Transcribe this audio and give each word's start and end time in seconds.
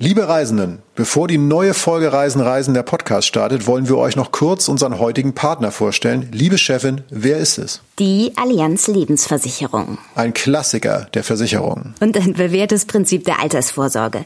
Liebe 0.00 0.28
Reisenden, 0.28 0.78
bevor 0.98 1.28
die 1.28 1.38
neue 1.38 1.74
Folge 1.74 2.12
Reisen 2.12 2.40
Reisen 2.40 2.74
der 2.74 2.82
Podcast 2.82 3.28
startet, 3.28 3.68
wollen 3.68 3.88
wir 3.88 3.98
euch 3.98 4.16
noch 4.16 4.32
kurz 4.32 4.66
unseren 4.66 4.98
heutigen 4.98 5.32
Partner 5.32 5.70
vorstellen. 5.70 6.28
Liebe 6.32 6.58
Chefin, 6.58 7.02
wer 7.08 7.38
ist 7.38 7.56
es? 7.58 7.82
Die 8.00 8.32
Allianz 8.34 8.88
Lebensversicherung. 8.88 9.98
Ein 10.16 10.34
Klassiker 10.34 11.06
der 11.14 11.22
Versicherung. 11.22 11.94
Und 12.00 12.16
ein 12.16 12.32
bewährtes 12.32 12.84
Prinzip 12.84 13.24
der 13.24 13.40
Altersvorsorge. 13.40 14.24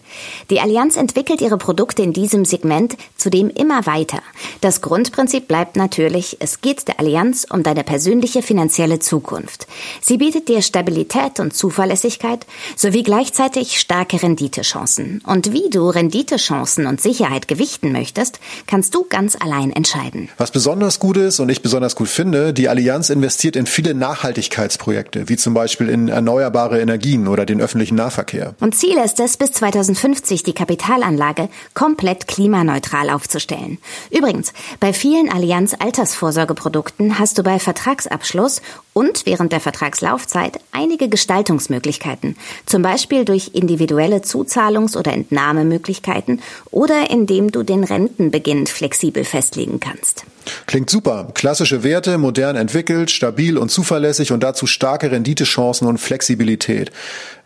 Die 0.48 0.60
Allianz 0.60 0.96
entwickelt 0.96 1.42
ihre 1.42 1.58
Produkte 1.58 2.02
in 2.02 2.14
diesem 2.14 2.46
Segment 2.46 2.96
zudem 3.16 3.50
immer 3.50 3.84
weiter. 3.84 4.20
Das 4.62 4.80
Grundprinzip 4.80 5.48
bleibt 5.48 5.76
natürlich, 5.76 6.38
es 6.40 6.62
geht 6.62 6.88
der 6.88 7.00
Allianz 7.00 7.46
um 7.50 7.62
deine 7.62 7.84
persönliche 7.84 8.40
finanzielle 8.40 8.98
Zukunft. 8.98 9.66
Sie 10.00 10.16
bietet 10.16 10.48
dir 10.48 10.62
Stabilität 10.62 11.38
und 11.38 11.54
Zuverlässigkeit 11.54 12.46
sowie 12.76 13.02
gleichzeitig 13.02 13.78
starke 13.78 14.22
Renditechancen. 14.22 15.22
Und 15.26 15.52
wie 15.52 15.68
du 15.68 15.88
Renditechancen 15.88 16.61
und 16.62 17.00
Sicherheit 17.00 17.48
gewichten 17.48 17.92
möchtest, 17.92 18.40
kannst 18.66 18.94
du 18.94 19.04
ganz 19.08 19.36
allein 19.36 19.72
entscheiden. 19.72 20.28
Was 20.38 20.50
besonders 20.50 20.98
gut 20.98 21.16
ist 21.16 21.40
und 21.40 21.48
ich 21.48 21.62
besonders 21.62 21.96
gut 21.96 22.08
finde, 22.08 22.52
die 22.52 22.68
Allianz 22.68 23.10
investiert 23.10 23.56
in 23.56 23.66
viele 23.66 23.94
Nachhaltigkeitsprojekte, 23.94 25.28
wie 25.28 25.36
zum 25.36 25.54
Beispiel 25.54 25.88
in 25.88 26.08
erneuerbare 26.08 26.80
Energien 26.80 27.28
oder 27.28 27.46
den 27.46 27.60
öffentlichen 27.60 27.96
Nahverkehr. 27.96 28.54
Und 28.60 28.74
Ziel 28.74 28.96
ist 29.04 29.20
es, 29.20 29.36
bis 29.36 29.52
2050 29.52 30.42
die 30.42 30.52
Kapitalanlage 30.52 31.48
komplett 31.74 32.28
klimaneutral 32.28 33.10
aufzustellen. 33.10 33.78
Übrigens, 34.10 34.52
bei 34.80 34.92
vielen 34.92 35.30
Allianz 35.30 35.74
Altersvorsorgeprodukten 35.78 37.18
hast 37.18 37.38
du 37.38 37.42
bei 37.42 37.58
Vertragsabschluss 37.58 38.62
und 38.92 39.26
während 39.26 39.52
der 39.52 39.60
Vertragslaufzeit 39.60 40.60
einige 40.70 41.08
Gestaltungsmöglichkeiten, 41.08 42.36
zum 42.66 42.82
Beispiel 42.82 43.24
durch 43.24 43.50
individuelle 43.54 44.18
Zuzahlungs- 44.18 44.96
oder 44.96 45.12
Entnahmemöglichkeiten 45.12 46.40
oder 46.70 47.10
indem 47.10 47.50
du 47.52 47.62
den 47.62 47.84
Rentenbeginn 47.84 48.66
flexibel 48.66 49.24
festlegen 49.24 49.80
kannst. 49.80 50.24
Klingt 50.66 50.90
super. 50.90 51.28
Klassische 51.34 51.82
Werte, 51.84 52.18
modern 52.18 52.56
entwickelt, 52.56 53.10
stabil 53.10 53.56
und 53.56 53.70
zuverlässig 53.70 54.32
und 54.32 54.42
dazu 54.42 54.66
starke 54.66 55.10
Renditechancen 55.10 55.86
und 55.86 55.98
Flexibilität. 55.98 56.90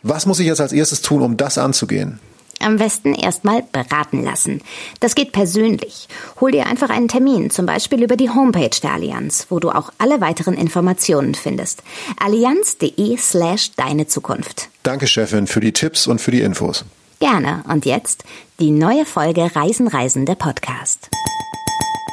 Was 0.02 0.26
muss 0.26 0.40
ich 0.40 0.46
jetzt 0.46 0.60
als 0.60 0.72
erstes 0.72 1.02
tun, 1.02 1.22
um 1.22 1.36
das 1.36 1.58
anzugehen? 1.58 2.20
Am 2.60 2.78
besten 2.78 3.14
erstmal 3.14 3.62
beraten 3.62 4.22
lassen. 4.22 4.62
Das 5.00 5.14
geht 5.14 5.32
persönlich. 5.32 6.08
Hol 6.40 6.52
dir 6.52 6.66
einfach 6.66 6.88
einen 6.88 7.08
Termin, 7.08 7.50
zum 7.50 7.66
Beispiel 7.66 8.02
über 8.02 8.16
die 8.16 8.30
Homepage 8.30 8.70
der 8.82 8.92
Allianz, 8.92 9.46
wo 9.50 9.60
du 9.60 9.70
auch 9.70 9.90
alle 9.98 10.20
weiteren 10.20 10.54
Informationen 10.54 11.34
findest. 11.34 11.82
Allianz.de 12.18 13.16
slash 13.18 13.72
deine 13.76 14.06
Zukunft. 14.06 14.68
Danke, 14.82 15.06
Chefin, 15.06 15.46
für 15.46 15.60
die 15.60 15.72
Tipps 15.72 16.06
und 16.06 16.20
für 16.20 16.30
die 16.30 16.40
Infos. 16.40 16.84
Gerne. 17.20 17.62
Und 17.68 17.86
jetzt 17.86 18.24
die 18.60 18.70
neue 18.70 19.04
Folge 19.04 19.50
Reisen 19.54 19.88
Reisen 19.88 20.26
der 20.26 20.34
Podcast. 20.34 21.08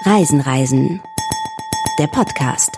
Reisen 0.05 0.41
Reisen. 0.41 1.01
Der 1.99 2.07
Podcast. 2.07 2.71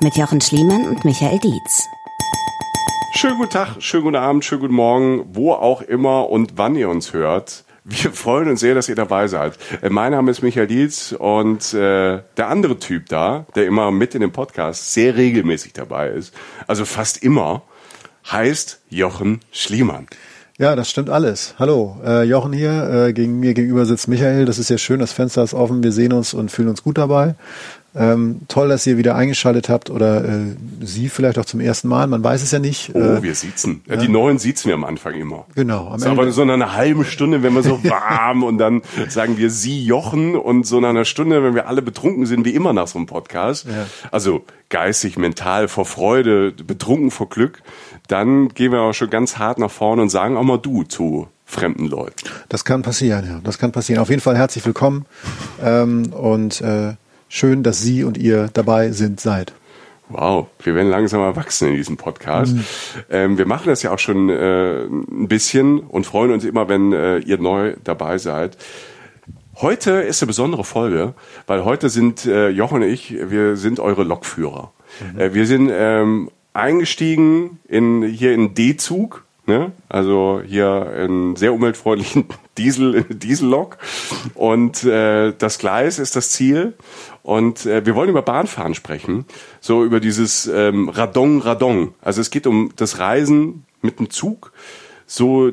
Mit 0.00 0.16
Jochen 0.16 0.40
Schliemann 0.40 0.86
und 0.86 1.04
Michael 1.04 1.38
Dietz. 1.38 1.88
Schönen 3.20 3.36
guten 3.36 3.50
Tag, 3.50 3.70
schönen 3.80 4.04
guten 4.04 4.14
Abend, 4.14 4.44
schönen 4.44 4.60
guten 4.60 4.74
Morgen, 4.74 5.24
wo 5.32 5.52
auch 5.52 5.82
immer 5.82 6.30
und 6.30 6.52
wann 6.54 6.76
ihr 6.76 6.88
uns 6.88 7.12
hört. 7.12 7.64
Wir 7.82 8.12
freuen 8.12 8.48
uns 8.48 8.60
sehr, 8.60 8.76
dass 8.76 8.88
ihr 8.88 8.94
dabei 8.94 9.26
seid. 9.26 9.58
Äh, 9.82 9.90
mein 9.90 10.12
Name 10.12 10.30
ist 10.30 10.40
Michael 10.40 10.68
Dietz 10.68 11.16
und 11.18 11.74
äh, 11.74 12.22
der 12.36 12.48
andere 12.48 12.78
Typ 12.78 13.08
da, 13.08 13.44
der 13.56 13.66
immer 13.66 13.90
mit 13.90 14.14
in 14.14 14.20
dem 14.20 14.30
Podcast 14.30 14.92
sehr 14.92 15.16
regelmäßig 15.16 15.72
dabei 15.72 16.10
ist, 16.10 16.32
also 16.68 16.84
fast 16.84 17.20
immer, 17.24 17.62
heißt 18.30 18.82
Jochen 18.88 19.40
Schliemann. 19.50 20.06
Ja, 20.60 20.74
das 20.74 20.90
stimmt 20.90 21.08
alles. 21.08 21.54
Hallo, 21.58 22.00
äh, 22.04 22.24
Jochen 22.24 22.52
hier. 22.52 23.06
Äh, 23.08 23.12
gegen 23.12 23.38
mir 23.38 23.54
gegenüber 23.54 23.86
sitzt 23.86 24.08
Michael. 24.08 24.44
Das 24.44 24.58
ist 24.58 24.66
sehr 24.66 24.78
schön. 24.78 24.98
Das 24.98 25.12
Fenster 25.12 25.44
ist 25.44 25.54
offen. 25.54 25.84
Wir 25.84 25.92
sehen 25.92 26.12
uns 26.12 26.34
und 26.34 26.50
fühlen 26.50 26.68
uns 26.68 26.82
gut 26.82 26.98
dabei. 26.98 27.36
Ähm, 27.94 28.40
toll, 28.48 28.68
dass 28.68 28.86
ihr 28.86 28.98
wieder 28.98 29.16
eingeschaltet 29.16 29.68
habt 29.68 29.88
oder 29.88 30.24
äh, 30.24 30.56
Sie 30.82 31.08
vielleicht 31.08 31.38
auch 31.38 31.46
zum 31.46 31.60
ersten 31.60 31.88
Mal. 31.88 32.06
Man 32.06 32.22
weiß 32.22 32.42
es 32.42 32.50
ja 32.50 32.58
nicht. 32.58 32.90
Oh, 32.94 32.98
äh, 32.98 33.22
wir 33.22 33.34
sitzen. 33.34 33.82
Ja. 33.86 33.96
Die 33.96 34.08
neuen 34.08 34.38
sitzen 34.38 34.68
wir 34.68 34.74
am 34.74 34.84
Anfang 34.84 35.14
immer. 35.14 35.46
Genau. 35.54 35.88
Am 35.88 35.94
Ende 35.94 36.10
aber 36.10 36.30
so 36.30 36.44
nach 36.44 36.54
einer 36.54 36.74
halben 36.74 37.04
Stunde, 37.04 37.42
wenn 37.42 37.54
wir 37.54 37.62
so 37.62 37.82
warm 37.88 38.42
und 38.42 38.58
dann 38.58 38.82
sagen 39.08 39.38
wir 39.38 39.50
Sie 39.50 39.82
Jochen 39.82 40.36
und 40.36 40.66
so 40.66 40.80
nach 40.80 40.90
einer 40.90 41.06
Stunde, 41.06 41.42
wenn 41.42 41.54
wir 41.54 41.66
alle 41.66 41.80
betrunken 41.80 42.26
sind, 42.26 42.44
wie 42.44 42.54
immer 42.54 42.72
nach 42.74 42.88
so 42.88 42.98
einem 42.98 43.06
Podcast. 43.06 43.66
Ja. 43.66 43.86
Also 44.10 44.44
geistig, 44.68 45.16
mental, 45.16 45.66
vor 45.66 45.86
Freude, 45.86 46.52
betrunken 46.52 47.10
vor 47.10 47.28
Glück, 47.30 47.62
dann 48.06 48.48
gehen 48.50 48.70
wir 48.72 48.82
auch 48.82 48.92
schon 48.92 49.08
ganz 49.08 49.38
hart 49.38 49.58
nach 49.58 49.70
vorne 49.70 50.02
und 50.02 50.10
sagen 50.10 50.36
auch 50.36 50.44
mal 50.44 50.58
du 50.58 50.82
zu 50.82 51.28
fremden 51.46 51.86
Leuten. 51.86 52.28
Das 52.50 52.64
kann 52.66 52.82
passieren, 52.82 53.26
ja. 53.26 53.40
Das 53.42 53.58
kann 53.58 53.72
passieren. 53.72 54.02
Auf 54.02 54.10
jeden 54.10 54.20
Fall 54.20 54.36
herzlich 54.36 54.64
willkommen 54.66 55.06
ähm, 55.64 56.12
und 56.12 56.60
äh, 56.60 56.94
Schön, 57.28 57.62
dass 57.62 57.80
Sie 57.82 58.04
und 58.04 58.16
ihr 58.16 58.48
dabei 58.52 58.90
sind, 58.90 59.20
seid. 59.20 59.52
Wow, 60.08 60.46
wir 60.62 60.74
werden 60.74 60.88
langsam 60.88 61.20
erwachsen 61.20 61.68
in 61.68 61.74
diesem 61.74 61.98
Podcast. 61.98 62.54
Mhm. 62.54 62.64
Ähm, 63.10 63.38
wir 63.38 63.46
machen 63.46 63.68
das 63.68 63.82
ja 63.82 63.92
auch 63.92 63.98
schon 63.98 64.30
äh, 64.30 64.84
ein 64.84 65.28
bisschen 65.28 65.80
und 65.80 66.06
freuen 66.06 66.32
uns 66.32 66.44
immer, 66.44 66.68
wenn 66.68 66.92
äh, 66.92 67.18
ihr 67.18 67.38
neu 67.38 67.76
dabei 67.84 68.16
seid. 68.16 68.56
Heute 69.56 69.90
ist 69.90 70.22
eine 70.22 70.28
besondere 70.28 70.64
Folge, 70.64 71.14
weil 71.46 71.64
heute 71.64 71.90
sind 71.90 72.24
äh, 72.24 72.48
Jochen 72.48 72.76
und 72.82 72.88
ich, 72.88 73.14
wir 73.28 73.56
sind 73.56 73.80
eure 73.80 74.04
Lokführer. 74.04 74.72
Mhm. 75.12 75.20
Äh, 75.20 75.34
wir 75.34 75.46
sind 75.46 75.70
ähm, 75.70 76.30
eingestiegen 76.54 77.58
in 77.68 78.02
hier 78.02 78.32
in 78.32 78.54
D-Zug, 78.54 79.24
ne? 79.48 79.72
also 79.88 80.42
hier 80.46 80.92
in 80.96 81.34
sehr 81.36 81.52
umweltfreundlichen 81.52 82.26
Diesel 82.58 83.04
Diesellok 83.04 83.78
und 84.34 84.84
äh, 84.84 85.32
das 85.36 85.58
Gleis 85.58 85.98
ist 85.98 86.16
das 86.16 86.30
Ziel 86.30 86.74
und 87.22 87.66
äh, 87.66 87.84
wir 87.84 87.94
wollen 87.94 88.10
über 88.10 88.22
Bahnfahren 88.22 88.74
sprechen, 88.74 89.24
so 89.60 89.84
über 89.84 90.00
dieses 90.00 90.46
ähm, 90.46 90.88
Radon, 90.88 91.40
Radon. 91.40 91.94
Also 92.00 92.20
es 92.20 92.30
geht 92.30 92.46
um 92.46 92.72
das 92.76 92.98
Reisen 92.98 93.64
mit 93.80 93.98
dem 93.98 94.10
Zug, 94.10 94.52
so 95.06 95.50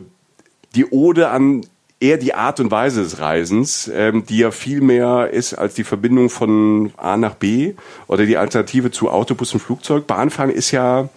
die 0.75 0.85
Ode 0.85 1.29
an 1.29 1.65
eher 1.99 2.17
die 2.17 2.33
Art 2.33 2.59
und 2.59 2.71
Weise 2.71 3.03
des 3.03 3.19
Reisens, 3.19 3.89
ähm, 3.93 4.25
die 4.25 4.39
ja 4.39 4.51
viel 4.51 4.81
mehr 4.81 5.29
ist 5.31 5.53
als 5.53 5.75
die 5.75 5.83
Verbindung 5.83 6.29
von 6.29 6.91
A 6.97 7.17
nach 7.17 7.35
B 7.35 7.73
oder 8.07 8.25
die 8.25 8.37
Alternative 8.37 8.91
zu 8.91 9.09
Autobus 9.09 9.53
und 9.53 9.59
Flugzeug. 9.59 10.07
Bahnfahren 10.07 10.51
ist 10.51 10.71
ja, 10.71 11.09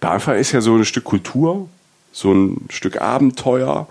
Bahnfahren 0.00 0.40
ist 0.40 0.52
ja 0.52 0.60
so 0.60 0.74
ein 0.74 0.84
Stück 0.84 1.04
Kultur, 1.04 1.68
so 2.12 2.32
ein 2.32 2.66
Stück 2.70 3.00
Abenteuer, 3.00 3.88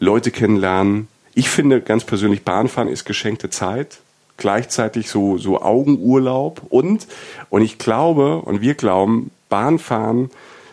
Leute 0.00 0.30
kennenlernen. 0.30 1.08
Ich 1.34 1.48
finde 1.48 1.80
ganz 1.80 2.04
persönlich, 2.04 2.42
Bahnfahren 2.42 2.88
ist 2.88 3.04
geschenkte 3.04 3.50
Zeit 3.50 3.98
gleichzeitig 4.36 5.10
so, 5.10 5.38
so 5.38 5.60
Augenurlaub 5.60 6.62
und, 6.68 7.06
und 7.50 7.62
ich 7.62 7.78
glaube 7.78 8.38
und 8.38 8.60
wir 8.60 8.74
glauben, 8.74 9.30
Bahnfahren 9.48 10.30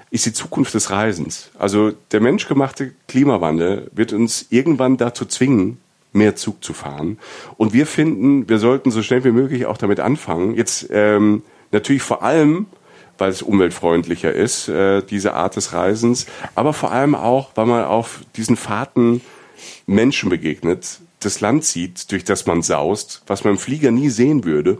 ist 0.10 0.26
die 0.26 0.34
Zukunft 0.34 0.74
des 0.74 0.90
Reisens. 0.92 1.52
Also 1.58 1.92
der 2.12 2.20
menschgemachte 2.20 2.92
Klimawandel 3.08 3.90
wird 3.94 4.14
uns 4.14 4.48
irgendwann 4.50 4.98
dazu 4.98 5.26
zwingen, 5.26 5.78
mehr 6.12 6.36
Zug 6.36 6.64
zu 6.64 6.74
fahren. 6.74 7.18
Und 7.56 7.72
wir 7.72 7.86
finden, 7.86 8.50
wir 8.50 8.60
sollten 8.60 8.92
so 8.92 9.02
schnell 9.04 9.24
wie 9.24 9.32
möglich 9.32 9.66
auch 9.66 9.78
damit 9.78 10.02
anfangen. 10.02 10.56
Jetzt 10.56 10.88
ähm, 10.92 11.44
natürlich 11.72 12.02
vor 12.02 12.24
allem, 12.24 12.66
weil 13.22 13.30
es 13.30 13.44
umweltfreundlicher 13.44 14.34
ist, 14.34 14.68
äh, 14.68 15.04
diese 15.04 15.36
Art 15.36 15.56
des 15.56 15.74
Reisens, 15.74 16.26
aber 16.56 16.74
vor 16.74 16.92
allem 16.92 17.14
auch, 17.14 17.52
weil 17.54 17.68
man 17.68 17.86
auf 17.86 18.22
diesen 18.36 18.58
Fahrten 18.58 19.22
Menschen 19.86 20.32
begegnet, 20.32 21.00
das 21.20 21.40
Land 21.40 21.64
sieht, 21.64 22.12
durch 22.12 22.24
das 22.24 22.48
man 22.48 22.64
saust, 22.64 23.22
was 23.28 23.44
man 23.44 23.54
im 23.54 23.60
Flieger 23.60 23.92
nie 23.92 24.10
sehen 24.10 24.44
würde. 24.44 24.80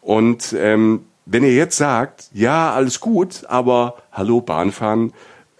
Und 0.00 0.56
ähm, 0.58 1.04
wenn 1.26 1.44
ihr 1.44 1.54
jetzt 1.54 1.76
sagt, 1.76 2.30
ja, 2.32 2.72
alles 2.72 3.00
gut, 3.00 3.44
aber 3.48 3.96
hallo 4.12 4.40
Bahnfahren, 4.40 5.12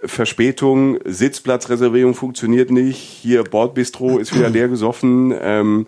Verspätung, 0.03 0.99
Sitzplatzreservierung 1.05 2.15
funktioniert 2.15 2.71
nicht, 2.71 2.97
hier 2.97 3.45
Bordbistro 3.45 4.17
ist 4.17 4.35
wieder 4.35 4.49
leer 4.49 4.69
gesoffen, 4.69 5.35
ähm, 5.39 5.87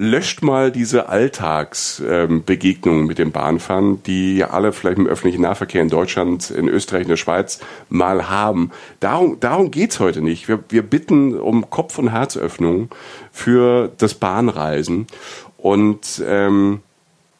löscht 0.00 0.42
mal 0.42 0.70
diese 0.70 1.08
Alltagsbegegnungen 1.08 3.00
ähm, 3.02 3.06
mit 3.08 3.18
dem 3.18 3.32
Bahnfahren, 3.32 4.00
die 4.04 4.44
alle 4.44 4.72
vielleicht 4.72 4.98
im 4.98 5.08
öffentlichen 5.08 5.42
Nahverkehr 5.42 5.82
in 5.82 5.88
Deutschland, 5.88 6.50
in 6.50 6.68
Österreich, 6.68 7.02
in 7.02 7.08
der 7.08 7.16
Schweiz 7.16 7.58
mal 7.88 8.30
haben. 8.30 8.70
Darum, 9.00 9.40
darum 9.40 9.72
geht's 9.72 9.98
heute 9.98 10.22
nicht. 10.22 10.46
Wir, 10.46 10.62
wir 10.68 10.82
bitten 10.82 11.38
um 11.38 11.68
Kopf- 11.68 11.98
und 11.98 12.12
Herzöffnung 12.12 12.90
für 13.32 13.90
das 13.98 14.14
Bahnreisen 14.14 15.08
und 15.56 16.22
ähm, 16.24 16.80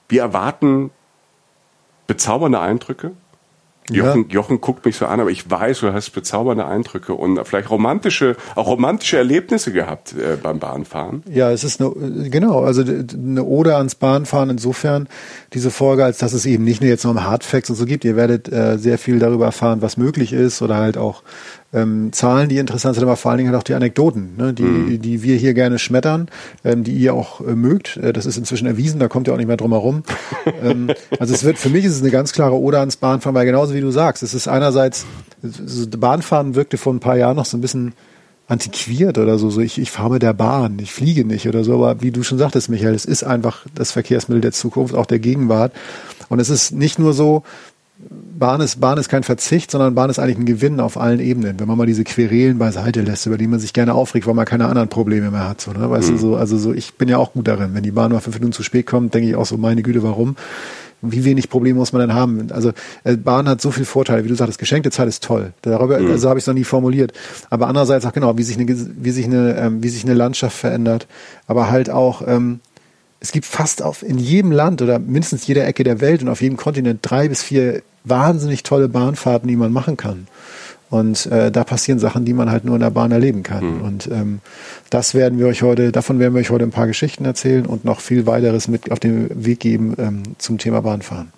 wir 0.09 0.23
erwarten 0.23 0.91
bezaubernde 2.09 2.59
Eindrücke. 2.59 3.13
Jochen, 3.91 4.27
ja. 4.29 4.35
Jochen 4.35 4.61
guckt 4.61 4.85
mich 4.85 4.97
so 4.97 5.07
an, 5.07 5.21
aber 5.21 5.31
ich 5.31 5.51
weiß, 5.51 5.81
du 5.81 5.93
hast 5.93 6.11
bezaubernde 6.11 6.67
Eindrücke 6.67 7.15
und 7.15 7.39
vielleicht 7.47 7.71
romantische, 7.71 8.37
auch 8.55 8.67
romantische 8.67 9.17
Erlebnisse 9.17 9.73
gehabt 9.73 10.15
äh, 10.15 10.37
beim 10.37 10.59
Bahnfahren. 10.59 11.23
Ja, 11.31 11.51
es 11.51 11.65
ist 11.65 11.81
eine, 11.81 12.31
genau, 12.31 12.61
also 12.61 12.83
eine 12.83 13.45
Ode 13.45 13.77
ans 13.77 13.95
Bahnfahren 13.95 14.51
insofern 14.51 15.09
diese 15.55 15.71
Folge, 15.71 16.05
als 16.05 16.19
dass 16.19 16.33
es 16.33 16.47
eben 16.47 16.65
nicht 16.65 16.81
nur 16.81 16.91
jetzt 16.91 17.05
noch 17.05 17.13
um 17.13 17.25
Hardfacts 17.25 17.71
und 17.71 17.77
so 17.77 17.85
gibt. 17.85 18.05
Ihr 18.05 18.17
werdet 18.17 18.51
äh, 18.53 18.79
sehr 18.79 18.99
viel 18.99 19.19
darüber 19.19 19.47
erfahren, 19.47 19.83
was 19.83 19.97
möglich 19.97 20.33
ist 20.33 20.63
oder 20.63 20.77
halt 20.77 20.99
auch 20.99 21.23
ähm, 21.73 22.13
Zahlen, 22.13 22.49
die 22.49 22.57
interessant 22.57 22.95
sind, 22.95 23.05
aber 23.05 23.17
vor 23.17 23.31
allen 23.31 23.39
Dingen 23.39 23.51
halt 23.51 23.59
auch 23.59 23.65
die 23.65 23.75
Anekdoten, 23.75 24.37
ne, 24.37 24.55
die, 24.55 24.63
mhm. 24.63 25.03
die 25.03 25.23
wir 25.23 25.37
hier 25.37 25.53
gerne 25.53 25.79
schmettern, 25.79 26.29
ähm, 26.65 26.83
die 26.83 26.93
ihr 26.93 27.13
auch 27.13 27.41
äh, 27.41 27.55
mögt. 27.55 27.99
Äh, 27.99 28.13
das 28.15 28.25
ist 28.25 28.39
inzwischen 28.39 28.67
erwiesen, 28.67 29.01
da 29.01 29.09
kommt 29.09 29.29
ihr 29.29 29.35
auch 29.35 29.39
nicht 29.39 29.49
mehr 29.49 29.59
drum 29.59 29.73
herum. 29.73 30.03
ähm, 30.63 30.91
also 31.19 31.35
es 31.35 31.45
wird, 31.45 31.59
für 31.59 31.69
mich 31.69 31.85
ist 31.85 31.93
es 31.93 32.01
eine 32.01 32.11
ganz 32.11 32.33
klare 32.33 32.55
Ode 32.55 32.79
ans 32.79 32.97
Bahnfahren, 32.97 33.35
weil 33.35 33.45
genauso 33.45 33.75
wie 33.75 33.83
du 33.83 33.91
sagst, 33.91 34.23
es 34.23 34.33
ist 34.33 34.49
einerseits, 34.49 35.05
Bahnfahren 35.99 36.55
wirkte 36.55 36.79
vor 36.79 36.95
ein 36.95 37.01
paar 37.01 37.17
Jahren 37.17 37.37
noch 37.37 37.45
so 37.45 37.57
ein 37.57 37.61
bisschen 37.61 37.93
antiquiert 38.49 39.19
oder 39.19 39.39
so, 39.39 39.51
so 39.51 39.61
ich, 39.61 39.79
ich 39.79 39.91
fahre 39.91 40.13
mit 40.13 40.23
der 40.23 40.33
Bahn, 40.33 40.79
ich 40.79 40.91
fliege 40.91 41.27
nicht 41.27 41.47
oder 41.47 41.65
so, 41.65 41.75
aber 41.75 42.01
wie 42.01 42.11
du 42.11 42.23
schon 42.23 42.39
sagtest, 42.39 42.71
Michael, 42.71 42.95
es 42.95 43.05
ist 43.05 43.23
einfach 43.23 43.67
das 43.75 43.93
Verkehrsmittel 43.93 44.41
der 44.41 44.53
Zukunft, 44.53 44.95
auch 44.95 45.05
der 45.05 45.19
Gegenwart. 45.19 45.73
Und 46.31 46.41
es 46.41 46.49
ist 46.49 46.73
nicht 46.73 46.99
nur 46.99 47.13
so, 47.13 47.43
Bahn 48.01 48.61
ist, 48.61 48.81
Bahn 48.81 48.99
ist 48.99 49.09
kein 49.09 49.25
Verzicht, 49.25 49.73
sondern 49.73 49.97
Bahn 49.97 50.09
ist 50.09 50.21
eigentlich 50.21 50.39
ein 50.39 50.47
Gewinn 50.47 50.79
auf 50.79 50.97
allen 50.97 51.19
Ebenen. 51.19 51.59
Wenn 51.59 51.67
man 51.67 51.77
mal 51.77 51.87
diese 51.87 52.05
Querelen 52.05 52.59
beiseite 52.59 53.03
lässt, 53.03 53.27
über 53.27 53.37
die 53.37 53.49
man 53.49 53.59
sich 53.59 53.73
gerne 53.73 53.95
aufregt, 53.95 54.29
weil 54.29 54.35
man 54.35 54.47
keine 54.47 54.67
anderen 54.67 54.89
Probleme 54.89 55.33
mehr 55.33 55.49
hat. 55.49 55.61
So, 55.61 55.73
ne? 55.73 55.91
Weißt 55.91 56.11
mhm. 56.11 56.15
du, 56.15 56.19
so, 56.19 56.37
also 56.37 56.57
so, 56.57 56.73
ich 56.73 56.95
bin 56.95 57.09
ja 57.09 57.19
auch 57.19 57.33
gut 57.33 57.49
darin. 57.49 57.75
Wenn 57.75 57.83
die 57.83 57.91
Bahn 57.91 58.13
mal 58.13 58.21
fünf 58.21 58.37
Minuten 58.37 58.53
zu 58.53 58.63
spät 58.63 58.87
kommt, 58.87 59.15
denke 59.15 59.29
ich 59.29 59.35
auch 59.35 59.47
so, 59.47 59.57
meine 59.57 59.83
Güte, 59.83 60.05
warum? 60.05 60.37
Wie 61.01 61.25
wenig 61.25 61.49
Probleme 61.49 61.79
muss 61.79 61.93
man 61.93 62.01
denn 62.01 62.15
haben? 62.15 62.49
Also 62.53 62.73
äh, 63.03 63.17
Bahn 63.17 63.49
hat 63.49 63.61
so 63.61 63.73
viel 63.73 63.85
Vorteile, 63.85 64.25
wie 64.25 64.29
du 64.29 64.35
sagst, 64.37 64.59
geschenkte 64.59 64.91
Zeit 64.93 65.09
ist 65.09 65.25
toll. 65.25 65.53
Darüber, 65.63 65.99
mhm. 65.99 66.11
also 66.11 66.29
habe 66.29 66.39
ich 66.39 66.45
es 66.45 66.47
noch 66.47 66.55
nie 66.55 66.65
formuliert. 66.65 67.13
Aber 67.51 67.67
andererseits 67.67 68.07
auch 68.07 68.13
genau, 68.13 68.39
wie 68.39 68.45
sich 68.45 68.59
eine, 68.59 68.67
wie 68.69 69.11
sich 69.11 69.25
eine, 69.27 69.57
ähm, 69.57 69.83
wie 69.83 69.89
sich 69.89 70.05
eine 70.05 70.15
Landschaft 70.15 70.57
verändert, 70.57 71.09
aber 71.49 71.71
halt 71.71 71.91
auch 71.91 72.23
ähm, 72.27 72.61
es 73.21 73.33
gibt 73.33 73.47
fast 73.47 73.83
auf 73.83 74.03
in 74.03 74.19
jedem 74.19 74.53
Land 74.53 74.81
oder 74.83 74.99
mindestens 74.99 75.47
jeder 75.47 75.67
Ecke 75.67 75.85
der 75.85 76.01
Welt 76.01 76.23
und 76.23 76.29
auf 76.29 76.41
jedem 76.41 76.57
Kontinent 76.57 77.01
drei 77.03 77.29
bis 77.29 77.43
vier 77.43 77.83
wahnsinnig 78.05 78.63
tolle 78.63 78.89
Bahnfahrten, 78.89 79.49
die 79.49 79.57
man 79.57 79.73
machen 79.73 79.97
kann. 79.97 80.29
Und 80.91 81.27
äh, 81.27 81.51
da 81.51 81.65
passieren 81.65 81.99
Sachen, 81.99 82.25
die 82.25 82.33
man 82.33 82.51
halt 82.51 82.65
nur 82.65 82.77
in 82.77 82.81
der 82.81 82.91
Bahn 82.91 83.13
erleben 83.13 83.43
kann. 83.43 83.79
Mhm. 83.79 83.83
Und 83.83 84.07
ähm, 84.07 84.41
das 84.89 85.15
werden 85.15 85.39
wir 85.39 85.47
euch 85.47 85.63
heute, 85.63 85.93
davon 85.93 86.19
werden 86.19 86.33
wir 86.33 86.41
euch 86.41 86.51
heute 86.51 86.65
ein 86.65 86.71
paar 86.71 86.87
Geschichten 86.87 87.27
erzählen 87.27 87.67
und 87.67 87.85
noch 87.85 88.01
viel 88.01 88.27
weiteres 88.27 88.69
mit 88.69 88.91
auf 88.91 88.99
den 88.99 89.29
Weg 89.45 89.61
geben 89.61 89.95
ähm, 89.99 90.23
zum 90.39 90.57
Thema 90.57 90.81
Bahnfahren. 90.81 91.31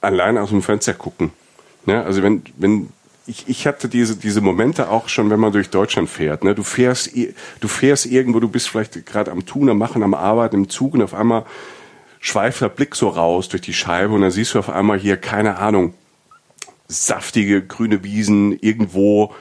Allein 0.00 0.38
aus 0.38 0.50
dem 0.50 0.62
Fenster 0.62 0.94
gucken. 0.94 1.30
Ne? 1.86 2.02
Also 2.02 2.22
wenn, 2.22 2.42
wenn 2.56 2.88
ich, 3.26 3.48
ich 3.48 3.66
hatte 3.66 3.88
diese, 3.88 4.16
diese 4.16 4.40
Momente 4.40 4.90
auch 4.90 5.08
schon, 5.08 5.30
wenn 5.30 5.40
man 5.40 5.52
durch 5.52 5.70
Deutschland 5.70 6.10
fährt. 6.10 6.44
Ne? 6.44 6.54
Du 6.54 6.62
fährst, 6.62 7.10
du 7.14 7.68
fährst 7.68 8.06
irgendwo, 8.06 8.40
du 8.40 8.48
bist 8.48 8.68
vielleicht 8.68 9.06
gerade 9.06 9.30
am 9.30 9.46
Tun, 9.46 9.70
am 9.70 9.78
Machen, 9.78 10.02
am 10.02 10.14
Arbeiten 10.14 10.56
im 10.56 10.68
Zug 10.68 10.94
und 10.94 11.02
auf 11.02 11.14
einmal 11.14 11.44
schweift 12.20 12.60
der 12.60 12.68
Blick 12.68 12.94
so 12.94 13.08
raus 13.08 13.48
durch 13.48 13.62
die 13.62 13.74
Scheibe 13.74 14.14
und 14.14 14.22
dann 14.22 14.30
siehst 14.30 14.54
du 14.54 14.58
auf 14.58 14.68
einmal 14.68 14.98
hier, 14.98 15.16
keine 15.16 15.56
Ahnung, 15.58 15.94
saftige 16.86 17.62
grüne 17.62 18.04
Wiesen 18.04 18.58
irgendwo 18.60 19.34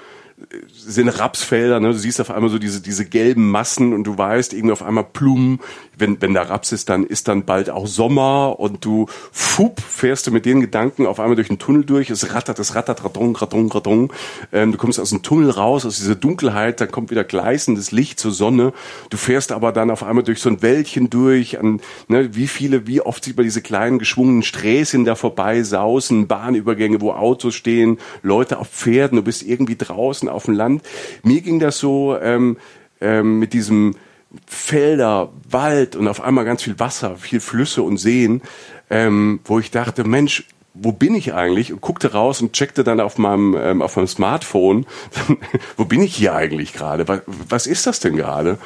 sind 0.71 1.09
Rapsfelder, 1.09 1.79
ne? 1.79 1.89
du 1.89 1.97
siehst 1.97 2.19
auf 2.21 2.31
einmal 2.31 2.49
so 2.49 2.59
diese, 2.59 2.81
diese 2.81 3.05
gelben 3.05 3.49
Massen 3.49 3.93
und 3.93 4.03
du 4.03 4.17
weißt 4.17 4.53
irgendwie 4.53 4.73
auf 4.73 4.83
einmal 4.83 5.05
plum, 5.05 5.59
wenn, 5.97 6.21
wenn 6.21 6.33
da 6.33 6.43
Raps 6.43 6.71
ist, 6.71 6.89
dann 6.89 7.05
ist 7.05 7.27
dann 7.27 7.45
bald 7.45 7.69
auch 7.69 7.87
Sommer 7.87 8.59
und 8.59 8.83
du 8.83 9.07
fupp, 9.31 9.79
fährst 9.79 10.27
du 10.27 10.31
mit 10.31 10.45
den 10.45 10.61
Gedanken 10.61 11.05
auf 11.05 11.19
einmal 11.19 11.35
durch 11.35 11.47
den 11.47 11.59
Tunnel 11.59 11.85
durch, 11.85 12.09
es 12.09 12.33
rattert, 12.33 12.59
es 12.59 12.75
rattert, 12.75 13.03
radong, 13.03 13.35
radong, 13.35 13.71
radong, 13.71 14.13
ähm, 14.51 14.71
du 14.71 14.77
kommst 14.77 14.99
aus 14.99 15.11
dem 15.11 15.21
Tunnel 15.21 15.49
raus, 15.49 15.85
aus 15.85 15.97
dieser 15.97 16.15
Dunkelheit, 16.15 16.81
dann 16.81 16.91
kommt 16.91 17.11
wieder 17.11 17.23
gleißendes 17.23 17.91
Licht 17.91 18.19
zur 18.19 18.31
Sonne, 18.31 18.73
du 19.09 19.17
fährst 19.17 19.51
aber 19.51 19.71
dann 19.71 19.91
auf 19.91 20.03
einmal 20.03 20.23
durch 20.23 20.39
so 20.39 20.49
ein 20.49 20.61
Wäldchen 20.61 21.09
durch, 21.09 21.59
an, 21.59 21.79
ne, 22.07 22.35
wie 22.35 22.47
viele, 22.47 22.87
wie 22.87 23.01
oft 23.01 23.23
sieht 23.23 23.37
man 23.37 23.43
diese 23.43 23.61
kleinen 23.61 23.99
geschwungenen 23.99 24.43
Sträßchen 24.43 25.05
da 25.05 25.15
vorbei, 25.15 25.63
sausen, 25.63 26.27
Bahnübergänge, 26.27 27.01
wo 27.01 27.11
Autos 27.11 27.55
stehen, 27.55 27.99
Leute 28.23 28.57
auf 28.57 28.69
Pferden, 28.69 29.17
du 29.17 29.23
bist 29.23 29.43
irgendwie 29.43 29.75
draußen 29.75 30.27
auf 30.33 30.45
dem 30.45 30.55
Land. 30.55 30.83
Mir 31.23 31.41
ging 31.41 31.59
das 31.59 31.79
so 31.79 32.17
ähm, 32.19 32.57
ähm, 33.01 33.39
mit 33.39 33.53
diesem 33.53 33.95
Felder, 34.47 35.31
Wald 35.49 35.95
und 35.95 36.07
auf 36.07 36.21
einmal 36.21 36.45
ganz 36.45 36.63
viel 36.63 36.79
Wasser, 36.79 37.17
viel 37.17 37.39
Flüsse 37.39 37.83
und 37.83 37.97
Seen, 37.97 38.41
ähm, 38.89 39.39
wo 39.45 39.59
ich 39.59 39.71
dachte, 39.71 40.03
Mensch, 40.03 40.45
wo 40.73 40.91
bin 40.91 41.13
ich 41.13 41.33
eigentlich? 41.33 41.71
Und 41.71 41.81
guckte 41.81 42.13
raus 42.13 42.41
und 42.41 42.53
checkte 42.53 42.83
dann 42.83 42.99
auf 42.99 43.17
meinem, 43.17 43.55
ähm, 43.55 43.81
auf 43.81 43.95
meinem 43.95 44.07
Smartphone, 44.07 44.85
wo 45.77 45.85
bin 45.85 46.01
ich 46.01 46.15
hier 46.15 46.33
eigentlich 46.33 46.73
gerade? 46.73 47.07
Was, 47.07 47.21
was 47.27 47.67
ist 47.67 47.85
das 47.85 47.99
denn 47.99 48.15
gerade? 48.15 48.57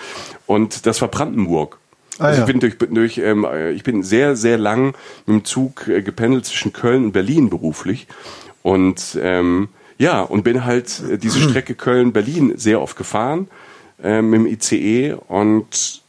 Und 0.45 0.85
das 0.85 1.01
war 1.01 1.09
Brandenburg. 1.09 1.79
Ah, 2.19 2.25
also 2.25 2.41
ich 2.41 2.47
bin 2.47 2.59
durch, 2.59 2.77
durch 2.77 3.17
ähm, 3.17 3.45
ich 3.75 3.83
bin 3.83 4.03
sehr, 4.03 4.35
sehr 4.35 4.57
lang 4.57 4.95
mit 5.25 5.35
dem 5.35 5.45
Zug 5.45 5.87
äh, 5.87 6.01
gependelt 6.01 6.45
zwischen 6.45 6.73
Köln 6.73 7.05
und 7.05 7.11
Berlin 7.11 7.49
beruflich. 7.49 8.07
Und 8.63 9.17
ähm, 9.21 9.69
ja, 9.97 10.21
und 10.21 10.44
bin 10.44 10.65
halt 10.65 11.01
äh, 11.09 11.17
diese 11.17 11.39
Strecke 11.49 11.75
Köln-Berlin 11.75 12.53
sehr 12.55 12.81
oft 12.81 12.97
gefahren 12.97 13.47
ähm, 14.03 14.33
im 14.33 14.45
ICE 14.45 15.15
und 15.27 16.01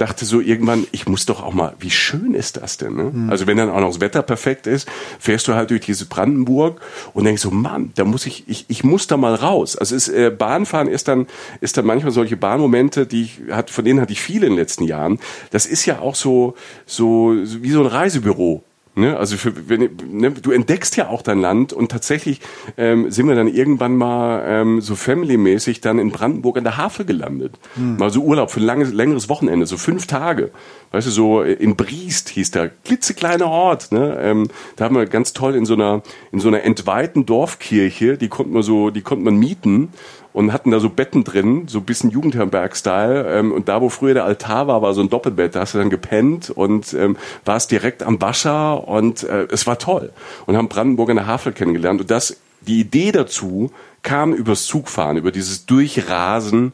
dachte 0.00 0.24
so 0.24 0.40
irgendwann, 0.40 0.86
ich 0.92 1.06
muss 1.06 1.26
doch 1.26 1.42
auch 1.42 1.52
mal, 1.52 1.74
wie 1.78 1.90
schön 1.90 2.32
ist 2.32 2.56
das 2.56 2.78
denn? 2.78 2.94
Ne? 2.94 3.10
Mhm. 3.12 3.30
Also 3.30 3.46
wenn 3.46 3.58
dann 3.58 3.68
auch 3.68 3.80
noch 3.80 3.88
das 3.88 4.00
Wetter 4.00 4.22
perfekt 4.22 4.66
ist, 4.66 4.88
fährst 5.18 5.46
du 5.46 5.54
halt 5.54 5.70
durch 5.70 5.82
diese 5.82 6.06
Brandenburg 6.06 6.80
und 7.12 7.24
denkst 7.24 7.42
so, 7.42 7.50
Mann, 7.50 7.92
da 7.96 8.04
muss 8.04 8.24
ich, 8.24 8.44
ich, 8.48 8.64
ich 8.68 8.82
muss 8.82 9.06
da 9.06 9.18
mal 9.18 9.34
raus. 9.34 9.76
Also 9.76 9.94
ist, 9.94 10.08
äh, 10.08 10.30
Bahnfahren 10.30 10.88
ist 10.88 11.08
dann, 11.08 11.26
ist 11.60 11.76
dann 11.76 11.84
manchmal 11.84 12.12
solche 12.12 12.36
Bahnmomente, 12.38 13.06
die 13.06 13.22
ich, 13.24 13.40
hat, 13.50 13.70
von 13.70 13.84
denen 13.84 14.00
hatte 14.00 14.12
ich 14.12 14.22
viele 14.22 14.46
in 14.46 14.52
den 14.52 14.58
letzten 14.58 14.84
Jahren. 14.84 15.18
Das 15.50 15.66
ist 15.66 15.84
ja 15.84 15.98
auch 15.98 16.14
so, 16.14 16.54
so, 16.86 17.34
wie 17.44 17.70
so 17.70 17.80
ein 17.80 17.86
Reisebüro. 17.86 18.64
Ne? 19.00 19.16
Also 19.16 19.36
für, 19.36 19.68
wenn, 19.68 19.90
ne, 20.10 20.30
du 20.30 20.52
entdeckst 20.52 20.96
ja 20.96 21.08
auch 21.08 21.22
dein 21.22 21.40
Land 21.40 21.72
und 21.72 21.90
tatsächlich 21.90 22.40
ähm, 22.76 23.10
sind 23.10 23.26
wir 23.26 23.34
dann 23.34 23.48
irgendwann 23.48 23.96
mal 23.96 24.44
ähm, 24.46 24.80
so 24.80 24.94
family-mäßig 24.94 25.80
dann 25.80 25.98
in 25.98 26.10
Brandenburg 26.10 26.58
an 26.58 26.64
der 26.64 26.76
Havel 26.76 27.06
gelandet. 27.06 27.58
Hm. 27.76 27.96
Mal 27.96 28.10
so 28.10 28.22
Urlaub 28.22 28.50
für 28.50 28.60
ein 28.60 28.66
langes, 28.66 28.92
längeres 28.92 29.28
Wochenende, 29.28 29.66
so 29.66 29.78
fünf 29.78 30.06
Tage. 30.06 30.50
Weißt 30.92 31.06
du, 31.06 31.10
so 31.12 31.42
in 31.42 31.76
Briest 31.76 32.30
hieß 32.30 32.50
der 32.50 32.68
klitzekleine 32.68 33.46
Ort. 33.46 33.92
Ne? 33.92 34.18
Ähm, 34.20 34.48
da 34.76 34.86
haben 34.86 34.96
wir 34.96 35.06
ganz 35.06 35.32
toll 35.32 35.54
in 35.54 35.64
so 35.64 35.74
einer 35.74 36.02
in 36.32 36.40
so 36.40 36.48
einer 36.48 36.64
entweihten 36.64 37.26
Dorfkirche, 37.26 38.18
die 38.18 38.28
konnte 38.28 38.52
man 38.52 38.62
so, 38.62 38.90
die 38.90 39.02
konnte 39.02 39.24
man 39.24 39.36
mieten 39.36 39.90
und 40.32 40.52
hatten 40.52 40.70
da 40.70 40.80
so 40.80 40.90
Betten 40.90 41.24
drin, 41.24 41.66
so 41.68 41.78
ein 41.78 41.84
bisschen 41.84 42.10
Jugendherberg-Style. 42.10 43.38
Ähm, 43.38 43.52
und 43.52 43.68
da, 43.68 43.80
wo 43.80 43.88
früher 43.88 44.14
der 44.14 44.24
Altar 44.24 44.66
war, 44.66 44.82
war 44.82 44.94
so 44.94 45.00
ein 45.00 45.10
Doppelbett. 45.10 45.54
Da 45.54 45.60
hast 45.60 45.74
du 45.74 45.78
dann 45.78 45.90
gepennt 45.90 46.50
und 46.50 46.92
ähm, 46.94 47.16
warst 47.44 47.70
direkt 47.70 48.02
am 48.02 48.20
Wasser 48.20 48.86
und 48.86 49.22
äh, 49.24 49.46
es 49.50 49.66
war 49.66 49.78
toll. 49.78 50.12
Und 50.46 50.56
haben 50.56 50.68
Brandenburg 50.68 51.10
in 51.10 51.16
der 51.16 51.26
Havel 51.26 51.52
kennengelernt. 51.52 52.00
Und 52.00 52.10
das, 52.10 52.36
die 52.62 52.80
Idee 52.80 53.12
dazu 53.12 53.70
kam 54.02 54.32
übers 54.32 54.66
Zugfahren, 54.66 55.16
über 55.16 55.30
dieses 55.30 55.66
Durchrasen 55.66 56.72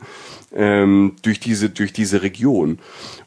ähm, 0.55 1.17
durch 1.23 1.41
diese 1.41 1.71
durch 1.71 1.93
diese 1.93 2.23
Region. 2.23 2.79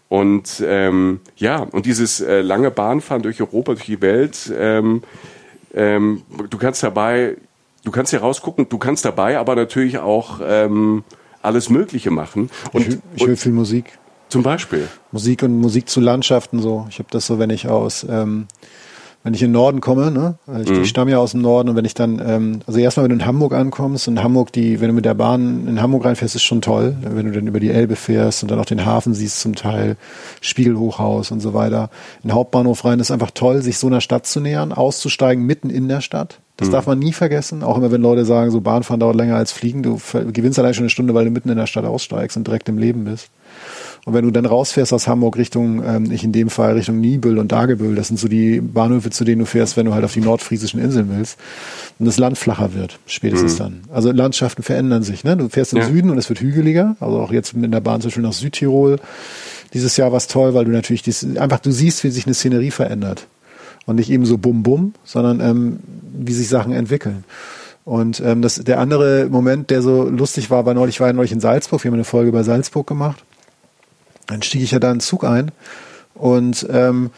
Und 0.10 0.64
ähm, 0.66 1.22
ja, 1.38 1.62
und 1.62 1.86
dieses 1.86 2.20
äh, 2.20 2.42
lange 2.42 2.72
Bahnfahren 2.72 3.22
durch 3.22 3.40
Europa, 3.40 3.74
durch 3.74 3.86
die 3.86 4.02
Welt, 4.02 4.52
ähm, 4.58 5.04
ähm, 5.74 6.24
du 6.50 6.58
kannst 6.58 6.82
dabei 6.84 7.38
du 7.84 7.92
kannst 7.92 8.12
hier 8.12 8.20
rausgucken, 8.20 8.68
du 8.70 8.78
kannst 8.78 9.06
dabei 9.06 9.38
aber 9.38 9.56
natürlich 9.56 10.00
auch 10.00 10.42
ähm, 10.44 11.04
alles 11.42 11.70
Mögliche 11.70 12.12
machen. 12.12 12.50
Und, 12.72 12.88
ich, 12.88 12.98
ich 13.16 13.28
höre 13.28 13.38
viel 13.38 13.52
Musik. 13.52 13.98
Zum 14.30 14.44
Beispiel. 14.44 14.88
Musik 15.12 15.42
und 15.42 15.60
Musik 15.60 15.90
zu 15.90 16.00
Landschaften 16.00 16.62
so. 16.62 16.86
Ich 16.90 17.00
habe 17.00 17.10
das 17.12 17.26
so, 17.26 17.40
wenn 17.40 17.50
ich 17.50 17.68
aus, 17.68 18.06
ähm, 18.08 18.48
wenn 19.24 19.34
ich 19.34 19.42
in 19.42 19.50
den 19.50 19.54
Norden 19.54 19.82
komme, 19.82 20.12
ne? 20.12 20.36
Ich, 20.62 20.70
mhm. 20.70 20.82
ich 20.82 20.90
stamme 20.90 21.12
ja 21.12 21.18
aus 21.18 21.32
dem 21.32 21.42
Norden 21.42 21.70
und 21.70 21.76
wenn 21.76 21.86
ich 21.86 21.94
dann, 21.94 22.22
ähm, 22.26 22.60
also 22.66 22.80
erstmal, 22.80 23.04
wenn 23.04 23.10
du 23.10 23.24
in 23.24 23.26
Hamburg 23.26 23.54
ankommst 23.54 24.08
und 24.08 24.24
Hamburg, 24.24 24.54
die, 24.54 24.80
wenn 24.80 24.88
du 24.88 24.94
mit 24.94 25.06
der 25.06 25.14
Bahn 25.14 25.68
in 25.68 25.82
Hamburg 25.82 26.06
reinfährst, 26.06 26.36
ist 26.36 26.44
schon 26.44 26.62
toll. 26.62 26.96
Wenn 27.02 27.26
du 27.26 27.32
dann 27.34 27.48
über 27.48 27.60
die 27.60 27.70
Elbe 27.70 27.96
fährst 27.96 28.44
und 28.44 28.52
dann 28.52 28.60
auch 28.60 28.66
den 28.66 28.86
Hafen 28.86 29.14
siehst 29.14 29.42
zum 29.42 29.56
Teil, 29.56 29.98
Spiegelhochhaus 30.42 31.32
und 31.32 31.42
so 31.42 31.54
weiter. 31.54 31.90
In 32.24 32.34
Hauptbahnhof 32.34 32.86
rein 32.86 33.00
ist 33.00 33.12
einfach 33.12 33.32
toll, 33.32 33.62
sich 33.62 33.78
so 33.78 33.88
einer 33.88 34.02
Stadt 34.02 34.26
zu 34.26 34.40
nähern, 34.40 34.72
auszusteigen 34.72 35.46
mitten 35.46 35.70
in 35.70 35.88
der 35.90 36.02
Stadt 36.02 36.40
das 36.60 36.68
mhm. 36.68 36.74
darf 36.74 36.88
man 36.88 37.00
nie 37.00 37.14
vergessen. 37.14 37.64
Auch 37.64 37.78
immer 37.78 37.92
wenn 37.92 38.02
Leute 38.02 38.26
sagen, 38.26 38.52
so 38.52 38.60
Bahnfahren 38.60 39.00
dauert 39.00 39.16
länger 39.16 39.38
als 39.38 39.54
Fliegen, 39.54 39.82
du 39.82 40.00
gewinnst 40.12 40.60
allein 40.60 40.74
schon 40.74 40.84
eine 40.84 40.90
Stunde, 40.90 41.14
weil 41.14 41.24
du 41.24 41.32
mitten 41.32 41.50
in 41.50 41.58
der 41.58 41.68
Stadt 41.68 41.86
aussteigst 41.86 42.36
und 42.36 42.46
direkt 42.46 42.68
im 42.68 42.78
Leben 42.78 43.06
bist. 43.06 43.30
Und 44.06 44.14
wenn 44.14 44.26
du 44.26 44.32
dann 44.32 44.46
rausfährst 44.46 44.94
aus 44.94 45.08
Hamburg 45.08 45.38
Richtung, 45.38 45.84
ähm, 45.86 46.12
ich 46.12 46.24
in 46.24 46.32
dem 46.32 46.50
Fall 46.50 46.74
Richtung 46.74 47.00
Niebüll 47.00 47.38
und 47.38 47.52
Dagebüll, 47.52 47.96
das 47.96 48.08
sind 48.08 48.18
so 48.18 48.28
die 48.28 48.62
Bahnhöfe, 48.62 49.10
zu 49.10 49.24
denen 49.24 49.40
du 49.40 49.46
fährst, 49.46 49.78
wenn 49.78 49.86
du 49.86 49.94
halt 49.94 50.04
auf 50.06 50.14
die 50.14 50.22
nordfriesischen 50.22 50.80
Inseln 50.80 51.10
willst, 51.16 51.38
und 52.00 52.06
das 52.06 52.18
Land 52.18 52.38
flacher 52.38 52.74
wird, 52.74 53.00
spätestens 53.06 53.56
mhm. 53.56 53.58
dann. 53.58 53.82
Also 53.92 54.12
Landschaften 54.12 54.64
verändern 54.64 55.04
sich. 55.04 55.24
Ne? 55.24 55.36
Du 55.36 55.50
fährst 55.50 55.74
im 55.74 55.80
ja. 55.80 55.86
Süden 55.86 56.10
und 56.10 56.18
es 56.18 56.30
wird 56.30 56.40
hügeliger, 56.40 56.96
also 57.00 57.20
auch 57.20 57.32
jetzt 57.32 57.56
mit 57.56 57.74
der 57.74 57.82
Bahn 57.82 58.02
zum 58.02 58.10
Beispiel 58.10 58.24
nach 58.24 58.34
Südtirol. 58.34 59.00
Dieses 59.74 59.98
Jahr 59.98 60.12
war 60.12 60.18
es 60.18 60.28
toll, 60.28 60.54
weil 60.54 60.66
du 60.66 60.72
natürlich 60.72 61.04
dies, 61.04 61.26
einfach, 61.38 61.60
du 61.60 61.72
siehst, 61.72 62.04
wie 62.04 62.10
sich 62.10 62.26
eine 62.26 62.34
Szenerie 62.34 62.72
verändert. 62.72 63.28
Und 63.86 63.96
nicht 63.96 64.10
eben 64.12 64.26
so 64.26 64.38
bum 64.38 64.64
bum, 64.64 64.94
sondern 65.04 65.40
ähm, 65.40 65.80
wie 66.14 66.34
sich 66.34 66.48
Sachen 66.48 66.74
entwickeln. 66.74 67.24
Und 67.86 68.22
ähm, 68.24 68.42
das, 68.42 68.56
der 68.56 68.80
andere 68.80 69.28
Moment, 69.30 69.72
der 69.72 69.82
so 69.82 70.04
lustig 70.08 70.52
war, 70.52 70.66
war 70.66 70.76
neulich, 70.76 70.96
ich 70.96 71.02
war 71.02 71.12
neulich 71.12 71.32
in 71.32 71.40
Salzburg, 71.40 71.84
wir 71.84 71.90
haben 71.90 71.96
eine 71.96 72.04
Folge 72.04 72.30
über 72.30 72.44
Salzburg 72.44 72.86
gemacht. 72.86 73.24
Dann 74.30 74.42
stieg 74.44 74.62
ich 74.62 74.72
ja 74.72 74.80
da 74.80 74.90
in 74.92 74.96
den 74.96 75.02
Zug 75.02 75.24
ein 75.24 75.52
und 76.14 76.68
ähm, 76.70 77.10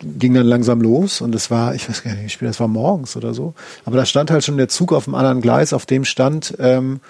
ging 0.00 0.34
dann 0.34 0.46
langsam 0.46 0.80
los 0.80 1.20
und 1.20 1.34
es 1.34 1.50
war, 1.50 1.74
ich 1.74 1.88
weiß 1.88 2.04
gar 2.04 2.12
nicht, 2.12 2.24
wie 2.24 2.28
spät, 2.28 2.48
das 2.48 2.60
war 2.60 2.68
morgens 2.68 3.16
oder 3.16 3.34
so. 3.34 3.54
Aber 3.84 3.96
da 3.96 4.06
stand 4.06 4.30
halt 4.30 4.44
schon 4.44 4.56
der 4.56 4.68
Zug 4.68 4.92
auf 4.92 5.04
dem 5.04 5.14
anderen 5.14 5.40
Gleis, 5.40 5.72
auf 5.72 5.86
dem 5.86 6.04
stand 6.04 6.54
ähm, 6.58 7.00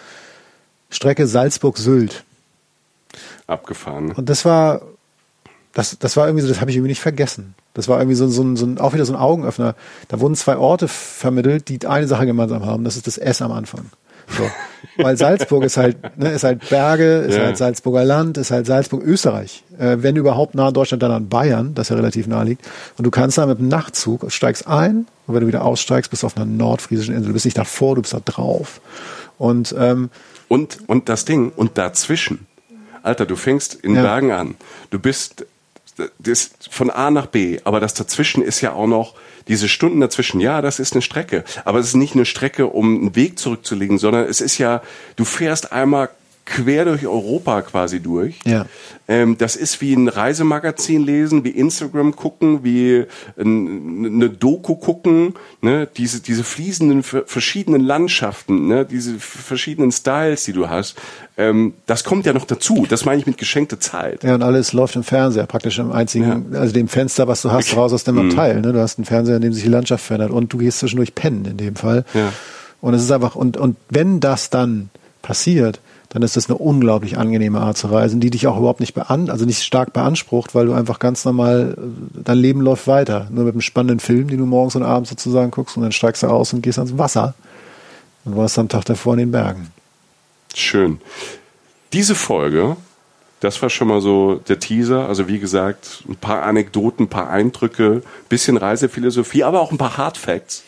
Strecke 0.91 1.27
Salzburg-Sylt. 1.27 2.25
Abgefahren. 3.47 4.13
Und 4.13 4.29
das 4.29 4.45
war, 4.45 4.83
das, 5.75 5.99
das 5.99 6.17
war 6.17 6.27
irgendwie 6.27 6.43
so, 6.43 6.49
das 6.49 6.61
habe 6.61 6.71
ich 6.71 6.77
irgendwie 6.77 6.91
nicht 6.91 7.01
vergessen. 7.01 7.55
Das 7.75 7.89
war 7.89 7.99
irgendwie 7.99 8.17
so, 8.17 8.29
so, 8.29 8.43
ein, 8.43 8.57
so 8.57 8.65
ein, 8.65 8.79
auch 8.79 8.95
wieder 8.95 9.05
so 9.05 9.13
ein 9.13 9.19
Augenöffner. 9.19 9.75
Da 10.09 10.21
wurden 10.21 10.35
zwei 10.35 10.57
Orte 10.57 10.89
vermittelt, 10.89 11.69
die 11.69 11.85
eine 11.87 12.07
Sache 12.07 12.27
gemeinsam 12.27 12.65
haben. 12.65 12.85
Das 12.85 12.97
ist 12.97 13.07
das 13.07 13.19
S 13.19 13.43
am 13.43 13.53
Anfang. 13.53 13.91
So. 14.29 14.51
Weil 14.99 15.17
Salzburg 15.17 15.65
ist 15.65 15.77
halt, 15.77 16.19
ne, 16.19 16.31
ist 16.31 16.45
halt 16.45 16.69
Berge, 16.69 17.19
ist 17.19 17.37
ja. 17.37 17.45
halt 17.45 17.57
Salzburger 17.57 18.05
Land, 18.05 18.39
ist 18.39 18.51
halt 18.51 18.67
Salzburg, 18.67 19.03
Österreich. 19.05 19.63
Äh, 19.79 19.99
wenn 20.01 20.17
überhaupt 20.17 20.55
nah 20.55 20.69
an 20.69 20.75
Deutschland, 20.75 21.03
dann 21.03 21.11
an 21.11 21.29
Bayern, 21.29 21.75
das 21.75 21.91
ja 21.91 21.97
relativ 21.97 22.27
nah 22.27 22.43
liegt. 22.43 22.67
Und 22.97 23.05
du 23.05 23.11
kannst 23.11 23.39
da 23.39 23.47
mit 23.47 23.59
dem 23.59 23.69
Nachtzug, 23.69 24.31
steigst 24.33 24.67
ein 24.67 25.07
und 25.27 25.35
wenn 25.35 25.43
du 25.43 25.47
wieder 25.49 25.65
aussteigst, 25.65 26.11
bist 26.11 26.23
du 26.23 26.27
auf 26.27 26.37
einer 26.37 26.47
nordfriesischen 26.47 27.15
Insel. 27.15 27.29
Du 27.29 27.33
bist 27.35 27.45
nicht 27.45 27.59
davor, 27.59 27.95
du 27.95 28.03
bist 28.03 28.15
da 28.15 28.21
drauf. 28.25 28.81
Und, 29.39 29.75
ähm, 29.79 30.11
und, 30.49 30.79
und 30.87 31.09
das 31.09 31.25
Ding, 31.25 31.53
und 31.55 31.77
dazwischen. 31.77 32.47
Alter, 33.03 33.27
du 33.27 33.37
fängst 33.37 33.75
in 33.75 33.95
ja. 33.95 34.03
Bergen 34.03 34.33
an. 34.33 34.55
Du 34.91 34.99
bist 34.99 35.47
das 36.19 36.51
von 36.71 36.91
A 36.91 37.11
nach 37.11 37.27
B, 37.27 37.61
aber 37.65 37.81
das 37.81 37.95
dazwischen 37.95 38.43
ist 38.43 38.61
ja 38.61 38.73
auch 38.73 38.87
noch 38.87 39.15
diese 39.49 39.69
Stunden 39.69 40.01
dazwischen, 40.01 40.41
ja, 40.41 40.61
das 40.61 40.79
ist 40.79 40.93
eine 40.93 41.03
Strecke. 41.03 41.45
Aber 41.65 41.79
es 41.79 41.87
ist 41.89 41.95
nicht 41.95 42.15
eine 42.15 42.25
Strecke, 42.25 42.67
um 42.67 43.01
einen 43.01 43.17
Weg 43.17 43.39
zurückzulegen, 43.39 43.99
sondern 43.99 44.25
es 44.25 44.41
ist 44.41 44.59
ja, 44.59 44.83
du 45.17 45.25
fährst 45.25 45.73
einmal 45.73 46.11
quer 46.47 46.85
durch 46.85 47.07
Europa 47.07 47.61
quasi 47.63 48.01
durch. 48.01 48.39
Ja. 48.45 48.67
Ähm, 49.09 49.37
das 49.37 49.57
ist 49.57 49.81
wie 49.81 49.93
ein 49.93 50.09
Reisemagazin 50.09 51.05
lesen, 51.05 51.45
wie 51.45 51.51
Instagram 51.51 52.15
gucken, 52.17 52.65
wie 52.65 53.05
ein, 53.39 54.07
eine 54.07 54.31
Doku 54.31 54.77
gucken, 54.77 55.35
ne? 55.61 55.89
diese, 55.97 56.21
diese 56.21 56.45
fließenden 56.45 57.03
verschiedenen 57.03 57.83
Landschaften, 57.83 58.69
ne? 58.69 58.87
diese 58.87 59.19
verschiedenen 59.19 59.93
Styles, 59.93 60.45
die 60.45 60.53
du 60.53 60.69
hast. 60.69 60.97
Ähm, 61.37 61.75
das 61.87 62.05
kommt 62.05 62.27
ja 62.27 62.33
noch 62.33 62.47
dazu. 62.47 62.87
Das 62.89 63.05
meine 63.05 63.21
ich 63.21 63.27
mit 63.27 63.39
geschenkte 63.39 63.79
Zeit. 63.79 64.23
Ja, 64.23 64.35
und 64.35 64.43
alles 64.43 64.73
läuft 64.73 64.97
im 64.97 65.05
Fernseher, 65.05 65.47
praktisch 65.47 65.79
im 65.79 65.93
einzigen, 65.93 66.47
ja. 66.53 66.61
also 66.61 66.73
dem 66.73 66.89
Fenster, 66.89 67.29
was 67.29 67.43
du 67.43 67.51
hast, 67.51 67.77
raus 67.77 67.93
aus 67.93 68.05
dem 68.05 68.15
mhm. 68.15 68.31
Abteil. 68.31 68.61
Ne? 68.61 68.73
Du 68.73 68.81
hast 68.81 68.99
einen 68.99 69.05
Fernseher, 69.05 69.37
in 69.37 69.43
dem 69.43 69.53
sich 69.53 69.65
die 69.65 69.69
Landschaft 69.69 70.05
verändert 70.05 70.31
und 70.31 70.53
du 70.53 70.59
gehst 70.59 70.79
zwischendurch 70.79 71.15
pennen 71.15 71.45
in 71.45 71.57
dem 71.57 71.75
Fall. 71.75 72.05
Ja. 72.15 72.33
Und 72.81 72.95
es 72.95 73.03
ist 73.03 73.11
einfach, 73.11 73.35
und, 73.35 73.57
und 73.57 73.77
wenn 73.89 74.21
das 74.21 74.49
dann 74.49 74.91
passiert, 75.23 75.81
dann 76.17 76.23
ist 76.23 76.35
das 76.35 76.49
eine 76.49 76.57
unglaublich 76.57 77.19
angenehme 77.19 77.61
Art 77.61 77.77
zu 77.77 77.89
reisen, 77.89 78.21
die 78.21 78.31
dich 78.31 78.47
auch 78.47 78.57
überhaupt 78.57 78.81
nicht 78.81 78.95
bean 78.95 79.29
also 79.29 79.45
nicht 79.45 79.63
stark 79.63 79.93
beansprucht, 79.93 80.55
weil 80.55 80.65
du 80.65 80.73
einfach 80.73 80.99
ganz 80.99 81.27
normal, 81.27 81.77
dein 82.15 82.39
Leben 82.39 82.63
läuft 82.63 82.87
weiter. 82.87 83.29
Nur 83.31 83.45
mit 83.45 83.53
einem 83.53 83.61
spannenden 83.61 84.01
Film, 84.01 84.29
den 84.29 84.39
du 84.39 84.47
morgens 84.47 84.77
und 84.77 84.83
abends 84.83 85.11
sozusagen 85.11 85.51
guckst 85.51 85.77
und 85.77 85.83
dann 85.83 85.93
steigst 85.93 86.23
du 86.23 86.29
aus 86.29 86.55
und 86.55 86.63
gehst 86.63 86.79
ans 86.79 86.97
Wasser 86.97 87.35
und 88.25 88.35
warst 88.35 88.59
am 88.59 88.71
Tag 88.71 88.87
davor 88.87 89.13
in 89.13 89.19
den 89.19 89.31
Bergen. 89.31 89.71
Schön. 90.55 91.03
Diese 91.93 92.15
Folge, 92.15 92.79
das 93.41 93.61
war 93.61 93.69
schon 93.69 93.89
mal 93.89 94.01
so 94.01 94.37
der 94.37 94.59
Teaser. 94.59 95.09
Also 95.09 95.29
wie 95.29 95.39
gesagt, 95.39 96.03
ein 96.09 96.17
paar 96.17 96.45
Anekdoten, 96.45 97.05
ein 97.05 97.11
paar 97.11 97.29
Eindrücke, 97.29 98.03
bisschen 98.31 98.57
Reisephilosophie, 98.57 99.45
aber 99.45 99.61
auch 99.61 99.71
ein 99.71 99.77
paar 99.77 99.99
Hard 99.99 100.17
Facts. 100.17 100.65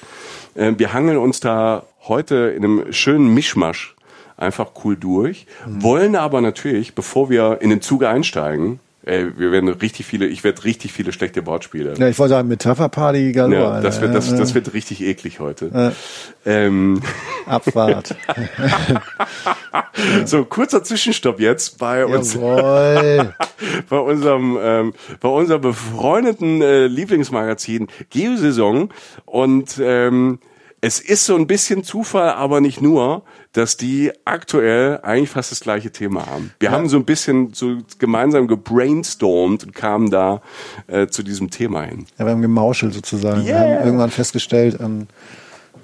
Ähm, 0.57 0.79
wir 0.79 0.93
hangeln 0.93 1.17
uns 1.17 1.41
da 1.41 1.85
heute 2.07 2.53
in 2.55 2.65
einem 2.65 2.93
schönen 2.93 3.33
Mischmasch 3.33 3.95
einfach 4.39 4.71
cool 4.85 4.97
durch, 4.97 5.47
mhm. 5.67 5.83
wollen 5.83 6.17
aber 6.17 6.41
natürlich, 6.41 6.95
bevor 6.95 7.29
wir 7.29 7.59
in 7.61 7.71
den 7.71 7.83
Zug 7.83 8.05
einsteigen, 8.05 8.81
Ey, 9.09 9.39
wir 9.39 9.53
werden 9.53 9.71
richtig 9.71 10.05
viele, 10.05 10.27
ich 10.27 10.45
werde 10.45 10.65
richtig 10.65 10.93
viele 10.93 11.15
schlechte 11.15 11.47
Wortspiele. 11.47 11.95
Ja, 11.97 12.09
ich 12.09 12.19
wollte 12.19 12.35
sagen, 12.35 12.49
Metapherparty 12.49 13.33
galore. 13.33 13.77
Ja, 13.77 13.81
das 13.81 14.03
wird, 14.03 14.15
das, 14.15 14.29
das 14.37 14.55
wird 14.55 14.75
richtig 14.75 15.01
eklig 15.03 15.41
heute. 15.41 15.71
Ja. 15.73 15.93
Ähm. 16.45 17.01
Abfahrt. 17.47 18.15
so, 20.27 20.45
kurzer 20.45 20.85
Zwischenstopp 20.85 21.41
jetzt 21.41 21.79
bei 21.79 22.05
uns. 22.05 22.37
bei 22.37 23.99
unserem, 23.99 24.59
ähm, 24.61 24.93
bei 25.21 25.29
unserem 25.31 25.63
befreundeten 25.63 26.61
äh, 26.61 26.87
Lieblingsmagazin 26.87 27.87
Geosaison 28.11 28.91
und, 29.25 29.81
ähm, 29.81 30.39
es 30.81 31.01
ist 31.01 31.27
so 31.27 31.35
ein 31.35 31.47
bisschen 31.47 31.83
Zufall, 31.83 32.31
aber 32.31 32.61
nicht 32.61 32.81
nur, 32.81 33.25
dass 33.53 33.77
die 33.77 34.13
aktuell 34.25 35.01
eigentlich 35.03 35.31
fast 35.31 35.51
das 35.51 35.61
gleiche 35.61 35.91
Thema 35.91 36.27
haben. 36.27 36.53
Wir 36.61 36.71
ja. 36.71 36.75
haben 36.77 36.89
so 36.89 36.97
ein 36.97 37.05
bisschen 37.05 37.55
so 37.55 37.79
gemeinsam 37.99 38.47
gebrainstormt 38.47 39.65
und 39.65 39.75
kamen 39.75 40.11
da 40.11 40.43
äh, 40.87 41.07
zu 41.07 41.23
diesem 41.23 41.51
Thema 41.51 41.83
hin. 41.83 42.07
Ja, 42.19 42.27
wir 42.27 42.33
haben 42.33 42.43
gemauschelt 42.43 42.95
sozusagen. 42.95 43.41
Yeah. 43.41 43.47
Wir 43.47 43.77
haben 43.79 43.87
irgendwann 43.87 44.11
festgestellt, 44.11 44.79
ähm, 44.81 45.09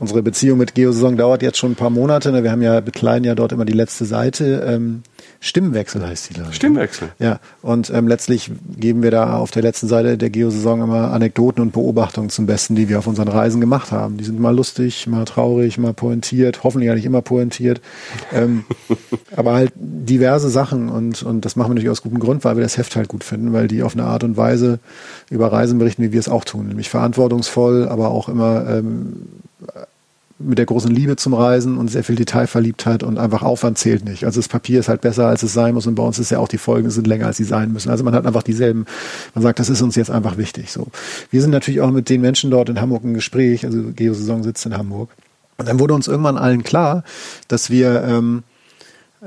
unsere 0.04 0.22
Beziehung 0.22 0.58
mit 0.58 0.74
Geosaison 0.74 1.16
dauert 1.16 1.40
jetzt 1.40 1.56
schon 1.56 1.72
ein 1.72 1.76
paar 1.76 1.88
Monate. 1.88 2.30
Ne? 2.30 2.42
Wir 2.42 2.50
haben 2.50 2.60
ja 2.60 2.80
bekleiden 2.80 3.24
ja 3.24 3.34
dort 3.34 3.52
immer 3.52 3.64
die 3.64 3.72
letzte 3.72 4.04
Seite. 4.04 4.62
Ähm, 4.68 5.02
Stimmwechsel 5.40 6.06
heißt 6.06 6.28
die, 6.28 6.34
glaube 6.34 6.50
ich. 6.50 6.56
Stimmwechsel. 6.56 7.08
Ja, 7.18 7.40
und 7.62 7.88
ähm, 7.88 8.06
letztlich 8.06 8.50
geben 8.78 9.02
wir 9.02 9.10
da 9.10 9.38
auf 9.38 9.50
der 9.50 9.62
letzten 9.62 9.88
Seite 9.88 10.18
der 10.18 10.28
Geosaison 10.28 10.82
immer 10.82 11.10
Anekdoten 11.10 11.62
und 11.62 11.72
Beobachtungen 11.72 12.28
zum 12.28 12.44
Besten, 12.44 12.74
die 12.74 12.90
wir 12.90 12.98
auf 12.98 13.06
unseren 13.06 13.28
Reisen 13.28 13.62
gemacht 13.62 13.92
haben. 13.92 14.18
Die 14.18 14.24
sind 14.24 14.38
mal 14.38 14.54
lustig, 14.54 15.06
mal 15.06 15.24
traurig, 15.24 15.78
mal 15.78 15.94
pointiert, 15.94 16.64
hoffentlich 16.64 16.88
ja 16.88 16.94
nicht 16.94 17.06
immer 17.06 17.22
pointiert. 17.22 17.80
ähm, 18.30 18.66
aber 19.36 19.54
halt 19.54 19.72
diverse 19.74 20.50
Sachen 20.50 20.90
und, 20.90 21.22
und 21.22 21.46
das 21.46 21.56
machen 21.56 21.70
wir 21.70 21.74
natürlich 21.76 21.90
aus 21.90 22.02
gutem 22.02 22.18
Grund, 22.18 22.44
weil 22.44 22.56
wir 22.56 22.62
das 22.62 22.76
Heft 22.76 22.94
halt 22.94 23.08
gut 23.08 23.24
finden, 23.24 23.54
weil 23.54 23.68
die 23.68 23.82
auf 23.82 23.94
eine 23.94 24.04
Art 24.04 24.22
und 24.22 24.36
Weise 24.36 24.80
über 25.30 25.50
Reisen 25.50 25.78
berichten, 25.78 26.02
wie 26.02 26.12
wir 26.12 26.20
es 26.20 26.28
auch 26.28 26.44
tun. 26.44 26.68
Nämlich 26.68 26.90
verantwortungsvoll, 26.90 27.88
aber 27.88 28.10
auch 28.10 28.28
immer 28.28 28.68
ähm, 28.68 29.26
mit 30.44 30.58
der 30.58 30.66
großen 30.66 30.90
Liebe 30.90 31.16
zum 31.16 31.34
Reisen 31.34 31.76
und 31.78 31.88
sehr 31.88 32.04
viel 32.04 32.16
Detailverliebtheit 32.16 33.02
und 33.02 33.18
einfach 33.18 33.42
Aufwand 33.42 33.78
zählt 33.78 34.04
nicht. 34.04 34.24
Also 34.24 34.40
das 34.40 34.48
Papier 34.48 34.80
ist 34.80 34.88
halt 34.88 35.00
besser, 35.00 35.26
als 35.26 35.42
es 35.42 35.52
sein 35.52 35.74
muss 35.74 35.86
und 35.86 35.94
bei 35.94 36.02
uns 36.02 36.18
ist 36.18 36.30
ja 36.30 36.38
auch 36.38 36.48
die 36.48 36.58
Folgen 36.58 36.90
sind 36.90 37.06
länger, 37.06 37.26
als 37.26 37.36
sie 37.36 37.44
sein 37.44 37.72
müssen. 37.72 37.90
Also 37.90 38.04
man 38.04 38.14
hat 38.14 38.26
einfach 38.26 38.42
dieselben, 38.42 38.86
man 39.34 39.42
sagt, 39.42 39.58
das 39.58 39.68
ist 39.68 39.82
uns 39.82 39.96
jetzt 39.96 40.10
einfach 40.10 40.36
wichtig. 40.36 40.70
So, 40.70 40.88
Wir 41.30 41.40
sind 41.40 41.50
natürlich 41.50 41.80
auch 41.80 41.90
mit 41.90 42.08
den 42.08 42.20
Menschen 42.20 42.50
dort 42.50 42.68
in 42.68 42.80
Hamburg 42.80 43.04
im 43.04 43.14
Gespräch, 43.14 43.64
also 43.64 43.82
Geosaison 43.94 44.42
sitzt 44.42 44.66
in 44.66 44.76
Hamburg. 44.76 45.10
Und 45.56 45.68
dann 45.68 45.78
wurde 45.78 45.94
uns 45.94 46.08
irgendwann 46.08 46.36
allen 46.36 46.64
klar, 46.64 47.04
dass 47.48 47.70
wir 47.70 48.02
ähm, 48.04 48.42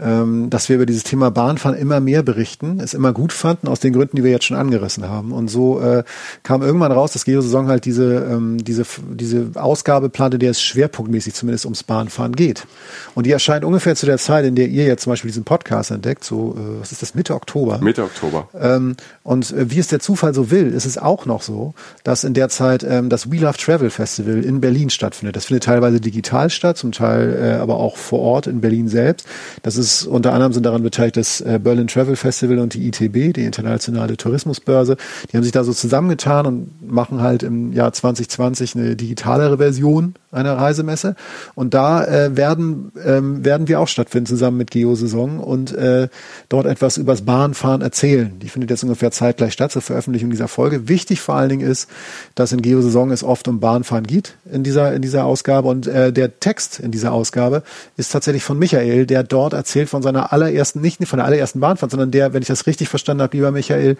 ähm, 0.01 0.49
dass 0.49 0.69
wir 0.69 0.75
über 0.75 0.85
dieses 0.85 1.03
Thema 1.03 1.31
Bahnfahren 1.31 1.77
immer 1.77 1.99
mehr 1.99 2.23
berichten, 2.23 2.79
es 2.79 2.93
immer 2.93 3.13
gut 3.13 3.33
fanden, 3.33 3.67
aus 3.67 3.79
den 3.79 3.93
Gründen, 3.93 4.17
die 4.17 4.23
wir 4.23 4.31
jetzt 4.31 4.45
schon 4.45 4.57
angerissen 4.57 5.07
haben. 5.09 5.31
Und 5.31 5.49
so 5.49 5.79
äh, 5.79 6.03
kam 6.43 6.61
irgendwann 6.61 6.91
raus, 6.91 7.13
dass 7.13 7.25
Geo-Saison 7.25 7.67
halt 7.67 7.85
diese, 7.85 8.27
ähm, 8.31 8.63
diese, 8.63 8.83
diese 9.11 9.51
Ausgabe 9.55 10.09
plante, 10.09 10.37
der 10.37 10.51
es 10.51 10.61
schwerpunktmäßig 10.61 11.33
zumindest 11.33 11.65
ums 11.65 11.83
Bahnfahren 11.83 12.35
geht. 12.35 12.67
Und 13.15 13.25
die 13.25 13.31
erscheint 13.31 13.65
ungefähr 13.65 13.95
zu 13.95 14.05
der 14.05 14.17
Zeit, 14.17 14.45
in 14.45 14.55
der 14.55 14.67
ihr 14.67 14.85
jetzt 14.85 15.03
zum 15.03 15.11
Beispiel 15.11 15.29
diesen 15.29 15.43
Podcast 15.43 15.91
entdeckt, 15.91 16.23
so, 16.23 16.55
äh, 16.57 16.79
was 16.81 16.91
ist 16.91 17.01
das, 17.01 17.15
Mitte 17.15 17.33
Oktober? 17.33 17.79
Mitte 17.79 18.03
Oktober. 18.03 18.49
Ähm, 18.59 18.95
und 19.23 19.51
äh, 19.51 19.71
wie 19.71 19.79
es 19.79 19.87
der 19.87 19.99
Zufall 19.99 20.33
so 20.33 20.51
will, 20.51 20.73
ist 20.73 20.85
es 20.85 20.97
auch 20.97 21.25
noch 21.25 21.41
so, 21.41 21.73
dass 22.03 22.23
in 22.23 22.33
der 22.33 22.49
Zeit 22.49 22.85
ähm, 22.87 23.09
das 23.09 23.31
We 23.31 23.37
Love 23.37 23.57
Travel 23.57 23.89
Festival 23.89 24.43
in 24.43 24.61
Berlin 24.61 24.89
stattfindet. 24.89 25.35
Das 25.35 25.45
findet 25.45 25.63
teilweise 25.63 25.99
digital 25.99 26.49
statt, 26.49 26.77
zum 26.77 26.91
Teil 26.91 27.37
äh, 27.41 27.61
aber 27.61 27.77
auch 27.77 27.97
vor 27.97 28.19
Ort 28.19 28.47
in 28.47 28.61
Berlin 28.61 28.87
selbst. 28.87 29.27
Das 29.63 29.77
ist 29.77 29.86
ist 29.87 30.05
unter 30.05 30.33
anderem 30.33 30.53
sind 30.53 30.65
daran 30.65 30.83
beteiligt 30.83 31.17
das 31.17 31.41
äh, 31.41 31.59
Berlin 31.61 31.87
Travel 31.87 32.15
Festival 32.15 32.59
und 32.59 32.73
die 32.73 32.87
ITB, 32.87 33.33
die 33.33 33.45
Internationale 33.45 34.17
Tourismusbörse. 34.17 34.97
Die 35.31 35.37
haben 35.37 35.43
sich 35.43 35.51
da 35.51 35.63
so 35.63 35.73
zusammengetan 35.73 36.45
und 36.45 36.91
machen 36.91 37.21
halt 37.21 37.43
im 37.43 37.73
Jahr 37.73 37.93
2020 37.93 38.75
eine 38.75 38.95
digitalere 38.95 39.57
Version 39.57 40.15
einer 40.31 40.57
Reisemesse. 40.57 41.15
Und 41.55 41.73
da 41.73 42.03
äh, 42.03 42.35
werden, 42.35 42.91
ähm, 43.03 43.45
werden 43.45 43.67
wir 43.67 43.79
auch 43.79 43.87
stattfinden 43.87 44.27
zusammen 44.27 44.57
mit 44.57 44.71
Geosaison 44.71 45.39
und 45.39 45.73
äh, 45.73 46.09
dort 46.49 46.65
etwas 46.65 46.97
übers 46.97 47.21
Bahnfahren 47.21 47.81
erzählen. 47.81 48.37
Die 48.39 48.49
findet 48.49 48.69
jetzt 48.69 48.83
ungefähr 48.83 49.11
zeitgleich 49.11 49.53
statt 49.53 49.71
zur 49.71 49.81
Veröffentlichung 49.81 50.29
dieser 50.29 50.47
Folge. 50.47 50.87
Wichtig 50.89 51.21
vor 51.21 51.35
allen 51.35 51.49
Dingen 51.49 51.67
ist, 51.67 51.89
dass 52.35 52.51
in 52.51 52.61
Geosaison 52.61 53.11
es 53.11 53.23
oft 53.23 53.47
um 53.47 53.59
Bahnfahren 53.59 54.05
geht 54.05 54.35
in 54.51 54.63
dieser, 54.63 54.93
in 54.93 55.01
dieser 55.01 55.25
Ausgabe. 55.25 55.69
Und 55.69 55.87
äh, 55.87 56.11
der 56.11 56.39
Text 56.39 56.79
in 56.79 56.91
dieser 56.91 57.13
Ausgabe 57.13 57.63
ist 57.95 58.11
tatsächlich 58.11 58.43
von 58.43 58.59
Michael, 58.59 59.05
der 59.05 59.23
dort 59.23 59.53
erzählt 59.53 59.76
von 59.85 60.01
seiner 60.01 60.33
allerersten, 60.33 60.81
nicht 60.81 61.05
von 61.05 61.17
der 61.17 61.25
allerersten 61.25 61.59
Bahnfahrt, 61.59 61.91
sondern 61.91 62.09
der, 62.09 62.33
wenn 62.33 62.41
ich 62.41 62.47
das 62.47 62.65
richtig 62.65 62.89
verstanden 62.89 63.21
habe, 63.21 63.37
lieber 63.37 63.51
Michael, 63.51 63.97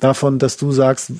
davon, 0.00 0.40
dass 0.40 0.56
du 0.56 0.72
sagst, 0.72 1.12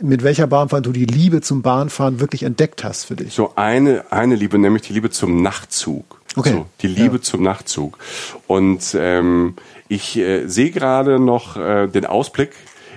mit 0.00 0.22
welcher 0.22 0.46
Bahnfahrt 0.46 0.86
du 0.86 0.92
die 0.92 1.04
Liebe 1.04 1.42
zum 1.42 1.62
Bahnfahren 1.62 2.20
wirklich 2.20 2.42
entdeckt 2.44 2.84
hast 2.84 3.04
für 3.04 3.16
dich. 3.16 3.34
So 3.34 3.52
eine, 3.56 4.04
eine 4.10 4.34
Liebe, 4.36 4.58
nämlich 4.58 4.82
die 4.82 4.92
Liebe 4.94 5.10
zum 5.10 5.42
Nachtzug. 5.42 6.20
Okay. 6.36 6.52
So, 6.52 6.66
die 6.80 6.88
Liebe 6.88 7.16
ja. 7.16 7.22
zum 7.22 7.42
Nachtzug. 7.42 7.98
Und 8.46 8.96
ähm, 8.98 9.56
ich 9.88 10.16
äh, 10.16 10.46
sehe 10.46 10.70
gerade 10.70 11.18
noch 11.18 11.56
äh, 11.56 11.86
den 11.86 12.06
Ausblick 12.06 12.52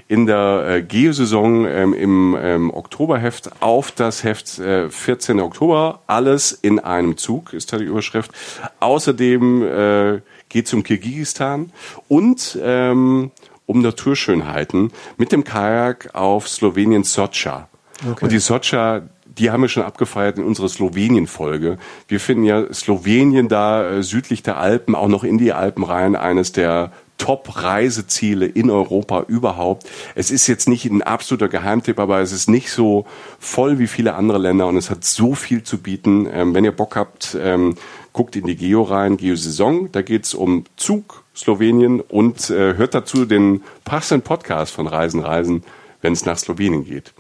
in 0.10 0.25
der 0.25 0.66
äh, 0.68 0.82
Geosaison 0.82 1.66
ähm, 1.68 1.94
im 1.94 2.36
ähm, 2.38 2.74
Oktoberheft 2.74 3.62
auf 3.62 3.92
das 3.92 4.24
Heft 4.24 4.58
äh, 4.58 4.89
14. 4.89 5.39
Oktober. 5.39 6.01
Alles 6.08 6.51
in 6.51 6.80
einem 6.80 7.16
Zug 7.16 7.54
ist 7.54 7.72
da 7.72 7.78
die 7.78 7.86
Überschrift. 7.86 8.32
Außerdem 8.80 9.62
äh, 9.62 10.22
geht 10.50 10.66
es 10.66 10.74
um 10.74 10.82
Kirgisistan 10.82 11.72
und 12.08 12.58
ähm, 12.62 13.30
um 13.68 13.82
Naturschönheiten 13.84 14.92
mit 15.18 15.32
dem 15.32 15.44
Kajak 15.44 16.16
auf 16.16 16.50
Slowenien 16.50 17.04
Socha. 17.04 17.70
Okay. 18.10 18.25
Und 18.25 18.32
die 18.32 18.39
Socha, 18.39 19.04
die 19.25 19.51
haben 19.51 19.62
wir 19.62 19.70
schon 19.70 19.84
abgefeiert 19.84 20.39
in 20.39 20.44
unserer 20.44 20.70
Slowenien-Folge. 20.70 21.78
Wir 22.08 22.20
finden 22.20 22.46
ja 22.46 22.74
Slowenien 22.74 23.48
da 23.48 23.88
äh, 23.88 24.01
südlich 24.01 24.42
der 24.42 24.58
Alpen, 24.58 24.96
auch 24.96 25.08
noch 25.08 25.24
in 25.24 25.38
die 25.38 25.54
Alpen 25.54 25.84
rein, 25.84 26.16
eines 26.16 26.51
der 26.51 26.92
Top-Reiseziele 27.19 28.47
in 28.47 28.71
Europa 28.71 29.25
überhaupt. 29.27 29.88
Es 30.15 30.31
ist 30.31 30.47
jetzt 30.47 30.67
nicht 30.67 30.85
ein 30.85 31.03
absoluter 31.03 31.47
Geheimtipp, 31.47 31.99
aber 31.99 32.21
es 32.21 32.31
ist 32.31 32.49
nicht 32.49 32.71
so 32.71 33.05
voll 33.38 33.77
wie 33.77 33.85
viele 33.85 34.15
andere 34.15 34.39
Länder 34.39 34.65
und 34.65 34.77
es 34.77 34.89
hat 34.89 35.03
so 35.03 35.35
viel 35.35 35.61
zu 35.61 35.77
bieten. 35.77 36.27
Ähm, 36.31 36.55
wenn 36.55 36.65
ihr 36.65 36.71
Bock 36.71 36.95
habt, 36.95 37.38
ähm, 37.39 37.75
guckt 38.13 38.35
in 38.35 38.47
die 38.47 38.55
Geo 38.55 38.81
rein, 38.81 39.17
Geo-Saison. 39.17 39.91
Da 39.91 40.01
geht's 40.01 40.33
um 40.33 40.63
Zug, 40.75 41.23
Slowenien 41.35 42.01
und 42.01 42.49
äh, 42.49 42.75
hört 42.75 42.95
dazu 42.95 43.25
den 43.25 43.61
passenden 43.85 44.23
Podcast 44.23 44.73
von 44.73 44.88
Reisen, 44.88 45.19
Reisen, 45.19 45.63
wenn 46.01 46.13
es 46.13 46.25
nach 46.25 46.38
Slowenien 46.38 46.85
geht. 46.85 47.13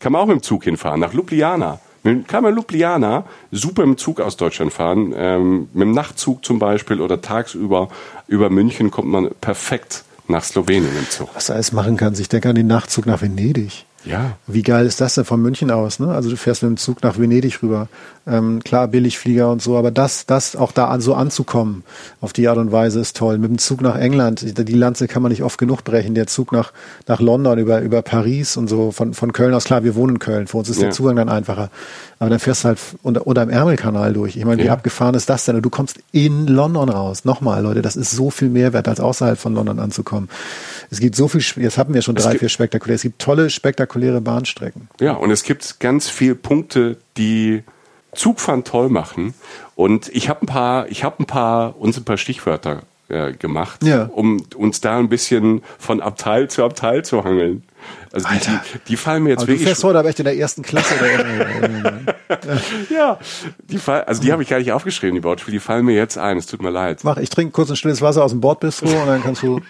Kann 0.00 0.12
man 0.12 0.22
auch 0.22 0.26
mit 0.26 0.36
dem 0.36 0.42
Zug 0.42 0.64
hinfahren, 0.64 1.00
nach 1.00 1.12
Ljubljana. 1.12 1.80
Kann 2.28 2.44
man 2.44 2.54
Ljubljana 2.54 3.24
super 3.50 3.82
im 3.82 3.96
Zug 3.96 4.20
aus 4.20 4.36
Deutschland 4.36 4.72
fahren, 4.72 5.12
ähm, 5.16 5.68
mit 5.72 5.82
dem 5.82 5.90
Nachtzug 5.90 6.44
zum 6.44 6.60
Beispiel 6.60 7.00
oder 7.00 7.20
tagsüber 7.20 7.88
über 8.28 8.50
München 8.50 8.90
kommt 8.90 9.08
man 9.08 9.30
perfekt 9.40 10.04
nach 10.28 10.44
Slowenien 10.44 10.96
im 10.96 11.08
Zug. 11.08 11.28
Was 11.34 11.48
er 11.48 11.56
alles 11.56 11.72
machen 11.72 11.96
kann. 11.96 12.14
Ich 12.18 12.28
denke 12.28 12.48
an 12.48 12.56
den 12.56 12.66
Nachtzug 12.66 13.06
nach 13.06 13.22
Venedig. 13.22 13.84
Ja. 14.06 14.36
Wie 14.46 14.62
geil 14.62 14.86
ist 14.86 15.00
das 15.00 15.14
denn 15.14 15.24
von 15.24 15.42
München 15.42 15.70
aus? 15.70 15.98
Ne? 15.98 16.08
Also 16.08 16.30
du 16.30 16.36
fährst 16.36 16.62
mit 16.62 16.70
dem 16.70 16.76
Zug 16.76 17.02
nach 17.02 17.18
Venedig 17.18 17.62
rüber. 17.62 17.88
Ähm, 18.28 18.60
klar, 18.64 18.88
Billigflieger 18.88 19.50
und 19.50 19.62
so, 19.62 19.76
aber 19.76 19.92
das, 19.92 20.26
das 20.26 20.56
auch 20.56 20.72
da 20.72 20.86
an, 20.88 21.00
so 21.00 21.14
anzukommen, 21.14 21.84
auf 22.20 22.32
die 22.32 22.48
Art 22.48 22.58
und 22.58 22.72
Weise 22.72 22.98
ist 23.00 23.16
toll. 23.16 23.38
Mit 23.38 23.50
dem 23.50 23.58
Zug 23.58 23.82
nach 23.82 23.96
England, 23.96 24.58
die 24.58 24.72
Lanze 24.72 25.06
kann 25.06 25.22
man 25.22 25.30
nicht 25.30 25.44
oft 25.44 25.58
genug 25.58 25.84
brechen. 25.84 26.14
Der 26.14 26.26
Zug 26.26 26.50
nach, 26.50 26.72
nach 27.06 27.20
London 27.20 27.58
über, 27.58 27.80
über 27.82 28.02
Paris 28.02 28.56
und 28.56 28.68
so, 28.68 28.90
von, 28.90 29.14
von 29.14 29.32
Köln 29.32 29.54
aus, 29.54 29.64
klar, 29.64 29.84
wir 29.84 29.94
wohnen 29.94 30.16
in 30.16 30.18
Köln, 30.18 30.46
für 30.48 30.56
uns 30.58 30.68
ist 30.68 30.78
ja. 30.78 30.84
der 30.84 30.90
Zugang 30.92 31.16
dann 31.16 31.28
einfacher. 31.28 31.70
Aber 32.18 32.30
dann 32.30 32.38
fährst 32.38 32.64
du 32.64 32.68
halt 32.68 32.78
unter, 33.02 33.26
unter 33.26 33.44
dem 33.44 33.50
Ärmelkanal 33.50 34.12
durch. 34.12 34.36
Ich 34.36 34.44
meine, 34.44 34.62
ja. 34.62 34.66
wie 34.66 34.70
abgefahren 34.70 35.14
ist 35.14 35.28
das 35.28 35.44
denn? 35.44 35.60
Du 35.60 35.70
kommst 35.70 35.98
in 36.12 36.46
London 36.46 36.88
raus. 36.88 37.24
Nochmal, 37.24 37.62
Leute, 37.62 37.82
das 37.82 37.94
ist 37.94 38.10
so 38.10 38.30
viel 38.30 38.48
Mehrwert, 38.48 38.88
als 38.88 38.98
außerhalb 38.98 39.38
von 39.38 39.54
London 39.54 39.78
anzukommen. 39.78 40.28
Es 40.90 40.98
gibt 40.98 41.14
so 41.14 41.28
viel, 41.28 41.42
jetzt 41.62 41.78
haben 41.78 41.94
wir 41.94 42.02
schon 42.02 42.14
drei, 42.14 42.38
vier 42.38 42.48
spektakuläre, 42.48 42.96
es 42.96 43.02
gibt 43.02 43.20
tolle, 43.20 43.50
spektakuläre 43.50 43.95
Bahnstrecken. 44.20 44.88
Ja, 45.00 45.12
und 45.12 45.30
es 45.30 45.42
gibt 45.42 45.80
ganz 45.80 46.08
viele 46.08 46.34
Punkte, 46.34 46.96
die 47.16 47.62
Zugfahren 48.14 48.64
toll 48.64 48.88
machen. 48.88 49.34
Und 49.74 50.08
ich 50.08 50.28
habe 50.28 50.42
ein 50.42 50.46
paar, 50.46 50.88
ich 50.88 51.04
habe 51.04 51.22
ein 51.22 51.26
paar, 51.26 51.78
uns 51.78 51.96
ein 51.96 52.04
paar 52.04 52.16
Stichwörter 52.16 52.82
äh, 53.08 53.32
gemacht, 53.32 53.84
ja. 53.84 54.08
um 54.12 54.42
uns 54.56 54.80
da 54.80 54.98
ein 54.98 55.08
bisschen 55.08 55.62
von 55.78 56.00
Abteil 56.00 56.48
zu 56.48 56.64
Abteil 56.64 57.04
zu 57.04 57.24
hangeln. 57.24 57.62
Also 58.12 58.28
die, 58.28 58.38
die, 58.38 58.78
die, 58.88 58.96
fallen 58.96 59.22
mir 59.22 59.30
jetzt 59.30 59.42
aber 59.42 59.48
wirklich. 59.48 59.60
Du 59.60 59.66
fährst 59.66 59.84
heute 59.84 59.98
aber 59.98 60.08
echt 60.08 60.18
in 60.18 60.24
der 60.24 60.36
ersten 60.36 60.62
Klasse. 60.62 60.94
Ja, 62.90 63.18
die 63.70 63.78
fall, 63.78 64.02
also 64.04 64.20
die 64.20 64.32
habe 64.32 64.42
ich 64.42 64.48
gar 64.48 64.58
nicht 64.58 64.72
aufgeschrieben, 64.72 65.14
die 65.14 65.22
Wortspiele. 65.22 65.56
Die 65.56 65.60
fallen 65.60 65.84
mir 65.84 65.94
jetzt 65.94 66.18
ein. 66.18 66.38
Es 66.38 66.46
tut 66.46 66.60
mir 66.60 66.70
leid. 66.70 67.04
Mach, 67.04 67.18
ich 67.18 67.30
trinke 67.30 67.52
kurz 67.52 67.70
ein 67.70 67.76
stilles 67.76 68.02
Wasser 68.02 68.24
aus 68.24 68.32
dem 68.32 68.40
Bordbistro 68.40 68.88
und 68.88 69.06
dann 69.06 69.22
kannst 69.22 69.42
du. 69.42 69.60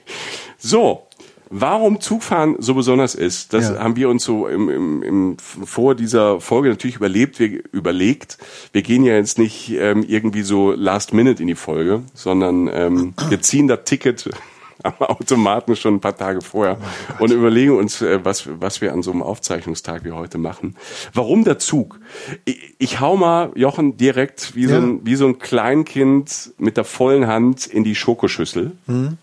so, 0.58 1.07
Warum 1.50 2.00
Zugfahren 2.00 2.56
so 2.58 2.74
besonders 2.74 3.14
ist, 3.14 3.54
das 3.54 3.70
ja. 3.70 3.78
haben 3.78 3.96
wir 3.96 4.10
uns 4.10 4.22
so 4.24 4.48
im, 4.48 4.68
im, 4.68 5.02
im, 5.02 5.36
vor 5.38 5.94
dieser 5.94 6.40
Folge 6.40 6.68
natürlich 6.68 6.96
überlebt, 6.96 7.40
wir, 7.40 7.62
überlegt. 7.72 8.38
Wir 8.72 8.82
gehen 8.82 9.02
ja 9.04 9.14
jetzt 9.14 9.38
nicht 9.38 9.70
ähm, 9.70 10.04
irgendwie 10.06 10.42
so 10.42 10.72
last 10.72 11.14
minute 11.14 11.42
in 11.42 11.48
die 11.48 11.54
Folge, 11.54 12.02
sondern 12.12 12.68
ähm, 12.70 13.14
wir 13.28 13.40
ziehen 13.40 13.66
das 13.66 13.80
Ticket 13.84 14.28
am 14.82 14.94
Automaten 14.98 15.74
schon 15.74 15.94
ein 15.94 16.00
paar 16.00 16.16
Tage 16.16 16.42
vorher 16.42 16.76
oh 17.18 17.24
und 17.24 17.32
überlegen 17.32 17.76
uns, 17.76 18.02
äh, 18.02 18.24
was, 18.24 18.48
was 18.60 18.80
wir 18.80 18.92
an 18.92 19.02
so 19.02 19.10
einem 19.10 19.22
Aufzeichnungstag 19.22 20.04
wie 20.04 20.12
heute 20.12 20.36
machen. 20.36 20.76
Warum 21.14 21.44
der 21.44 21.58
Zug? 21.58 21.98
Ich, 22.44 22.74
ich 22.78 23.00
hau 23.00 23.16
mal, 23.16 23.52
Jochen, 23.54 23.96
direkt 23.96 24.54
wie, 24.54 24.64
ja. 24.64 24.68
so 24.68 24.76
ein, 24.76 25.00
wie 25.06 25.16
so 25.16 25.26
ein 25.26 25.38
Kleinkind 25.38 26.52
mit 26.58 26.76
der 26.76 26.84
vollen 26.84 27.26
Hand 27.26 27.66
in 27.66 27.84
die 27.84 27.94
Schokoschüssel. 27.94 28.72
Mhm. 28.86 29.16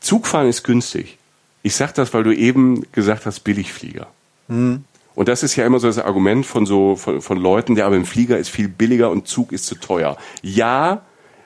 Zugfahren 0.00 0.48
ist 0.48 0.64
günstig. 0.64 1.18
Ich 1.64 1.74
sag 1.74 1.94
das, 1.94 2.12
weil 2.12 2.22
du 2.24 2.36
eben 2.36 2.84
gesagt 2.92 3.24
hast, 3.24 3.40
Billigflieger. 3.40 4.06
Mhm. 4.48 4.84
Und 5.14 5.28
das 5.28 5.42
ist 5.42 5.56
ja 5.56 5.64
immer 5.64 5.78
so 5.78 5.86
das 5.86 5.98
Argument 5.98 6.44
von 6.44 6.66
so 6.66 6.94
von, 6.94 7.22
von 7.22 7.38
Leuten, 7.38 7.74
der 7.74 7.86
aber 7.86 7.96
im 7.96 8.04
Flieger 8.04 8.38
ist 8.38 8.50
viel 8.50 8.68
billiger 8.68 9.10
und 9.10 9.26
Zug 9.26 9.50
ist 9.50 9.64
zu 9.66 9.76
teuer. 9.76 10.18
Ja, 10.42 11.02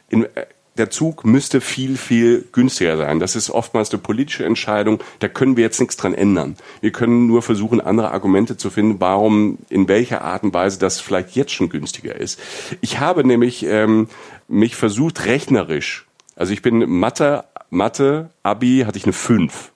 in, 0.09 0.25
äh, 0.25 0.47
der 0.77 0.91
Zug 0.91 1.25
müsste 1.25 1.61
viel, 1.61 1.97
viel 1.97 2.49
günstiger 2.51 2.97
sein. 2.97 3.21
Das 3.21 3.37
ist 3.37 3.49
oftmals 3.51 3.93
eine 3.93 4.01
politische 4.01 4.45
Entscheidung. 4.45 5.01
Da 5.21 5.29
können 5.29 5.57
wir 5.57 5.63
jetzt 5.63 5.79
nichts 5.79 5.97
dran 5.97 6.15
ändern. 6.15 6.57
Wir 6.81 6.91
können 6.91 7.29
nur 7.29 7.43
versuchen, 7.43 7.81
andere 7.81 8.11
Argumente 8.11 8.57
zu 8.57 8.71
finden, 8.71 9.01
warum, 9.01 9.59
in 9.69 9.87
welcher 9.87 10.23
Art 10.23 10.43
und 10.43 10.53
Weise 10.53 10.81
das 10.81 11.01
vielleicht 11.01 11.37
jetzt 11.37 11.53
schon 11.53 11.69
günstiger 11.69 12.17
ist. 12.17 12.41
Ich 12.81 12.99
habe 12.99 13.25
nämlich 13.25 13.65
ähm, 13.65 14.09
mich 14.49 14.75
versucht, 14.75 15.27
rechnerisch, 15.27 16.07
also 16.35 16.53
ich 16.53 16.63
bin 16.63 16.89
Mathe, 16.89 17.45
Mathe, 17.71 18.31
Abi 18.43 18.83
hatte 18.85 18.99
ich 18.99 19.05
eine 19.05 19.13
5. 19.13 19.73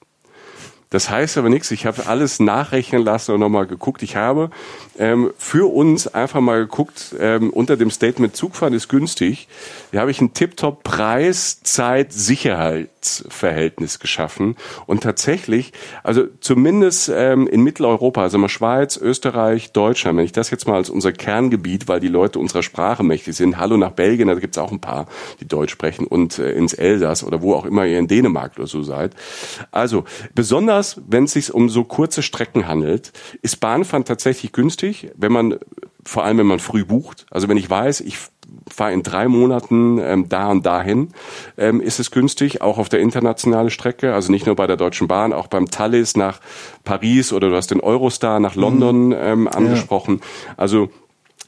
Das 0.92 1.08
heißt 1.08 1.38
aber 1.38 1.48
nichts. 1.48 1.70
Ich 1.70 1.86
habe 1.86 2.06
alles 2.06 2.38
nachrechnen 2.38 3.02
lassen 3.02 3.32
und 3.32 3.40
nochmal 3.40 3.66
geguckt. 3.66 4.02
Ich 4.02 4.14
habe 4.14 4.50
ähm, 4.98 5.32
für 5.38 5.72
uns 5.72 6.06
einfach 6.06 6.42
mal 6.42 6.60
geguckt, 6.60 7.14
ähm, 7.18 7.48
unter 7.48 7.78
dem 7.78 7.90
Statement 7.90 8.36
Zugfahren 8.36 8.74
ist 8.74 8.88
günstig. 8.88 9.48
Da 9.90 10.00
habe 10.00 10.10
ich 10.10 10.20
ein 10.20 10.34
Tip-Top 10.34 10.84
Preis-Zeit-Sicherheitsverhältnis 13.02 13.98
geschaffen. 13.98 14.56
Und 14.86 15.02
tatsächlich, 15.02 15.72
also 16.02 16.24
zumindest 16.40 17.10
ähm, 17.14 17.46
in 17.46 17.62
Mitteleuropa, 17.62 18.22
also 18.22 18.38
mal 18.38 18.48
Schweiz, 18.48 18.96
Österreich, 18.96 19.72
Deutschland, 19.72 20.18
wenn 20.18 20.24
ich 20.24 20.32
das 20.32 20.50
jetzt 20.50 20.66
mal 20.66 20.76
als 20.76 20.90
unser 20.90 21.12
Kerngebiet, 21.12 21.88
weil 21.88 22.00
die 22.00 22.08
Leute 22.08 22.38
unserer 22.38 22.62
Sprache 22.62 23.02
mächtig 23.02 23.36
sind, 23.36 23.58
hallo 23.58 23.76
nach 23.76 23.92
Belgien, 23.92 24.28
da 24.28 24.34
gibt's 24.34 24.58
auch 24.58 24.72
ein 24.72 24.80
paar, 24.80 25.06
die 25.40 25.48
Deutsch 25.48 25.72
sprechen, 25.72 26.06
und 26.06 26.38
äh, 26.38 26.52
ins 26.52 26.74
Elsass 26.74 27.24
oder 27.24 27.42
wo 27.42 27.54
auch 27.54 27.64
immer 27.64 27.86
ihr 27.86 27.98
in 27.98 28.08
Dänemark 28.08 28.52
oder 28.56 28.66
so 28.66 28.82
seid. 28.82 29.14
Also 29.70 30.04
Besonders, 30.34 31.00
wenn 31.06 31.24
es 31.24 31.32
sich 31.32 31.52
um 31.52 31.68
so 31.68 31.84
kurze 31.84 32.22
Strecken 32.22 32.66
handelt, 32.66 33.12
ist 33.42 33.60
Bahnfahren 33.60 34.04
tatsächlich 34.04 34.52
günstig, 34.52 35.10
wenn 35.16 35.32
man, 35.32 35.58
vor 36.04 36.24
allem 36.24 36.38
wenn 36.38 36.46
man 36.46 36.58
früh 36.58 36.84
bucht. 36.84 37.26
Also 37.30 37.48
wenn 37.48 37.56
ich 37.56 37.68
weiß, 37.68 38.00
ich 38.00 38.18
fahre 38.72 38.92
in 38.92 39.02
drei 39.02 39.28
Monaten 39.28 39.98
ähm, 39.98 40.28
da 40.28 40.50
und 40.50 40.64
dahin, 40.64 41.08
ähm, 41.58 41.80
ist 41.80 42.00
es 42.00 42.10
günstig, 42.10 42.60
auch 42.62 42.78
auf 42.78 42.88
der 42.88 43.00
internationalen 43.00 43.70
Strecke, 43.70 44.14
also 44.14 44.32
nicht 44.32 44.46
nur 44.46 44.56
bei 44.56 44.66
der 44.66 44.76
Deutschen 44.76 45.08
Bahn, 45.08 45.32
auch 45.32 45.46
beim 45.46 45.70
Thalys 45.70 46.16
nach 46.16 46.40
Paris 46.84 47.32
oder 47.32 47.50
du 47.50 47.56
hast 47.56 47.70
den 47.70 47.80
Eurostar 47.80 48.40
nach 48.40 48.54
London 48.54 49.08
mhm. 49.08 49.16
ähm, 49.18 49.48
angesprochen. 49.48 50.20
Ja. 50.20 50.54
Also 50.56 50.90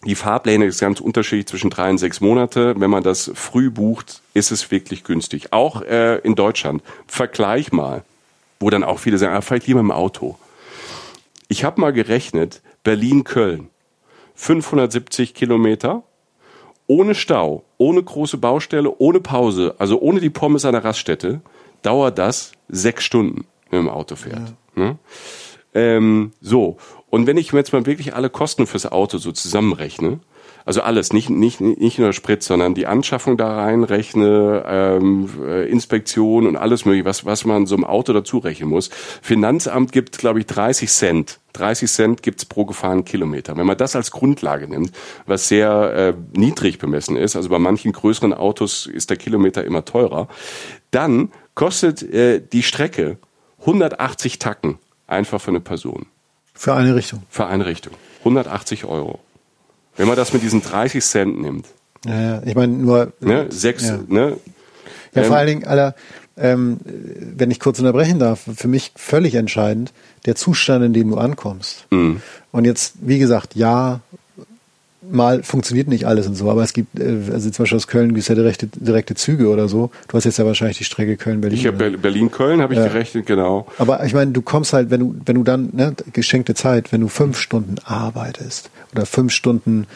die 0.04 0.14
Fahrpläne 0.14 0.66
ist 0.66 0.80
ganz 0.80 1.00
unterschiedlich 1.00 1.46
zwischen 1.46 1.70
drei 1.70 1.88
und 1.88 1.98
sechs 1.98 2.20
Monate. 2.20 2.74
Wenn 2.78 2.90
man 2.90 3.02
das 3.02 3.30
früh 3.34 3.70
bucht, 3.70 4.20
ist 4.34 4.50
es 4.50 4.70
wirklich 4.70 5.02
günstig. 5.02 5.52
Auch 5.52 5.80
äh, 5.80 6.18
in 6.18 6.34
Deutschland. 6.34 6.82
Vergleich 7.06 7.72
mal 7.72 8.04
wo 8.64 8.70
dann 8.70 8.82
auch 8.82 8.98
viele 8.98 9.18
sagen, 9.18 9.34
ah, 9.34 9.42
vielleicht 9.42 9.66
lieber 9.66 9.80
im 9.80 9.90
Auto. 9.90 10.38
Ich 11.48 11.64
habe 11.64 11.82
mal 11.82 11.92
gerechnet, 11.92 12.62
Berlin-Köln, 12.82 13.68
570 14.36 15.34
Kilometer, 15.34 16.02
ohne 16.86 17.14
Stau, 17.14 17.64
ohne 17.78 18.02
große 18.02 18.38
Baustelle, 18.38 18.92
ohne 18.98 19.20
Pause, 19.20 19.74
also 19.78 20.00
ohne 20.00 20.20
die 20.20 20.30
Pommes 20.30 20.64
an 20.64 20.72
der 20.72 20.84
Raststätte, 20.84 21.40
dauert 21.82 22.18
das 22.18 22.52
sechs 22.68 23.04
Stunden, 23.04 23.46
wenn 23.70 23.84
man 23.84 23.88
im 23.88 23.98
Auto 23.98 24.16
fährt. 24.16 24.54
Ja. 24.76 24.82
Ne? 24.82 24.98
Ähm, 25.74 26.32
so, 26.40 26.76
und 27.10 27.26
wenn 27.26 27.36
ich 27.36 27.52
mir 27.52 27.60
jetzt 27.60 27.72
mal 27.72 27.86
wirklich 27.86 28.14
alle 28.14 28.30
Kosten 28.30 28.66
fürs 28.66 28.86
Auto 28.86 29.18
so 29.18 29.32
zusammenrechne, 29.32 30.20
also 30.64 30.80
alles, 30.80 31.12
nicht, 31.12 31.28
nicht, 31.28 31.60
nicht 31.60 31.98
nur 31.98 32.12
Sprit, 32.12 32.42
sondern 32.42 32.74
die 32.74 32.86
Anschaffung 32.86 33.36
da 33.36 33.54
reinrechne, 33.54 34.64
ähm, 34.66 35.28
äh, 35.46 35.68
Inspektion 35.68 36.46
und 36.46 36.56
alles 36.56 36.86
mögliche, 36.86 37.04
was, 37.04 37.26
was 37.26 37.44
man 37.44 37.66
so 37.66 37.74
einem 37.74 37.84
Auto 37.84 38.12
dazu 38.12 38.38
rechnen 38.38 38.70
muss. 38.70 38.88
Finanzamt 39.20 39.92
gibt, 39.92 40.16
glaube 40.18 40.40
ich, 40.40 40.46
30 40.46 40.90
Cent. 40.90 41.40
30 41.52 41.90
Cent 41.90 42.22
gibt's 42.22 42.46
pro 42.46 42.64
gefahrenen 42.64 43.04
Kilometer. 43.04 43.56
Wenn 43.56 43.66
man 43.66 43.76
das 43.76 43.94
als 43.94 44.10
Grundlage 44.10 44.66
nimmt, 44.66 44.92
was 45.26 45.48
sehr 45.48 45.94
äh, 45.94 46.14
niedrig 46.38 46.78
bemessen 46.78 47.16
ist, 47.16 47.36
also 47.36 47.50
bei 47.50 47.58
manchen 47.58 47.92
größeren 47.92 48.32
Autos 48.32 48.86
ist 48.86 49.10
der 49.10 49.18
Kilometer 49.18 49.64
immer 49.64 49.84
teurer, 49.84 50.28
dann 50.90 51.30
kostet 51.54 52.02
äh, 52.02 52.40
die 52.40 52.62
Strecke 52.62 53.18
180 53.60 54.38
Tacken 54.38 54.78
einfach 55.06 55.40
für 55.40 55.50
eine 55.50 55.60
Person. 55.60 56.06
Für 56.54 56.74
eine 56.74 56.94
Richtung. 56.94 57.22
Für 57.28 57.46
eine 57.46 57.66
Richtung. 57.66 57.92
180 58.20 58.84
Euro. 58.84 59.20
Wenn 59.96 60.08
man 60.08 60.16
das 60.16 60.32
mit 60.32 60.42
diesen 60.42 60.62
30 60.62 61.04
Cent 61.04 61.40
nimmt. 61.40 61.66
Ja, 62.04 62.20
ja. 62.20 62.42
ich 62.44 62.54
meine 62.54 62.72
nur. 62.72 63.12
Ne, 63.20 63.46
sechs, 63.50 63.88
ja. 63.88 64.00
ne? 64.08 64.36
Ja, 65.14 65.22
vor 65.22 65.24
ähm, 65.24 65.32
allen 65.32 65.46
Dingen, 65.46 65.64
Alter, 65.64 65.94
ähm, 66.36 66.80
wenn 66.84 67.50
ich 67.50 67.60
kurz 67.60 67.78
unterbrechen 67.78 68.18
darf, 68.18 68.42
für 68.56 68.68
mich 68.68 68.92
völlig 68.96 69.34
entscheidend, 69.34 69.92
der 70.26 70.34
Zustand, 70.34 70.84
in 70.84 70.92
dem 70.92 71.10
du 71.10 71.16
ankommst. 71.16 71.86
Mhm. 71.90 72.20
Und 72.50 72.64
jetzt, 72.64 72.94
wie 73.00 73.18
gesagt, 73.18 73.54
ja, 73.54 74.00
mal 75.10 75.42
funktioniert 75.42 75.88
nicht 75.88 76.06
alles 76.06 76.26
und 76.26 76.34
so, 76.34 76.50
aber 76.50 76.62
es 76.62 76.72
gibt, 76.72 76.98
äh, 76.98 77.32
also 77.32 77.50
zum 77.50 77.64
Beispiel 77.64 77.76
aus 77.76 77.86
Köln 77.86 78.08
gibt 78.08 78.20
es 78.20 78.28
ja 78.28 78.34
direkte, 78.34 78.66
direkte 78.66 79.14
Züge 79.14 79.48
oder 79.48 79.68
so. 79.68 79.90
Du 80.08 80.16
hast 80.16 80.24
jetzt 80.24 80.38
ja 80.38 80.46
wahrscheinlich 80.46 80.78
die 80.78 80.84
Strecke 80.84 81.16
Köln-Berlin. 81.16 81.58
Ich 81.58 81.66
habe 81.66 81.90
Berlin-Köln 81.90 82.60
habe 82.60 82.74
ich 82.74 82.80
ja. 82.80 82.86
gerechnet, 82.86 83.26
genau. 83.26 83.66
Aber 83.78 84.04
ich 84.04 84.14
meine, 84.14 84.32
du 84.32 84.42
kommst 84.42 84.72
halt, 84.72 84.90
wenn 84.90 85.00
du, 85.00 85.14
wenn 85.24 85.36
du 85.36 85.42
dann, 85.42 85.70
ne, 85.72 85.94
geschenkte 86.12 86.54
Zeit, 86.54 86.92
wenn 86.92 87.00
du 87.00 87.08
fünf 87.08 87.38
Stunden 87.38 87.76
arbeitest 87.84 88.70
oder 88.92 89.06
fünf 89.06 89.32
Stunden 89.32 89.86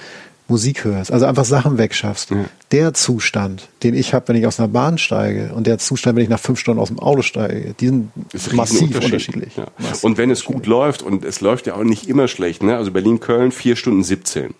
Musik 0.49 0.85
hörst, 0.85 1.13
also 1.13 1.27
einfach 1.27 1.45
Sachen 1.45 1.77
wegschaffst. 1.77 2.31
Ja. 2.31 2.47
Der 2.73 2.95
Zustand, 2.95 3.69
den 3.83 3.95
ich 3.95 4.15
habe, 4.15 4.29
wenn 4.29 4.37
ich 4.37 4.47
aus 4.47 4.59
einer 4.59 4.69
Bahn 4.69 4.97
steige 4.97 5.53
und 5.55 5.67
der 5.67 5.77
Zustand, 5.77 6.17
wenn 6.17 6.23
ich 6.23 6.31
nach 6.31 6.41
fünf 6.41 6.59
Stunden 6.59 6.81
aus 6.81 6.89
dem 6.89 6.99
Auto 6.99 7.21
steige, 7.21 7.75
die 7.79 7.87
sind 7.87 8.11
ist 8.33 8.53
massiv 8.55 8.97
unterschiedlich. 8.97 9.57
Ja. 9.57 9.67
Massiv 9.77 10.05
und 10.05 10.17
wenn 10.17 10.31
es 10.31 10.45
gut 10.45 10.67
läuft, 10.67 11.03
und 11.03 11.25
es 11.25 11.43
läuft 11.43 11.67
ja 11.67 11.75
auch 11.75 11.85
nicht 11.85 12.09
immer 12.09 12.29
schlecht, 12.29 12.63
ne? 12.63 12.77
also 12.77 12.91
Berlin-Köln 12.91 13.53
vier 13.53 13.77
Stunden 13.77 14.03
17. 14.03 14.55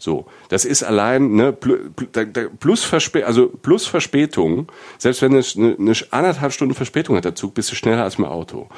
So, 0.00 0.26
das 0.48 0.64
ist 0.64 0.82
allein 0.82 1.32
ne, 1.32 1.52
plus, 1.52 2.84
Verspä 2.84 3.24
also 3.24 3.48
plus 3.48 3.86
Verspätung. 3.86 4.72
Selbst 4.96 5.20
wenn 5.20 5.34
es 5.34 5.56
eine, 5.56 5.76
eine 5.78 5.94
anderthalb 6.10 6.52
Stunden 6.52 6.74
Verspätung 6.74 7.16
hat 7.16 7.26
der 7.26 7.34
Zug, 7.34 7.52
bist 7.52 7.70
du 7.70 7.76
schneller 7.76 8.02
als 8.02 8.16
dem 8.16 8.24
Auto. 8.24 8.68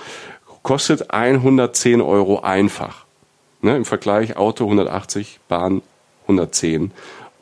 Kostet 0.63 1.13
110 1.13 2.01
Euro 2.01 2.41
einfach. 2.41 3.07
Ne, 3.61 3.77
Im 3.77 3.85
Vergleich 3.85 4.37
Auto 4.37 4.65
180, 4.65 5.39
Bahn 5.47 5.83
110, 6.25 6.91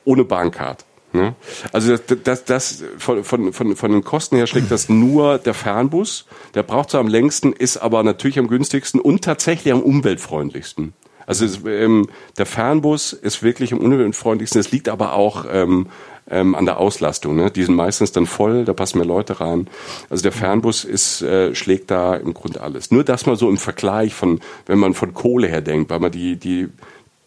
ohne 0.04 0.24
Bahncard. 0.24 0.84
Ne? 1.12 1.34
Also 1.72 1.96
das, 1.96 2.18
das, 2.22 2.44
das 2.44 2.84
von, 2.98 3.24
von, 3.24 3.52
von, 3.54 3.74
von 3.74 3.92
den 3.92 4.04
Kosten 4.04 4.36
her 4.36 4.46
schlägt 4.46 4.70
das 4.70 4.90
nur 4.90 5.38
der 5.38 5.54
Fernbus. 5.54 6.26
Der 6.54 6.62
braucht 6.62 6.90
so 6.90 6.98
am 6.98 7.08
längsten, 7.08 7.54
ist 7.54 7.78
aber 7.78 8.02
natürlich 8.02 8.38
am 8.38 8.48
günstigsten 8.48 9.00
und 9.00 9.24
tatsächlich 9.24 9.72
am 9.72 9.80
umweltfreundlichsten. 9.80 10.92
Also 11.30 11.44
es, 11.44 11.60
ähm, 11.64 12.08
der 12.38 12.46
Fernbus 12.46 13.12
ist 13.12 13.44
wirklich 13.44 13.72
am 13.72 13.78
umweltfreundlichsten. 13.78 14.60
Es 14.60 14.72
liegt 14.72 14.88
aber 14.88 15.12
auch 15.12 15.46
ähm, 15.48 15.86
ähm, 16.28 16.56
an 16.56 16.64
der 16.64 16.78
Auslastung. 16.78 17.36
Ne? 17.36 17.52
Die 17.52 17.62
sind 17.62 17.76
meistens 17.76 18.10
dann 18.10 18.26
voll, 18.26 18.64
da 18.64 18.72
passen 18.72 18.98
mehr 18.98 19.06
Leute 19.06 19.38
rein. 19.40 19.68
Also 20.10 20.24
der 20.24 20.32
Fernbus 20.32 20.82
ist, 20.84 21.22
äh, 21.22 21.54
schlägt 21.54 21.92
da 21.92 22.16
im 22.16 22.34
Grunde 22.34 22.60
alles. 22.60 22.90
Nur 22.90 23.04
das 23.04 23.26
mal 23.26 23.36
so 23.36 23.48
im 23.48 23.58
Vergleich 23.58 24.12
von, 24.12 24.40
wenn 24.66 24.80
man 24.80 24.92
von 24.92 25.14
Kohle 25.14 25.46
her 25.46 25.60
denkt, 25.60 25.88
weil 25.90 26.00
man 26.00 26.10
die, 26.10 26.34
die 26.34 26.68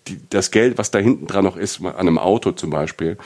die, 0.10 0.20
das 0.30 0.52
Geld, 0.52 0.78
was 0.78 0.92
da 0.92 1.00
hinten 1.00 1.28
dran 1.28 1.46
noch 1.46 1.56
ist, 1.56 1.80
an 1.82 1.96
einem 1.96 2.18
Auto 2.18 2.52
zum 2.52 2.72
Beispiel, 2.72 3.18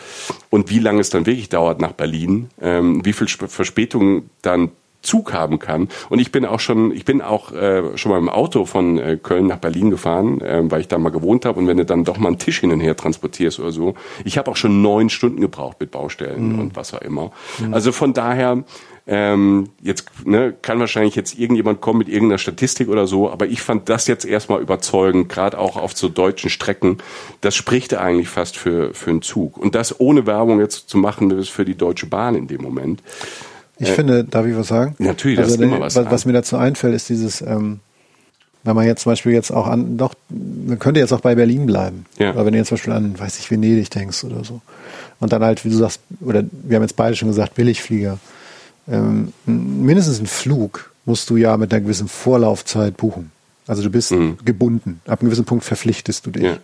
und 0.51 0.69
wie 0.69 0.77
lange 0.77 1.01
es 1.01 1.09
dann 1.09 1.25
wirklich 1.25 1.49
dauert 1.49 1.81
nach 1.81 1.93
Berlin, 1.93 2.51
ähm, 2.61 3.03
wie 3.03 3.13
viel 3.13 3.27
Verspätung 3.27 4.29
dann 4.43 4.69
Zug 5.07 5.33
haben 5.33 5.59
kann. 5.59 5.89
Und 6.09 6.19
ich 6.19 6.31
bin 6.31 6.45
auch 6.45 6.59
schon, 6.59 6.91
ich 6.91 7.05
bin 7.05 7.21
auch 7.21 7.51
äh, 7.51 7.97
schon 7.97 8.11
mal 8.11 8.19
im 8.19 8.29
Auto 8.29 8.65
von 8.65 8.97
äh, 8.97 9.17
Köln 9.21 9.47
nach 9.47 9.57
Berlin 9.57 9.89
gefahren, 9.89 10.41
äh, 10.41 10.61
weil 10.69 10.81
ich 10.81 10.87
da 10.87 10.97
mal 10.97 11.09
gewohnt 11.09 11.45
habe. 11.45 11.59
Und 11.59 11.67
wenn 11.67 11.77
du 11.77 11.85
dann 11.85 12.03
doch 12.03 12.17
mal 12.17 12.29
einen 12.29 12.39
Tisch 12.39 12.59
hin 12.59 12.71
und 12.71 12.81
her 12.81 12.95
transportierst 12.95 13.59
oder 13.59 13.71
so, 13.71 13.95
ich 14.25 14.37
habe 14.37 14.51
auch 14.51 14.55
schon 14.55 14.81
neun 14.81 15.09
Stunden 15.09 15.41
gebraucht 15.41 15.77
mit 15.79 15.91
Baustellen 15.91 16.53
mhm. 16.53 16.59
und 16.59 16.75
was 16.75 16.93
auch 16.93 17.01
immer. 17.01 17.31
Mhm. 17.59 17.73
Also 17.73 17.91
von 17.91 18.13
daher 18.13 18.63
ähm, 19.09 19.69
jetzt 19.81 20.09
ne, 20.25 20.53
kann 20.61 20.79
wahrscheinlich 20.79 21.15
jetzt 21.15 21.39
irgendjemand 21.39 21.79
kommen 21.79 21.99
mit 21.99 22.09
irgendeiner 22.09 22.37
Statistik 22.37 22.89
oder 22.89 23.07
so, 23.07 23.31
aber 23.31 23.47
ich 23.47 23.61
fand 23.61 23.87
das 23.87 24.05
jetzt 24.07 24.25
erstmal 24.25 24.61
überzeugend, 24.61 25.29
gerade 25.29 25.57
auch 25.57 25.77
auf 25.77 25.95
so 25.95 26.09
deutschen 26.09 26.49
Strecken. 26.49 26.97
Das 27.39 27.55
spricht 27.55 27.93
eigentlich 27.93 28.27
fast 28.27 28.57
für, 28.57 28.93
für 28.93 29.09
einen 29.09 29.21
Zug. 29.21 29.57
Und 29.57 29.75
das 29.75 29.99
ohne 30.01 30.25
Werbung 30.27 30.59
jetzt 30.59 30.89
zu 30.89 30.97
machen, 30.97 31.31
ist 31.31 31.49
für 31.49 31.63
die 31.63 31.75
Deutsche 31.75 32.07
Bahn 32.07 32.35
in 32.35 32.47
dem 32.47 32.61
Moment. 32.61 33.01
Ich 33.79 33.89
äh, 33.89 33.93
finde, 33.93 34.23
darf 34.23 34.45
ich 34.45 34.55
was 34.55 34.67
sagen? 34.67 34.95
Natürlich, 34.99 35.39
also, 35.39 35.51
das 35.51 35.59
ist 35.59 35.63
immer 35.63 35.79
was. 35.79 35.95
Was, 35.95 36.11
was 36.11 36.25
mir 36.25 36.33
dazu 36.33 36.57
einfällt, 36.57 36.95
ist 36.95 37.09
dieses, 37.09 37.41
ähm, 37.41 37.79
wenn 38.63 38.75
man 38.75 38.85
jetzt 38.85 39.03
zum 39.03 39.11
Beispiel 39.11 39.33
jetzt 39.33 39.51
auch 39.51 39.67
an, 39.67 39.97
doch, 39.97 40.13
man 40.29 40.79
könnte 40.79 40.99
jetzt 40.99 41.13
auch 41.13 41.21
bei 41.21 41.35
Berlin 41.35 41.65
bleiben. 41.65 42.05
Ja. 42.17 42.31
Aber 42.31 42.45
wenn 42.45 42.53
du 42.53 42.59
jetzt 42.59 42.69
zum 42.69 42.77
Beispiel 42.77 42.93
an, 42.93 43.17
weiß 43.17 43.39
ich, 43.39 43.49
Venedig 43.49 43.89
denkst 43.89 44.23
oder 44.23 44.43
so. 44.43 44.61
Und 45.19 45.31
dann 45.31 45.43
halt, 45.43 45.63
wie 45.65 45.69
du 45.69 45.75
sagst, 45.75 46.01
oder 46.21 46.43
wir 46.63 46.75
haben 46.75 46.83
jetzt 46.83 46.95
beide 46.95 47.15
schon 47.15 47.27
gesagt, 47.27 47.55
Billigflieger 47.55 48.19
ähm, 48.89 49.33
mindestens 49.45 50.17
einen 50.17 50.27
Flug 50.27 50.91
musst 51.05 51.29
du 51.29 51.37
ja 51.37 51.57
mit 51.57 51.73
einer 51.73 51.81
gewissen 51.81 52.07
Vorlaufzeit 52.07 52.97
buchen. 52.97 53.31
Also 53.65 53.83
du 53.83 53.89
bist 53.89 54.11
mhm. 54.11 54.37
gebunden. 54.45 55.01
Ab 55.05 55.19
einem 55.19 55.29
gewissen 55.29 55.45
Punkt 55.45 55.65
verpflichtest 55.65 56.25
du 56.25 56.31
dich. 56.31 56.43
Ja. 56.43 56.57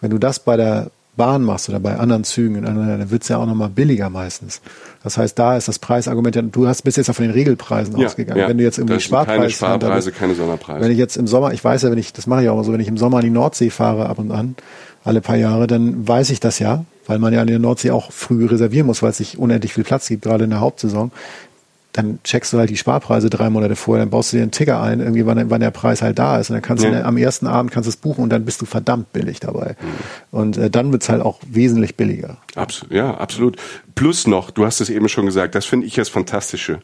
Wenn 0.00 0.10
du 0.10 0.18
das 0.18 0.38
bei 0.38 0.56
der 0.56 0.90
Bahn 1.16 1.42
machst 1.42 1.68
oder 1.68 1.80
bei 1.80 1.96
anderen 1.96 2.24
Zügen, 2.24 2.62
dann 2.62 3.10
wird 3.10 3.22
es 3.22 3.28
ja 3.28 3.38
auch 3.38 3.46
nochmal 3.46 3.70
billiger 3.70 4.10
meistens. 4.10 4.60
Das 5.02 5.16
heißt, 5.16 5.38
da 5.38 5.56
ist 5.56 5.68
das 5.68 5.78
Preisargument 5.78 6.36
ja, 6.36 6.42
du 6.42 6.68
hast 6.68 6.82
bis 6.82 6.96
jetzt 6.96 7.08
auch 7.08 7.14
von 7.14 7.24
den 7.24 7.32
Regelpreisen 7.32 7.96
ja, 7.98 8.06
ausgegangen. 8.06 8.40
Ja. 8.40 8.48
Wenn 8.48 8.58
du 8.58 8.64
jetzt 8.64 8.78
irgendwie 8.78 9.00
Sparpreise, 9.00 9.38
keine 9.38 9.50
Sparpreise, 9.50 10.12
keine 10.12 10.34
Sonderpreise. 10.34 10.84
Wenn 10.84 10.92
ich 10.92 10.98
jetzt 10.98 11.16
im 11.16 11.26
Sommer, 11.26 11.52
ich 11.52 11.64
weiß 11.64 11.82
ja, 11.82 11.90
wenn 11.90 11.98
ich, 11.98 12.12
das 12.12 12.26
mache 12.26 12.42
ich 12.42 12.48
auch 12.48 12.54
immer 12.54 12.64
so, 12.64 12.72
wenn 12.72 12.80
ich 12.80 12.88
im 12.88 12.98
Sommer 12.98 13.18
an 13.18 13.24
die 13.24 13.30
Nordsee 13.30 13.70
fahre 13.70 14.06
ab 14.08 14.18
und 14.18 14.30
an, 14.30 14.56
alle 15.04 15.20
paar 15.20 15.36
Jahre, 15.36 15.66
dann 15.66 16.06
weiß 16.06 16.30
ich 16.30 16.40
das 16.40 16.58
ja, 16.58 16.84
weil 17.06 17.18
man 17.18 17.32
ja 17.32 17.40
an 17.40 17.46
der 17.46 17.60
Nordsee 17.60 17.92
auch 17.92 18.10
früh 18.10 18.44
reservieren 18.46 18.86
muss, 18.86 19.02
weil 19.02 19.10
es 19.10 19.18
sich 19.18 19.38
unendlich 19.38 19.72
viel 19.72 19.84
Platz 19.84 20.08
gibt, 20.08 20.22
gerade 20.22 20.44
in 20.44 20.50
der 20.50 20.60
Hauptsaison 20.60 21.12
dann 21.96 22.18
checkst 22.24 22.52
du 22.52 22.58
halt 22.58 22.68
die 22.68 22.76
Sparpreise 22.76 23.30
drei 23.30 23.48
Monate 23.48 23.74
vorher, 23.74 24.02
dann 24.02 24.10
baust 24.10 24.32
du 24.32 24.36
dir 24.36 24.42
einen 24.42 24.50
Ticker 24.50 24.82
ein, 24.82 25.00
irgendwie 25.00 25.24
wann, 25.24 25.48
wann 25.48 25.60
der 25.60 25.70
Preis 25.70 26.02
halt 26.02 26.18
da 26.18 26.38
ist. 26.38 26.50
Und 26.50 26.54
dann 26.54 26.62
kannst 26.62 26.84
ja. 26.84 26.90
du 26.90 27.04
am 27.04 27.16
ersten 27.16 27.46
Abend 27.46 27.70
kannst 27.70 27.86
du 27.86 27.90
es 27.90 27.96
buchen 27.96 28.22
und 28.22 28.30
dann 28.30 28.44
bist 28.44 28.60
du 28.60 28.66
verdammt 28.66 29.12
billig 29.12 29.40
dabei. 29.40 29.76
Mhm. 29.80 30.38
Und 30.38 30.56
äh, 30.58 30.70
dann 30.70 30.92
wird's 30.92 31.08
halt 31.08 31.22
auch 31.22 31.38
wesentlich 31.48 31.96
billiger. 31.96 32.36
Absolut, 32.54 32.92
ja, 32.92 33.16
absolut. 33.16 33.56
Plus 33.94 34.26
noch, 34.26 34.50
du 34.50 34.66
hast 34.66 34.80
es 34.80 34.90
eben 34.90 35.08
schon 35.08 35.24
gesagt, 35.24 35.54
das 35.54 35.64
finde 35.64 35.86
ich 35.86 35.94
das 35.94 36.08
Fantastische. 36.10 36.80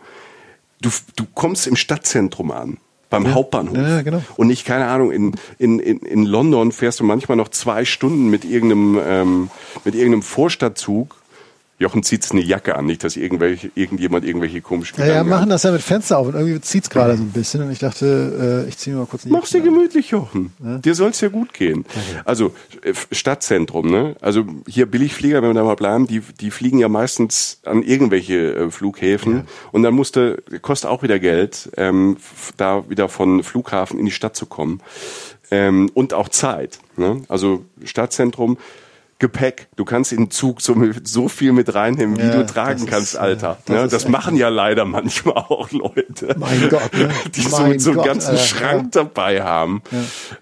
Du, 0.81 0.88
du 1.16 1.25
kommst 1.35 1.66
im 1.66 1.77
Stadtzentrum 1.77 2.51
an 2.51 2.79
beim 3.11 3.27
ja. 3.27 3.35
Hauptbahnhof. 3.35 3.77
Ja, 3.77 4.01
genau. 4.01 4.22
Und 4.37 4.46
nicht, 4.46 4.64
keine 4.64 4.87
Ahnung, 4.87 5.12
in, 5.12 5.35
in, 5.59 5.79
in, 5.79 5.98
in 5.98 6.25
London 6.25 6.72
fährst 6.72 7.01
du 7.01 7.05
manchmal 7.05 7.37
noch 7.37 7.51
zwei 7.51 7.85
Stunden 7.85 8.31
mit 8.31 8.46
irgendeinem, 8.46 8.98
ähm, 9.07 9.51
mit 9.85 9.94
irgendeinem 9.94 10.22
Vorstadtzug 10.22 11.21
Jochen 11.78 12.02
zieht 12.02 12.30
eine 12.30 12.42
Jacke 12.42 12.76
an, 12.76 12.87
nicht, 12.87 13.02
dass 13.02 13.16
irgendwelche, 13.16 13.70
irgendjemand 13.74 14.24
irgendwelche 14.24 14.61
komisch 14.61 14.92
Ja, 14.96 15.06
ja, 15.06 15.24
machen 15.24 15.50
das 15.50 15.64
ja 15.64 15.72
mit 15.72 15.82
Fenster 15.82 16.18
auf 16.18 16.28
und 16.28 16.35
irgendwie 16.35 16.61
zieht 16.61 16.85
es 16.85 16.90
gerade 16.90 17.16
so 17.16 17.22
ein 17.22 17.32
bisschen 17.32 17.62
und 17.62 17.72
ich 17.72 17.80
dachte, 17.80 18.64
äh, 18.64 18.68
ich 18.68 18.78
ziehe 18.78 18.94
mal 18.94 19.06
kurz 19.06 19.24
eine 19.24 19.32
Mach's 19.32 19.50
dir 19.50 19.62
gemütlich, 19.62 20.11
Jochen. 20.11 20.52
Ja? 20.62 20.78
Dir 20.78 20.94
soll's 20.94 21.20
ja 21.20 21.28
gut 21.28 21.52
gehen. 21.52 21.80
Okay. 21.80 22.20
Also 22.24 22.54
äh, 22.82 22.92
Stadtzentrum, 23.11 23.90
ne? 23.90 24.14
Also 24.20 24.44
hier 24.68 24.87
Billigflieger, 24.87 25.42
wenn 25.42 25.50
wir 25.50 25.54
da 25.54 25.64
mal 25.64 25.74
bleiben, 25.74 26.06
die, 26.06 26.20
die 26.40 26.50
fliegen 26.52 26.78
ja 26.78 26.88
meistens 26.88 27.61
an 27.64 27.82
irgendwelche 27.82 28.54
äh, 28.54 28.70
Flughäfen 28.70 29.32
ja. 29.35 29.44
und 29.72 29.82
dann 29.82 29.94
musste, 29.94 30.42
kostet 30.62 30.88
auch 30.88 31.02
wieder 31.02 31.18
Geld, 31.18 31.70
ähm, 31.76 32.16
da 32.56 32.88
wieder 32.88 33.08
von 33.08 33.42
Flughafen 33.42 33.98
in 33.98 34.04
die 34.04 34.12
Stadt 34.12 34.37
zu 34.37 34.46
kommen. 34.46 34.80
Ähm, 35.50 35.90
und 35.94 36.14
auch 36.14 36.28
Zeit. 36.28 36.78
Ne? 36.96 37.22
Also 37.28 37.64
Stadtzentrum, 37.85 38.56
Gepäck. 39.22 39.68
Du 39.76 39.85
kannst 39.85 40.11
in 40.11 40.18
den 40.18 40.30
Zug 40.32 40.61
so, 40.61 40.76
so 41.04 41.28
viel 41.28 41.52
mit 41.52 41.72
reinnehmen, 41.72 42.18
wie 42.18 42.22
ja, 42.22 42.38
du 42.38 42.44
tragen 42.44 42.87
kannst, 42.87 43.14
ist, 43.14 43.20
Alter. 43.20 43.56
Das, 43.66 43.76
ja, 43.76 43.87
das 43.87 44.08
machen 44.08 44.35
ja 44.35 44.48
leider 44.48 44.85
manchmal 44.85 45.37
auch 45.37 45.70
Leute. 45.70 46.35
Mein 46.37 46.68
Gott, 46.68 46.92
ne? 46.92 47.08
Die 47.37 47.40
so, 47.40 47.78
so 47.78 47.92
einen 47.92 48.02
ganzen 48.02 48.30
Alter, 48.32 48.42
Schrank 48.42 48.82
ja. 48.82 49.04
dabei 49.04 49.40
haben. 49.40 49.80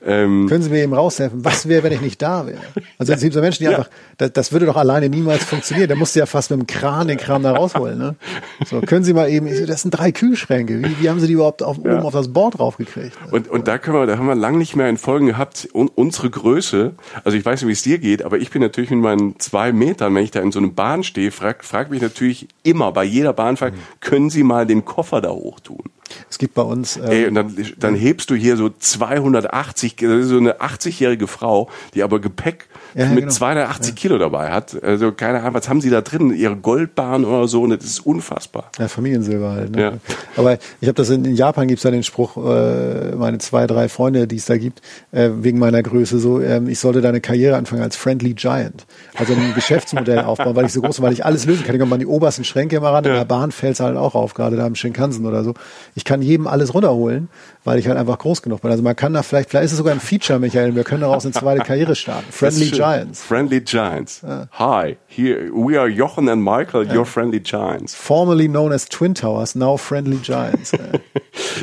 Ähm, 0.02 0.46
Können 0.48 0.62
Sie 0.62 0.70
mir 0.70 0.82
eben 0.82 0.94
raushelfen? 0.94 1.44
Was 1.44 1.68
wäre, 1.68 1.82
wenn 1.82 1.92
ich 1.92 2.00
nicht 2.00 2.22
da 2.22 2.46
wäre? 2.46 2.56
Also 2.96 3.12
es 3.12 3.20
gibt 3.20 3.34
so 3.34 3.42
Menschen, 3.42 3.64
die 3.64 3.68
einfach, 3.74 3.90
das, 4.16 4.32
das, 4.32 4.52
würde 4.52 4.64
doch 4.64 4.76
alleine 4.76 5.10
niemals 5.10 5.44
funktionieren. 5.44 5.90
Da 5.90 5.94
musst 5.94 6.14
du 6.16 6.20
ja 6.20 6.26
fast 6.26 6.50
mit 6.50 6.60
dem 6.60 6.66
Kran 6.66 7.08
den 7.08 7.18
Kram 7.18 7.42
da 7.42 7.52
rausholen. 7.52 7.98
Ne? 7.98 8.16
So, 8.64 8.80
können 8.80 9.04
Sie 9.04 9.12
mal 9.12 9.28
eben, 9.28 9.46
das 9.66 9.82
sind 9.82 9.90
drei 9.90 10.10
Kühlschränke. 10.10 10.82
Wie, 10.82 11.02
wie 11.02 11.10
haben 11.10 11.20
Sie 11.20 11.26
die 11.26 11.34
überhaupt 11.34 11.62
auf, 11.62 11.76
oben 11.76 12.00
auf 12.00 12.14
das 12.14 12.32
Board 12.32 12.58
draufgekriegt? 12.58 13.14
Und, 13.30 13.46
und 13.46 13.68
da 13.68 13.76
können 13.76 13.98
wir, 13.98 14.06
da 14.06 14.16
haben 14.16 14.26
wir 14.26 14.34
lange 14.34 14.56
nicht 14.56 14.74
mehr 14.74 14.88
in 14.88 14.96
Folgen 14.96 15.26
gehabt. 15.26 15.68
Unsere 15.74 16.30
Größe, 16.30 16.94
also 17.24 17.36
ich 17.36 17.44
weiß 17.44 17.60
nicht, 17.60 17.68
wie 17.68 17.72
es 17.72 17.82
dir 17.82 17.98
geht, 17.98 18.22
aber 18.22 18.38
ich 18.38 18.48
bin 18.50 18.62
natürlich 18.70 18.90
mit 18.90 19.00
meinen 19.00 19.38
zwei 19.38 19.72
Metern, 19.72 20.14
wenn 20.14 20.24
ich 20.24 20.30
da 20.30 20.40
in 20.40 20.52
so 20.52 20.58
einem 20.58 20.74
Bahn 20.74 21.02
stehe, 21.02 21.30
fragt 21.30 21.64
frag 21.64 21.90
mich 21.90 22.00
natürlich 22.00 22.48
immer 22.62 22.92
bei 22.92 23.04
jeder 23.04 23.32
Bahnfahrt, 23.32 23.74
mhm. 23.74 23.78
können 24.00 24.30
Sie 24.30 24.42
mal 24.42 24.66
den 24.66 24.84
Koffer 24.84 25.20
da 25.20 25.30
hoch 25.30 25.60
tun? 25.60 25.84
Es 26.28 26.38
gibt 26.38 26.54
bei 26.54 26.62
uns. 26.62 26.96
Ähm, 26.96 27.04
Ey, 27.08 27.26
und 27.26 27.34
dann, 27.34 27.56
dann 27.78 27.94
hebst 27.94 28.30
du 28.30 28.34
hier 28.34 28.56
so 28.56 28.68
280, 28.68 29.96
so 29.98 30.36
eine 30.38 30.60
80-jährige 30.60 31.26
Frau, 31.26 31.68
die 31.94 32.02
aber 32.02 32.20
Gepäck 32.20 32.68
ja, 32.94 33.06
mit 33.06 33.20
genau. 33.20 33.32
280 33.32 33.90
ja. 33.90 33.94
Kilo 33.96 34.18
dabei 34.18 34.50
hat. 34.50 34.82
Also 34.82 35.12
keine 35.12 35.40
Ahnung, 35.40 35.54
was 35.54 35.68
haben 35.68 35.80
sie 35.80 35.90
da 35.90 36.00
drin? 36.00 36.34
Ihre 36.34 36.56
Goldbahn 36.56 37.24
oder 37.24 37.46
so? 37.48 37.62
Und 37.62 37.70
das 37.70 37.84
ist 37.84 38.06
unfassbar. 38.06 38.70
Ja, 38.78 38.88
Familiensilber 38.88 39.52
halt. 39.52 39.76
Ne? 39.76 39.82
Ja. 39.82 39.92
Aber 40.36 40.58
ich 40.80 40.88
habe 40.88 40.94
das 40.94 41.10
in, 41.10 41.24
in 41.24 41.34
Japan 41.34 41.68
gibt's 41.68 41.82
da 41.82 41.90
den 41.90 42.02
Spruch, 42.02 42.36
äh, 42.36 43.14
meine 43.16 43.38
zwei, 43.38 43.66
drei 43.66 43.88
Freunde, 43.88 44.26
die 44.26 44.36
es 44.36 44.46
da 44.46 44.56
gibt, 44.56 44.82
äh, 45.12 45.30
wegen 45.40 45.58
meiner 45.58 45.82
Größe 45.82 46.18
so, 46.18 46.40
äh, 46.40 46.60
ich 46.68 46.78
sollte 46.78 47.00
da 47.00 47.08
eine 47.08 47.20
Karriere 47.20 47.56
anfangen 47.56 47.82
als 47.82 47.96
Friendly 47.96 48.34
Giant. 48.34 48.86
Also 49.16 49.34
ein 49.34 49.54
Geschäftsmodell 49.54 50.20
aufbauen, 50.24 50.56
weil 50.56 50.66
ich 50.66 50.72
so 50.72 50.80
groß 50.80 50.96
bin, 50.96 51.06
weil 51.06 51.12
ich 51.12 51.24
alles 51.24 51.46
lösen 51.46 51.64
kann. 51.64 51.74
Ich 51.74 51.80
komme 51.80 51.94
an 51.94 52.00
die 52.00 52.06
obersten 52.06 52.44
Schränke 52.44 52.76
immer 52.76 52.90
ran, 52.90 53.04
ja. 53.04 53.10
in 53.10 53.16
der 53.16 53.24
Bahn 53.24 53.52
fällt's 53.52 53.80
halt 53.80 53.96
auch 53.96 54.14
auf, 54.14 54.34
gerade 54.34 54.56
da 54.56 54.66
im 54.66 54.74
Shinkansen 54.74 55.26
oder 55.26 55.44
so. 55.44 55.54
Ich 55.94 56.04
kann 56.04 56.22
jedem 56.22 56.46
alles 56.46 56.74
runterholen, 56.74 57.28
weil 57.64 57.78
ich 57.78 57.86
halt 57.86 57.98
einfach 57.98 58.18
groß 58.18 58.42
genug 58.42 58.62
bin. 58.62 58.70
Also 58.70 58.82
man 58.82 58.96
kann 58.96 59.12
da 59.12 59.22
vielleicht, 59.22 59.50
vielleicht 59.50 59.66
ist 59.66 59.72
es 59.72 59.78
sogar 59.78 59.92
ein 59.92 60.00
Feature, 60.00 60.38
Michael, 60.38 60.74
wir 60.74 60.84
können 60.84 61.02
daraus 61.02 61.24
eine 61.24 61.32
zweite 61.32 61.62
Karriere 61.62 61.94
starten. 61.94 62.26
Friendly 62.30 62.70
Giants. 62.70 63.22
Friendly 63.22 63.60
Giants. 63.60 64.22
Ja. 64.26 64.48
Hi, 64.52 64.96
here 65.06 65.50
we 65.52 65.78
are 65.78 65.88
Jochen 65.88 66.28
and 66.28 66.42
Michael, 66.42 66.86
ja. 66.86 66.94
your 66.94 67.04
Friendly 67.04 67.40
Giants. 67.40 67.94
Formerly 67.94 68.48
known 68.48 68.72
as 68.72 68.86
Twin 68.86 69.14
Towers, 69.14 69.54
now 69.54 69.76
Friendly 69.76 70.16
Giants. 70.16 70.72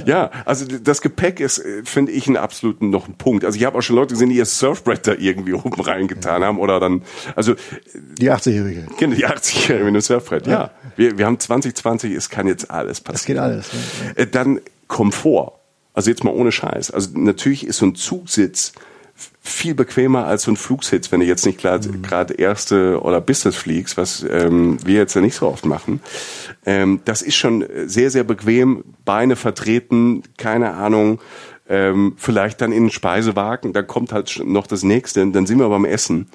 ja, 0.06 0.30
also 0.46 0.66
das 0.66 1.02
Gepäck 1.02 1.40
ist, 1.40 1.60
äh, 1.60 1.82
finde 1.84 2.12
ich, 2.12 2.28
einen 2.28 2.38
absoluten 2.38 2.90
noch 2.90 3.08
ein 3.08 3.16
Punkt. 3.16 3.44
Also 3.44 3.58
ich 3.58 3.66
habe 3.66 3.78
auch 3.78 3.82
schon 3.82 3.96
Leute 3.96 4.14
gesehen, 4.14 4.30
die 4.30 4.38
ihr 4.38 4.46
Surfbrett 4.46 5.08
da 5.08 5.14
irgendwie 5.14 5.54
oben 5.54 5.82
reingetan 5.82 6.44
haben 6.44 6.60
oder 6.60 6.80
dann, 6.80 7.02
also 7.36 7.56
die 8.20 8.32
80-Jährige. 8.32 8.86
Genau, 9.00 9.16
die 9.16 9.26
80-Jährige 9.26 9.86
mit 9.86 9.94
einem 9.94 10.02
Surfbrett. 10.02 10.46
Ja, 10.46 10.54
ja. 10.54 10.72
Wir, 10.96 11.18
wir 11.18 11.26
haben 11.26 11.40
2020, 11.40 12.14
es 12.14 12.30
kann 12.30 12.46
jetzt 12.46 12.70
alles 12.70 13.02
passieren. 13.02 13.16
Es 13.16 13.26
geht 13.26 13.38
alles. 13.38 13.72
Ja. 14.16 14.24
Äh, 14.24 14.28
dann 14.28 14.60
Komfort. 14.88 15.57
Also 15.98 16.12
jetzt 16.12 16.24
mal 16.24 16.30
ohne 16.30 16.52
Scheiß. 16.52 16.92
Also 16.92 17.18
natürlich 17.18 17.66
ist 17.66 17.78
so 17.78 17.88
ein 17.88 17.96
Zugsitz 17.96 18.74
viel 19.42 19.74
bequemer 19.74 20.28
als 20.28 20.44
so 20.44 20.52
ein 20.52 20.56
Flugsitz, 20.56 21.12
wenn 21.12 21.22
du 21.22 21.26
jetzt 21.26 21.44
nicht 21.44 21.60
gerade 21.60 21.90
mhm. 21.90 22.04
erste 22.38 23.02
oder 23.02 23.20
Business 23.20 23.56
fliegst, 23.56 23.98
was 23.98 24.24
ähm, 24.30 24.78
wir 24.86 24.94
jetzt 24.94 25.16
ja 25.16 25.22
nicht 25.22 25.34
so 25.34 25.48
oft 25.48 25.66
machen. 25.66 26.02
Ähm, 26.68 27.02
das 27.06 27.24
ist 27.24 27.36
schon 27.36 27.66
sehr, 27.88 28.12
sehr 28.12 28.24
bequem, 28.24 28.84
Beine 29.06 29.36
vertreten, 29.36 30.22
keine 30.38 30.76
Ahnung, 30.76 31.20
ähm, 31.68 32.14
vielleicht 32.18 32.62
dann 32.62 32.72
in 32.72 32.84
den 32.84 32.92
Speisewagen, 32.92 33.74
da 33.74 33.82
kommt 33.82 34.12
halt 34.12 34.40
noch 34.46 34.68
das 34.68 34.84
nächste, 34.84 35.28
dann 35.32 35.48
sind 35.48 35.58
wir 35.58 35.68
beim 35.68 35.86
Essen. 35.86 36.28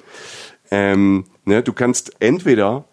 Ähm, 0.71 1.23
ne, 1.45 1.63
du 1.63 1.71
kannst 1.71 2.17
entweder 2.19 2.83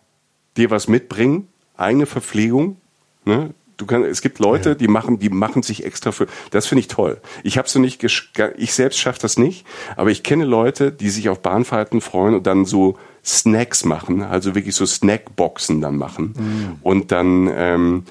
dir 0.57 0.71
was 0.71 0.87
mitbringen, 0.87 1.49
eigene 1.77 2.07
Verpflegung, 2.07 2.77
ne, 3.25 3.55
Du 3.81 3.87
kannst, 3.87 4.09
es 4.09 4.21
gibt 4.21 4.39
Leute, 4.39 4.77
die 4.77 4.89
machen, 4.89 5.19
die 5.19 5.31
machen 5.31 5.63
sich 5.63 5.85
extra 5.85 6.13
für. 6.13 6.27
Das 6.51 6.67
finde 6.67 6.81
ich 6.81 6.89
toll. 6.89 7.19
Ich 7.43 7.57
habe 7.57 7.69
so 7.69 7.79
nicht, 7.79 8.05
ich 8.05 8.75
selbst 8.75 8.99
schaffe 8.99 9.21
das 9.21 9.39
nicht, 9.39 9.67
aber 9.97 10.11
ich 10.11 10.23
kenne 10.23 10.45
Leute, 10.45 10.93
die 10.93 11.09
sich 11.09 11.31
auf 11.31 11.41
Bahnfahrten 11.41 12.03
freuen 12.03 12.35
und 12.35 12.47
dann 12.47 12.67
so 12.67 12.99
Snacks 13.25 13.85
machen, 13.85 14.23
also 14.23 14.55
wirklich 14.55 14.75
so 14.75 14.85
Snackboxen 14.85 15.81
dann 15.81 15.97
machen 15.97 16.35
mhm. 16.37 16.77
und 16.83 17.13
dann. 17.13 17.51
Ähm, 17.55 18.05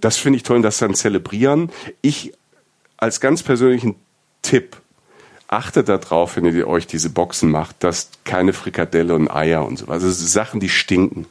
das 0.00 0.16
finde 0.16 0.36
ich 0.36 0.42
toll 0.42 0.56
und 0.56 0.62
das 0.62 0.78
dann 0.78 0.94
zelebrieren. 0.94 1.70
Ich 2.00 2.32
als 2.96 3.20
ganz 3.20 3.42
persönlichen 3.42 3.94
Tipp 4.42 4.76
achtet 5.46 5.88
darauf, 5.88 6.36
wenn 6.36 6.44
ihr 6.44 6.66
euch 6.66 6.86
diese 6.86 7.10
Boxen 7.10 7.50
macht, 7.50 7.84
dass 7.84 8.10
keine 8.24 8.52
Frikadelle 8.52 9.14
und 9.14 9.30
Eier 9.30 9.64
und 9.64 9.78
so. 9.78 9.86
Also 9.86 10.10
Sachen, 10.10 10.60
die 10.60 10.68
stinken. 10.68 11.26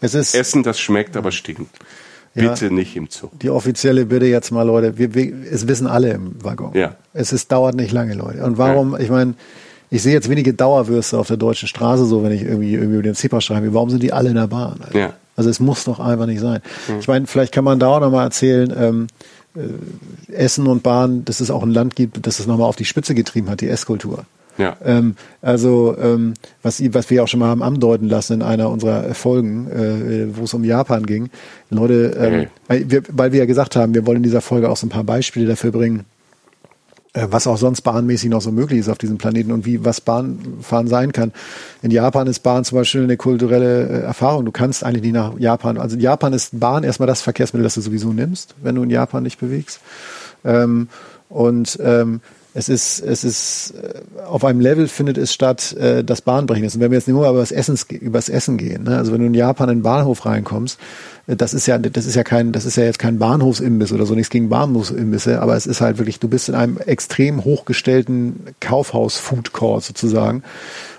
Es 0.00 0.14
ist 0.14 0.34
Essen, 0.34 0.62
das 0.62 0.78
schmeckt, 0.78 1.16
aber 1.16 1.32
stinkt. 1.32 1.76
Bitte 2.36 2.66
ja, 2.66 2.72
nicht 2.72 2.94
im 2.96 3.08
Zug. 3.08 3.38
Die 3.40 3.50
offizielle 3.50 4.04
Bitte 4.06 4.26
jetzt 4.26 4.50
mal, 4.50 4.62
Leute. 4.62 4.98
Wir, 4.98 5.14
wir, 5.14 5.32
es 5.50 5.66
wissen 5.66 5.86
alle 5.86 6.12
im 6.12 6.32
Waggon. 6.44 6.72
Ja. 6.74 6.94
Es 7.14 7.32
ist, 7.32 7.50
dauert 7.50 7.74
nicht 7.74 7.92
lange, 7.92 8.14
Leute. 8.14 8.44
Und 8.44 8.58
warum, 8.58 8.92
ja. 8.92 8.98
ich 8.98 9.10
meine, 9.10 9.34
ich 9.90 10.02
sehe 10.02 10.12
jetzt 10.12 10.28
wenige 10.28 10.52
Dauerwürste 10.52 11.18
auf 11.18 11.28
der 11.28 11.38
deutschen 11.38 11.68
Straße, 11.68 12.04
so 12.04 12.22
wenn 12.22 12.32
ich 12.32 12.42
irgendwie, 12.42 12.74
irgendwie 12.74 12.94
über 12.94 13.02
den 13.02 13.14
Zipper 13.14 13.40
schreibe. 13.40 13.72
Warum 13.72 13.90
sind 13.90 14.02
die 14.02 14.12
alle 14.12 14.28
in 14.28 14.34
der 14.34 14.48
Bahn? 14.48 14.80
Also, 14.84 14.98
ja. 14.98 15.12
also 15.36 15.48
es 15.48 15.60
muss 15.60 15.84
doch 15.84 15.98
einfach 15.98 16.26
nicht 16.26 16.40
sein. 16.40 16.60
Mhm. 16.88 16.98
Ich 17.00 17.08
meine, 17.08 17.26
vielleicht 17.26 17.52
kann 17.52 17.64
man 17.64 17.78
da 17.78 17.88
auch 17.88 18.00
nochmal 18.00 18.24
erzählen, 18.24 18.72
ähm, 18.76 19.06
äh, 19.54 20.32
Essen 20.32 20.66
und 20.66 20.82
Bahn, 20.82 21.24
dass 21.24 21.40
es 21.40 21.50
auch 21.50 21.62
ein 21.62 21.70
Land 21.70 21.96
gibt, 21.96 22.26
das 22.26 22.38
es 22.38 22.46
nochmal 22.46 22.68
auf 22.68 22.76
die 22.76 22.84
Spitze 22.84 23.14
getrieben 23.14 23.48
hat, 23.48 23.60
die 23.60 23.68
Esskultur. 23.68 24.26
Ja. 24.58 24.76
Ähm, 24.84 25.16
also 25.42 25.96
ähm, 25.98 26.34
was, 26.62 26.82
was 26.92 27.10
wir 27.10 27.22
auch 27.22 27.28
schon 27.28 27.40
mal 27.40 27.48
haben 27.48 27.62
andeuten 27.62 28.08
lassen 28.08 28.34
in 28.34 28.42
einer 28.42 28.70
unserer 28.70 29.14
Folgen, 29.14 29.70
äh, 29.70 30.36
wo 30.36 30.44
es 30.44 30.54
um 30.54 30.64
Japan 30.64 31.04
ging. 31.06 31.30
Leute, 31.70 32.16
ähm, 32.18 32.46
weil, 32.68 32.90
wir, 32.90 33.02
weil 33.12 33.32
wir 33.32 33.40
ja 33.40 33.46
gesagt 33.46 33.76
haben, 33.76 33.94
wir 33.94 34.06
wollen 34.06 34.18
in 34.18 34.22
dieser 34.22 34.40
Folge 34.40 34.70
auch 34.70 34.76
so 34.76 34.86
ein 34.86 34.90
paar 34.90 35.04
Beispiele 35.04 35.46
dafür 35.46 35.72
bringen, 35.72 36.04
äh, 37.16 37.26
was 37.30 37.46
auch 37.46 37.56
sonst 37.56 37.80
bahnmäßig 37.80 38.30
noch 38.30 38.42
so 38.42 38.52
möglich 38.52 38.80
ist 38.80 38.88
auf 38.88 38.98
diesem 38.98 39.18
Planeten 39.18 39.52
und 39.52 39.64
wie 39.64 39.84
was 39.84 40.00
Bahnfahren 40.00 40.86
sein 40.86 41.12
kann. 41.12 41.32
In 41.82 41.90
Japan 41.90 42.26
ist 42.26 42.40
Bahn 42.40 42.64
zum 42.64 42.78
Beispiel 42.78 43.02
eine 43.02 43.16
kulturelle 43.16 43.88
äh, 43.88 44.02
Erfahrung. 44.02 44.44
Du 44.44 44.52
kannst 44.52 44.84
eigentlich 44.84 45.02
nicht 45.02 45.14
nach 45.14 45.38
Japan. 45.38 45.78
Also 45.78 45.96
in 45.96 46.02
Japan 46.02 46.32
ist 46.32 46.58
Bahn 46.60 46.84
erstmal 46.84 47.06
das 47.06 47.22
Verkehrsmittel, 47.22 47.64
das 47.64 47.74
du 47.74 47.80
sowieso 47.80 48.12
nimmst, 48.12 48.54
wenn 48.62 48.74
du 48.74 48.82
in 48.82 48.90
Japan 48.90 49.24
dich 49.24 49.38
bewegst. 49.38 49.80
Ähm, 50.44 50.88
und 51.28 51.78
ähm, 51.82 52.20
es 52.56 52.70
ist, 52.70 53.00
es 53.00 53.22
ist, 53.22 53.74
äh, 53.74 54.22
auf 54.22 54.42
einem 54.42 54.60
Level 54.60 54.88
findet 54.88 55.18
es 55.18 55.34
statt, 55.34 55.74
äh, 55.74 56.02
das 56.02 56.22
Bahnbrechen 56.22 56.64
ist. 56.64 56.74
Und 56.74 56.80
wenn 56.80 56.90
wir 56.90 56.96
jetzt 56.96 57.06
nur 57.06 57.28
über 57.28 57.38
das, 57.40 57.52
Essen, 57.52 57.78
über 58.00 58.16
das 58.16 58.30
Essen 58.30 58.56
gehen, 58.56 58.84
ne? 58.84 58.96
also 58.96 59.12
wenn 59.12 59.20
du 59.20 59.26
in 59.26 59.34
Japan 59.34 59.68
in 59.68 59.78
den 59.78 59.82
Bahnhof 59.82 60.24
reinkommst, 60.24 60.80
äh, 61.26 61.36
das 61.36 61.52
ist 61.52 61.66
ja, 61.66 61.76
das 61.76 62.06
ist 62.06 62.14
ja 62.14 62.24
kein, 62.24 62.52
das 62.52 62.64
ist 62.64 62.76
ja 62.76 62.84
jetzt 62.84 62.98
kein 62.98 63.18
Bahnhofsimbiss 63.18 63.92
oder 63.92 64.06
so, 64.06 64.14
nichts 64.14 64.30
gegen 64.30 64.48
Bahnhofsimbisse, 64.48 65.42
aber 65.42 65.54
es 65.54 65.66
ist 65.66 65.82
halt 65.82 65.98
wirklich, 65.98 66.18
du 66.18 66.28
bist 66.28 66.48
in 66.48 66.54
einem 66.54 66.78
extrem 66.78 67.44
hochgestellten 67.44 68.40
Kaufhaus-Food 68.60 69.52
Court 69.52 69.84
sozusagen 69.84 70.42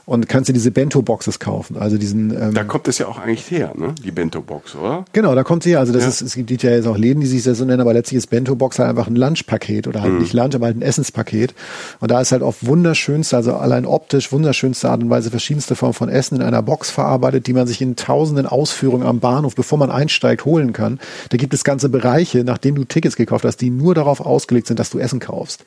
und 0.08 0.30
kannst 0.30 0.48
dir 0.48 0.54
diese 0.54 0.72
Bento-Boxes 0.72 1.38
kaufen. 1.38 1.76
Also 1.78 1.98
diesen. 1.98 2.32
Ähm, 2.32 2.54
da 2.54 2.64
kommt 2.64 2.88
es 2.88 2.98
ja 2.98 3.08
auch 3.08 3.20
eigentlich 3.20 3.52
her, 3.52 3.74
ne? 3.76 3.94
Die 4.06 4.12
Bento-Box, 4.12 4.76
oder? 4.76 5.04
Genau, 5.12 5.36
da 5.36 5.44
kommt 5.44 5.64
sie 5.64 5.72
her. 5.72 5.80
Also 5.80 5.92
das 5.92 6.04
ja. 6.04 6.10
ist, 6.10 6.22
es 6.22 6.36
gibt 6.36 6.64
ja 6.64 6.72
jetzt 6.72 6.88
auch 6.88 6.98
Läden, 6.98 7.20
die 7.20 7.28
sich 7.28 7.44
das 7.44 7.58
so 7.58 7.66
nennen, 7.66 7.82
aber 7.82 7.94
letztlich 7.94 8.20
ist 8.20 8.28
Bento-Box 8.28 8.80
halt 8.80 8.90
einfach 8.90 9.08
ein 9.08 9.18
Lunchpaket 9.18 9.86
oder 9.86 10.02
halt 10.02 10.14
mhm. 10.14 10.20
nicht 10.20 10.32
Lunch, 10.32 10.56
aber 10.56 10.68
halt 10.68 10.78
ein 10.78 10.82
Essenspaket. 10.82 11.54
Und 12.00 12.10
da 12.10 12.22
ist 12.22 12.32
halt 12.32 12.42
auf 12.42 12.66
wunderschönste, 12.66 13.36
also 13.36 13.56
allein 13.56 13.86
optisch 13.86 14.32
wunderschönste 14.32 14.90
Art 14.90 15.04
und 15.04 15.10
Weise 15.10 15.30
verschiedenste 15.30 15.76
Formen 15.76 15.94
von 15.94 16.08
Essen 16.08 16.38
in 16.38 16.42
einer 16.42 16.62
Box 16.62 16.90
verarbeitet, 16.90 17.46
die 17.46 17.54
man 17.54 17.68
sich 17.68 17.82
in 17.82 17.98
tausenden 17.98 18.46
Ausführungen 18.46 19.06
am 19.06 19.20
Bahnhof, 19.20 19.56
bevor 19.56 19.78
man 19.78 19.92
einsteigt, 19.92 20.46
holen 20.46 20.72
kann. 20.72 21.02
Da 21.32 21.38
gibt 21.38 21.54
es 21.54 21.66
ganze 21.66 21.90
Bereiche, 21.90 22.46
nachdem 22.46 22.76
du 22.76 22.86
Tickets 22.86 23.18
gekauft 23.18 23.44
hast, 23.44 23.58
die 23.58 23.72
nur 23.72 23.94
darauf 23.94 24.22
ausgelegt 24.22 24.68
sind, 24.68 24.80
dass 24.80 24.90
du 24.90 25.00
Essen 25.00 25.20
kaufst. 25.20 25.66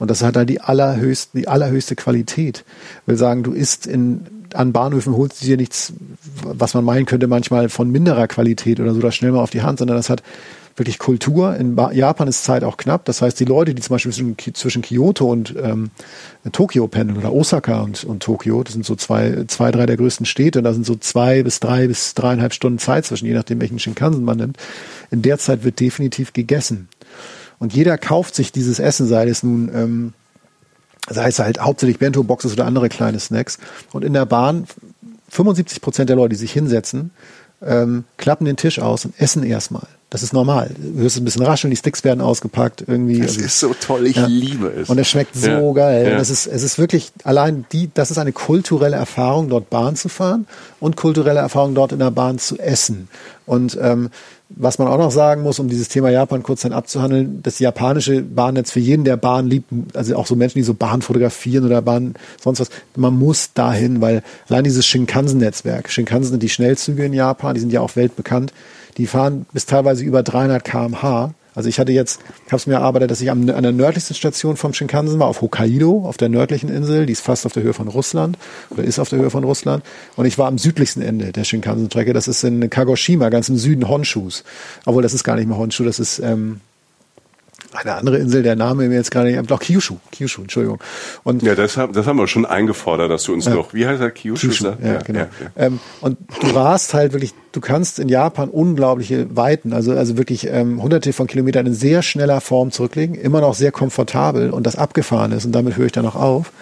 Und 0.00 0.10
das 0.10 0.24
hat 0.24 0.36
halt 0.36 0.50
die 0.50 0.60
allerhöchste, 0.60 1.38
die 1.38 1.46
allerhöchste 1.46 1.94
Qualität. 1.94 2.64
Ich 3.02 3.08
will 3.08 3.16
sagen, 3.16 3.44
du 3.44 3.52
isst 3.52 3.75
in, 3.84 4.22
an 4.54 4.72
Bahnhöfen 4.72 5.14
holst 5.14 5.42
du 5.42 5.46
dir 5.46 5.58
nichts, 5.58 5.92
was 6.42 6.72
man 6.72 6.84
meinen 6.84 7.04
könnte, 7.04 7.26
manchmal 7.26 7.68
von 7.68 7.90
minderer 7.90 8.28
Qualität 8.28 8.80
oder 8.80 8.94
so, 8.94 9.00
das 9.00 9.14
schnell 9.14 9.32
mal 9.32 9.42
auf 9.42 9.50
die 9.50 9.62
Hand, 9.62 9.80
sondern 9.80 9.98
das 9.98 10.08
hat 10.08 10.22
wirklich 10.76 10.98
Kultur. 10.98 11.56
In 11.56 11.76
Japan 11.92 12.28
ist 12.28 12.44
Zeit 12.44 12.62
auch 12.62 12.76
knapp. 12.76 13.06
Das 13.06 13.22
heißt, 13.22 13.40
die 13.40 13.44
Leute, 13.46 13.74
die 13.74 13.82
zum 13.82 13.94
Beispiel 13.94 14.12
zwischen, 14.12 14.36
zwischen 14.54 14.82
Kyoto 14.82 15.30
und 15.30 15.54
ähm, 15.60 15.90
Tokio 16.52 16.86
pendeln 16.86 17.18
oder 17.18 17.32
Osaka 17.32 17.80
und, 17.80 18.04
und 18.04 18.22
Tokio, 18.22 18.62
das 18.62 18.74
sind 18.74 18.84
so 18.84 18.94
zwei, 18.94 19.44
zwei, 19.46 19.70
drei 19.70 19.86
der 19.86 19.96
größten 19.96 20.26
Städte, 20.26 20.58
und 20.58 20.64
da 20.64 20.74
sind 20.74 20.84
so 20.84 20.96
zwei 20.96 21.42
bis 21.42 21.60
drei 21.60 21.86
bis 21.86 22.14
dreieinhalb 22.14 22.52
Stunden 22.52 22.78
Zeit 22.78 23.06
zwischen, 23.06 23.26
je 23.26 23.34
nachdem, 23.34 23.60
welchen 23.60 23.78
Shinkansen 23.78 24.24
man 24.24 24.36
nimmt. 24.36 24.58
In 25.10 25.22
der 25.22 25.38
Zeit 25.38 25.64
wird 25.64 25.80
definitiv 25.80 26.32
gegessen. 26.32 26.88
Und 27.58 27.72
jeder 27.72 27.96
kauft 27.96 28.34
sich 28.34 28.52
dieses 28.52 28.78
Essen, 28.78 29.06
sei 29.06 29.26
es 29.28 29.42
nun, 29.42 29.70
ähm, 29.74 30.12
sei 31.08 31.28
es 31.28 31.38
halt 31.38 31.60
hauptsächlich 31.60 31.98
Bento-Boxes 31.98 32.52
oder 32.52 32.66
andere 32.66 32.88
kleine 32.88 33.20
Snacks. 33.20 33.58
Und 33.92 34.04
in 34.04 34.12
der 34.12 34.26
Bahn, 34.26 34.66
75 35.28 35.80
Prozent 35.80 36.08
der 36.08 36.16
Leute, 36.16 36.30
die 36.30 36.36
sich 36.36 36.52
hinsetzen, 36.52 37.10
ähm, 37.62 38.04
klappen 38.16 38.44
den 38.44 38.56
Tisch 38.56 38.78
aus 38.78 39.04
und 39.04 39.18
essen 39.18 39.42
erstmal. 39.42 39.86
Das 40.08 40.22
ist 40.22 40.32
normal. 40.32 40.70
Du 40.78 41.00
hörst 41.00 41.16
ein 41.16 41.24
bisschen 41.24 41.42
rascheln, 41.42 41.70
die 41.70 41.76
Sticks 41.76 42.04
werden 42.04 42.20
ausgepackt 42.20 42.84
irgendwie. 42.86 43.18
Das 43.18 43.32
also, 43.32 43.44
ist 43.44 43.60
so 43.60 43.74
toll, 43.74 44.06
ich 44.06 44.16
ja. 44.16 44.26
liebe 44.26 44.68
es. 44.68 44.88
Und 44.88 44.98
es 44.98 45.08
schmeckt 45.08 45.34
so 45.34 45.48
ja. 45.48 45.72
geil. 45.72 46.10
Ja. 46.12 46.18
Es 46.18 46.30
ist, 46.30 46.46
es 46.46 46.62
ist 46.62 46.78
wirklich 46.78 47.10
allein 47.24 47.66
die, 47.72 47.90
das 47.92 48.12
ist 48.12 48.18
eine 48.18 48.32
kulturelle 48.32 48.96
Erfahrung, 48.96 49.48
dort 49.48 49.68
Bahn 49.68 49.96
zu 49.96 50.08
fahren 50.08 50.46
und 50.78 50.96
kulturelle 50.96 51.40
Erfahrung, 51.40 51.74
dort 51.74 51.90
in 51.90 51.98
der 51.98 52.12
Bahn 52.12 52.38
zu 52.38 52.56
essen. 52.56 53.08
Und 53.46 53.76
ähm, 53.80 54.10
was 54.48 54.78
man 54.78 54.86
auch 54.86 54.98
noch 54.98 55.10
sagen 55.10 55.42
muss, 55.42 55.58
um 55.58 55.68
dieses 55.68 55.88
Thema 55.88 56.08
Japan 56.08 56.44
kurz 56.44 56.62
dann 56.62 56.72
abzuhandeln, 56.72 57.42
das 57.42 57.58
japanische 57.58 58.22
Bahnnetz 58.22 58.70
für 58.70 58.78
jeden, 58.78 59.04
der 59.04 59.16
Bahn 59.16 59.48
liebt, 59.48 59.72
also 59.94 60.14
auch 60.14 60.26
so 60.26 60.36
Menschen, 60.36 60.58
die 60.58 60.64
so 60.64 60.74
Bahn 60.74 61.02
fotografieren 61.02 61.64
oder 61.64 61.82
Bahn 61.82 62.14
sonst 62.40 62.60
was, 62.60 62.70
man 62.94 63.18
muss 63.18 63.54
dahin, 63.54 64.00
weil 64.00 64.22
allein 64.48 64.62
dieses 64.62 64.86
Shinkansen-Netzwerk, 64.86 65.90
Shinkansen 65.90 66.30
sind 66.32 66.42
die 66.44 66.48
Schnellzüge 66.48 67.04
in 67.04 67.12
Japan, 67.12 67.54
die 67.54 67.60
sind 67.60 67.72
ja 67.72 67.80
auch 67.80 67.96
weltbekannt, 67.96 68.52
die 68.96 69.06
fahren 69.06 69.46
bis 69.52 69.66
teilweise 69.66 70.04
über 70.04 70.22
300 70.22 70.64
kmh 70.64 71.34
also 71.56 71.70
ich 71.70 71.80
hatte 71.80 71.90
jetzt, 71.90 72.20
ich 72.44 72.52
habe 72.52 72.56
es 72.56 72.66
mir 72.66 72.74
erarbeitet, 72.74 73.10
dass 73.10 73.22
ich 73.22 73.30
an, 73.30 73.48
an 73.48 73.62
der 73.62 73.72
nördlichsten 73.72 74.14
Station 74.14 74.58
vom 74.58 74.74
Shinkansen 74.74 75.18
war, 75.18 75.26
auf 75.26 75.40
Hokkaido, 75.40 76.04
auf 76.06 76.18
der 76.18 76.28
nördlichen 76.28 76.68
Insel, 76.68 77.06
die 77.06 77.14
ist 77.14 77.22
fast 77.22 77.46
auf 77.46 77.54
der 77.54 77.62
Höhe 77.62 77.72
von 77.72 77.88
Russland 77.88 78.36
oder 78.68 78.84
ist 78.84 78.98
auf 78.98 79.08
der 79.08 79.20
Höhe 79.20 79.30
von 79.30 79.42
Russland. 79.42 79.82
Und 80.16 80.26
ich 80.26 80.36
war 80.36 80.48
am 80.48 80.58
südlichsten 80.58 81.00
Ende 81.00 81.32
der 81.32 81.44
Shinkansen-Strecke, 81.44 82.12
das 82.12 82.28
ist 82.28 82.44
in 82.44 82.68
Kagoshima, 82.68 83.30
ganz 83.30 83.48
im 83.48 83.56
Süden 83.56 83.88
Honshus. 83.88 84.44
Obwohl 84.84 85.02
das 85.02 85.14
ist 85.14 85.24
gar 85.24 85.36
nicht 85.36 85.48
mehr 85.48 85.56
Honshu, 85.56 85.82
das 85.82 85.98
ist 85.98 86.18
ähm, 86.18 86.60
eine 87.84 87.94
andere 87.94 88.18
Insel, 88.18 88.42
der 88.42 88.56
Name 88.56 88.88
mir 88.88 88.94
jetzt 88.94 89.10
gerade 89.10 89.30
nicht, 89.30 89.50
doch 89.50 89.60
Kyushu, 89.60 89.96
Kyushu, 90.12 90.42
Entschuldigung. 90.42 90.78
Und 91.24 91.42
ja, 91.42 91.54
das, 91.54 91.76
haben, 91.76 91.92
das 91.92 92.06
haben 92.06 92.16
wir 92.16 92.26
schon 92.28 92.46
eingefordert, 92.46 93.10
dass 93.10 93.24
du 93.24 93.32
uns 93.32 93.46
ja, 93.46 93.54
noch, 93.54 93.74
wie 93.74 93.86
heißt 93.86 94.00
er, 94.00 94.10
Kyushu? 94.10 94.48
Kyushu 94.48 94.64
ja, 94.64 94.76
ja, 94.82 94.98
genau. 94.98 95.18
Ja, 95.20 95.28
ähm, 95.56 95.80
und 96.00 96.18
du 96.40 96.54
warst 96.54 96.94
halt 96.94 97.12
wirklich, 97.12 97.34
du 97.52 97.60
kannst 97.60 97.98
in 97.98 98.08
Japan 98.08 98.48
unglaubliche 98.48 99.34
Weiten, 99.36 99.72
also, 99.72 99.92
also 99.92 100.16
wirklich 100.16 100.46
ähm, 100.48 100.82
hunderte 100.82 101.12
von 101.12 101.26
Kilometern 101.26 101.66
in 101.66 101.74
sehr 101.74 102.02
schneller 102.02 102.40
Form 102.40 102.70
zurücklegen, 102.70 103.14
immer 103.14 103.40
noch 103.40 103.54
sehr 103.54 103.72
komfortabel 103.72 104.50
und 104.50 104.66
das 104.66 104.76
abgefahren 104.76 105.32
ist 105.32 105.44
und 105.44 105.52
damit 105.52 105.76
höre 105.76 105.86
ich 105.86 105.92
dann 105.92 106.04
noch 106.04 106.16
auf, 106.16 106.52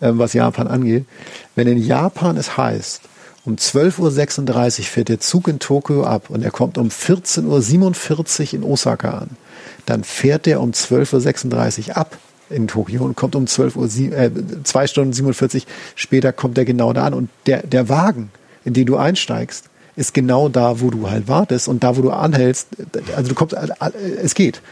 ähm, 0.00 0.18
was 0.18 0.32
Japan 0.32 0.66
angeht. 0.66 1.04
Wenn 1.54 1.66
in 1.66 1.78
Japan 1.78 2.36
es 2.36 2.56
heißt, 2.56 3.02
Um 3.46 3.56
12.36 3.56 4.80
Uhr 4.80 4.84
fährt 4.84 5.08
der 5.08 5.20
Zug 5.20 5.48
in 5.48 5.58
Tokio 5.58 6.04
ab 6.04 6.28
und 6.28 6.42
er 6.42 6.50
kommt 6.50 6.76
um 6.76 6.88
14.47 6.88 8.48
Uhr 8.48 8.54
in 8.54 8.64
Osaka 8.64 9.10
an. 9.10 9.30
Dann 9.86 10.04
fährt 10.04 10.46
der 10.46 10.60
um 10.60 10.72
12.36 10.72 11.88
Uhr 11.88 11.96
ab 11.96 12.18
in 12.50 12.68
Tokio 12.68 13.04
und 13.04 13.16
kommt 13.16 13.36
um 13.36 13.46
12 13.46 13.76
Uhr, 13.76 13.84
äh, 13.84 14.30
zwei 14.64 14.86
Stunden 14.86 15.12
47 15.12 15.66
später 15.94 16.32
kommt 16.32 16.58
er 16.58 16.64
genau 16.64 16.92
da 16.92 17.04
an. 17.04 17.14
Und 17.14 17.30
der, 17.46 17.62
der 17.62 17.88
Wagen, 17.88 18.30
in 18.64 18.74
den 18.74 18.86
du 18.86 18.96
einsteigst, 18.96 19.69
ist 20.00 20.14
genau 20.14 20.48
da, 20.48 20.80
wo 20.80 20.88
du 20.88 21.10
halt 21.10 21.28
wartest 21.28 21.68
und 21.68 21.84
da, 21.84 21.94
wo 21.94 22.00
du 22.00 22.10
anhältst, 22.10 22.68
also 23.14 23.28
du 23.28 23.34
kommst, 23.34 23.54
es 24.22 24.34
geht. 24.34 24.62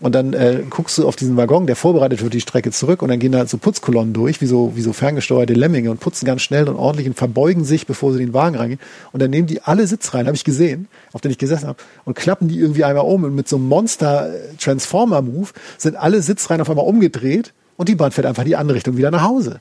Und 0.00 0.14
dann 0.14 0.32
äh, 0.32 0.62
guckst 0.70 0.96
du 0.96 1.06
auf 1.06 1.14
diesen 1.14 1.36
Waggon, 1.36 1.66
der 1.66 1.76
vorbereitet 1.76 2.22
wird, 2.22 2.32
die 2.32 2.40
Strecke 2.40 2.70
zurück 2.70 3.02
und 3.02 3.10
dann 3.10 3.18
gehen 3.18 3.32
da 3.32 3.44
so 3.46 3.58
Putzkolonnen 3.58 4.14
durch, 4.14 4.40
wie 4.40 4.46
so, 4.46 4.72
wie 4.76 4.80
so 4.80 4.94
ferngesteuerte 4.94 5.52
Lemminge 5.52 5.90
und 5.90 6.00
putzen 6.00 6.24
ganz 6.24 6.40
schnell 6.40 6.70
und 6.70 6.76
ordentlich 6.76 7.06
und 7.06 7.18
verbeugen 7.18 7.64
sich, 7.64 7.86
bevor 7.86 8.14
sie 8.14 8.18
den 8.18 8.32
Wagen 8.32 8.56
reingehen. 8.56 8.80
Und 9.12 9.20
dann 9.20 9.28
nehmen 9.28 9.46
die 9.46 9.60
alle 9.60 9.86
Sitz 9.86 10.14
rein, 10.14 10.26
habe 10.26 10.36
ich 10.36 10.44
gesehen, 10.44 10.88
auf 11.12 11.20
den 11.20 11.32
ich 11.32 11.38
gesessen 11.38 11.68
habe, 11.68 11.78
und 12.06 12.16
klappen 12.16 12.48
die 12.48 12.58
irgendwie 12.58 12.84
einmal 12.84 13.04
um 13.04 13.24
und 13.24 13.34
mit 13.34 13.46
so 13.46 13.56
einem 13.56 13.68
Monster-Transformer-Move 13.68 15.50
sind 15.76 15.96
alle 15.96 16.22
Sitzreihen 16.22 16.62
auf 16.62 16.70
einmal 16.70 16.86
umgedreht 16.86 17.52
und 17.76 17.90
die 17.90 17.94
Bahn 17.94 18.10
fährt 18.10 18.26
einfach 18.26 18.44
die 18.44 18.56
andere 18.56 18.76
Richtung 18.76 18.96
wieder 18.96 19.10
nach 19.10 19.22
Hause. 19.22 19.60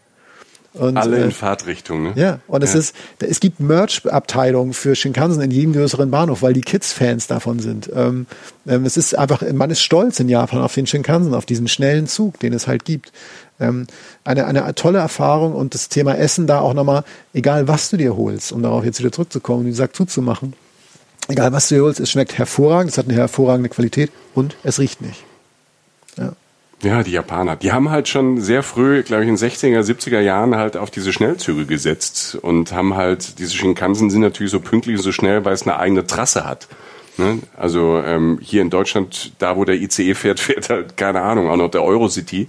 Und, 0.78 0.98
Alle 0.98 1.18
in 1.18 1.30
äh, 1.30 1.32
Fahrtrichtung, 1.32 2.04
ne? 2.04 2.14
Ja, 2.16 2.40
und 2.48 2.64
es 2.64 2.74
ja. 2.74 2.80
ist, 2.80 2.96
es 3.20 3.40
gibt 3.40 3.60
Merch-Abteilungen 3.60 4.74
für 4.74 4.96
Shinkansen 4.96 5.42
in 5.42 5.52
jedem 5.52 5.74
größeren 5.74 6.12
Bahnhof, 6.12 6.42
weil 6.42 6.54
die 6.54 6.62
Kids 6.62 6.94
Fans 6.94 7.28
davon 7.28 7.60
sind. 7.60 7.90
Ähm, 7.94 8.28
ähm, 8.68 8.86
es 8.86 8.98
ist 8.98 9.18
einfach, 9.18 9.42
man 9.54 9.70
ist 9.70 9.82
stolz 9.82 10.20
in 10.20 10.30
Japan 10.30 10.62
auf 10.62 10.74
den 10.74 10.86
Shinkansen, 10.86 11.34
auf 11.34 11.46
diesen 11.46 11.68
schnellen 11.68 12.08
Zug, 12.08 12.40
den 12.40 12.54
es 12.54 12.68
halt 12.68 12.86
gibt. 12.86 13.12
Ähm, 13.60 13.88
eine, 14.24 14.46
eine 14.46 14.76
tolle 14.76 15.00
Erfahrung 15.00 15.56
und 15.56 15.74
das 15.74 15.90
Thema 15.90 16.16
Essen 16.16 16.46
da 16.48 16.60
auch 16.60 16.74
nochmal, 16.74 17.04
egal 17.34 17.68
was 17.68 17.90
du 17.90 17.98
dir 17.98 18.16
holst, 18.16 18.52
um 18.52 18.62
darauf 18.62 18.86
jetzt 18.86 19.00
wieder 19.00 19.12
zurückzukommen, 19.12 19.66
wie 19.66 19.72
gesagt, 19.72 19.96
zuzumachen. 19.96 20.54
Egal 21.28 21.52
was 21.52 21.68
du 21.68 21.76
dir 21.76 21.84
holst, 21.84 22.00
es 22.00 22.12
schmeckt 22.12 22.38
hervorragend, 22.38 22.92
es 22.92 22.98
hat 22.98 23.08
eine 23.08 23.16
hervorragende 23.16 23.70
Qualität 23.70 24.12
und 24.36 24.56
es 24.64 24.80
riecht 24.80 25.02
nicht. 25.02 25.24
Ja. 26.18 26.34
Ja, 26.84 27.02
die 27.02 27.12
Japaner. 27.12 27.56
Die 27.56 27.72
haben 27.72 27.90
halt 27.90 28.08
schon 28.08 28.40
sehr 28.40 28.62
früh, 28.62 29.02
glaube 29.02 29.24
ich, 29.24 29.30
in 29.30 29.36
den 29.36 29.50
60er, 29.50 29.82
70er 29.82 30.20
Jahren 30.20 30.56
halt 30.56 30.78
auf 30.78 30.92
diese 30.92 31.12
Schnellzüge 31.12 31.66
gesetzt 31.66 32.38
und 32.40 32.72
haben 32.72 32.96
halt, 32.96 33.40
diese 33.40 33.56
Shinkansen 33.56 34.12
sind 34.12 34.22
natürlich 34.22 34.52
so 34.52 34.60
pünktlich 34.60 34.98
und 34.98 35.02
so 35.02 35.12
schnell, 35.12 35.44
weil 35.44 35.54
es 35.54 35.64
eine 35.64 35.78
eigene 35.78 36.06
Trasse 36.06 36.46
hat. 36.46 36.68
Ne? 37.18 37.40
Also 37.56 38.00
ähm, 38.06 38.38
hier 38.44 38.62
in 38.62 38.70
Deutschland, 38.70 39.32
da 39.40 39.58
wo 39.58 39.66
der 39.66 39.76
ICE 39.76 40.14
fährt, 40.14 40.40
fährt 40.40 40.70
halt, 40.70 40.98
keine 40.98 41.22
Ahnung, 41.22 41.50
auch 41.50 41.58
noch 41.58 41.72
der 41.72 41.84
Eurocity. 41.84 42.48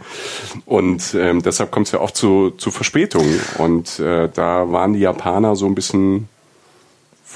Und 0.67 1.15
ähm, 1.15 1.43
deshalb 1.43 1.71
kommt 1.71 1.87
es 1.87 1.93
ja 1.93 2.01
oft 2.01 2.17
zu, 2.17 2.51
zu 2.51 2.71
Verspätungen. 2.71 3.41
Und 3.57 3.99
äh, 3.99 4.29
da 4.33 4.71
waren 4.71 4.93
die 4.93 5.01
Japaner 5.01 5.57
so 5.57 5.65
ein 5.65 5.75
bisschen 5.75 6.29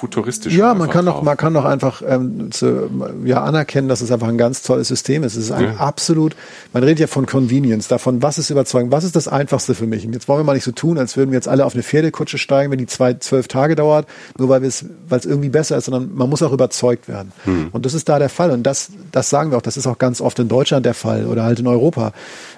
futuristisch. 0.03 0.53
Ja, 0.57 0.75
man 0.75 0.91
kann 0.91 1.07
doch, 1.07 1.23
man 1.23 1.37
kann 1.37 1.55
doch 1.55 1.65
einfach 1.65 2.03
ähm, 2.05 2.51
zu, 2.51 2.91
ja, 3.25 3.45
anerkennen, 3.45 3.87
dass 3.87 4.01
es 4.01 4.11
einfach 4.11 4.27
ein 4.27 4.37
ganz 4.37 4.63
tolles 4.63 4.89
System 4.89 5.23
ist. 5.23 5.37
Es 5.37 5.45
ist 5.45 5.53
ein 5.53 5.65
ja. 5.65 5.77
absolut, 5.77 6.35
man 6.73 6.83
redet 6.83 6.99
ja 6.99 7.07
von 7.07 7.25
Convenience, 7.25 7.87
davon, 7.87 8.21
was 8.21 8.37
ist 8.37 8.51
überzeugend, 8.51 8.91
was 8.91 9.05
ist 9.05 9.15
das 9.15 9.29
Einfachste 9.29 9.77
für 9.77 9.87
mich. 9.87 10.05
Und 10.05 10.13
jetzt 10.13 10.27
wollen 10.27 10.41
wir 10.41 10.45
mal 10.45 10.55
nicht 10.55 10.65
so 10.65 10.73
tun, 10.73 10.99
als 10.99 11.17
würden 11.17 11.31
wir 11.31 11.37
jetzt 11.37 11.47
alle 11.47 11.65
auf 11.65 11.75
eine 11.75 11.85
Pferdekutsche 11.85 12.37
steigen, 12.37 12.73
wenn 12.73 12.79
die 12.79 12.87
zwei, 12.87 13.15
zwölf 13.15 13.47
Tage 13.47 13.77
dauert, 13.77 14.09
nur 14.37 14.49
weil 14.49 14.65
es, 14.65 14.85
weil 15.09 15.21
es 15.21 15.25
irgendwie 15.25 15.51
besser 15.51 15.77
ist, 15.77 15.85
sondern 15.85 16.11
man 16.15 16.29
muss 16.29 16.43
auch 16.43 16.53
überzeugt 16.53 17.07
werden. 17.07 17.31
Hm. 17.45 17.69
Und 17.71 17.87
das 17.87 17.95
ist 17.95 18.09
da 18.09 18.19
der 18.19 18.29
Fall. 18.29 18.51
Und 18.51 18.65
das, 18.65 18.91
das 19.13 19.31
sagen 19.31 19.53
wir 19.53 19.59
auch, 19.59 19.63
das 19.63 19.77
ist 19.77 19.87
auch 19.87 19.99
ganz 19.99 20.21
oft 20.21 20.37
in 20.41 20.49
Deutschland 20.49 20.85
der 20.85 20.95
Fall 20.95 21.27
oder 21.27 21.45
halt 21.45 21.61
in 21.61 21.69
Europa. 21.69 22.13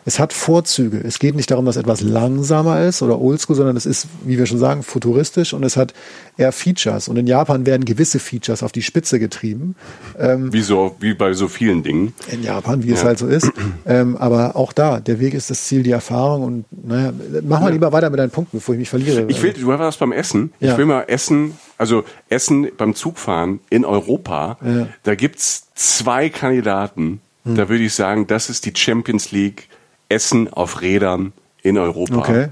Es 0.06 0.18
hat 0.18 0.32
Vorzüge. 0.32 0.98
Es 0.98 1.18
geht 1.18 1.34
nicht 1.34 1.50
darum, 1.50 1.64
dass 1.64 1.76
etwas 1.76 2.02
langsamer 2.02 2.82
ist 2.82 3.02
oder 3.02 3.20
oldschool, 3.20 3.56
sondern 3.56 3.76
es 3.76 3.86
ist, 3.86 4.06
wie 4.24 4.38
wir 4.38 4.46
schon 4.46 4.58
sagen, 4.58 4.82
futuristisch 4.82 5.54
und 5.54 5.62
es 5.64 5.76
hat 5.76 5.94
eher 6.36 6.52
Features. 6.52 7.08
Und 7.08 7.16
in 7.16 7.26
Japan 7.26 7.64
werden 7.64 7.84
gewisse 7.84 8.18
Features 8.18 8.62
auf 8.62 8.72
die 8.72 8.82
Spitze 8.82 9.18
getrieben. 9.18 9.76
Ähm, 10.18 10.52
wie, 10.52 10.60
so, 10.60 10.96
wie 11.00 11.14
bei 11.14 11.32
so 11.32 11.48
vielen 11.48 11.82
Dingen. 11.82 12.12
In 12.30 12.42
Japan, 12.42 12.82
wie 12.82 12.88
ja. 12.88 12.94
es 12.94 13.04
halt 13.04 13.18
so 13.18 13.26
ist. 13.26 13.50
Ähm, 13.86 14.16
aber 14.16 14.56
auch 14.56 14.72
da, 14.72 15.00
der 15.00 15.20
Weg 15.20 15.34
ist 15.34 15.50
das 15.50 15.64
Ziel, 15.64 15.82
die 15.82 15.90
Erfahrung. 15.90 16.42
Und 16.42 16.64
naja, 16.70 17.12
mach 17.42 17.60
mal 17.60 17.68
ja. 17.68 17.72
lieber 17.72 17.92
weiter 17.92 18.10
mit 18.10 18.18
deinen 18.18 18.30
Punkten, 18.30 18.58
bevor 18.58 18.74
ich 18.74 18.78
mich 18.78 18.88
verliere. 18.88 19.24
Ich 19.28 19.42
will, 19.42 19.52
du 19.52 19.66
warst 19.66 19.98
beim 19.98 20.12
Essen. 20.12 20.52
Ja. 20.60 20.72
Ich 20.72 20.78
will 20.78 20.86
mal 20.86 21.02
Essen, 21.02 21.58
also 21.78 22.04
Essen 22.28 22.68
beim 22.76 22.94
Zugfahren 22.94 23.60
in 23.70 23.84
Europa. 23.84 24.58
Da 25.02 25.14
gibt's 25.14 25.68
zwei 25.74 26.28
Kandidaten. 26.28 27.20
Hm. 27.44 27.56
Da 27.56 27.68
würde 27.68 27.84
ich 27.84 27.94
sagen, 27.94 28.26
das 28.26 28.48
ist 28.48 28.64
die 28.64 28.72
Champions 28.74 29.32
League 29.32 29.68
Essen 30.14 30.53
auf 30.53 30.81
Rädern 30.81 31.33
in 31.62 31.77
Europa. 31.79 32.18
Okay. 32.18 32.48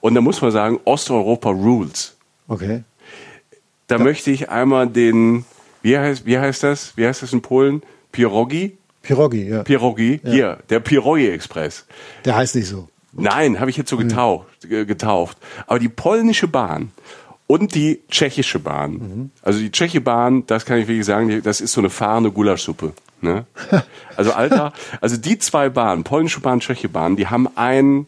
Und 0.00 0.14
da 0.14 0.20
muss 0.20 0.42
man 0.42 0.50
sagen, 0.50 0.80
Osteuropa 0.84 1.50
rules. 1.50 2.16
Okay. 2.48 2.82
Da 3.86 3.96
ja. 3.98 4.02
möchte 4.02 4.30
ich 4.30 4.48
einmal 4.48 4.88
den, 4.88 5.44
wie 5.82 5.96
heißt, 5.96 6.26
wie 6.26 6.38
heißt 6.38 6.64
das? 6.64 6.96
Wie 6.96 7.06
heißt 7.06 7.22
das 7.22 7.32
in 7.32 7.40
Polen? 7.40 7.82
Pirogi? 8.10 8.76
Pirogi, 9.02 9.48
ja. 9.48 9.62
Pirogi, 9.62 10.20
ja. 10.24 10.30
hier, 10.30 10.58
der 10.70 10.80
Pirogi 10.80 11.28
Express. 11.28 11.86
Der 12.24 12.36
heißt 12.36 12.56
nicht 12.56 12.68
so. 12.68 12.88
Nein, 13.12 13.60
habe 13.60 13.70
ich 13.70 13.76
jetzt 13.76 13.90
so 13.90 13.96
getauft, 13.96 14.64
mhm. 14.64 14.86
getauft. 14.86 15.38
Aber 15.66 15.78
die 15.78 15.88
polnische 15.88 16.48
Bahn 16.48 16.90
und 17.46 17.74
die 17.74 18.00
tschechische 18.10 18.58
Bahn, 18.58 18.92
mhm. 18.92 19.30
also 19.42 19.60
die 19.60 19.70
tschechische 19.70 20.00
Bahn, 20.00 20.44
das 20.46 20.64
kann 20.64 20.78
ich 20.78 20.88
wirklich 20.88 21.06
sagen, 21.06 21.42
das 21.44 21.60
ist 21.60 21.72
so 21.72 21.80
eine 21.80 21.90
fahrende 21.90 22.32
Gulaschsuppe. 22.32 22.92
Ne? 23.24 23.46
Also 24.16 24.32
Alter, 24.32 24.72
also 25.00 25.16
die 25.16 25.40
zwei 25.40 25.68
Bahnen, 25.68 26.04
polnische 26.04 26.38
Bahn, 26.38 26.60
tschechische 26.60 26.88
Bahn, 26.88 27.16
die 27.16 27.26
haben 27.26 27.48
einen 27.56 28.06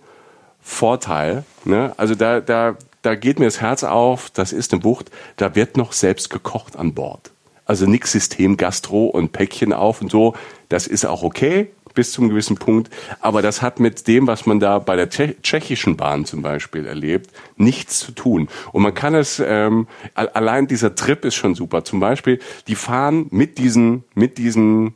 Vorteil. 0.62 1.42
Ne? 1.64 1.92
Also 1.96 2.14
da, 2.14 2.40
da, 2.40 2.76
da 3.02 3.16
geht 3.16 3.40
mir 3.40 3.46
das 3.46 3.60
Herz 3.60 3.82
auf, 3.82 4.30
das 4.30 4.52
ist 4.52 4.72
eine 4.72 4.80
Bucht, 4.80 5.10
da 5.36 5.56
wird 5.56 5.76
noch 5.76 5.92
selbst 5.92 6.30
gekocht 6.30 6.76
an 6.76 6.94
Bord. 6.94 7.32
Also 7.64 7.86
nix 7.86 8.12
System 8.12 8.56
Gastro 8.56 9.06
und 9.06 9.32
Päckchen 9.32 9.72
auf 9.72 10.00
und 10.00 10.12
so, 10.12 10.36
das 10.68 10.86
ist 10.86 11.04
auch 11.04 11.24
okay 11.24 11.70
bis 11.96 12.12
zum 12.12 12.28
gewissen 12.28 12.56
Punkt, 12.56 12.90
aber 13.20 13.42
das 13.42 13.62
hat 13.62 13.80
mit 13.80 14.06
dem, 14.06 14.28
was 14.28 14.46
man 14.46 14.60
da 14.60 14.78
bei 14.78 14.94
der 14.94 15.10
tschechischen 15.10 15.96
Bahn 15.96 16.24
zum 16.24 16.42
Beispiel 16.42 16.86
erlebt, 16.86 17.30
nichts 17.56 17.98
zu 17.98 18.12
tun. 18.12 18.48
Und 18.70 18.82
man 18.82 18.94
kann 18.94 19.16
es, 19.16 19.42
ähm, 19.44 19.88
allein 20.14 20.68
dieser 20.68 20.94
Trip 20.94 21.24
ist 21.24 21.34
schon 21.34 21.56
super. 21.56 21.82
Zum 21.82 21.98
Beispiel, 21.98 22.38
die 22.68 22.76
fahren 22.76 23.26
mit 23.30 23.58
diesen, 23.58 24.04
mit 24.14 24.38
diesen 24.38 24.94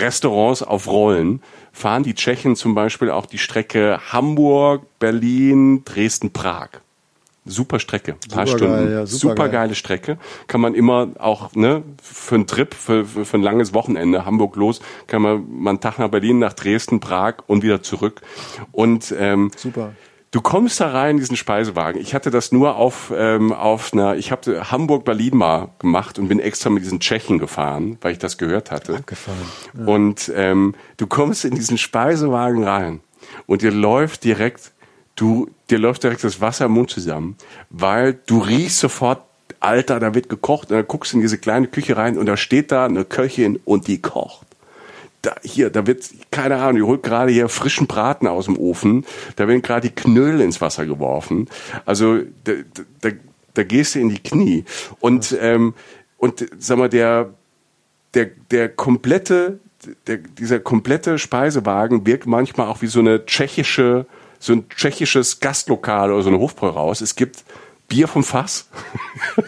Restaurants 0.00 0.62
auf 0.62 0.86
Rollen, 0.86 1.42
fahren 1.72 2.02
die 2.02 2.14
Tschechen 2.14 2.56
zum 2.56 2.74
Beispiel 2.74 3.10
auch 3.10 3.26
die 3.26 3.38
Strecke 3.38 4.00
Hamburg, 4.12 4.82
Berlin, 4.98 5.84
Dresden, 5.84 6.32
Prag 6.32 6.68
super 7.46 7.78
Strecke, 7.78 8.14
paar 8.28 8.46
super 8.46 8.58
Stunden, 8.58 8.74
geil, 8.74 8.92
ja, 8.92 9.06
super, 9.06 9.30
super 9.30 9.48
geile 9.48 9.74
Strecke. 9.74 10.18
Kann 10.48 10.60
man 10.60 10.74
immer 10.74 11.08
auch 11.18 11.54
ne 11.54 11.82
für 12.02 12.34
einen 12.34 12.46
Trip, 12.46 12.74
für, 12.74 13.04
für, 13.04 13.24
für 13.24 13.36
ein 13.36 13.42
langes 13.42 13.72
Wochenende 13.72 14.26
Hamburg 14.26 14.56
los, 14.56 14.80
kann 15.06 15.22
man 15.22 15.46
einen 15.66 15.80
Tag 15.80 15.98
nach 15.98 16.08
Berlin, 16.08 16.38
nach 16.38 16.52
Dresden, 16.52 17.00
Prag 17.00 17.36
und 17.46 17.62
wieder 17.62 17.82
zurück. 17.82 18.20
Und 18.72 19.14
ähm, 19.18 19.50
super. 19.56 19.92
Du 20.32 20.40
kommst 20.40 20.80
da 20.80 20.90
rein 20.90 21.12
in 21.12 21.16
diesen 21.18 21.36
Speisewagen. 21.36 22.00
Ich 22.00 22.14
hatte 22.14 22.30
das 22.30 22.52
nur 22.52 22.76
auf 22.76 23.12
ähm, 23.16 23.52
auf 23.52 23.92
einer. 23.92 24.16
Ich 24.16 24.32
habe 24.32 24.70
Hamburg 24.70 25.04
Berlin 25.04 25.36
mal 25.36 25.68
gemacht 25.78 26.18
und 26.18 26.28
bin 26.28 26.40
extra 26.40 26.68
mit 26.68 26.82
diesen 26.82 27.00
Tschechen 27.00 27.38
gefahren, 27.38 27.96
weil 28.00 28.12
ich 28.12 28.18
das 28.18 28.36
gehört 28.36 28.70
hatte. 28.70 28.96
Abgefahren. 28.96 29.38
Ja. 29.78 29.86
Und 29.86 30.30
ähm, 30.34 30.74
du 30.96 31.06
kommst 31.06 31.44
in 31.44 31.54
diesen 31.54 31.78
Speisewagen 31.78 32.64
rein 32.64 33.00
und 33.46 33.62
dir 33.62 33.70
läuft 33.70 34.24
direkt 34.24 34.72
du, 35.16 35.50
dir 35.70 35.78
läuft 35.78 36.04
direkt 36.04 36.22
das 36.22 36.40
Wasser 36.40 36.66
im 36.66 36.72
Mund 36.72 36.90
zusammen, 36.90 37.36
weil 37.70 38.18
du 38.26 38.38
riechst 38.38 38.78
sofort, 38.78 39.22
Alter, 39.58 39.98
da 39.98 40.14
wird 40.14 40.28
gekocht 40.28 40.70
und 40.70 40.76
dann 40.76 40.86
guckst 40.86 41.12
du 41.12 41.16
in 41.16 41.22
diese 41.22 41.38
kleine 41.38 41.66
Küche 41.66 41.96
rein 41.96 42.16
und 42.18 42.26
da 42.26 42.36
steht 42.36 42.70
da 42.70 42.84
eine 42.84 43.04
Köchin 43.04 43.58
und 43.64 43.88
die 43.88 44.00
kocht. 44.00 44.46
Da, 45.22 45.34
hier, 45.42 45.70
da 45.70 45.86
wird, 45.86 46.08
keine 46.36 46.56
Ahnung, 46.56 46.76
die 46.76 46.82
holt 46.82 47.02
gerade 47.02 47.32
hier 47.32 47.48
frischen 47.48 47.86
Braten 47.86 48.26
aus 48.26 48.44
dem 48.44 48.58
Ofen, 48.58 49.06
da 49.36 49.48
werden 49.48 49.62
gerade 49.62 49.88
die 49.88 49.94
Knödel 49.94 50.42
ins 50.42 50.60
Wasser 50.60 50.84
geworfen. 50.84 51.48
Also 51.86 52.18
da, 52.44 52.52
da, 53.00 53.08
da 53.54 53.64
gehst 53.64 53.94
du 53.94 54.00
in 54.00 54.10
die 54.10 54.22
Knie. 54.22 54.66
Und, 55.00 55.34
ähm, 55.40 55.72
und 56.18 56.46
sag 56.58 56.76
mal, 56.76 56.90
der, 56.90 57.30
der, 58.12 58.28
der 58.50 58.68
komplette, 58.68 59.60
der, 60.06 60.18
dieser 60.18 60.60
komplette 60.60 61.18
Speisewagen 61.18 62.06
wirkt 62.06 62.26
manchmal 62.26 62.68
auch 62.68 62.82
wie 62.82 62.86
so 62.86 63.00
eine 63.00 63.24
tschechische 63.24 64.04
so 64.38 64.52
ein 64.52 64.68
tschechisches 64.68 65.40
Gastlokal 65.40 66.12
oder 66.12 66.22
so 66.22 66.28
eine 66.28 66.38
Hofbräuhaus. 66.38 67.00
Es 67.00 67.16
gibt 67.16 67.44
Bier 67.88 68.08
vom 68.08 68.24
Fass. 68.24 68.68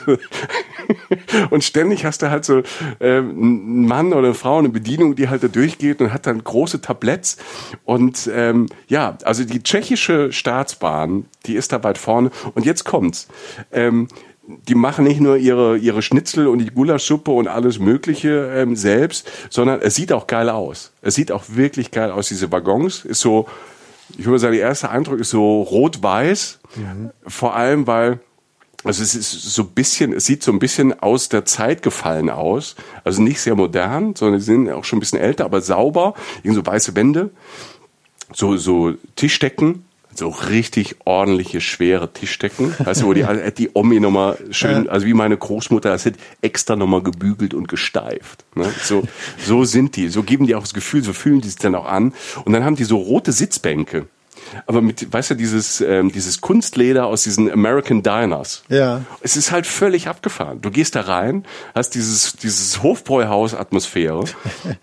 und 1.51 1.65
ständig 1.65 2.05
hast 2.05 2.23
du 2.23 2.31
halt 2.31 2.45
so 2.45 2.63
äh, 3.01 3.19
einen 3.19 3.87
Mann 3.87 4.13
oder 4.13 4.29
eine 4.29 4.35
Frau, 4.35 4.59
eine 4.59 4.69
Bedienung, 4.69 5.17
die 5.17 5.29
halt 5.29 5.43
da 5.43 5.49
durchgeht 5.49 6.01
und 6.01 6.13
hat 6.13 6.27
dann 6.27 6.43
große 6.43 6.81
Tabletts. 6.81 7.39
Und 7.85 8.31
ähm, 8.33 8.67
ja, 8.89 9.19
also 9.25 9.45
die 9.45 9.63
tschechische 9.63 10.33
Staatsbahn, 10.33 11.27
die 11.47 11.55
ist 11.55 11.73
da 11.73 11.83
weit 11.83 11.99
vorne. 11.99 12.31
Und 12.55 12.65
jetzt 12.65 12.85
kommt's. 12.85 13.29
Ähm, 13.73 14.09
die 14.47 14.75
machen 14.75 15.05
nicht 15.05 15.21
nur 15.21 15.37
ihre, 15.37 15.77
ihre 15.77 16.01
Schnitzel 16.01 16.47
und 16.47 16.61
die 16.61 16.71
Gulaschsuppe 16.71 17.31
und 17.31 17.49
alles 17.49 17.79
Mögliche 17.79 18.51
ähm, 18.55 18.77
selbst, 18.77 19.31
sondern 19.51 19.81
es 19.83 19.95
sieht 19.95 20.11
auch 20.11 20.27
geil 20.27 20.49
aus. 20.49 20.93
Es 21.03 21.15
sieht 21.15 21.33
auch 21.33 21.45
wirklich 21.49 21.91
geil 21.91 22.11
aus. 22.11 22.29
Diese 22.29 22.51
Waggons 22.51 23.05
ist 23.05 23.21
so 23.21 23.47
ich 24.17 24.25
würde 24.25 24.39
sagen, 24.39 24.55
der 24.55 24.63
erste 24.63 24.91
Eindruck 24.91 25.21
ist 25.21 25.31
so 25.31 25.63
rot-weiß. 25.63 26.61
Mhm. 26.77 27.11
Vor 27.27 27.55
allem, 27.55 27.87
weil 27.87 28.21
Also 28.85 29.03
es 29.03 29.15
ist 29.15 29.33
so 29.33 29.63
ein 29.63 29.69
bisschen, 29.71 30.13
es 30.13 30.25
sieht 30.25 30.43
so 30.43 30.53
ein 30.53 30.61
bisschen 30.61 30.99
aus 31.01 31.29
der 31.29 31.45
Zeit 31.45 31.83
gefallen 31.83 32.31
aus. 32.31 32.77
Also 33.05 33.23
nicht 33.23 33.41
sehr 33.41 33.57
modern, 33.57 34.15
sondern 34.15 34.41
sie 34.41 34.47
sind 34.47 34.71
auch 34.71 34.85
schon 34.85 34.99
ein 34.99 35.01
bisschen 35.01 35.19
älter, 35.19 35.45
aber 35.45 35.61
sauber. 35.61 36.15
Irgend 36.43 36.55
so 36.55 36.67
weiße 36.67 36.95
Wände, 36.95 37.31
so, 38.33 38.57
so 38.57 38.95
Tischdecken, 39.17 39.85
so 40.15 40.29
richtig 40.29 40.97
ordentliche, 41.05 41.61
schwere 41.61 42.13
Tischdecken. 42.13 42.75
Weißt 42.79 43.03
du, 43.03 43.07
wo 43.07 43.15
die, 43.15 43.27
die 43.59 43.71
Omi 43.75 43.99
nochmal 43.99 44.39
schön, 44.51 44.89
also 44.89 45.07
wie 45.07 45.15
meine 45.15 45.37
Großmutter, 45.37 45.91
das 45.91 46.07
hat 46.07 46.15
extra 46.41 46.77
nochmal 46.77 47.03
gebügelt 47.03 47.55
und 47.55 47.69
gesteift. 47.69 48.45
Ne? 48.55 48.73
So, 48.83 49.03
so 49.45 49.65
sind 49.65 49.97
die, 49.97 50.09
so 50.09 50.23
geben 50.23 50.47
die 50.47 50.55
auch 50.55 50.63
das 50.63 50.75
Gefühl, 50.75 51.03
so 51.03 51.13
fühlen 51.13 51.41
die 51.41 51.49
sich 51.49 51.59
dann 51.59 51.75
auch 51.75 51.87
an. 51.87 52.13
Und 52.45 52.53
dann 52.53 52.65
haben 52.65 52.77
die 52.77 52.85
so 52.85 52.97
rote 52.97 53.33
Sitzbänke 53.33 54.07
aber 54.67 54.81
mit, 54.81 55.13
weißt 55.13 55.31
du, 55.31 55.35
dieses, 55.35 55.81
ähm, 55.81 56.13
dieses 56.13 56.41
Kunstleder 56.41 57.07
aus 57.07 57.23
diesen 57.23 57.51
American 57.51 58.03
Diners. 58.03 58.63
Ja. 58.69 59.03
Es 59.21 59.37
ist 59.37 59.53
halt 59.53 59.67
völlig 59.67 60.09
abgefahren. 60.09 60.61
Du 60.61 60.71
gehst 60.71 60.95
da 60.95 61.03
rein, 61.03 61.45
hast 61.75 61.95
dieses, 61.95 62.35
dieses 62.35 62.83
Hofbräuhaus-Atmosphäre 62.83 64.25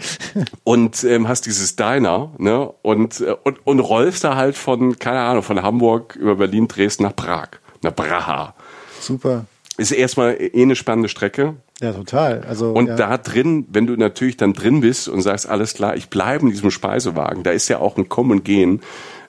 und 0.64 1.04
ähm, 1.04 1.28
hast 1.28 1.46
dieses 1.46 1.76
Diner, 1.76 2.32
ne, 2.38 2.72
und, 2.82 3.22
äh, 3.22 3.36
und, 3.44 3.66
und 3.66 3.80
rollst 3.80 4.24
da 4.24 4.36
halt 4.36 4.56
von, 4.56 5.00
keine 5.00 5.20
Ahnung, 5.20 5.44
von 5.44 5.62
Hamburg 5.62 6.16
über 6.16 6.36
Berlin, 6.36 6.68
Dresden 6.68 7.04
nach 7.04 7.16
Prag, 7.16 7.50
nach 7.82 7.96
Praha. 7.96 8.56
Super. 9.00 9.46
Ist 9.78 9.92
erstmal 9.92 10.38
eh 10.40 10.62
eine 10.62 10.76
spannende 10.76 11.10
Strecke. 11.10 11.56
Ja, 11.82 11.92
total. 11.92 12.44
Also, 12.48 12.72
und 12.72 12.88
ja. 12.88 12.96
da 12.96 13.18
drin, 13.18 13.66
wenn 13.70 13.86
du 13.86 13.98
natürlich 13.98 14.38
dann 14.38 14.54
drin 14.54 14.80
bist 14.80 15.10
und 15.10 15.22
sagst, 15.22 15.50
alles 15.50 15.74
klar, 15.74 15.98
ich 15.98 16.10
bleibe 16.10 16.46
in 16.46 16.52
diesem 16.52 16.72
Speisewagen, 16.72 17.44
da 17.44 17.52
ist 17.52 17.68
ja 17.68 17.80
auch 17.80 17.98
ein 17.98 18.08
Kommen 18.08 18.32
und 18.32 18.46
Gehen. 18.46 18.82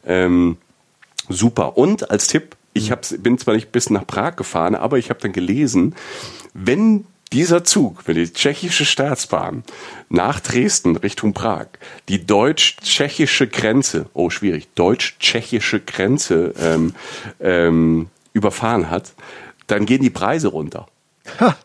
Ähm, 0.07 0.57
super. 1.29 1.77
Und 1.77 2.11
als 2.11 2.29
Tipp, 2.29 2.57
ich 2.73 2.91
hab, 2.91 3.07
bin 3.19 3.39
zwar 3.39 3.55
nicht 3.55 3.73
bis 3.73 3.91
nach 3.91 4.07
Prag 4.07 4.37
gefahren, 4.37 4.75
aber 4.75 4.99
ich 4.99 5.11
habe 5.11 5.21
dann 5.21 5.33
gelesen, 5.33 5.95
wenn 6.55 7.07
dieser 7.33 7.65
Zug, 7.65 8.07
wenn 8.07 8.15
die 8.15 8.33
tschechische 8.33 8.85
Staatsbahn 8.85 9.65
nach 10.09 10.41
Dresden 10.41 10.97
Richtung 10.97 11.33
Prag 11.33 11.67
die 12.09 12.25
deutsch-tschechische 12.25 13.49
Grenze, 13.49 14.07
oh 14.15 14.31
schwierig, 14.31 14.69
deutsch-tschechische 14.75 15.81
Grenze 15.81 16.55
ähm, 16.61 16.95
ähm, 17.41 18.09
überfahren 18.33 18.91
hat, 18.91 19.13
dann 19.67 19.87
gehen 19.87 20.03
die 20.03 20.11
Preise 20.11 20.49
runter. 20.49 20.87
Ha. 21.41 21.57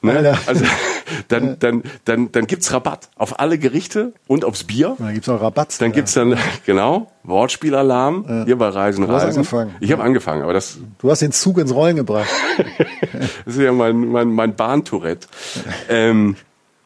Ne? 0.00 0.38
Also 0.46 0.64
dann, 1.28 1.58
dann, 1.58 1.82
dann, 2.04 2.32
dann 2.32 2.46
gibt's 2.46 2.72
Rabatt 2.72 3.08
auf 3.16 3.38
alle 3.40 3.58
Gerichte 3.58 4.12
und 4.26 4.44
aufs 4.44 4.64
Bier. 4.64 4.96
Dann 4.98 5.14
gibt's 5.14 5.28
auch 5.28 5.40
Rabatt. 5.40 5.80
Dann 5.80 5.90
ja. 5.90 5.94
gibt's 5.96 6.14
dann, 6.14 6.36
genau, 6.66 7.10
Wortspielalarm 7.24 8.24
Ja. 8.28 8.44
hier 8.44 8.56
bei 8.58 8.68
Reisen, 8.68 9.06
Du 9.06 9.12
hast 9.12 9.22
Reisen. 9.24 9.38
angefangen. 9.38 9.74
Ich 9.80 9.92
habe 9.92 10.02
angefangen, 10.02 10.42
aber 10.42 10.52
das, 10.52 10.78
Du 10.98 11.10
hast 11.10 11.20
den 11.22 11.32
Zug 11.32 11.58
ins 11.58 11.74
Rollen 11.74 11.96
gebracht. 11.96 12.28
das 13.44 13.56
ist 13.56 13.60
ja 13.60 13.72
mein, 13.72 14.08
mein, 14.08 14.28
mein 14.28 14.54
Bahntourette. 14.56 15.28
ähm, 15.88 16.36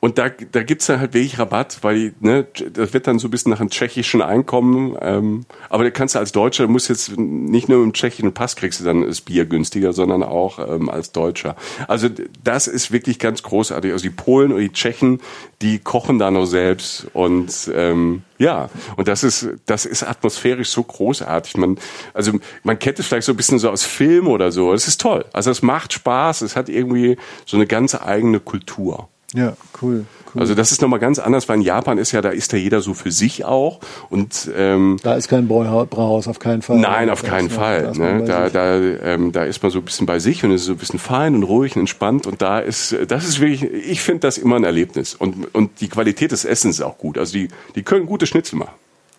und 0.04 0.18
da, 0.18 0.30
da 0.30 0.64
gibt's 0.64 0.86
dann 0.86 0.98
halt 0.98 1.14
wirklich 1.14 1.38
Rabatt, 1.38 1.78
weil 1.82 2.12
ne, 2.18 2.44
das 2.72 2.92
wird 2.92 3.06
dann 3.06 3.20
so 3.20 3.28
ein 3.28 3.30
bisschen 3.30 3.50
nach 3.50 3.60
einem 3.60 3.70
tschechischen 3.70 4.20
Einkommen. 4.20 4.96
Ähm, 5.00 5.46
aber 5.68 5.84
da 5.84 5.90
kannst 5.90 6.16
du 6.16 6.18
als 6.18 6.32
Deutscher, 6.32 6.66
musst 6.66 6.88
jetzt 6.88 7.16
nicht 7.16 7.68
nur 7.68 7.84
im 7.84 7.92
tschechischen 7.92 8.34
Pass 8.34 8.56
kriegst 8.56 8.80
du 8.80 8.84
dann 8.84 9.06
das 9.06 9.20
Bier 9.20 9.44
günstiger, 9.46 9.92
sondern 9.92 10.24
auch 10.24 10.58
ähm, 10.58 10.88
als 10.88 11.12
Deutscher. 11.12 11.54
Also 11.86 12.08
das 12.42 12.66
ist 12.66 12.90
wirklich 12.90 13.20
ganz 13.20 13.44
großartig. 13.44 13.92
Also 13.92 14.02
die 14.02 14.10
Polen 14.10 14.50
und 14.50 14.58
die 14.58 14.72
Tschechen, 14.72 15.20
die 15.60 15.78
kochen 15.78 16.18
da 16.18 16.32
noch 16.32 16.46
selbst 16.46 17.06
und 17.12 17.70
ähm, 17.72 18.22
ja, 18.38 18.70
und 18.96 19.06
das 19.06 19.22
ist 19.22 19.50
das 19.66 19.86
ist 19.86 20.02
atmosphärisch 20.02 20.70
so 20.70 20.82
großartig. 20.82 21.56
Man 21.58 21.78
also 22.12 22.32
man 22.64 22.80
kennt 22.80 22.98
es 22.98 23.06
vielleicht 23.06 23.26
so 23.26 23.34
ein 23.34 23.36
bisschen 23.36 23.60
so 23.60 23.70
aus 23.70 23.84
Film 23.84 24.26
oder 24.26 24.50
so. 24.50 24.72
Es 24.72 24.88
ist 24.88 25.00
toll. 25.00 25.26
Also 25.32 25.52
es 25.52 25.62
macht 25.62 25.92
Spaß. 25.92 26.42
Es 26.42 26.56
hat 26.56 26.68
irgendwie 26.68 27.18
so 27.46 27.56
eine 27.56 27.68
ganz 27.68 27.94
eigene 27.94 28.40
Kultur. 28.40 29.08
Ja, 29.34 29.54
cool. 29.80 30.04
cool. 30.34 30.40
Also 30.40 30.54
das 30.54 30.72
ist 30.72 30.82
nochmal 30.82 30.98
ganz 30.98 31.18
anders, 31.18 31.48
weil 31.48 31.56
in 31.56 31.62
Japan 31.62 31.96
ist 31.96 32.12
ja, 32.12 32.20
da 32.20 32.28
ist 32.30 32.52
ja 32.52 32.58
jeder 32.58 32.82
so 32.82 32.92
für 32.92 33.10
sich 33.10 33.44
auch 33.44 33.80
und 34.10 34.50
ähm, 34.54 34.98
da 35.02 35.14
ist 35.14 35.28
kein 35.28 35.48
Brauhaus, 35.48 36.28
auf 36.28 36.38
keinen 36.38 36.60
Fall. 36.60 36.78
Nein, 36.78 37.08
auf 37.08 37.22
keinen 37.22 37.48
Fall. 37.48 37.82
da 37.82 37.90
ist 37.90 37.98
man 37.98 38.18
Ne? 38.18 38.24
Da, 38.24 38.50
da, 38.50 38.76
ähm, 38.78 39.32
da 39.32 39.44
ist 39.44 39.62
man 39.62 39.72
so 39.72 39.78
ein 39.78 39.84
bisschen 39.84 40.06
bei 40.06 40.18
sich 40.18 40.44
und 40.44 40.50
ist 40.50 40.66
so 40.66 40.72
ein 40.72 40.78
bisschen 40.78 40.98
fein 40.98 41.34
und 41.34 41.44
ruhig 41.44 41.76
und 41.76 41.82
entspannt 41.82 42.26
und 42.26 42.42
da 42.42 42.58
ist, 42.58 42.94
das 43.08 43.24
ist 43.24 43.40
wirklich, 43.40 43.62
ich 43.62 44.02
finde 44.02 44.20
das 44.20 44.36
immer 44.36 44.56
ein 44.56 44.64
Erlebnis 44.64 45.14
und, 45.14 45.54
und 45.54 45.80
die 45.80 45.88
Qualität 45.88 46.32
des 46.32 46.44
Essens 46.44 46.76
ist 46.76 46.82
auch 46.82 46.98
gut. 46.98 47.16
Also 47.16 47.32
die, 47.32 47.48
die 47.74 47.82
können 47.82 48.06
gute 48.06 48.26
Schnitzel 48.26 48.56
machen. 48.56 48.74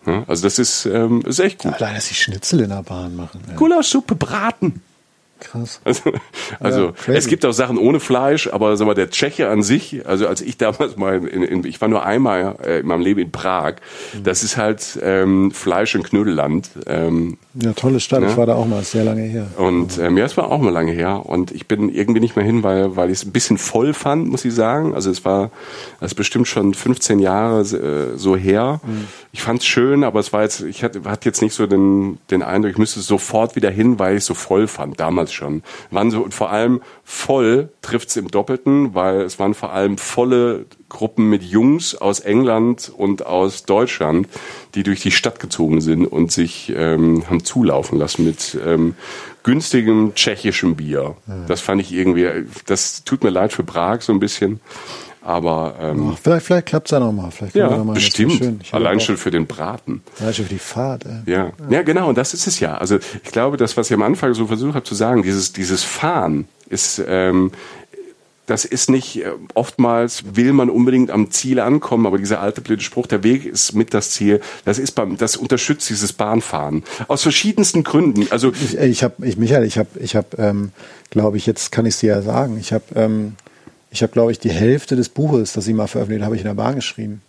Ne? 0.06 0.24
Also 0.28 0.44
das 0.44 0.58
ist, 0.58 0.86
ähm, 0.86 1.22
ist 1.26 1.40
echt 1.40 1.60
gut. 1.60 1.74
Allein, 1.74 1.94
dass 1.94 2.08
die 2.08 2.14
Schnitzel 2.14 2.60
in 2.60 2.70
der 2.70 2.82
Bahn 2.82 3.16
machen. 3.16 3.40
Ja. 3.48 3.56
Gulaschsuppe 3.56 4.14
braten. 4.14 4.82
Krass. 5.40 5.80
Also, 5.84 6.12
also 6.60 6.92
crazy. 6.92 7.18
es 7.18 7.26
gibt 7.26 7.44
auch 7.44 7.52
Sachen 7.52 7.76
ohne 7.76 8.00
Fleisch, 8.00 8.48
aber 8.48 8.76
sag 8.76 8.86
mal, 8.86 8.94
der 8.94 9.10
Tscheche 9.10 9.48
an 9.48 9.62
sich, 9.62 10.06
also 10.06 10.26
als 10.26 10.40
ich 10.40 10.56
damals 10.56 10.96
mal, 10.96 11.26
in, 11.26 11.42
in, 11.42 11.64
ich 11.64 11.80
war 11.80 11.88
nur 11.88 12.04
einmal 12.04 12.56
äh, 12.64 12.80
in 12.80 12.86
meinem 12.86 13.02
Leben 13.02 13.20
in 13.20 13.32
Prag, 13.32 13.74
das 14.22 14.42
ist 14.42 14.56
halt 14.56 14.98
ähm, 15.02 15.50
Fleisch- 15.50 15.94
und 15.94 16.04
Knödelland. 16.04 16.70
Ähm, 16.86 17.38
Ja, 17.54 17.72
tolle 17.72 18.00
Stadt. 18.00 18.22
Ja. 18.22 18.28
Ich 18.30 18.36
war 18.36 18.46
da 18.46 18.54
auch 18.54 18.66
mal, 18.66 18.80
ist 18.80 18.90
sehr 18.90 19.04
lange 19.04 19.22
her. 19.22 19.46
und 19.56 19.98
ähm, 19.98 20.16
ja, 20.18 20.24
es 20.24 20.36
war 20.36 20.50
auch 20.50 20.60
mal 20.60 20.72
lange 20.72 20.90
her. 20.90 21.24
Und 21.24 21.52
ich 21.52 21.68
bin 21.68 21.88
irgendwie 21.88 22.20
nicht 22.20 22.34
mehr 22.34 22.44
hin, 22.44 22.62
weil, 22.64 22.96
weil 22.96 23.10
ich 23.10 23.18
es 23.18 23.24
ein 23.24 23.30
bisschen 23.32 23.58
voll 23.58 23.94
fand, 23.94 24.28
muss 24.28 24.44
ich 24.44 24.54
sagen. 24.54 24.94
Also 24.94 25.10
es 25.10 25.24
war, 25.24 25.50
das 26.00 26.12
ist 26.12 26.16
bestimmt 26.16 26.48
schon 26.48 26.74
15 26.74 27.20
Jahre 27.20 27.60
äh, 27.60 28.18
so 28.18 28.36
her. 28.36 28.80
Ich 29.30 29.42
fand 29.42 29.60
es 29.60 29.66
schön, 29.66 30.02
aber 30.02 30.18
es 30.18 30.32
war 30.32 30.42
jetzt, 30.42 30.62
ich 30.62 30.82
hatte, 30.82 31.02
hatte 31.04 31.28
jetzt 31.28 31.42
nicht 31.42 31.54
so 31.54 31.66
den, 31.66 32.18
den 32.30 32.42
Eindruck, 32.42 32.72
ich 32.72 32.78
müsste 32.78 33.00
sofort 33.00 33.54
wieder 33.54 33.70
hin, 33.70 33.98
weil 33.98 34.14
ich 34.14 34.22
es 34.22 34.26
so 34.26 34.34
voll 34.34 34.66
fand, 34.66 34.98
damals 34.98 35.32
schon. 35.32 35.62
Waren 35.90 36.10
so, 36.10 36.22
und 36.22 36.34
vor 36.34 36.50
allem 36.50 36.80
voll 37.04 37.68
trifft's 37.82 38.16
im 38.16 38.28
Doppelten, 38.28 38.94
weil 38.94 39.20
es 39.20 39.38
waren 39.38 39.54
vor 39.54 39.72
allem 39.72 39.96
volle 39.98 40.66
Gruppen 40.94 41.28
mit 41.28 41.42
Jungs 41.42 41.94
aus 41.94 42.20
England 42.20 42.90
und 42.96 43.26
aus 43.26 43.64
Deutschland, 43.64 44.28
die 44.74 44.84
durch 44.84 45.00
die 45.00 45.10
Stadt 45.10 45.40
gezogen 45.40 45.80
sind 45.80 46.06
und 46.06 46.32
sich 46.32 46.72
ähm, 46.74 47.28
haben 47.28 47.44
zulaufen 47.44 47.98
lassen 47.98 48.24
mit 48.24 48.56
ähm, 48.64 48.94
günstigem 49.42 50.14
tschechischem 50.14 50.76
Bier. 50.76 51.16
Das 51.48 51.60
fand 51.60 51.80
ich 51.82 51.92
irgendwie, 51.92 52.28
das 52.66 53.04
tut 53.04 53.24
mir 53.24 53.30
leid 53.30 53.52
für 53.52 53.64
Prag 53.64 54.00
so 54.00 54.12
ein 54.12 54.20
bisschen, 54.20 54.60
aber 55.20 55.74
ähm, 55.80 56.12
Ach, 56.12 56.18
vielleicht 56.22 56.46
vielleicht 56.46 56.66
klappt's 56.66 56.90
ja 56.90 57.00
noch 57.00 57.10
mal. 57.10 57.30
Vielleicht 57.30 57.54
können 57.54 57.70
wir 57.70 57.76
ja, 57.76 57.84
noch 57.84 57.94
bestimmt. 57.94 58.72
Allein 58.72 59.00
schon 59.00 59.16
für 59.16 59.30
den 59.30 59.46
Braten. 59.46 60.02
Ja, 60.20 60.32
schon 60.32 60.44
für 60.44 60.52
die 60.52 60.58
Fahrt. 60.58 61.06
Ey. 61.06 61.32
Ja. 61.32 61.52
ja, 61.70 61.82
genau, 61.82 62.10
und 62.10 62.18
das 62.18 62.34
ist 62.34 62.46
es 62.46 62.60
ja. 62.60 62.76
Also 62.76 62.98
ich 63.22 63.32
glaube, 63.32 63.56
das, 63.56 63.76
was 63.76 63.90
ich 63.90 63.94
am 63.94 64.02
Anfang 64.02 64.34
so 64.34 64.46
versucht 64.46 64.74
habe 64.74 64.84
zu 64.84 64.94
sagen, 64.94 65.22
dieses, 65.22 65.52
dieses 65.52 65.82
Fahren 65.82 66.46
ist, 66.68 67.02
ähm, 67.06 67.52
das 68.46 68.64
ist 68.64 68.90
nicht, 68.90 69.16
äh, 69.24 69.30
oftmals 69.54 70.22
will 70.36 70.52
man 70.52 70.68
unbedingt 70.70 71.10
am 71.10 71.30
Ziel 71.30 71.60
ankommen, 71.60 72.06
aber 72.06 72.18
dieser 72.18 72.40
alte 72.40 72.60
blöde 72.60 72.82
Spruch, 72.82 73.06
der 73.06 73.22
Weg 73.22 73.46
ist 73.46 73.72
mit 73.74 73.94
das 73.94 74.10
Ziel, 74.10 74.40
das 74.64 74.78
ist 74.78 74.92
beim, 74.92 75.16
das 75.16 75.36
unterstützt 75.36 75.88
dieses 75.88 76.12
Bahnfahren. 76.12 76.84
Aus 77.08 77.22
verschiedensten 77.22 77.84
Gründen. 77.84 78.26
Also, 78.30 78.52
Ich, 78.52 78.78
ey, 78.78 78.88
ich 78.90 79.02
habe, 79.02 79.26
ich, 79.26 79.36
Michael, 79.38 79.64
ich 79.64 79.78
habe, 79.78 79.88
ich 79.98 80.14
habe, 80.16 80.28
ähm, 80.38 80.72
glaube 81.10 81.36
ich, 81.38 81.46
jetzt 81.46 81.72
kann 81.72 81.86
ich 81.86 81.94
es 81.94 82.00
dir 82.00 82.08
ja 82.16 82.22
sagen. 82.22 82.58
Ich 82.60 82.72
habe, 82.72 82.84
ähm, 82.94 83.34
ich 83.90 84.02
habe, 84.02 84.12
glaube 84.12 84.32
ich, 84.32 84.40
die 84.40 84.50
Hälfte 84.50 84.96
des 84.96 85.08
Buches, 85.08 85.52
das 85.52 85.68
ich 85.68 85.74
mal 85.74 85.86
veröffentlicht 85.86 86.24
habe, 86.24 86.34
ich 86.34 86.40
in 86.42 86.48
der 86.48 86.54
Bahn 86.54 86.74
geschrieben. 86.74 87.22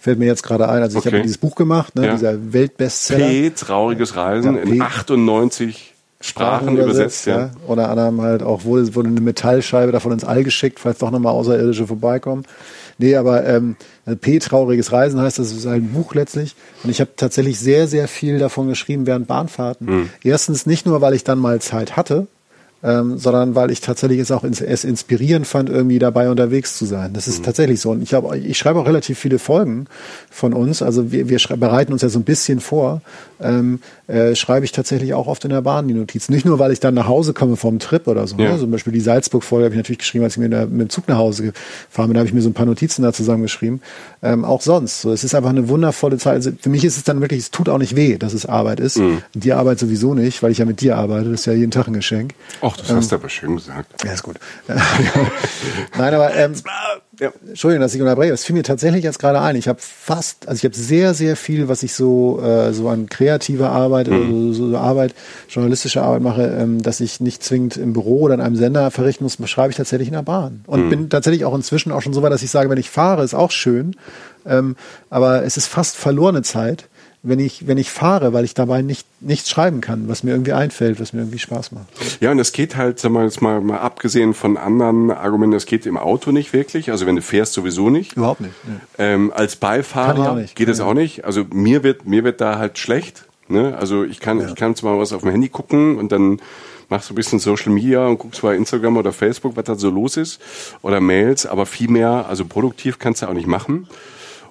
Fällt 0.00 0.18
mir 0.18 0.24
jetzt 0.24 0.42
gerade 0.42 0.66
ein. 0.68 0.82
Also 0.82 0.98
ich 0.98 1.04
Mhm. 1.04 1.08
Okay. 1.08 1.16
habe 1.18 1.22
dieses 1.22 1.38
Buch 1.38 1.54
gemacht, 1.54 1.94
ne, 1.96 2.06
Ja. 2.06 2.12
dieser 2.14 2.52
Weltbestseller. 2.54 3.26
P, 3.28 3.50
trauriges 3.50 4.16
Reisen, 4.16 4.56
Ja, 4.56 4.62
in 4.62 4.70
P. 4.70 4.80
98 4.80 5.92
Sprachen 6.20 6.76
übersetzt, 6.76 7.26
ja. 7.26 7.50
Unter 7.66 7.90
anderem 7.90 8.20
halt 8.20 8.42
auch 8.42 8.64
wurde, 8.64 8.94
wurde 8.96 9.08
eine 9.08 9.20
Metallscheibe 9.20 9.92
davon 9.92 10.10
ins 10.10 10.24
All 10.24 10.42
geschickt, 10.42 10.80
falls 10.80 10.98
doch 10.98 11.12
nochmal 11.12 11.32
Außerirdische 11.32 11.86
vorbeikommen. 11.86 12.44
Nee, 12.98 13.14
aber 13.14 13.46
ähm, 13.46 13.76
P, 14.20 14.40
trauriges 14.40 14.90
Reisen 14.90 15.20
heißt, 15.20 15.38
das 15.38 15.52
ist 15.52 15.66
halt 15.66 15.84
ein 15.84 15.92
Buch 15.92 16.14
letztlich. 16.14 16.56
Und 16.82 16.90
ich 16.90 17.00
habe 17.00 17.10
tatsächlich 17.14 17.60
sehr, 17.60 17.86
sehr 17.86 18.08
viel 18.08 18.40
davon 18.40 18.68
geschrieben 18.68 19.06
während 19.06 19.28
Bahnfahrten. 19.28 19.86
Hm. 19.86 20.10
Erstens 20.24 20.66
nicht 20.66 20.86
nur, 20.86 21.00
weil 21.00 21.14
ich 21.14 21.22
dann 21.22 21.38
mal 21.38 21.60
Zeit 21.60 21.96
hatte, 21.96 22.26
ähm, 22.82 23.18
sondern 23.18 23.54
weil 23.56 23.70
ich 23.70 23.80
tatsächlich 23.80 24.20
es 24.20 24.30
auch 24.30 24.44
ins, 24.44 24.60
es 24.60 24.84
inspirierend 24.84 25.46
fand, 25.46 25.68
irgendwie 25.68 25.98
dabei 25.98 26.30
unterwegs 26.30 26.78
zu 26.78 26.84
sein. 26.84 27.12
Das 27.12 27.26
ist 27.26 27.44
tatsächlich 27.44 27.80
so. 27.80 27.90
Und 27.90 28.02
ich, 28.02 28.14
hab, 28.14 28.32
ich 28.34 28.56
schreibe 28.56 28.78
auch 28.78 28.86
relativ 28.86 29.18
viele 29.18 29.40
Folgen 29.40 29.86
von 30.30 30.52
uns. 30.52 30.80
Also 30.80 31.10
wir, 31.10 31.28
wir 31.28 31.38
bereiten 31.56 31.92
uns 31.92 32.02
ja 32.02 32.08
so 32.08 32.20
ein 32.20 32.24
bisschen 32.24 32.60
vor. 32.60 33.02
Ähm, 33.40 33.80
äh, 34.08 34.34
schreibe 34.34 34.64
ich 34.64 34.72
tatsächlich 34.72 35.14
auch 35.14 35.26
oft 35.26 35.44
in 35.44 35.50
der 35.50 35.62
Bahn 35.62 35.86
die 35.88 35.94
Notizen. 35.94 36.32
Nicht 36.32 36.46
nur, 36.46 36.58
weil 36.58 36.72
ich 36.72 36.80
dann 36.80 36.94
nach 36.94 37.08
Hause 37.08 37.34
komme 37.34 37.56
vom 37.56 37.78
Trip 37.78 38.06
oder 38.06 38.26
so. 38.26 38.36
Ja. 38.36 38.52
Ne? 38.52 38.58
Zum 38.58 38.70
Beispiel 38.70 38.92
die 38.92 39.00
Salzburg-Folge 39.00 39.66
habe 39.66 39.74
ich 39.74 39.78
natürlich 39.78 39.98
geschrieben, 39.98 40.24
als 40.24 40.36
ich 40.36 40.50
da, 40.50 40.66
mit 40.66 40.80
dem 40.80 40.88
Zug 40.88 41.08
nach 41.08 41.18
Hause 41.18 41.52
gefahren 41.52 42.08
bin. 42.08 42.14
Da 42.14 42.20
habe 42.20 42.28
ich 42.28 42.34
mir 42.34 42.42
so 42.42 42.48
ein 42.48 42.54
paar 42.54 42.66
Notizen 42.66 43.02
da 43.02 43.12
zusammengeschrieben. 43.12 43.80
Ähm, 44.22 44.44
auch 44.44 44.62
sonst. 44.62 45.02
So, 45.02 45.12
es 45.12 45.24
ist 45.24 45.34
einfach 45.34 45.50
eine 45.50 45.68
wundervolle 45.68 46.16
Zeit. 46.18 46.34
Also 46.34 46.52
für 46.60 46.70
mich 46.70 46.84
ist 46.84 46.96
es 46.96 47.04
dann 47.04 47.20
wirklich, 47.20 47.40
es 47.40 47.50
tut 47.50 47.68
auch 47.68 47.78
nicht 47.78 47.96
weh, 47.96 48.18
dass 48.18 48.34
es 48.34 48.46
Arbeit 48.46 48.80
ist. 48.80 48.98
Mhm. 48.98 49.22
Die 49.34 49.52
Arbeit 49.52 49.78
sowieso 49.78 50.14
nicht, 50.14 50.42
weil 50.42 50.52
ich 50.52 50.58
ja 50.58 50.64
mit 50.64 50.80
dir 50.80 50.96
arbeite. 50.96 51.30
Das 51.30 51.40
ist 51.40 51.46
ja 51.46 51.52
jeden 51.52 51.70
Tag 51.70 51.88
ein 51.88 51.94
Geschenk. 51.94 52.34
Ach, 52.70 52.76
das 52.76 52.90
hast 52.90 53.12
du 53.12 53.16
aber 53.16 53.28
schön 53.28 53.56
gesagt. 53.56 54.04
Ja, 54.04 54.12
ist 54.12 54.22
gut. 54.22 54.36
Nein, 55.98 56.14
aber 56.14 56.34
ähm, 56.34 56.54
ja. 57.20 57.32
Entschuldigung, 57.46 57.82
dass 57.82 57.94
ich 57.94 58.00
unterbreche. 58.00 58.32
Es 58.32 58.44
fiel 58.44 58.54
mir 58.54 58.62
tatsächlich 58.62 59.04
jetzt 59.04 59.18
gerade 59.18 59.40
ein. 59.40 59.56
Ich 59.56 59.68
habe 59.68 59.78
fast, 59.80 60.48
also 60.48 60.58
ich 60.58 60.64
habe 60.64 60.74
sehr, 60.74 61.14
sehr 61.14 61.36
viel, 61.36 61.68
was 61.68 61.82
ich 61.82 61.94
so 61.94 62.40
äh, 62.40 62.72
so 62.72 62.88
an 62.88 63.08
kreativer 63.08 63.70
Arbeit, 63.70 64.08
mhm. 64.08 64.52
so, 64.52 64.70
so, 64.70 64.76
Arbeit, 64.76 65.14
journalistische 65.48 66.02
Arbeit 66.02 66.22
mache, 66.22 66.42
ähm, 66.42 66.82
dass 66.82 67.00
ich 67.00 67.20
nicht 67.20 67.42
zwingend 67.42 67.76
im 67.76 67.92
Büro 67.92 68.20
oder 68.20 68.34
in 68.34 68.40
einem 68.40 68.56
Sender 68.56 68.90
verrichten 68.90 69.24
muss, 69.24 69.38
schreibe 69.48 69.70
ich 69.70 69.76
tatsächlich 69.76 70.08
in 70.08 70.14
der 70.14 70.22
Bahn. 70.22 70.62
Und 70.66 70.86
mhm. 70.86 70.90
bin 70.90 71.10
tatsächlich 71.10 71.44
auch 71.44 71.54
inzwischen 71.54 71.92
auch 71.92 72.02
schon 72.02 72.12
so 72.12 72.22
weit, 72.22 72.32
dass 72.32 72.42
ich 72.42 72.50
sage, 72.50 72.70
wenn 72.70 72.78
ich 72.78 72.90
fahre, 72.90 73.24
ist 73.24 73.34
auch 73.34 73.50
schön. 73.50 73.96
Ähm, 74.46 74.76
aber 75.10 75.44
es 75.44 75.56
ist 75.56 75.66
fast 75.66 75.96
verlorene 75.96 76.42
Zeit 76.42 76.88
wenn 77.22 77.40
ich, 77.40 77.66
wenn 77.66 77.78
ich 77.78 77.90
fahre, 77.90 78.32
weil 78.32 78.44
ich 78.44 78.54
dabei 78.54 78.82
nicht, 78.82 79.06
nichts 79.20 79.50
schreiben 79.50 79.80
kann, 79.80 80.08
was 80.08 80.22
mir 80.22 80.30
irgendwie 80.30 80.52
einfällt, 80.52 81.00
was 81.00 81.12
mir 81.12 81.20
irgendwie 81.20 81.38
Spaß 81.38 81.72
macht. 81.72 81.86
Ja, 82.20 82.30
und 82.30 82.38
es 82.38 82.52
geht 82.52 82.76
halt, 82.76 83.00
sagen 83.00 83.14
wir 83.14 83.24
jetzt 83.24 83.42
mal, 83.42 83.60
mal 83.60 83.78
abgesehen 83.78 84.34
von 84.34 84.56
anderen 84.56 85.10
Argumenten, 85.10 85.56
es 85.56 85.66
geht 85.66 85.84
im 85.86 85.96
Auto 85.96 86.30
nicht 86.30 86.52
wirklich, 86.52 86.90
also 86.90 87.06
wenn 87.06 87.16
du 87.16 87.22
fährst 87.22 87.54
sowieso 87.54 87.90
nicht. 87.90 88.16
Überhaupt 88.16 88.40
nicht. 88.40 88.54
Ne. 88.66 88.80
Ähm, 88.98 89.32
als 89.34 89.56
Beifahrer 89.56 90.36
nicht. 90.36 90.54
geht 90.54 90.68
es 90.68 90.80
auch 90.80 90.94
nicht. 90.94 91.24
Also 91.24 91.44
mir 91.52 91.82
wird, 91.82 92.06
mir 92.06 92.22
wird 92.22 92.40
da 92.40 92.58
halt 92.58 92.78
schlecht. 92.78 93.24
Ne? 93.48 93.76
Also 93.76 94.04
ich 94.04 94.20
kann, 94.20 94.40
ja. 94.40 94.48
ich 94.48 94.54
kann 94.54 94.76
zwar 94.76 94.98
was 94.98 95.12
auf 95.12 95.22
dem 95.22 95.30
Handy 95.30 95.48
gucken 95.48 95.96
und 95.98 96.12
dann 96.12 96.40
machst 96.88 97.10
du 97.10 97.14
ein 97.14 97.16
bisschen 97.16 97.38
Social 97.38 97.72
Media 97.72 98.06
und 98.06 98.18
guckst 98.18 98.42
bei 98.42 98.54
Instagram 98.54 98.96
oder 98.96 99.12
Facebook, 99.12 99.56
was 99.56 99.64
da 99.64 99.74
so 99.74 99.90
los 99.90 100.16
ist 100.16 100.40
oder 100.82 101.00
Mails, 101.00 101.46
aber 101.46 101.66
viel 101.66 101.88
mehr, 101.88 102.26
also 102.28 102.44
produktiv 102.44 102.98
kannst 102.98 103.22
du 103.22 103.26
auch 103.26 103.34
nicht 103.34 103.46
machen. 103.46 103.88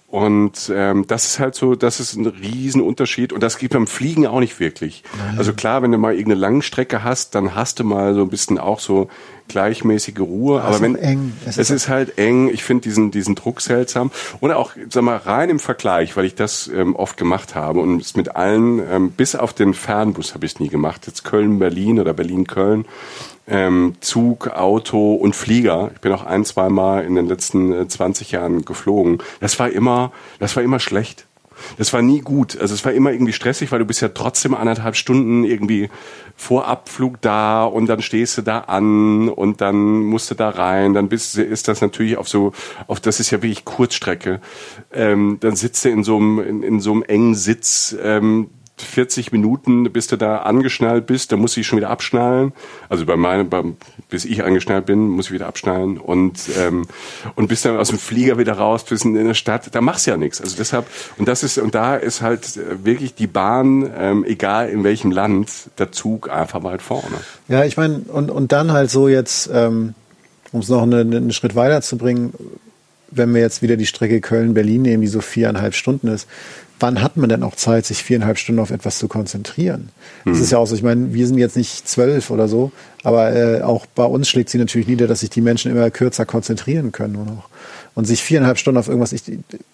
Und 0.10 0.72
ähm, 0.74 1.06
das 1.06 1.26
ist 1.26 1.40
halt 1.40 1.54
so, 1.54 1.76
das 1.76 2.00
ist 2.00 2.16
ein 2.16 2.26
Riesenunterschied 2.26 3.34
und 3.34 3.44
das 3.44 3.58
geht 3.58 3.74
beim 3.74 3.88
Fliegen 3.88 4.26
auch 4.26 4.40
nicht 4.40 4.58
wirklich. 4.58 5.04
Nein. 5.18 5.38
Also 5.38 5.52
klar, 5.52 5.82
wenn 5.82 5.92
du 5.92 5.98
mal 5.98 6.14
irgendeine 6.14 6.40
Langstrecke 6.40 7.04
hast, 7.04 7.36
dann 7.36 7.56
hast 7.56 7.80
du 7.80 7.84
mal 7.84 8.16
so 8.16 8.22
ein 8.22 8.30
bisschen 8.30 8.58
auch 8.58 8.80
so 8.80 9.10
gleichmäßige 9.50 10.20
Ruhe. 10.20 10.62
aber 10.62 10.80
wenn 10.80 10.96
eng. 10.96 11.34
es, 11.46 11.58
es 11.58 11.70
ist, 11.70 11.84
ist 11.84 11.90
halt 11.90 12.18
eng, 12.18 12.50
ich 12.50 12.64
finde 12.64 12.84
diesen 12.84 13.12
diesen 13.12 13.36
Druck 13.36 13.60
seltsam 13.60 14.12
und 14.40 14.52
auch 14.52 14.72
sag 14.90 15.04
mal 15.04 15.18
rein 15.18 15.50
im 15.50 15.60
Vergleich, 15.60 16.16
weil 16.16 16.24
ich 16.24 16.36
das 16.36 16.70
ähm, 16.74 16.96
oft 16.96 17.18
gemacht 17.18 17.56
habe 17.56 17.82
und 17.82 18.02
es 18.02 18.16
mit 18.16 18.36
allen 18.36 18.80
ähm, 18.90 19.12
bis 19.12 19.36
auf 19.36 19.52
den 19.52 19.74
Fernbus 19.74 20.34
habe 20.34 20.46
ich 20.46 20.54
es 20.54 20.60
nie 20.62 20.70
gemacht. 20.70 21.06
Jetzt 21.08 21.26
Köln 21.26 21.60
Berlin 21.60 22.00
oder 22.00 22.14
Berlin 22.14 22.48
Köln 22.48 22.86
ähm, 23.48 23.96
Zug, 24.02 24.48
Auto 24.48 25.16
und 25.16 25.36
Flieger. 25.36 25.92
Ich 25.96 26.02
bin 26.02 26.12
auch 26.12 26.26
ein, 26.26 26.46
zwei 26.46 26.70
Mal 26.70 27.06
in 27.06 27.16
den 27.16 27.28
letzten 27.28 27.72
äh, 27.72 27.88
20 27.88 28.32
Jahren 28.32 28.66
geflogen. 28.66 29.20
Das 29.40 29.58
war 29.60 29.70
immer, 29.70 30.12
das 30.40 30.56
war 30.56 30.64
immer 30.64 30.80
schlecht. 30.80 31.28
Das 31.78 31.94
war 31.94 32.02
nie 32.02 32.22
gut. 32.22 32.60
Also 32.60 32.74
es 32.74 32.86
war 32.86 32.92
immer 32.92 33.12
irgendwie 33.12 33.34
stressig, 33.34 33.72
weil 33.72 33.80
du 33.80 33.86
bist 33.86 34.02
ja 34.02 34.10
trotzdem 34.10 34.54
anderthalb 34.54 34.96
Stunden 34.96 35.44
irgendwie 35.44 35.90
vor 36.36 36.68
Abflug 36.68 37.20
da 37.22 37.66
und 37.66 37.88
dann 37.88 38.02
stehst 38.02 38.38
du 38.38 38.42
da 38.44 38.60
an 38.60 39.30
und 39.30 39.62
dann 39.62 40.04
musst 40.04 40.30
du 40.30 40.36
da 40.36 40.50
rein. 40.50 40.94
Dann 40.94 41.10
bist, 41.10 41.38
ist 41.38 41.68
das 41.68 41.82
natürlich 41.82 42.18
auf 42.18 42.30
so, 42.30 42.52
auf 42.86 43.00
das 43.00 43.20
ist 43.20 43.32
ja 43.32 43.42
wirklich 43.42 43.66
Kurzstrecke. 43.66 44.40
Ähm, 44.94 45.38
dann 45.40 45.56
sitzt 45.56 45.84
du 45.86 45.90
in 45.90 46.04
so 46.04 46.18
einem, 46.18 46.40
in, 46.40 46.64
in 46.64 46.80
so 46.80 46.92
einem 46.92 47.04
engen 47.04 47.36
Sitz. 47.36 47.96
Ähm, 48.02 48.50
40 48.82 49.32
Minuten, 49.32 49.92
bis 49.92 50.08
du 50.08 50.18
da 50.18 50.40
angeschnallt 50.40 51.08
bist, 51.08 51.32
da 51.32 51.38
muss 51.38 51.58
ich 51.58 51.66
schon 51.66 51.78
wieder 51.78 51.90
abschnallen. 51.90 52.54
Also 52.90 53.06
bei 53.06 53.16
meinem, 53.16 53.50
beim, 53.50 53.78
bis 54.10 54.26
ich 54.26 54.44
angeschnallt 54.44 54.86
bin, 54.86 55.10
muss 55.10 55.28
ich 55.28 55.32
wieder 55.32 55.48
abschnallen 55.48 55.98
und 55.98 56.40
ähm, 56.58 56.86
und 57.36 57.48
bis 57.48 57.62
dann 57.62 57.78
aus 57.78 57.90
dem 57.90 58.00
Flieger 58.00 58.38
wieder 58.38 58.54
raus, 58.54 58.84
bis 58.84 59.04
in 59.04 59.14
der 59.14 59.34
Stadt, 59.34 59.74
da 59.74 59.82
machst 59.82 60.08
du 60.08 60.12
ja 60.12 60.18
nichts. 60.18 60.42
Also 60.42 60.56
deshalb 60.58 60.86
und 61.18 61.28
das 61.28 61.44
ist 61.44 61.58
und 61.58 61.76
da 61.76 61.96
ist 61.96 62.22
halt 62.22 62.60
wirklich 62.84 63.16
die 63.16 63.28
Bahn, 63.28 63.90
ähm, 63.98 64.24
egal 64.26 64.70
in 64.70 64.84
welchem 64.84 65.12
Land, 65.12 65.50
der 65.78 65.92
Zug 65.92 66.30
einfach 66.30 66.64
weit 66.64 66.82
vorne. 66.82 67.18
Ja, 67.48 67.66
ich 67.66 67.78
meine 67.78 68.00
und 68.08 68.30
und 68.32 68.52
dann 68.52 68.72
halt 68.72 68.92
so 68.92 69.08
jetzt, 69.08 69.50
ähm, 69.54 69.94
um 70.52 70.62
es 70.62 70.70
noch 70.70 70.84
einen, 70.84 71.14
einen 71.14 71.34
Schritt 71.34 71.56
weiter 71.56 71.82
zu 71.82 71.98
bringen, 71.98 72.34
wenn 73.10 73.34
wir 73.34 73.42
jetzt 73.42 73.62
wieder 73.62 73.78
die 73.78 73.86
Strecke 73.86 74.22
Köln-Berlin 74.22 74.82
nehmen, 74.82 75.02
die 75.02 75.08
so 75.08 75.22
viereinhalb 75.22 75.76
Stunden 75.76 76.08
ist, 76.08 76.28
wann 76.80 77.02
hat 77.02 77.18
man 77.18 77.30
denn 77.30 77.44
auch 77.44 77.56
Zeit, 77.56 77.86
sich 77.86 78.04
viereinhalb 78.04 78.38
Stunden 78.38 78.60
auf 78.60 78.72
etwas 78.72 78.98
zu 78.98 79.08
konzentrieren? 79.08 79.90
Hm. 80.24 80.34
Das 80.34 80.42
ist 80.42 80.52
ja 80.52 80.58
auch 80.58 80.68
so, 80.68 80.76
ich 80.76 80.84
meine, 80.84 81.14
wir 81.14 81.28
sind 81.28 81.38
jetzt 81.38 81.58
nicht 81.58 81.88
zwölf 81.88 82.30
oder 82.30 82.48
so, 82.48 82.72
aber 83.04 83.36
äh, 83.36 83.62
auch 83.62 83.86
bei 83.86 84.06
uns 84.06 84.30
schlägt 84.30 84.50
sie 84.50 84.58
natürlich 84.58 84.88
nieder, 84.88 85.08
dass 85.08 85.22
sich 85.22 85.30
die 85.30 85.42
Menschen 85.42 85.72
immer 85.72 85.90
kürzer 85.92 86.26
konzentrieren 86.26 86.92
können 86.92 87.14
nur 87.14 87.26
noch. 87.26 87.50
Und 87.96 88.06
sich 88.06 88.22
viereinhalb 88.22 88.60
Stunden 88.60 88.78
auf 88.78 88.88
irgendwas, 88.88 89.12
ich, 89.12 89.24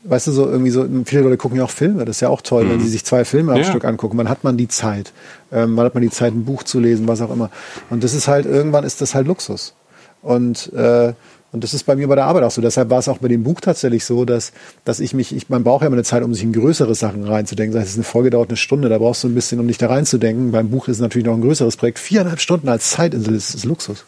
weißt 0.05 0.27
du, 0.27 0.31
so 0.31 0.49
irgendwie 0.49 0.71
so, 0.71 0.87
viele 1.05 1.23
Leute 1.23 1.37
gucken 1.37 1.57
ja 1.57 1.65
auch 1.65 1.69
Filme, 1.69 2.05
das 2.05 2.17
ist 2.17 2.21
ja 2.21 2.29
auch 2.29 2.41
toll, 2.41 2.63
hm. 2.63 2.69
wenn 2.71 2.79
sie 2.79 2.89
sich 2.89 3.03
zwei 3.03 3.25
Filme 3.25 3.51
am 3.51 3.59
ja. 3.59 3.63
Stück 3.65 3.85
angucken. 3.85 4.17
Wann 4.17 4.29
hat 4.29 4.43
man 4.43 4.55
die 4.55 4.69
Zeit? 4.69 5.11
Ähm, 5.51 5.75
wann 5.75 5.85
hat 5.85 5.93
man 5.93 6.03
die 6.03 6.09
Zeit, 6.09 6.33
ein 6.33 6.45
Buch 6.45 6.63
zu 6.63 6.79
lesen, 6.79 7.07
was 7.07 7.21
auch 7.21 7.31
immer. 7.31 7.49
Und 7.89 8.03
das 8.03 8.13
ist 8.13 8.27
halt, 8.27 8.45
irgendwann 8.45 8.83
ist 8.85 9.01
das 9.01 9.13
halt 9.13 9.27
Luxus. 9.27 9.75
Und 10.21 10.71
äh, 10.71 11.13
und 11.53 11.63
das 11.63 11.75
ist 11.75 11.83
bei 11.83 11.95
mir 11.95 12.07
bei 12.07 12.15
der 12.15 12.25
Arbeit 12.25 12.43
auch 12.43 12.51
so. 12.51 12.61
Deshalb 12.61 12.89
war 12.89 12.97
es 12.97 13.07
auch 13.07 13.19
bei 13.19 13.27
dem 13.27 13.43
Buch 13.43 13.61
tatsächlich 13.61 14.05
so, 14.05 14.25
dass, 14.25 14.51
dass 14.85 14.99
ich 14.99 15.13
mich, 15.13 15.35
ich, 15.35 15.49
man 15.49 15.63
braucht 15.63 15.81
ja 15.81 15.87
immer 15.87 15.95
eine 15.95 16.03
Zeit, 16.03 16.23
um 16.23 16.33
sich 16.33 16.43
in 16.43 16.51
größere 16.51 16.95
Sachen 16.95 17.23
reinzudenken. 17.25 17.75
Das 17.75 17.85
heißt, 17.85 17.95
eine 17.97 18.03
Folge 18.03 18.31
dauert 18.31 18.49
eine 18.49 18.57
Stunde, 18.57 18.89
da 18.89 18.97
brauchst 18.97 19.23
du 19.23 19.27
ein 19.27 19.35
bisschen, 19.35 19.59
um 19.59 19.67
dich 19.67 19.77
da 19.77 19.87
reinzudenken. 19.87 20.51
Beim 20.51 20.69
Buch 20.71 20.87
ist 20.87 20.97
es 20.97 21.01
natürlich 21.01 21.27
noch 21.27 21.35
ein 21.35 21.41
größeres 21.41 21.77
Projekt. 21.77 21.99
Viereinhalb 21.99 22.41
Stunden 22.41 22.69
als 22.69 22.89
Zeitinsel 22.89 23.35
ist, 23.35 23.53
ist 23.53 23.65
Luxus. 23.65 24.03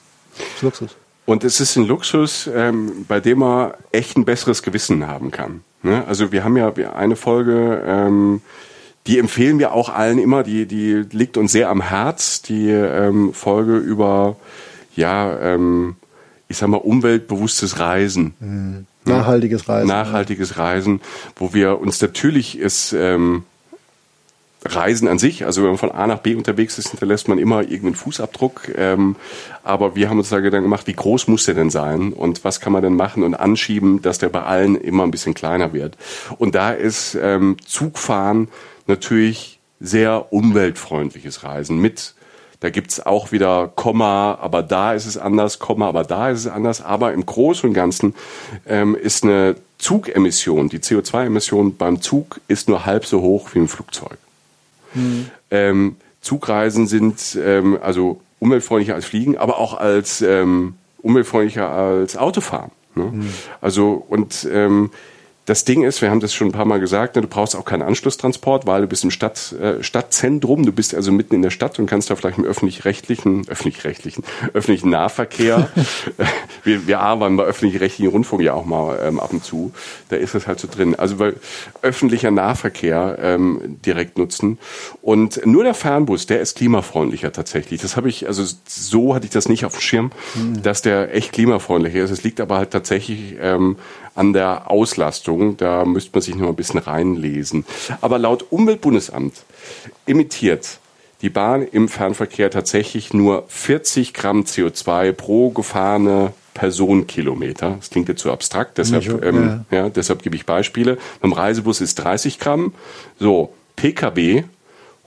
Ist 0.55 0.63
Luxus. 0.63 0.95
Und 1.27 1.43
es 1.43 1.59
ist 1.59 1.75
ein 1.75 1.85
Luxus, 1.85 2.49
ähm, 2.53 3.05
bei 3.07 3.19
dem 3.19 3.39
man 3.39 3.73
echt 3.91 4.17
ein 4.17 4.25
besseres 4.25 4.63
Gewissen 4.63 5.05
haben 5.07 5.29
kann. 5.29 5.61
Ne? 5.83 6.03
Also 6.07 6.31
wir 6.31 6.43
haben 6.43 6.57
ja 6.57 6.73
eine 6.95 7.15
Folge, 7.15 7.83
ähm, 7.85 8.41
die 9.05 9.19
empfehlen 9.19 9.59
wir 9.59 9.73
auch 9.73 9.89
allen 9.89 10.17
immer, 10.17 10.41
die, 10.41 10.65
die 10.65 11.05
liegt 11.11 11.37
uns 11.37 11.51
sehr 11.51 11.69
am 11.69 11.81
Herz, 11.81 12.41
die 12.41 12.71
ähm, 12.71 13.33
Folge 13.33 13.77
über 13.77 14.35
ja, 14.95 15.37
ähm, 15.39 15.95
ich 16.55 16.59
sag 16.59 16.69
mal, 16.69 16.77
umweltbewusstes 16.77 17.79
Reisen. 17.79 18.33
Mhm. 18.39 18.85
Nachhaltiges 19.03 19.67
Reisen. 19.67 19.87
Nachhaltiges 19.87 20.57
Reisen, 20.57 21.01
wo 21.35 21.53
wir 21.53 21.79
uns 21.81 22.01
natürlich 22.01 22.57
ist 22.57 22.93
ähm, 22.93 23.43
Reisen 24.63 25.09
an 25.09 25.19
sich, 25.19 25.45
also 25.45 25.61
wenn 25.61 25.71
man 25.71 25.77
von 25.77 25.91
A 25.91 26.07
nach 26.07 26.19
B 26.19 26.33
unterwegs 26.33 26.79
ist, 26.79 26.89
hinterlässt 26.89 27.27
man 27.27 27.39
immer 27.39 27.61
irgendeinen 27.61 27.95
Fußabdruck. 27.95 28.69
Ähm, 28.75 29.17
aber 29.63 29.95
wir 29.97 30.09
haben 30.09 30.17
uns 30.17 30.29
da 30.29 30.39
Gedanken 30.39 30.63
gemacht, 30.63 30.87
wie 30.87 30.93
groß 30.93 31.27
muss 31.27 31.45
der 31.45 31.55
denn 31.55 31.69
sein 31.69 32.13
und 32.13 32.45
was 32.45 32.61
kann 32.61 32.71
man 32.71 32.81
denn 32.81 32.95
machen 32.95 33.23
und 33.23 33.35
anschieben, 33.35 34.01
dass 34.01 34.17
der 34.17 34.29
bei 34.29 34.43
allen 34.43 34.75
immer 34.75 35.03
ein 35.03 35.11
bisschen 35.11 35.33
kleiner 35.33 35.73
wird. 35.73 35.97
Und 36.37 36.55
da 36.55 36.71
ist 36.71 37.15
ähm, 37.21 37.57
Zugfahren 37.65 38.47
natürlich 38.87 39.59
sehr 39.81 40.31
umweltfreundliches 40.31 41.43
Reisen 41.43 41.79
mit 41.79 42.14
da 42.65 42.71
gibt's 42.71 42.99
auch 42.99 43.31
wieder 43.31 43.71
Komma, 43.75 44.39
aber 44.41 44.63
da 44.63 44.95
ist 44.95 45.05
es 45.05 45.19
anders, 45.19 45.59
Komma, 45.59 45.87
aber 45.87 46.03
da 46.03 46.31
ist 46.31 46.39
es 46.39 46.47
anders. 46.47 46.81
Aber 46.81 47.13
im 47.13 47.23
Großen 47.23 47.69
und 47.69 47.75
Ganzen 47.75 48.15
ähm, 48.65 48.95
ist 48.95 49.23
eine 49.23 49.55
Zugemission, 49.77 50.67
die 50.67 50.79
CO2-Emission 50.79 51.77
beim 51.77 52.01
Zug 52.01 52.41
ist 52.47 52.67
nur 52.67 52.87
halb 52.87 53.05
so 53.05 53.21
hoch 53.21 53.49
wie 53.53 53.59
im 53.59 53.67
Flugzeug. 53.67 54.17
Hm. 54.93 55.27
Ähm, 55.51 55.95
Zugreisen 56.21 56.87
sind 56.87 57.37
ähm, 57.39 57.77
also 57.79 58.19
umweltfreundlicher 58.39 58.95
als 58.95 59.05
Fliegen, 59.05 59.37
aber 59.37 59.59
auch 59.59 59.75
als 59.77 60.23
ähm, 60.23 60.73
umweltfreundlicher 61.03 61.69
als 61.69 62.17
Autofahren. 62.17 62.71
Ne? 62.95 63.11
Hm. 63.11 63.29
Also 63.61 64.03
und 64.09 64.49
ähm, 64.51 64.89
das 65.45 65.63
Ding 65.63 65.83
ist, 65.83 66.01
wir 66.01 66.09
haben 66.09 66.19
das 66.19 66.33
schon 66.33 66.47
ein 66.47 66.51
paar 66.51 66.65
Mal 66.65 66.79
gesagt, 66.79 67.15
ne, 67.15 67.21
du 67.21 67.27
brauchst 67.27 67.55
auch 67.55 67.65
keinen 67.65 67.83
Anschlusstransport, 67.83 68.65
weil 68.65 68.81
du 68.81 68.87
bist 68.87 69.03
im 69.03 69.11
Stadt, 69.11 69.53
äh, 69.53 69.83
Stadtzentrum, 69.83 70.65
du 70.65 70.71
bist 70.71 70.95
also 70.95 71.11
mitten 71.11 71.35
in 71.35 71.43
der 71.43 71.51
Stadt 71.51 71.77
und 71.77 71.85
kannst 71.85 72.09
da 72.09 72.15
vielleicht 72.15 72.39
im 72.39 72.45
öffentlich-rechtlichen, 72.45 73.47
öffentlich-rechtlichen, 73.47 74.23
öffentlichen 74.53 74.89
Nahverkehr, 74.89 75.69
wir, 76.63 76.87
wir 76.87 76.99
arbeiten 76.99 77.37
bei 77.37 77.43
öffentlich-rechtlichen 77.43 78.11
Rundfunk 78.11 78.41
ja 78.41 78.53
auch 78.53 78.65
mal 78.65 78.99
ähm, 79.03 79.19
ab 79.19 79.33
und 79.33 79.43
zu, 79.43 79.71
da 80.09 80.15
ist 80.15 80.33
es 80.33 80.47
halt 80.47 80.59
so 80.59 80.67
drin. 80.67 80.95
Also 80.95 81.19
weil 81.19 81.35
öffentlicher 81.83 82.31
Nahverkehr 82.31 83.17
ähm, 83.21 83.77
direkt 83.85 84.17
nutzen 84.17 84.57
und 85.03 85.45
nur 85.45 85.63
der 85.63 85.75
Fernbus, 85.75 86.25
der 86.25 86.39
ist 86.39 86.57
klimafreundlicher 86.57 87.31
tatsächlich. 87.31 87.81
Das 87.81 87.95
habe 87.95 88.09
ich, 88.09 88.27
also 88.27 88.43
so 88.67 89.13
hatte 89.13 89.25
ich 89.25 89.31
das 89.31 89.47
nicht 89.47 89.63
auf 89.65 89.73
dem 89.73 89.81
Schirm, 89.81 90.11
mhm. 90.33 90.63
dass 90.63 90.81
der 90.81 91.13
echt 91.13 91.33
klimafreundlicher 91.33 92.03
ist. 92.03 92.09
Es 92.09 92.23
liegt 92.23 92.41
aber 92.41 92.57
halt 92.57 92.71
tatsächlich 92.71 93.35
ähm, 93.39 93.77
an 94.15 94.31
der 94.33 94.71
Auslastung. 94.71 95.34
Da 95.57 95.85
müsste 95.85 96.11
man 96.13 96.21
sich 96.21 96.35
noch 96.35 96.49
ein 96.49 96.55
bisschen 96.55 96.79
reinlesen. 96.79 97.65
Aber 98.01 98.19
laut 98.19 98.45
Umweltbundesamt 98.51 99.43
emittiert 100.05 100.79
die 101.21 101.29
Bahn 101.29 101.63
im 101.63 101.87
Fernverkehr 101.87 102.51
tatsächlich 102.51 103.13
nur 103.13 103.45
40 103.47 104.13
Gramm 104.13 104.43
CO2 104.43 105.11
pro 105.11 105.49
gefahrene 105.49 106.33
Personenkilometer. 106.53 107.75
Das 107.79 107.89
klingt 107.89 108.09
jetzt 108.09 108.21
so 108.21 108.31
abstrakt, 108.31 108.77
deshalb, 108.77 109.23
ähm, 109.23 109.65
ja. 109.71 109.77
ja. 109.77 109.89
deshalb 109.89 110.23
gebe 110.23 110.35
ich 110.35 110.45
Beispiele. 110.45 110.97
Beim 111.21 111.33
Reisebus 111.33 111.81
ist 111.81 111.95
30 111.95 112.39
Gramm. 112.39 112.73
So, 113.19 113.53
Pkw 113.75 114.43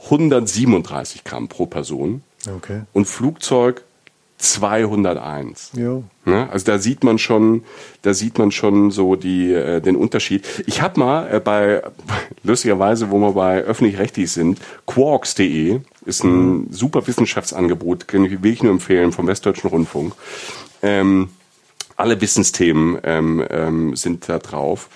137 0.04 1.24
Gramm 1.24 1.48
pro 1.48 1.66
Person. 1.66 2.22
Okay. 2.48 2.82
Und 2.92 3.06
Flugzeug 3.06 3.84
201. 4.38 5.72
Ja. 5.74 6.02
Ne? 6.24 6.48
Also 6.50 6.64
da 6.64 6.78
sieht 6.78 7.02
man 7.02 7.18
schon, 7.18 7.64
da 8.02 8.14
sieht 8.14 8.38
man 8.38 8.52
schon 8.52 8.90
so 8.90 9.16
die, 9.16 9.52
äh, 9.52 9.80
den 9.80 9.96
Unterschied. 9.96 10.46
Ich 10.66 10.80
habe 10.80 11.00
mal 11.00 11.34
äh, 11.34 11.40
bei, 11.40 11.82
lustigerweise, 12.44 13.10
wo 13.10 13.18
wir 13.18 13.32
bei 13.32 13.60
öffentlich-rechtlich 13.60 14.30
sind, 14.30 14.60
quarks.de 14.86 15.80
ist 16.06 16.24
ein 16.24 16.30
mhm. 16.30 16.66
super 16.70 17.06
Wissenschaftsangebot, 17.06 18.08
kann 18.08 18.24
ich 18.24 18.30
wirklich 18.30 18.62
nur 18.62 18.72
empfehlen, 18.72 19.12
vom 19.12 19.26
Westdeutschen 19.26 19.70
Rundfunk. 19.70 20.14
Ähm, 20.82 21.30
Alle 21.96 22.20
Wissensthemen 22.20 22.98
ähm, 23.02 23.44
ähm, 23.50 23.96
sind 23.96 24.28
da 24.28 24.38
drauf. 24.38 24.88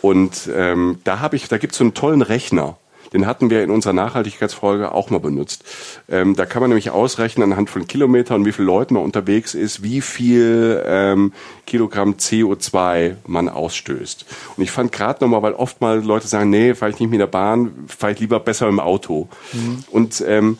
Und 0.00 0.48
ähm, 0.54 0.98
da 1.04 1.20
habe 1.20 1.36
ich, 1.36 1.48
da 1.48 1.58
gibt 1.58 1.72
es 1.72 1.78
so 1.78 1.84
einen 1.84 1.94
tollen 1.94 2.22
Rechner. 2.22 2.78
Den 3.12 3.26
hatten 3.26 3.50
wir 3.50 3.62
in 3.62 3.70
unserer 3.70 3.92
Nachhaltigkeitsfolge 3.92 4.92
auch 4.92 5.10
mal 5.10 5.18
benutzt. 5.18 5.64
Ähm, 6.08 6.36
da 6.36 6.46
kann 6.46 6.60
man 6.60 6.70
nämlich 6.70 6.90
ausrechnen 6.90 7.52
anhand 7.52 7.70
von 7.70 7.86
Kilometern, 7.86 8.44
wie 8.44 8.52
viele 8.52 8.66
Leute 8.66 8.94
man 8.94 9.02
unterwegs 9.02 9.54
ist, 9.54 9.82
wie 9.82 10.00
viel 10.00 10.82
ähm, 10.86 11.32
Kilogramm 11.66 12.14
CO2 12.14 13.16
man 13.26 13.48
ausstößt. 13.48 14.26
Und 14.56 14.62
ich 14.62 14.70
fand 14.70 14.92
gerade 14.92 15.24
nochmal, 15.24 15.42
weil 15.42 15.54
oft 15.54 15.80
mal 15.80 16.02
Leute 16.04 16.28
sagen, 16.28 16.50
nee, 16.50 16.74
fahre 16.74 16.92
ich 16.92 17.00
nicht 17.00 17.10
mit 17.10 17.20
der 17.20 17.26
Bahn, 17.26 17.72
fahre 17.88 18.12
ich 18.12 18.20
lieber 18.20 18.40
besser 18.40 18.68
im 18.68 18.80
Auto. 18.80 19.28
Mhm. 19.52 19.84
Und 19.90 20.24
ähm, 20.26 20.58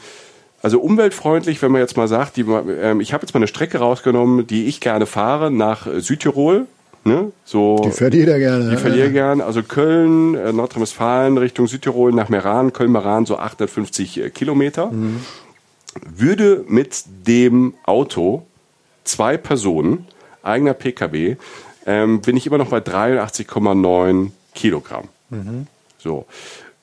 also 0.63 0.81
umweltfreundlich, 0.81 1.63
wenn 1.63 1.73
man 1.73 1.81
jetzt 1.81 1.97
mal 1.97 2.09
sagt, 2.09 2.37
die, 2.37 2.43
ähm, 2.43 3.01
ich 3.01 3.13
habe 3.13 3.23
jetzt 3.25 3.33
mal 3.33 3.39
eine 3.39 3.47
Strecke 3.47 3.79
rausgenommen, 3.79 4.47
die 4.47 4.67
ich 4.67 4.81
gerne 4.81 5.07
fahre 5.07 5.51
nach 5.51 5.87
Südtirol. 5.99 6.67
Ne? 7.05 7.33
So, 7.45 7.77
die 7.83 7.93
fährt 7.93 8.13
jeder 8.13 8.39
gerne. 8.39 8.71
Die 8.71 8.77
fährt 8.77 8.95
jeder 8.95 9.09
gerne. 9.09 9.45
Also 9.45 9.63
Köln, 9.63 10.35
äh, 10.35 10.53
Nordrhein-Westfalen, 10.53 11.39
Richtung 11.39 11.67
Südtirol 11.67 12.13
nach 12.13 12.29
Meran, 12.29 12.73
Köln-Meran, 12.73 13.25
so 13.25 13.39
850 13.39 14.19
äh, 14.21 14.31
Kilometer. 14.31 14.91
Mhm. 14.91 15.21
Würde 16.15 16.65
mit 16.69 17.05
dem 17.27 17.75
Auto 17.85 18.47
zwei 19.05 19.39
Personen, 19.39 20.07
eigener 20.43 20.75
Pkw, 20.75 21.37
ähm, 21.87 22.21
bin 22.21 22.37
ich 22.37 22.47
immer 22.47 22.59
noch 22.59 22.69
bei 22.69 22.79
83,9 22.79 24.31
Kilogramm. 24.55 25.09
Mhm. 25.31 25.67
So. 25.99 26.27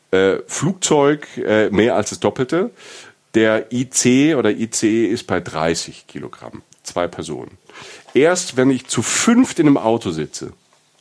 Äh, 0.09 0.38
Flugzeug 0.47 1.28
äh, 1.38 1.70
mehr 1.70 1.95
als 1.95 2.09
das 2.09 2.20
Doppelte. 2.20 2.72
Der 3.36 3.72
IC 3.72 4.36
oder 4.36 4.49
ICE 4.49 5.05
ist 5.05 5.28
bei 5.28 5.39
30 5.39 6.07
Kilogramm. 6.07 6.63
Zwei 6.82 7.07
Personen 7.07 7.51
erst, 8.18 8.57
wenn 8.57 8.70
ich 8.70 8.88
zu 8.88 9.01
fünft 9.01 9.59
in 9.59 9.68
einem 9.68 9.78
Auto 9.78 10.11
sitze. 10.11 10.51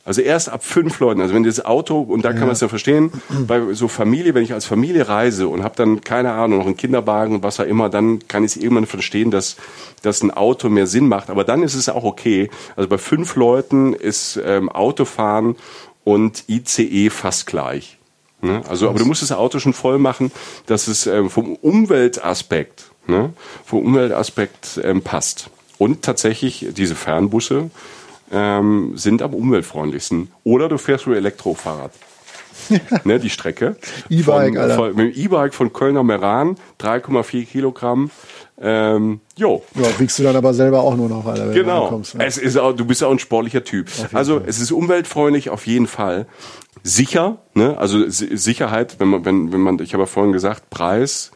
Also 0.07 0.21
erst 0.21 0.47
ab 0.47 0.63
fünf 0.63 1.01
Leuten. 1.01 1.19
Also 1.19 1.33
wenn 1.33 1.43
das 1.43 1.65
Auto, 1.65 1.99
und 1.99 2.23
da 2.23 2.31
kann 2.31 2.43
man 2.43 2.51
es 2.51 2.61
ja 2.61 2.69
verstehen, 2.69 3.11
bei 3.45 3.73
so 3.73 3.89
Familie, 3.89 4.33
wenn 4.33 4.43
ich 4.43 4.53
als 4.53 4.65
Familie 4.65 5.09
reise 5.09 5.49
und 5.49 5.63
habe 5.63 5.75
dann, 5.75 5.99
keine 5.99 6.31
Ahnung, 6.31 6.59
noch 6.59 6.65
einen 6.65 6.77
Kinderwagen 6.77 7.35
und 7.35 7.43
was 7.43 7.59
auch 7.59 7.65
immer, 7.65 7.89
dann 7.89 8.25
kann 8.29 8.45
ich 8.45 8.55
es 8.55 8.57
irgendwann 8.57 8.85
verstehen, 8.85 9.31
dass, 9.31 9.57
dass 10.03 10.23
ein 10.23 10.31
Auto 10.31 10.69
mehr 10.69 10.87
Sinn 10.87 11.09
macht. 11.09 11.29
Aber 11.29 11.43
dann 11.43 11.61
ist 11.61 11.75
es 11.75 11.89
auch 11.89 12.05
okay. 12.05 12.49
Also 12.77 12.87
bei 12.87 12.97
fünf 12.97 13.35
Leuten 13.35 13.91
ist 13.91 14.39
ähm, 14.45 14.69
Autofahren 14.69 15.57
und 16.05 16.45
ICE 16.47 17.09
fast 17.09 17.45
gleich. 17.45 17.97
Ne? 18.41 18.61
Also, 18.69 18.87
aber 18.87 18.99
du 18.99 19.05
musst 19.05 19.23
das 19.23 19.33
Auto 19.33 19.59
schon 19.59 19.73
voll 19.73 19.97
machen, 19.97 20.31
dass 20.67 20.87
es 20.87 21.05
ähm, 21.05 21.29
vom 21.29 21.57
Umweltaspekt, 21.57 22.91
ne? 23.07 23.33
vom 23.65 23.79
Umweltaspekt 23.79 24.79
ähm, 24.81 25.01
passt. 25.01 25.49
Und 25.77 26.01
tatsächlich, 26.01 26.67
diese 26.71 26.95
Fernbusse 26.95 27.69
ähm, 28.31 28.93
sind 28.95 29.21
am 29.21 29.33
umweltfreundlichsten. 29.33 30.31
Oder 30.43 30.69
du 30.69 30.77
fährst 30.77 31.07
mit 31.07 31.17
Elektrofahrrad. 31.17 31.91
ne, 33.03 33.19
die 33.19 33.29
Strecke. 33.29 33.77
E-Bike, 34.09 34.57
Alter. 34.57 34.75
Von, 34.75 34.95
mit 34.95 35.15
dem 35.15 35.23
E-Bike 35.23 35.53
von 35.53 35.73
Kölner 35.73 36.03
Meran, 36.03 36.57
3,4 36.79 37.45
Kilogramm. 37.45 38.11
Ähm, 38.59 39.21
jo. 39.35 39.63
Ja, 39.75 39.87
wiegst 39.99 40.17
du 40.17 40.23
dann 40.23 40.35
aber 40.35 40.53
selber 40.53 40.81
auch 40.81 40.95
nur 40.95 41.09
noch, 41.09 41.25
Alter, 41.25 41.47
wenn 41.47 41.53
genau. 41.53 41.79
du 41.79 41.83
ankommst. 41.85 42.15
Ne? 42.15 42.25
Es 42.25 42.37
ist 42.37 42.57
auch, 42.57 42.73
du 42.73 42.85
bist 42.85 43.03
auch 43.03 43.11
ein 43.11 43.19
sportlicher 43.19 43.63
Typ. 43.63 43.89
Also 44.13 44.39
Fall. 44.39 44.49
es 44.49 44.59
ist 44.59 44.71
umweltfreundlich 44.71 45.49
auf 45.49 45.67
jeden 45.67 45.87
Fall. 45.87 46.25
Sicher, 46.83 47.37
ne? 47.53 47.77
Also 47.77 48.05
Sicherheit, 48.07 48.99
wenn 48.99 49.09
man, 49.09 49.25
wenn, 49.25 49.51
wenn 49.51 49.61
man, 49.61 49.79
ich 49.79 49.93
habe 49.93 50.03
ja 50.03 50.07
vorhin 50.07 50.31
gesagt, 50.31 50.69
Preis, 50.69 51.31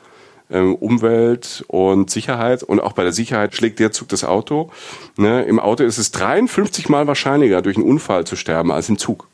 ähm, 0.51 0.75
Umwelt 0.75 1.63
und 1.67 2.09
Sicherheit. 2.09 2.63
Und 2.63 2.79
auch 2.79 2.93
bei 2.93 3.03
der 3.03 3.13
Sicherheit 3.13 3.55
schlägt 3.55 3.79
der 3.79 3.91
Zug 3.91 4.09
das 4.09 4.23
Auto. 4.23 4.71
Ne? 5.17 5.43
Im 5.43 5.59
Auto 5.59 5.83
ist 5.83 5.97
es 5.97 6.11
53 6.11 6.89
Mal 6.89 7.07
wahrscheinlicher, 7.07 7.61
durch 7.61 7.77
einen 7.77 7.85
Unfall 7.85 8.25
zu 8.25 8.35
sterben, 8.35 8.71
als 8.71 8.89
im 8.89 8.97
Zug. 8.97 9.27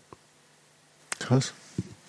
Krass. 1.19 1.53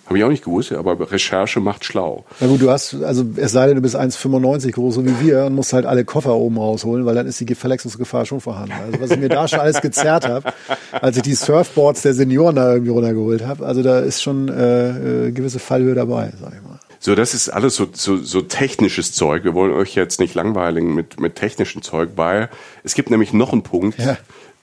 Habe 0.08 0.16
ich 0.16 0.24
auch 0.24 0.30
nicht 0.30 0.44
gewusst, 0.44 0.72
aber 0.72 1.12
Recherche 1.12 1.60
macht 1.60 1.84
schlau. 1.84 2.24
Na 2.40 2.46
gut, 2.46 2.62
du 2.62 2.70
hast, 2.70 2.94
also 3.02 3.26
es 3.36 3.52
sei 3.52 3.66
denn, 3.66 3.76
du 3.76 3.82
bist 3.82 3.94
1,95 3.94 4.72
groß, 4.72 4.94
so 4.94 5.04
wie 5.04 5.20
wir, 5.20 5.44
und 5.44 5.54
musst 5.54 5.74
halt 5.74 5.84
alle 5.84 6.06
Koffer 6.06 6.34
oben 6.34 6.56
rausholen, 6.56 7.04
weil 7.04 7.14
dann 7.14 7.26
ist 7.26 7.40
die 7.40 7.54
Verletzungsgefahr 7.54 8.24
schon 8.24 8.40
vorhanden. 8.40 8.72
Also 8.72 9.00
was 9.02 9.10
ich 9.10 9.18
mir 9.18 9.28
da 9.28 9.46
schon 9.46 9.60
alles 9.60 9.82
gezerrt 9.82 10.26
habe, 10.26 10.50
als 10.92 11.18
ich 11.18 11.22
die 11.24 11.34
Surfboards 11.34 12.00
der 12.00 12.14
Senioren 12.14 12.56
da 12.56 12.72
irgendwie 12.72 12.90
runtergeholt 12.90 13.46
habe, 13.46 13.66
also 13.66 13.82
da 13.82 13.98
ist 13.98 14.22
schon 14.22 14.48
äh, 14.48 15.26
äh, 15.26 15.30
gewisse 15.30 15.58
Fallhöhe 15.58 15.94
dabei, 15.94 16.32
sag 16.40 16.54
ich 16.54 16.62
mal. 16.62 16.78
So, 17.00 17.14
das 17.14 17.34
ist 17.34 17.48
alles 17.48 17.76
so, 17.76 17.88
so, 17.92 18.16
so 18.16 18.42
technisches 18.42 19.12
Zeug. 19.12 19.44
Wir 19.44 19.54
wollen 19.54 19.72
euch 19.72 19.94
jetzt 19.94 20.20
nicht 20.20 20.34
langweiligen 20.34 20.94
mit, 20.94 21.20
mit 21.20 21.36
technischem 21.36 21.82
Zeug, 21.82 22.10
weil 22.16 22.48
es 22.82 22.94
gibt 22.94 23.10
nämlich 23.10 23.32
noch 23.32 23.52
einen 23.52 23.62
Punkt, 23.62 23.98
ja. 23.98 24.16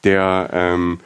der, 0.04 0.50
ähm, 0.52 1.00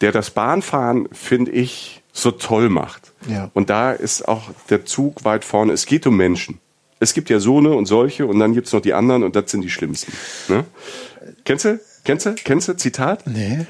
der 0.00 0.12
das 0.12 0.30
Bahnfahren, 0.30 1.08
finde 1.12 1.52
ich, 1.52 2.02
so 2.12 2.30
toll 2.30 2.68
macht. 2.68 3.12
Ja. 3.28 3.50
Und 3.54 3.70
da 3.70 3.92
ist 3.92 4.26
auch 4.26 4.50
der 4.70 4.84
Zug 4.84 5.24
weit 5.24 5.44
vorne. 5.44 5.72
Es 5.72 5.86
geht 5.86 6.06
um 6.06 6.16
Menschen. 6.16 6.60
Es 6.98 7.12
gibt 7.12 7.28
ja 7.28 7.40
so 7.40 7.58
eine 7.58 7.72
und 7.72 7.86
solche 7.86 8.26
und 8.26 8.38
dann 8.38 8.54
gibt's 8.54 8.72
noch 8.72 8.80
die 8.80 8.94
anderen 8.94 9.22
und 9.22 9.36
das 9.36 9.50
sind 9.50 9.62
die 9.62 9.70
schlimmsten. 9.70 10.12
Ne? 10.48 10.64
Kennst 11.44 11.66
du? 11.66 11.80
Kennst 12.04 12.26
du? 12.26 12.34
Kennst 12.42 12.68
du? 12.68 12.76
Zitat? 12.76 13.26
Nee. 13.26 13.66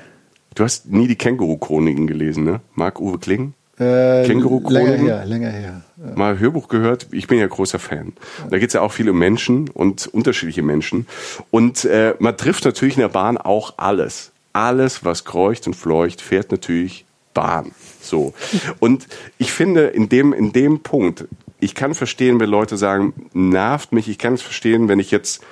Du 0.54 0.64
hast 0.64 0.86
nie 0.86 1.08
die 1.08 1.16
Känguru-Chroniken 1.16 2.06
gelesen, 2.06 2.44
ne? 2.44 2.60
Marc-Uwe 2.74 3.18
Kling? 3.18 3.54
Äh, 3.78 4.24
Känguru 4.26 4.68
länger 4.70 4.96
her, 4.96 5.26
länger 5.26 5.50
her. 5.50 5.82
Ja. 5.96 6.16
Mal 6.16 6.38
Hörbuch 6.38 6.68
gehört, 6.68 7.08
ich 7.10 7.26
bin 7.26 7.38
ja 7.38 7.46
großer 7.46 7.78
Fan. 7.78 8.14
Da 8.48 8.58
geht 8.58 8.68
es 8.68 8.74
ja 8.74 8.80
auch 8.80 8.92
viel 8.92 9.10
um 9.10 9.18
Menschen 9.18 9.68
und 9.68 10.06
unterschiedliche 10.06 10.62
Menschen. 10.62 11.06
Und 11.50 11.84
äh, 11.84 12.14
man 12.18 12.36
trifft 12.36 12.64
natürlich 12.64 12.96
in 12.96 13.02
der 13.02 13.08
Bahn 13.08 13.36
auch 13.36 13.74
alles. 13.76 14.32
Alles, 14.54 15.04
was 15.04 15.24
kreucht 15.24 15.66
und 15.66 15.74
fleucht, 15.74 16.22
fährt 16.22 16.50
natürlich 16.50 17.04
Bahn. 17.34 17.72
So. 18.00 18.32
Und 18.78 19.06
ich 19.36 19.52
finde, 19.52 19.88
in 19.88 20.08
dem, 20.08 20.32
in 20.32 20.52
dem 20.52 20.80
Punkt, 20.80 21.26
ich 21.60 21.74
kann 21.74 21.94
verstehen, 21.94 22.40
wenn 22.40 22.48
Leute 22.48 22.78
sagen, 22.78 23.12
nervt 23.34 23.92
mich, 23.92 24.08
ich 24.08 24.18
kann 24.18 24.34
es 24.34 24.42
verstehen, 24.42 24.88
wenn 24.88 25.00
ich 25.00 25.10
jetzt 25.10 25.42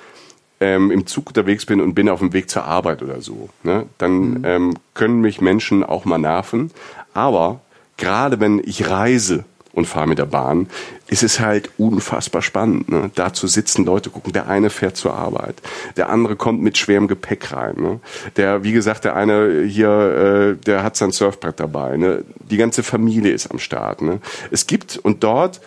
ähm, 0.59 0.89
im 0.89 1.05
Zug 1.05 1.27
unterwegs 1.27 1.65
bin 1.65 1.81
und 1.81 1.93
bin 1.93 2.09
auf 2.09 2.19
dem 2.19 2.33
Weg 2.33 2.49
zur 2.49 2.65
Arbeit 2.65 3.03
oder 3.03 3.21
so. 3.21 3.49
Ne? 3.63 3.85
Dann 3.99 4.29
mhm. 4.29 4.45
ähm, 4.45 4.73
können 4.95 5.21
mich 5.21 5.41
Menschen 5.41 5.83
auch 5.83 6.05
mal 6.05 6.17
nerven. 6.17 6.71
Aber 7.13 7.61
gerade 7.97 8.39
wenn 8.39 8.61
ich 8.63 8.89
reise 8.89 9.45
und 9.75 9.85
fahre 9.85 10.07
mit 10.07 10.17
der 10.17 10.25
Bahn, 10.25 10.67
ist 11.07 11.21
es 11.21 11.39
halt 11.39 11.69
unfassbar 11.77 12.41
spannend, 12.41 12.89
ne? 12.89 13.11
da 13.13 13.33
zu 13.33 13.45
sitzen, 13.45 13.85
Leute 13.85 14.09
gucken. 14.09 14.31
Der 14.31 14.47
eine 14.47 14.69
fährt 14.69 14.95
zur 14.95 15.13
Arbeit, 15.13 15.61
der 15.97 16.09
andere 16.09 16.35
kommt 16.37 16.61
mit 16.61 16.77
schwerem 16.77 17.07
Gepäck 17.07 17.51
rein. 17.51 17.75
Ne? 17.77 17.99
Der, 18.37 18.63
wie 18.63 18.71
gesagt, 18.71 19.03
der 19.03 19.15
eine 19.15 19.63
hier, 19.63 19.89
äh, 19.89 20.63
der 20.65 20.81
hat 20.81 20.95
sein 20.95 21.11
Surfbrett 21.11 21.59
dabei. 21.59 21.97
Ne? 21.97 22.23
Die 22.49 22.57
ganze 22.57 22.83
Familie 22.83 23.33
ist 23.33 23.51
am 23.51 23.59
Start. 23.59 24.01
Ne? 24.01 24.19
Es 24.49 24.65
gibt 24.65 24.97
und 24.97 25.23
dort 25.23 25.61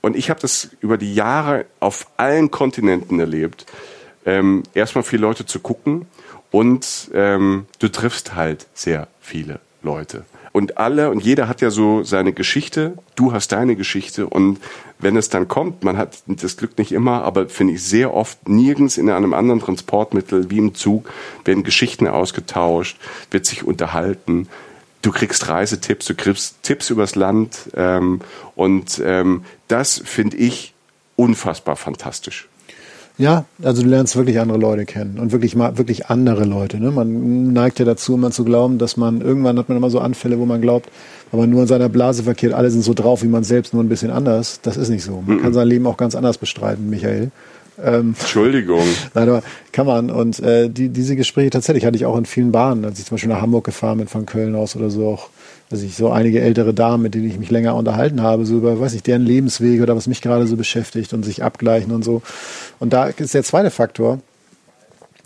und 0.00 0.16
ich 0.16 0.30
habe 0.30 0.40
das 0.40 0.70
über 0.80 0.96
die 0.96 1.14
Jahre 1.14 1.66
auf 1.80 2.08
allen 2.16 2.50
Kontinenten 2.50 3.20
erlebt. 3.20 3.66
Ähm, 4.26 4.62
erstmal 4.72 5.04
viele 5.04 5.22
Leute 5.22 5.44
zu 5.44 5.60
gucken 5.60 6.06
und 6.50 7.10
ähm, 7.12 7.66
du 7.78 7.88
triffst 7.88 8.34
halt 8.34 8.66
sehr 8.72 9.08
viele 9.20 9.60
Leute 9.82 10.24
und 10.54 10.78
alle 10.78 11.10
und 11.10 11.20
jeder 11.20 11.48
hat 11.48 11.62
ja 11.62 11.70
so 11.70 12.04
seine 12.04 12.32
Geschichte. 12.32 12.96
Du 13.16 13.32
hast 13.32 13.50
deine 13.50 13.74
Geschichte 13.74 14.28
und 14.28 14.60
wenn 15.00 15.16
es 15.16 15.28
dann 15.28 15.48
kommt, 15.48 15.82
man 15.82 15.98
hat 15.98 16.18
das 16.28 16.56
Glück 16.56 16.78
nicht 16.78 16.92
immer, 16.92 17.24
aber 17.24 17.48
finde 17.48 17.74
ich 17.74 17.82
sehr 17.82 18.14
oft 18.14 18.48
nirgends 18.48 18.96
in 18.96 19.10
einem 19.10 19.34
anderen 19.34 19.58
Transportmittel 19.58 20.50
wie 20.50 20.58
im 20.58 20.76
Zug 20.76 21.10
werden 21.44 21.64
Geschichten 21.64 22.06
ausgetauscht, 22.06 22.98
wird 23.32 23.46
sich 23.46 23.64
unterhalten. 23.64 24.48
Du 25.02 25.10
kriegst 25.10 25.48
Reisetipps, 25.48 26.06
du 26.06 26.14
kriegst 26.14 26.62
Tipps 26.62 26.88
übers 26.88 27.16
Land 27.16 27.70
ähm, 27.74 28.20
und 28.54 29.02
ähm, 29.04 29.44
das 29.66 30.00
finde 30.04 30.36
ich 30.36 30.72
unfassbar 31.16 31.74
fantastisch. 31.74 32.46
Ja, 33.16 33.44
also 33.62 33.82
du 33.82 33.88
lernst 33.88 34.16
wirklich 34.16 34.40
andere 34.40 34.58
Leute 34.58 34.84
kennen 34.86 35.18
und 35.20 35.30
wirklich 35.30 35.54
mal 35.54 35.78
wirklich 35.78 36.06
andere 36.06 36.44
Leute. 36.44 36.80
Ne? 36.80 36.90
Man 36.90 37.52
neigt 37.52 37.78
ja 37.78 37.84
dazu, 37.84 38.14
immer 38.14 38.32
zu 38.32 38.44
glauben, 38.44 38.78
dass 38.78 38.96
man 38.96 39.20
irgendwann 39.20 39.56
hat 39.58 39.68
man 39.68 39.78
immer 39.78 39.90
so 39.90 40.00
Anfälle, 40.00 40.38
wo 40.40 40.46
man 40.46 40.60
glaubt, 40.60 40.90
wenn 41.30 41.40
man 41.40 41.50
nur 41.50 41.62
in 41.62 41.68
seiner 41.68 41.88
Blase 41.88 42.24
verkehrt, 42.24 42.54
alle 42.54 42.70
sind 42.70 42.82
so 42.82 42.92
drauf 42.92 43.22
wie 43.22 43.28
man 43.28 43.44
selbst, 43.44 43.72
nur 43.72 43.84
ein 43.84 43.88
bisschen 43.88 44.10
anders. 44.10 44.60
Das 44.62 44.76
ist 44.76 44.88
nicht 44.88 45.04
so. 45.04 45.22
Man 45.24 45.36
mhm. 45.36 45.42
kann 45.42 45.52
sein 45.52 45.68
Leben 45.68 45.86
auch 45.86 45.96
ganz 45.96 46.16
anders 46.16 46.38
bestreiten, 46.38 46.90
Michael. 46.90 47.30
Ähm, 47.82 48.14
Entschuldigung. 48.18 48.82
Nein, 49.14 49.28
aber 49.28 49.42
kann 49.70 49.86
man. 49.86 50.10
Und 50.10 50.40
äh, 50.40 50.68
die, 50.68 50.88
diese 50.88 51.14
Gespräche 51.14 51.50
tatsächlich 51.50 51.86
hatte 51.86 51.96
ich 51.96 52.06
auch 52.06 52.16
in 52.16 52.26
vielen 52.26 52.50
Bahnen, 52.50 52.84
als 52.84 52.98
ich 52.98 53.06
zum 53.06 53.14
Beispiel 53.14 53.30
nach 53.30 53.42
Hamburg 53.42 53.64
gefahren 53.64 53.98
bin 53.98 54.08
von 54.08 54.26
Köln 54.26 54.54
aus 54.56 54.74
oder 54.74 54.90
so 54.90 55.08
auch 55.08 55.28
also 55.70 55.84
ich 55.84 55.96
so 55.96 56.10
einige 56.10 56.40
ältere 56.40 56.74
Damen, 56.74 57.02
mit 57.02 57.14
denen 57.14 57.28
ich 57.28 57.38
mich 57.38 57.50
länger 57.50 57.74
unterhalten 57.74 58.22
habe, 58.22 58.46
so 58.46 58.56
über, 58.56 58.78
weiß 58.78 58.94
ich, 58.94 59.02
deren 59.02 59.22
Lebenswege 59.22 59.82
oder 59.82 59.96
was 59.96 60.06
mich 60.06 60.20
gerade 60.20 60.46
so 60.46 60.56
beschäftigt 60.56 61.12
und 61.12 61.24
sich 61.24 61.42
abgleichen 61.42 61.92
und 61.92 62.04
so. 62.04 62.22
Und 62.78 62.92
da 62.92 63.06
ist 63.06 63.34
der 63.34 63.42
zweite 63.42 63.70
Faktor, 63.70 64.20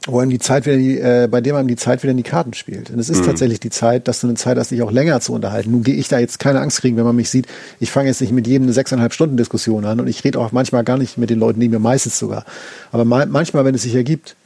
wo 0.06 0.22
ihm 0.22 0.30
die 0.30 0.38
Zeit 0.38 0.64
wieder 0.64 0.76
die, 0.76 0.98
äh, 0.98 1.28
bei 1.30 1.40
dem 1.40 1.54
einem 1.56 1.68
die 1.68 1.76
Zeit 1.76 2.02
wieder 2.02 2.12
in 2.12 2.16
die 2.16 2.22
Karten 2.22 2.54
spielt. 2.54 2.90
Und 2.90 2.98
es 2.98 3.10
ist 3.10 3.22
mhm. 3.22 3.26
tatsächlich 3.26 3.60
die 3.60 3.70
Zeit, 3.70 4.08
dass 4.08 4.20
du 4.20 4.26
eine 4.26 4.36
Zeit 4.36 4.56
hast, 4.56 4.70
dich 4.70 4.80
auch 4.82 4.90
länger 4.92 5.20
zu 5.20 5.34
unterhalten. 5.34 5.70
Nun 5.70 5.82
gehe 5.82 5.96
ich 5.96 6.08
da 6.08 6.18
jetzt 6.18 6.38
keine 6.38 6.60
Angst 6.60 6.80
kriegen, 6.80 6.96
wenn 6.96 7.04
man 7.04 7.16
mich 7.16 7.28
sieht. 7.28 7.46
Ich 7.78 7.90
fange 7.90 8.08
jetzt 8.08 8.20
nicht 8.20 8.32
mit 8.32 8.46
jedem 8.46 8.64
eine 8.64 8.72
sechseinhalb 8.72 9.12
Stunden 9.12 9.36
Diskussion 9.36 9.84
an 9.84 10.00
und 10.00 10.06
ich 10.06 10.24
rede 10.24 10.38
auch 10.38 10.52
manchmal 10.52 10.84
gar 10.84 10.96
nicht 10.96 11.18
mit 11.18 11.30
den 11.30 11.38
Leuten 11.38 11.58
neben 11.58 11.72
mir, 11.72 11.78
meistens 11.78 12.18
sogar. 12.18 12.44
Aber 12.90 13.04
manchmal, 13.04 13.64
wenn 13.64 13.74
es 13.74 13.82
sich 13.82 13.94
ergibt, 13.94 14.36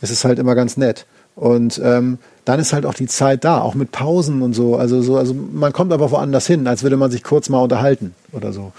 ist 0.00 0.10
es 0.10 0.24
halt 0.24 0.38
immer 0.38 0.54
ganz 0.54 0.76
nett. 0.76 1.06
Und 1.36 1.80
ähm, 1.82 2.18
dann 2.44 2.60
ist 2.60 2.72
halt 2.72 2.86
auch 2.86 2.94
die 2.94 3.06
Zeit 3.06 3.44
da, 3.44 3.60
auch 3.60 3.74
mit 3.74 3.90
Pausen 3.90 4.42
und 4.42 4.52
so. 4.52 4.76
Also 4.76 5.02
so, 5.02 5.16
also 5.16 5.34
man 5.34 5.72
kommt 5.72 5.92
aber 5.92 6.10
woanders 6.10 6.46
hin, 6.46 6.66
als 6.66 6.82
würde 6.82 6.96
man 6.96 7.10
sich 7.10 7.24
kurz 7.24 7.48
mal 7.48 7.60
unterhalten 7.62 8.14
oder 8.32 8.52
so. 8.52 8.72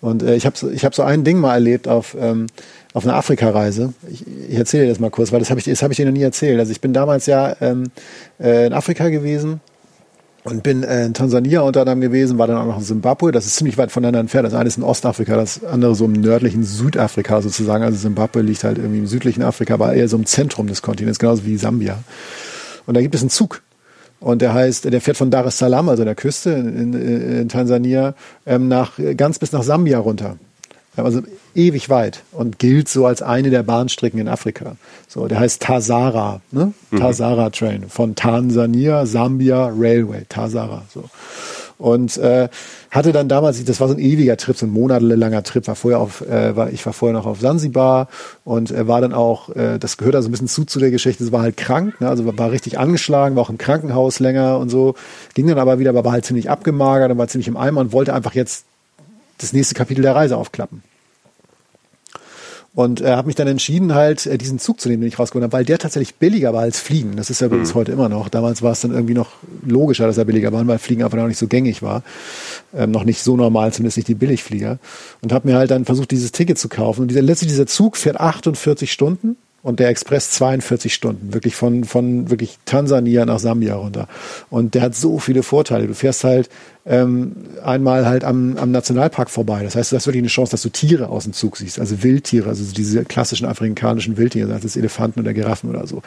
Und 0.00 0.22
äh, 0.22 0.34
ich 0.34 0.44
habe 0.44 0.56
ich 0.72 0.84
hab 0.84 0.94
so 0.94 1.02
ein 1.02 1.24
Ding 1.24 1.38
mal 1.38 1.54
erlebt 1.54 1.88
auf 1.88 2.16
ähm, 2.18 2.48
auf 2.94 3.04
einer 3.04 3.14
Afrika-Reise. 3.14 3.94
Ich, 4.10 4.26
ich 4.26 4.56
erzähle 4.56 4.84
dir 4.84 4.90
das 4.90 5.00
mal 5.00 5.10
kurz, 5.10 5.32
weil 5.32 5.38
das 5.38 5.48
habe 5.48 5.60
ich, 5.60 5.64
das 5.64 5.82
hab 5.82 5.90
ich 5.90 5.96
dir 5.96 6.04
noch 6.04 6.12
nie 6.12 6.22
erzählt. 6.22 6.58
Also 6.58 6.72
ich 6.72 6.80
bin 6.80 6.92
damals 6.92 7.26
ja 7.26 7.56
ähm, 7.60 7.90
äh, 8.38 8.66
in 8.66 8.72
Afrika 8.74 9.08
gewesen 9.08 9.60
und 10.44 10.62
bin 10.62 10.82
äh, 10.82 11.06
in 11.06 11.14
Tansania 11.14 11.60
unter 11.60 11.80
anderem 11.80 12.00
gewesen, 12.00 12.38
war 12.38 12.46
dann 12.46 12.56
auch 12.56 12.66
noch 12.66 12.78
in 12.78 12.84
Zimbabwe. 12.84 13.30
Das 13.30 13.46
ist 13.46 13.56
ziemlich 13.56 13.78
weit 13.78 13.92
voneinander 13.92 14.20
entfernt. 14.20 14.46
Das 14.46 14.54
eine 14.54 14.66
ist 14.66 14.76
in 14.76 14.82
Ostafrika, 14.82 15.36
das 15.36 15.62
andere 15.64 15.94
so 15.94 16.04
im 16.04 16.12
nördlichen 16.12 16.64
Südafrika 16.64 17.40
sozusagen. 17.42 17.84
Also 17.84 17.98
Zimbabwe 17.98 18.42
liegt 18.42 18.64
halt 18.64 18.78
irgendwie 18.78 18.98
im 18.98 19.06
südlichen 19.06 19.42
Afrika, 19.42 19.74
aber 19.74 19.94
eher 19.94 20.08
so 20.08 20.16
im 20.16 20.26
Zentrum 20.26 20.66
des 20.66 20.82
Kontinents, 20.82 21.18
genauso 21.18 21.44
wie 21.44 21.56
Sambia. 21.56 21.98
Und 22.86 22.96
da 22.96 23.00
gibt 23.00 23.14
es 23.14 23.20
einen 23.20 23.30
Zug. 23.30 23.62
Und 24.18 24.42
der 24.42 24.54
heißt, 24.54 24.84
der 24.84 25.00
fährt 25.00 25.16
von 25.16 25.30
Dar 25.30 25.46
es 25.46 25.58
Salaam, 25.58 25.88
also 25.88 26.04
der 26.04 26.14
Küste 26.14 26.50
in, 26.50 26.92
in, 26.92 27.38
in 27.40 27.48
Tansania, 27.48 28.14
ähm, 28.46 28.68
nach, 28.68 28.92
ganz 29.16 29.38
bis 29.38 29.52
nach 29.52 29.64
Sambia 29.64 29.98
runter. 29.98 30.36
Also 30.96 31.22
ewig 31.54 31.88
weit 31.88 32.22
und 32.32 32.58
gilt 32.58 32.88
so 32.88 33.06
als 33.06 33.22
eine 33.22 33.48
der 33.48 33.62
Bahnstrecken 33.62 34.20
in 34.20 34.28
Afrika. 34.28 34.76
So, 35.08 35.26
der 35.26 35.40
heißt 35.40 35.62
Tazara, 35.62 36.42
ne? 36.50 36.74
Mhm. 36.90 36.98
Tazara 36.98 37.48
Train 37.50 37.88
von 37.88 38.14
Tansania 38.14 39.06
Sambia 39.06 39.72
Railway, 39.74 40.24
Tazara. 40.28 40.82
So. 40.92 41.04
Und 41.78 42.16
äh, 42.18 42.48
hatte 42.92 43.10
dann 43.10 43.28
damals, 43.28 43.64
das 43.64 43.80
war 43.80 43.88
so 43.88 43.94
ein 43.94 43.98
ewiger 43.98 44.36
Trip, 44.36 44.56
so 44.56 44.66
ein 44.66 44.70
monatelanger 44.70 45.42
Trip, 45.42 45.66
war 45.66 45.74
vorher 45.74 45.98
auf, 45.98 46.20
äh, 46.20 46.54
war, 46.54 46.70
ich 46.70 46.84
war 46.86 46.92
vorher 46.92 47.18
noch 47.18 47.26
auf 47.26 47.40
Sansibar 47.40 48.06
und 48.44 48.70
äh, 48.70 48.86
war 48.86 49.00
dann 49.00 49.12
auch, 49.12 49.48
äh, 49.56 49.78
das 49.78 49.96
gehört 49.96 50.14
also 50.14 50.28
ein 50.28 50.32
bisschen 50.32 50.46
zu 50.46 50.64
zu 50.64 50.78
der 50.78 50.92
Geschichte, 50.92 51.24
es 51.24 51.32
war 51.32 51.42
halt 51.42 51.56
krank, 51.56 52.00
ne? 52.00 52.08
also 52.08 52.24
war 52.38 52.52
richtig 52.52 52.78
angeschlagen, 52.78 53.34
war 53.34 53.42
auch 53.42 53.50
im 53.50 53.58
Krankenhaus 53.58 54.20
länger 54.20 54.58
und 54.58 54.68
so, 54.68 54.94
ging 55.34 55.48
dann 55.48 55.58
aber 55.58 55.80
wieder, 55.80 55.90
aber 55.90 56.04
war 56.04 56.12
halt 56.12 56.24
ziemlich 56.24 56.50
abgemagert 56.50 57.10
und 57.10 57.18
war 57.18 57.26
ziemlich 57.26 57.48
im 57.48 57.56
Eimer 57.56 57.80
und 57.80 57.92
wollte 57.92 58.14
einfach 58.14 58.34
jetzt 58.34 58.66
das 59.42 59.52
nächste 59.52 59.74
Kapitel 59.74 60.02
der 60.02 60.14
Reise 60.14 60.36
aufklappen. 60.36 60.82
Und 62.74 63.02
äh, 63.02 63.10
habe 63.10 63.26
mich 63.26 63.36
dann 63.36 63.48
entschieden, 63.48 63.94
halt 63.94 64.24
äh, 64.24 64.38
diesen 64.38 64.58
Zug 64.58 64.80
zu 64.80 64.88
nehmen, 64.88 65.02
den 65.02 65.08
ich 65.08 65.18
rausgeholt 65.18 65.44
habe, 65.44 65.52
weil 65.52 65.64
der 65.66 65.78
tatsächlich 65.78 66.14
billiger 66.14 66.54
war 66.54 66.62
als 66.62 66.80
Fliegen. 66.80 67.16
Das 67.16 67.28
ist 67.28 67.42
ja 67.42 67.48
übrigens 67.48 67.74
mhm. 67.74 67.78
heute 67.78 67.92
immer 67.92 68.08
noch. 68.08 68.30
Damals 68.30 68.62
war 68.62 68.72
es 68.72 68.80
dann 68.80 68.92
irgendwie 68.92 69.12
noch 69.12 69.32
logischer, 69.66 70.06
dass 70.06 70.16
er 70.16 70.24
billiger 70.24 70.52
war, 70.52 70.66
weil 70.66 70.78
Fliegen 70.78 71.02
einfach 71.02 71.18
noch 71.18 71.26
nicht 71.26 71.38
so 71.38 71.48
gängig 71.48 71.82
war. 71.82 72.02
Ähm, 72.74 72.90
noch 72.90 73.04
nicht 73.04 73.22
so 73.22 73.36
normal, 73.36 73.74
zumindest 73.74 73.98
nicht 73.98 74.08
die 74.08 74.14
Billigflieger. 74.14 74.78
Und 75.20 75.34
habe 75.34 75.48
mir 75.48 75.56
halt 75.56 75.70
dann 75.70 75.84
versucht, 75.84 76.12
dieses 76.12 76.32
Ticket 76.32 76.58
zu 76.58 76.70
kaufen. 76.70 77.02
Und 77.02 77.08
dieser, 77.08 77.20
letztlich 77.20 77.50
dieser 77.50 77.66
Zug 77.66 77.98
fährt 77.98 78.18
48 78.18 78.90
Stunden 78.90 79.36
und 79.62 79.78
der 79.78 79.88
Express 79.90 80.30
42 80.30 80.94
Stunden, 80.94 81.34
wirklich 81.34 81.54
von, 81.54 81.84
von 81.84 82.30
wirklich 82.30 82.58
Tansania 82.64 83.26
nach 83.26 83.38
Sambia 83.38 83.76
runter. 83.76 84.08
Und 84.48 84.74
der 84.74 84.82
hat 84.82 84.94
so 84.94 85.18
viele 85.18 85.42
Vorteile. 85.42 85.86
Du 85.86 85.94
fährst 85.94 86.24
halt 86.24 86.48
ähm, 86.84 87.32
einmal 87.64 88.06
halt 88.06 88.24
am, 88.24 88.56
am 88.56 88.72
Nationalpark 88.72 89.30
vorbei. 89.30 89.62
Das 89.62 89.76
heißt, 89.76 89.92
du 89.92 89.96
hast 89.96 90.06
wirklich 90.06 90.22
eine 90.22 90.28
Chance, 90.28 90.50
dass 90.50 90.62
du 90.62 90.68
Tiere 90.68 91.08
aus 91.08 91.24
dem 91.24 91.32
Zug 91.32 91.56
siehst, 91.56 91.78
also 91.78 92.02
Wildtiere, 92.02 92.48
also 92.48 92.64
diese 92.72 93.04
klassischen 93.04 93.46
afrikanischen 93.46 94.16
Wildtiere, 94.16 94.48
das 94.48 94.64
ist 94.64 94.76
Elefanten 94.76 95.20
oder 95.20 95.32
Giraffen 95.32 95.70
oder 95.70 95.86
so. 95.86 96.02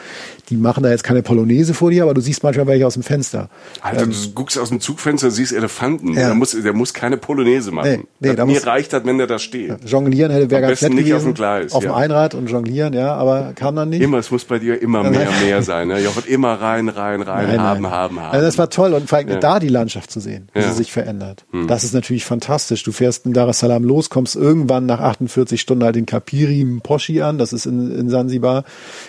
Die 0.50 0.56
machen 0.56 0.82
da 0.82 0.90
jetzt 0.90 1.02
keine 1.02 1.22
Polonaise 1.22 1.72
vor 1.72 1.90
dir, 1.90 2.02
aber 2.02 2.12
du 2.12 2.20
siehst 2.20 2.42
manchmal 2.42 2.66
welche 2.66 2.86
aus 2.86 2.94
dem 2.94 3.02
Fenster. 3.02 3.48
Alter, 3.80 4.02
ähm, 4.02 4.10
du 4.10 4.30
guckst 4.34 4.58
aus 4.58 4.68
dem 4.68 4.80
Zugfenster, 4.80 5.30
siehst 5.30 5.52
Elefanten. 5.52 6.12
Ja. 6.12 6.26
Der, 6.26 6.34
muss, 6.34 6.50
der 6.50 6.72
muss 6.74 6.92
keine 6.92 7.16
Polonaise 7.16 7.70
machen. 7.70 8.06
Nee, 8.20 8.28
nee, 8.28 8.36
da 8.36 8.44
mir 8.44 8.54
muss, 8.54 8.66
reicht 8.66 8.92
das, 8.92 9.06
wenn 9.06 9.16
der 9.16 9.26
da 9.26 9.38
steht. 9.38 9.68
Ja, 9.68 9.76
jonglieren 9.86 10.30
hätte 10.30 10.50
wäre 10.50 10.60
ganz 10.60 10.82
nett 10.82 10.92
nicht 10.92 11.06
gewesen. 11.06 11.16
Auf 11.16 11.22
dem 11.22 11.34
Gleis. 11.34 11.72
Auf 11.72 11.84
ja. 11.84 11.90
dem 11.90 11.94
Einrad 11.94 12.34
und 12.34 12.50
jonglieren, 12.50 12.92
ja, 12.92 13.14
aber 13.14 13.52
kam 13.54 13.76
dann 13.76 13.88
nicht. 13.88 14.02
Immer, 14.02 14.18
es 14.18 14.30
muss 14.30 14.44
bei 14.44 14.58
dir 14.58 14.82
immer 14.82 15.04
mehr, 15.04 15.28
mehr 15.42 15.62
sein. 15.62 15.88
Ne? 15.88 16.00
Jochen, 16.00 16.24
immer 16.26 16.52
rein, 16.52 16.90
rein, 16.90 17.22
rein, 17.22 17.46
nein, 17.46 17.60
haben, 17.62 17.80
nein. 17.80 17.92
haben, 17.92 18.20
haben. 18.20 18.32
Also 18.34 18.44
das 18.44 18.58
war 18.58 18.68
toll 18.68 18.92
und 18.92 19.08
vor 19.08 19.16
allem 19.16 19.40
da 19.40 19.58
die 19.58 19.68
Landschaft 19.68 20.10
zu 20.10 20.20
sehen, 20.20 20.48
sie 20.70 20.76
sich 20.78 20.92
verändert. 20.92 21.44
Hm. 21.50 21.66
Das 21.66 21.84
ist 21.84 21.94
natürlich 21.94 22.24
fantastisch. 22.24 22.82
Du 22.82 22.92
fährst 22.92 23.26
in 23.26 23.32
Dar 23.32 23.48
es 23.48 23.58
Salaam 23.58 23.84
los, 23.84 24.10
kommst 24.10 24.36
irgendwann 24.36 24.86
nach 24.86 25.00
48 25.00 25.60
Stunden 25.60 25.84
halt 25.84 25.96
in 25.96 26.06
Kapiri 26.06 26.64
Mposhi 26.64 27.22
an, 27.22 27.38
das 27.38 27.52
ist 27.52 27.66
in, 27.66 27.90
in 27.96 28.08
Sansibar, 28.08 28.64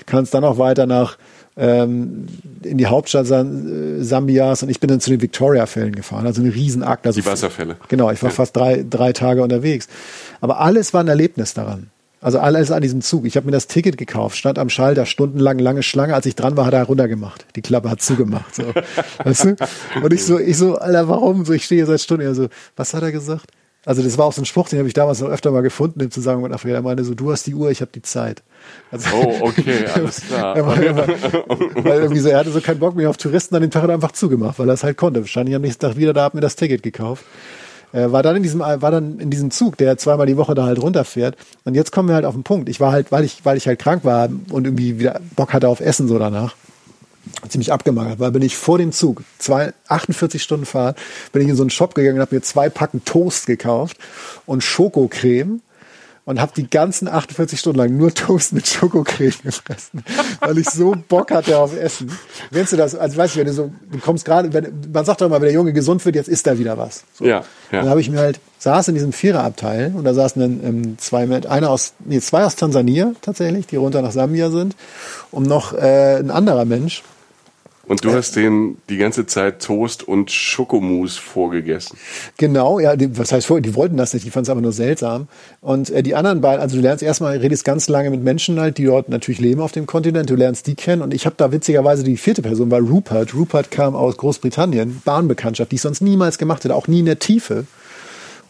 kannst 0.05 0.33
dann 0.33 0.43
auch 0.43 0.57
weiter 0.57 0.85
nach 0.85 1.17
ähm, 1.57 2.27
in 2.63 2.77
die 2.77 2.85
Hauptstadt 2.85 3.29
äh, 3.31 4.03
Sambias 4.03 4.63
und 4.63 4.69
ich 4.69 4.79
bin 4.79 4.89
dann 4.89 4.99
zu 4.99 5.09
den 5.09 5.21
Victoria-Fällen 5.21 5.95
gefahren, 5.95 6.25
also 6.27 6.41
eine 6.41 6.53
Riesenakt. 6.53 7.07
Also 7.07 7.19
die 7.19 7.25
Wasserfälle. 7.25 7.77
Genau, 7.87 8.11
ich 8.11 8.21
war 8.21 8.29
ja. 8.29 8.35
fast 8.35 8.55
drei, 8.55 8.85
drei 8.87 9.11
Tage 9.11 9.41
unterwegs. 9.41 9.87
Aber 10.39 10.59
alles 10.59 10.93
war 10.93 11.01
ein 11.01 11.07
Erlebnis 11.07 11.53
daran. 11.55 11.89
Also 12.27 12.39
alles 12.39 12.71
an 12.71 12.81
diesem 12.81 12.99
Zug. 12.99 13.25
Ich 13.25 13.37
habe 13.37 13.45
mir 13.45 13.53
das 13.53 13.67
Ticket 13.67 13.95
gekauft, 13.95 14.35
stand 14.35 14.59
am 14.59 14.67
Schalter, 14.67 15.05
stundenlang 15.05 15.59
lange 15.59 15.81
Schlange. 15.81 16.13
Als 16.13 16.25
ich 16.25 16.35
dran 16.35 16.57
war, 16.57 16.65
hat 16.65 16.73
er 16.73 16.83
runtergemacht. 16.83 17.45
Die 17.55 17.61
Klappe 17.61 17.89
hat 17.89 18.01
zugemacht. 18.01 18.53
So. 18.53 18.63
weißt 19.23 19.45
du? 19.45 19.55
Und 20.03 20.11
ich 20.11 20.25
so, 20.25 20.37
ich 20.37 20.57
so, 20.57 20.75
Alter, 20.75 21.07
warum? 21.07 21.45
So, 21.45 21.53
ich 21.53 21.63
stehe 21.63 21.79
hier 21.79 21.85
seit 21.85 22.01
Stunden. 22.01 22.25
Er 22.25 22.35
so, 22.35 22.49
was 22.75 22.93
hat 22.93 23.01
er 23.01 23.13
gesagt? 23.13 23.51
Also 23.85 24.03
das 24.03 24.17
war 24.17 24.25
auch 24.25 24.33
so 24.33 24.41
ein 24.41 24.45
Spruch, 24.45 24.67
den 24.67 24.79
habe 24.79 24.89
ich 24.89 24.93
damals 24.93 25.21
noch 25.21 25.29
öfter 25.29 25.51
mal 25.51 25.61
gefunden 25.61 26.01
im 26.01 26.11
Zusammenhang 26.11 26.49
mit 26.49 26.53
Afrika. 26.53 26.75
Er 26.75 26.81
meinte 26.81 27.05
so, 27.05 27.13
du 27.13 27.31
hast 27.31 27.47
die 27.47 27.55
Uhr, 27.55 27.71
ich 27.71 27.79
habe 27.79 27.91
die 27.95 28.01
Zeit. 28.01 28.43
Also, 28.91 29.07
oh, 29.15 29.37
okay, 29.43 29.85
alles 29.95 30.19
klar. 30.27 30.57
er, 30.57 30.67
weil 30.67 32.01
irgendwie 32.01 32.19
so, 32.19 32.27
er 32.27 32.39
hatte 32.39 32.51
so 32.51 32.59
keinen 32.59 32.79
Bock 32.79 32.97
mehr 32.97 33.09
auf 33.09 33.15
Touristen, 33.15 33.55
an 33.55 33.61
dem 33.61 33.71
Tag 33.71 33.83
hat 33.83 33.89
er 33.89 33.95
einfach 33.95 34.11
zugemacht, 34.11 34.59
weil 34.59 34.67
er 34.67 34.73
es 34.73 34.83
halt 34.83 34.97
konnte. 34.97 35.21
Wahrscheinlich 35.21 35.55
am 35.55 35.61
nächsten 35.61 35.79
Tag 35.79 35.95
wieder 35.95 36.11
da, 36.11 36.25
hat 36.25 36.33
mir 36.33 36.41
das 36.41 36.57
Ticket 36.57 36.83
gekauft. 36.83 37.23
Äh, 37.97 38.11
war 38.11 38.21
dann 38.21 38.35
in 38.35 38.43
diesem, 38.43 38.59
war 38.59 38.91
dann 38.91 39.19
in 39.19 39.31
diesem 39.31 39.49
Zug, 39.49 39.75
der 39.77 39.97
zweimal 39.97 40.27
die 40.27 40.37
Woche 40.37 40.53
da 40.53 40.65
halt 40.65 40.79
runterfährt. 40.79 41.35
Und 41.65 41.73
jetzt 41.73 41.91
kommen 41.91 42.09
wir 42.09 42.15
halt 42.15 42.25
auf 42.25 42.35
den 42.35 42.43
Punkt. 42.43 42.69
Ich 42.69 42.79
war 42.79 42.91
halt, 42.91 43.11
weil 43.11 43.23
ich, 43.23 43.43
weil 43.43 43.57
ich 43.57 43.67
halt 43.67 43.79
krank 43.79 44.05
war 44.05 44.29
und 44.51 44.67
irgendwie 44.67 44.99
wieder 44.99 45.19
Bock 45.35 45.51
hatte 45.51 45.67
auf 45.67 45.79
Essen 45.79 46.07
so 46.07 46.19
danach, 46.19 46.55
ziemlich 47.49 47.73
abgemagert 47.73 48.19
war, 48.19 48.29
bin 48.29 48.43
ich 48.43 48.55
vor 48.55 48.77
dem 48.77 48.91
Zug, 48.91 49.23
zwei, 49.39 49.73
48 49.87 50.43
Stunden 50.43 50.67
Fahrt, 50.67 50.97
bin 51.31 51.41
ich 51.41 51.47
in 51.47 51.55
so 51.55 51.63
einen 51.63 51.71
Shop 51.71 51.95
gegangen 51.95 52.17
und 52.17 52.21
habe 52.21 52.35
mir 52.35 52.41
zwei 52.41 52.69
Packen 52.69 53.03
Toast 53.03 53.47
gekauft 53.47 53.97
und 54.45 54.63
Schokocreme 54.63 55.61
und 56.27 56.41
habe 56.41 56.51
die 56.55 56.69
ganzen 56.69 57.07
48 57.07 57.57
Stunden 57.57 57.79
lang 57.79 57.95
nur 57.95 58.13
Toast 58.13 58.51
mit 58.51 58.67
Schokocreme 58.67 59.31
gefressen, 59.43 60.03
weil 60.41 60.57
ich 60.57 60.69
so 60.69 60.93
Bock 61.07 61.31
hatte 61.31 61.57
auf 61.57 61.73
Essen. 61.75 62.11
Kennst 62.51 62.73
du 62.73 62.77
das? 62.77 62.95
Also 62.95 63.15
weißt 63.15 63.35
du, 63.35 63.39
wenn 63.39 63.47
du 63.47 63.53
so, 63.53 63.71
du 63.89 63.97
kommst 63.99 64.25
gerade, 64.25 64.49
man 64.93 65.05
sagt 65.05 65.21
doch 65.21 65.27
immer, 65.27 65.37
wenn 65.37 65.47
der 65.47 65.53
Junge 65.53 65.71
gesund 65.71 66.03
wird, 66.03 66.17
jetzt 66.17 66.27
isst 66.27 66.45
er 66.45 66.59
wieder 66.59 66.77
was. 66.77 67.05
So. 67.13 67.23
Ja, 67.23 67.45
ja. 67.71 67.79
Dann 67.79 67.89
habe 67.89 68.01
ich 68.01 68.09
mir 68.09 68.19
halt, 68.19 68.41
saß 68.57 68.89
in 68.89 68.95
diesem 68.95 69.13
Viererabteil 69.13 69.93
und 69.95 70.03
da 70.03 70.13
saßen 70.13 70.41
dann 70.41 70.59
ähm, 70.67 70.97
zwei 70.97 71.23
einer 71.47 71.69
aus, 71.69 71.93
nee, 72.03 72.19
zwei 72.19 72.43
aus 72.43 72.57
Tansania 72.57 73.13
tatsächlich, 73.21 73.65
die 73.67 73.77
runter 73.77 74.01
nach 74.01 74.11
Sambia 74.11 74.49
sind, 74.49 74.75
und 75.31 75.47
noch 75.47 75.73
äh, 75.73 76.17
ein 76.17 76.29
anderer 76.29 76.65
Mensch, 76.65 77.03
und 77.87 78.03
du 78.03 78.09
äh, 78.09 78.13
hast 78.13 78.35
denen 78.35 78.77
die 78.89 78.97
ganze 78.97 79.25
Zeit 79.25 79.61
Toast 79.61 80.07
und 80.07 80.31
Schokomousse 80.31 81.19
vorgegessen. 81.19 81.97
Genau, 82.37 82.79
ja, 82.79 82.95
die, 82.95 83.17
was 83.17 83.31
heißt 83.31 83.47
vor, 83.47 83.61
die 83.61 83.75
wollten 83.75 83.97
das 83.97 84.13
nicht, 84.13 84.25
die 84.25 84.29
fanden 84.29 84.43
es 84.43 84.49
aber 84.49 84.61
nur 84.61 84.73
seltsam. 84.73 85.27
Und 85.61 85.89
äh, 85.89 86.03
die 86.03 86.15
anderen 86.15 86.41
beiden, 86.41 86.61
also 86.61 86.75
du 86.75 86.81
lernst 86.81 87.03
erstmal, 87.03 87.37
redest 87.37 87.63
ganz 87.63 87.87
lange 87.87 88.09
mit 88.09 88.21
Menschen 88.21 88.59
halt, 88.59 88.77
die 88.77 88.85
dort 88.85 89.09
natürlich 89.09 89.39
leben 89.39 89.61
auf 89.61 89.71
dem 89.71 89.85
Kontinent, 89.85 90.29
du 90.29 90.35
lernst 90.35 90.67
die 90.67 90.75
kennen. 90.75 91.01
Und 91.01 91.13
ich 91.13 91.25
habe 91.25 91.35
da 91.37 91.51
witzigerweise 91.51 92.03
die 92.03 92.17
vierte 92.17 92.41
Person, 92.41 92.69
war 92.71 92.79
Rupert. 92.79 93.33
Rupert 93.33 93.71
kam 93.71 93.95
aus 93.95 94.17
Großbritannien, 94.17 95.01
Bahnbekanntschaft, 95.05 95.71
die 95.71 95.75
ich 95.75 95.81
sonst 95.81 96.01
niemals 96.01 96.37
gemacht 96.37 96.63
hätte, 96.63 96.75
auch 96.75 96.87
nie 96.87 96.99
in 96.99 97.05
der 97.05 97.19
Tiefe. 97.19 97.65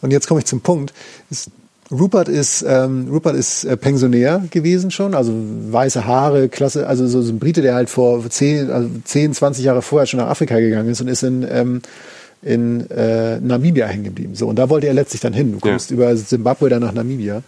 Und 0.00 0.12
jetzt 0.12 0.26
komme 0.26 0.40
ich 0.40 0.46
zum 0.46 0.60
Punkt. 0.60 0.92
Ist, 1.30 1.50
Rupert 1.90 2.28
ist, 2.28 2.64
ähm, 2.68 3.08
Rupert 3.10 3.34
ist 3.34 3.64
äh, 3.64 3.76
Pensionär 3.76 4.44
gewesen 4.50 4.90
schon, 4.90 5.14
also 5.14 5.32
weiße 5.34 6.04
Haare, 6.04 6.48
klasse, 6.48 6.86
also 6.86 7.06
so, 7.06 7.22
so 7.22 7.32
ein 7.32 7.38
Brite, 7.38 7.62
der 7.62 7.74
halt 7.74 7.88
vor 7.88 8.28
10, 8.28 8.70
also 8.70 8.88
10, 9.04 9.32
20 9.32 9.64
Jahre 9.64 9.80
vorher 9.80 10.06
schon 10.06 10.20
nach 10.20 10.28
Afrika 10.28 10.58
gegangen 10.58 10.90
ist 10.90 11.00
und 11.00 11.08
ist 11.08 11.22
in, 11.22 11.46
ähm, 11.50 11.80
in 12.42 12.88
äh, 12.90 13.40
Namibia 13.40 13.86
hängen 13.86 14.04
geblieben. 14.04 14.34
So, 14.34 14.48
und 14.48 14.56
da 14.56 14.68
wollte 14.68 14.86
er 14.86 14.94
letztlich 14.94 15.22
dann 15.22 15.32
hin. 15.32 15.52
Du 15.52 15.58
kommst 15.60 15.90
ja. 15.90 15.96
über 15.96 16.14
Zimbabwe 16.14 16.68
dann 16.68 16.82
nach 16.82 16.92
Namibia. 16.92 17.42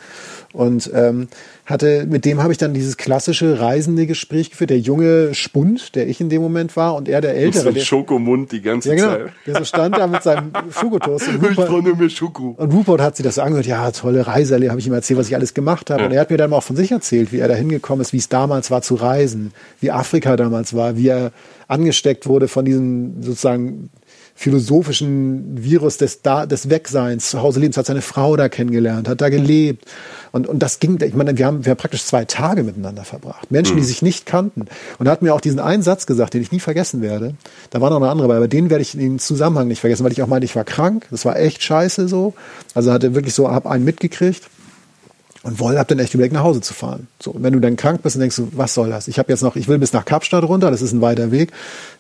Und 0.53 0.91
ähm, 0.93 1.29
hatte, 1.65 2.07
mit 2.09 2.25
dem 2.25 2.43
habe 2.43 2.51
ich 2.51 2.59
dann 2.59 2.75
dieses 2.75 2.97
klassische 2.97 3.61
reisende 3.61 4.07
Gespräch 4.07 4.51
geführt, 4.51 4.71
der 4.71 4.81
junge 4.81 5.33
Spund, 5.35 5.95
der 5.95 6.09
ich 6.09 6.21
in 6.21 6.29
dem 6.29 6.43
Moment 6.43 6.77
war, 6.77 6.97
und 6.97 7.09
er 7.09 7.21
der 7.21 7.37
Ältere. 7.37 7.67
Mit 7.67 7.81
so 7.81 7.85
Schokomund 7.85 8.51
die 8.51 8.61
ganze 8.61 8.89
ja, 8.89 8.95
genau, 8.97 9.27
Zeit. 9.27 9.33
Der 9.47 9.55
so 9.59 9.65
stand 9.65 9.97
da 9.97 10.09
mit 10.09 10.23
seinem 10.25 10.51
Schokotoast. 10.73 11.29
Und 11.29 11.37
Rupert, 11.37 11.59
ich 11.71 11.85
nur 11.85 11.97
mehr 11.97 12.11
Schoko. 12.11 12.55
Und 12.57 12.73
Rupert 12.73 13.01
hat 13.01 13.17
sich 13.17 13.25
das 13.25 13.37
so 13.37 13.43
angehört, 13.43 13.67
ja, 13.67 13.91
tolle 13.93 14.27
Reise, 14.27 14.57
habe 14.69 14.81
ich 14.81 14.87
ihm 14.87 14.93
erzählt, 14.93 15.21
was 15.21 15.29
ich 15.29 15.37
alles 15.37 15.55
gemacht 15.55 15.89
habe. 15.91 16.01
Ja. 16.01 16.07
Und 16.07 16.13
er 16.13 16.21
hat 16.21 16.31
mir 16.31 16.37
dann 16.37 16.53
auch 16.53 16.65
von 16.65 16.75
sich 16.75 16.91
erzählt, 16.91 17.33
wie 17.33 17.39
er 17.39 17.47
da 17.47 17.55
hingekommen 17.55 18.01
ist, 18.03 18.13
wie 18.13 18.19
es 18.19 18.29
damals 18.29 18.73
war 18.73 18.83
zu 18.83 18.97
reisen, 18.97 19.53
wie 19.81 19.93
Afrika 19.93 20.37
damals 20.37 20.75
war, 20.75 20.97
wie 20.97 21.09
er 21.09 21.31
angesteckt 21.69 22.27
wurde 22.27 22.49
von 22.49 22.65
diesem 22.65 23.23
sozusagen 23.23 23.91
philosophischen 24.41 25.63
Virus 25.63 25.99
des, 25.99 26.23
da, 26.23 26.47
des 26.47 26.71
Wegseins, 26.71 27.29
zu 27.29 27.43
Hause 27.43 27.61
lebens, 27.61 27.77
hat 27.77 27.85
seine 27.85 28.01
Frau 28.01 28.37
da 28.37 28.49
kennengelernt, 28.49 29.07
hat 29.07 29.21
da 29.21 29.29
gelebt. 29.29 29.85
Und, 30.33 30.47
und 30.47 30.61
das 30.61 30.81
ging, 30.81 30.99
ich 31.03 31.13
meine, 31.13 31.37
wir 31.37 31.45
haben, 31.45 31.67
wir 31.67 31.73
haben 31.73 31.77
praktisch 31.77 32.07
zwei 32.07 32.25
Tage 32.25 32.63
miteinander 32.63 33.05
verbracht. 33.05 33.51
Menschen, 33.51 33.77
die 33.77 33.83
mhm. 33.83 33.87
sich 33.87 34.01
nicht 34.01 34.25
kannten. 34.25 34.63
Und 34.99 35.05
er 35.05 35.13
hat 35.13 35.21
mir 35.21 35.35
auch 35.35 35.43
diesen 35.43 35.61
einen 35.61 35.83
Satz 35.83 36.07
gesagt, 36.07 36.33
den 36.33 36.41
ich 36.41 36.53
nie 36.53 36.61
vergessen 36.61 37.03
werde. 37.03 37.35
Da 37.69 37.83
war 37.83 37.91
noch 37.91 37.99
eine 37.99 38.09
andere 38.09 38.29
bei, 38.29 38.37
aber 38.39 38.49
den 38.49 38.71
werde 38.71 38.81
ich 38.81 38.95
in 38.95 39.01
den 39.01 39.19
Zusammenhang 39.19 39.69
nicht 39.69 39.81
vergessen, 39.81 40.05
weil 40.05 40.13
ich 40.13 40.23
auch 40.23 40.27
meinte, 40.27 40.47
ich 40.47 40.57
war 40.57 40.65
krank. 40.65 41.07
Das 41.11 41.27
war 41.27 41.39
echt 41.39 41.63
scheiße 41.63 42.09
so. 42.09 42.33
Also 42.73 42.93
hatte 42.93 43.15
wirklich 43.15 43.35
so, 43.35 43.51
hab 43.51 43.67
einen 43.67 43.85
mitgekriegt. 43.85 44.45
Und 45.43 45.61
Woll 45.61 45.79
hab 45.79 45.89
dann 45.89 45.99
echt 45.99 46.15
überlegt, 46.15 46.33
nach 46.33 46.45
Hause 46.45 46.63
zu 46.63 46.73
fahren. 46.73 47.09
So, 47.23 47.33
und 47.33 47.43
wenn 47.43 47.53
du 47.53 47.61
dann 47.61 47.77
krank 47.77 48.03
bist, 48.03 48.17
dann 48.17 48.21
denkst 48.21 48.37
du, 48.37 48.49
was 48.53 48.73
soll 48.73 48.89
das? 48.89 49.07
Ich 49.07 49.19
habe 49.19 49.31
jetzt 49.31 49.43
noch, 49.43 49.57
ich 49.57 49.69
will 49.69 49.79
bis 49.79 49.93
nach 49.93 50.07
Kapstadt 50.07 50.45
runter, 50.45 50.71
das 50.71 50.81
ist 50.81 50.93
ein 50.93 51.03
weiter 51.03 51.31
Weg, 51.31 51.53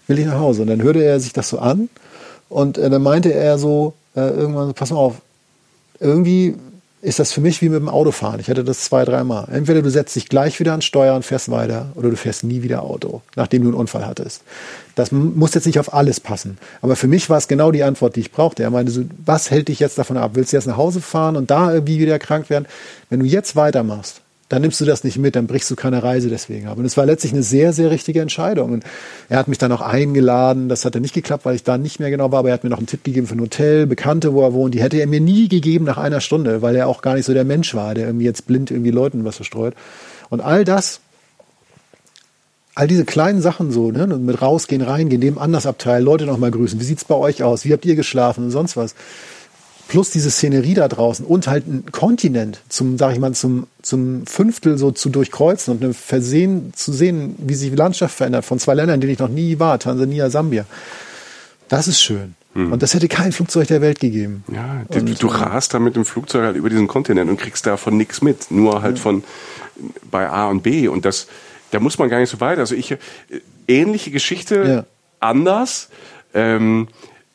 will 0.07 0.19
ich 0.19 0.25
nach 0.25 0.39
Hause. 0.39 0.63
Und 0.63 0.69
dann 0.69 0.83
hörte 0.83 1.05
er 1.05 1.21
sich 1.21 1.35
das 1.35 1.51
so 1.51 1.59
an 1.59 1.91
und 2.51 2.77
äh, 2.77 2.91
dann 2.91 3.03
meinte 3.03 3.33
er 3.33 3.59
so, 3.59 3.95
äh, 4.15 4.21
irgendwann, 4.21 4.75
pass 4.75 4.91
mal 4.91 4.99
auf, 4.99 5.23
irgendwie 6.01 6.57
ist 7.03 7.19
das 7.19 7.33
für 7.33 7.41
mich 7.41 7.63
wie 7.63 7.71
mit 7.71 7.81
dem 7.81 7.89
Autofahren. 7.89 8.41
Ich 8.41 8.51
hatte 8.51 8.63
das 8.63 8.83
zwei, 8.83 9.07
dreimal. 9.07 9.49
Entweder 9.51 9.81
du 9.81 9.91
setzt 9.91 10.15
dich 10.17 10.29
gleich 10.29 10.61
wieder 10.61 10.75
an 10.75 10.83
Steuer 10.83 11.15
und 11.15 11.25
fährst 11.25 11.51
weiter 11.51 11.87
oder 11.95 12.11
du 12.11 12.17
fährst 12.17 12.45
nie 12.45 12.63
wieder 12.63 12.83
Auto, 12.83 13.23
nachdem 13.37 13.63
du 13.63 13.69
einen 13.69 13.77
Unfall 13.77 14.07
hattest. 14.07 14.43
Das 14.97 15.11
muss 15.11 15.55
jetzt 15.55 15.67
nicht 15.67 15.79
auf 15.79 15.95
alles 15.95 16.21
passen. 16.21 16.59
Aber 16.83 16.97
für 16.97 17.07
mich 17.07 17.31
war 17.31 17.39
es 17.39 17.49
genau 17.49 17.73
die 17.73 17.85
Antwort, 17.85 18.17
die 18.17 18.21
ich 18.21 18.33
brauchte. 18.33 18.63
Er 18.63 18.71
meinte 18.71 18.93
so, 18.93 19.03
was 19.25 19.51
hält 19.51 19.69
dich 19.69 19.81
jetzt 19.81 19.97
davon 19.97 20.19
ab? 20.19 20.33
Willst 20.35 20.53
du 20.53 20.59
jetzt 20.59 20.67
nach 20.67 20.77
Hause 20.77 21.01
fahren 21.01 21.37
und 21.37 21.51
da 21.51 21.73
irgendwie 21.73 22.01
wieder 22.01 22.19
krank 22.19 22.51
werden? 22.51 22.67
Wenn 23.09 23.21
du 23.21 23.27
jetzt 23.27 23.57
weitermachst, 23.57 24.21
dann 24.51 24.63
nimmst 24.63 24.81
du 24.81 24.85
das 24.85 25.05
nicht 25.05 25.17
mit, 25.17 25.37
dann 25.37 25.47
brichst 25.47 25.71
du 25.71 25.77
keine 25.77 26.03
Reise 26.03 26.29
deswegen 26.29 26.67
ab. 26.67 26.77
Und 26.77 26.85
es 26.85 26.97
war 26.97 27.07
letztlich 27.07 27.33
eine 27.33 27.45
sehr, 27.45 27.73
sehr 27.73 27.93
richtige 27.93 28.21
Entscheidung. 28.21 28.73
Und 28.73 28.85
er 29.29 29.39
hat 29.39 29.47
mich 29.47 29.59
dann 29.59 29.71
auch 29.71 29.81
eingeladen. 29.81 30.69
Das 30.69 30.85
hat 30.85 30.97
dann 30.97 31.03
nicht 31.03 31.15
geklappt, 31.15 31.45
weil 31.45 31.55
ich 31.55 31.63
da 31.63 31.79
nicht 31.79 32.01
mehr 32.01 32.11
genau 32.11 32.33
war, 32.33 32.41
aber 32.41 32.49
er 32.49 32.55
hat 32.55 32.65
mir 32.65 32.71
noch 32.71 32.79
einen 32.79 32.89
Tipp 32.89 33.05
gegeben 33.05 33.29
für 33.29 33.37
ein 33.37 33.41
Hotel, 33.41 33.87
Bekannte, 33.87 34.35
wo 34.35 34.43
er 34.43 34.53
wohnt. 34.53 34.75
Die 34.75 34.83
hätte 34.83 34.97
er 34.97 35.07
mir 35.07 35.21
nie 35.21 35.49
gegeben 35.49 35.85
nach 35.85 35.99
einer 35.99 36.21
Stunde, 36.21 36.63
weil 36.63 36.75
er 36.75 36.89
auch 36.89 37.01
gar 37.01 37.15
nicht 37.15 37.27
so 37.27 37.33
der 37.33 37.45
Mensch 37.45 37.77
war, 37.77 37.95
der 37.95 38.07
irgendwie 38.07 38.25
jetzt 38.25 38.49
blind 38.49 38.73
irgendwie 38.73 38.91
Leuten 38.91 39.25
was 39.25 39.37
verstreut. 39.37 39.75
Und 40.31 40.41
all 40.41 40.65
das, 40.65 40.99
all 42.75 42.89
diese 42.89 43.05
kleinen 43.05 43.43
Sachen 43.43 43.71
so, 43.71 43.93
ne, 43.93 44.09
mit 44.09 44.43
rausgehen, 44.43 44.83
reingehen, 44.83 45.21
dem 45.21 45.39
Andersabteil, 45.39 46.03
Leute 46.03 46.27
nochmal 46.27 46.51
grüßen. 46.51 46.81
Wie 46.81 46.85
sieht's 46.85 47.05
bei 47.05 47.15
euch 47.15 47.45
aus? 47.45 47.65
Wie 47.65 47.73
habt 47.73 47.87
ihr 47.87 47.95
geschlafen 47.95 48.43
und 48.43 48.51
sonst 48.51 48.77
was? 48.77 48.97
Plus 49.91 50.11
diese 50.11 50.31
Szenerie 50.31 50.75
da 50.75 50.87
draußen 50.87 51.27
und 51.27 51.49
halt 51.49 51.67
ein 51.67 51.85
Kontinent 51.91 52.61
zum, 52.69 52.97
sag 52.97 53.13
ich 53.13 53.19
mal, 53.19 53.33
zum, 53.33 53.67
zum 53.83 54.25
Fünftel 54.25 54.79
so 54.79 54.93
zu 54.93 55.11
durchkreuzen 55.11 55.75
und 55.75 55.83
eine 55.83 55.95
Versehen 55.95 56.73
zu 56.77 56.93
sehen, 56.93 57.35
wie 57.39 57.55
sich 57.55 57.71
die 57.71 57.77
Landschaft 57.77 58.15
verändert 58.15 58.45
von 58.45 58.61
zwei 58.61 58.75
Ländern, 58.75 58.95
in 58.95 59.01
denen 59.01 59.13
ich 59.15 59.19
noch 59.19 59.29
nie 59.29 59.59
war, 59.59 59.81
Tansania, 59.81 60.31
Sambia. 60.31 60.65
Das 61.69 61.89
ist 61.89 62.01
schön. 62.01 62.37
Hm. 62.55 62.71
Und 62.71 62.85
das 62.85 62.95
hätte 62.95 63.09
kein 63.09 63.33
Flugzeug 63.33 63.67
der 63.67 63.81
Welt 63.81 63.99
gegeben. 63.99 64.45
Ja, 64.53 64.85
du, 64.91 65.03
du 65.03 65.27
äh, 65.27 65.35
rast 65.35 65.75
da 65.75 65.81
mit 65.81 65.97
dem 65.97 66.05
Flugzeug 66.05 66.45
halt 66.45 66.57
über 66.57 66.71
diesen 66.71 66.87
Kontinent 66.87 67.29
und 67.29 67.37
kriegst 67.37 67.67
davon 67.67 67.97
nichts 67.97 68.23
mit. 68.23 68.49
Nur 68.53 68.83
halt 68.83 68.97
ja. 68.97 69.03
von 69.03 69.25
bei 70.09 70.29
A 70.29 70.47
und 70.51 70.63
B. 70.63 70.87
Und 70.87 71.05
das, 71.05 71.27
da 71.73 71.81
muss 71.81 71.99
man 71.99 72.09
gar 72.09 72.21
nicht 72.21 72.31
so 72.31 72.39
weit. 72.39 72.61
Also 72.61 72.77
ich, 72.77 72.93
äh, 72.93 72.99
ähnliche 73.67 74.13
Geschichte, 74.13 74.55
ja. 74.69 74.85
anders. 75.19 75.89
Ähm, 76.33 76.87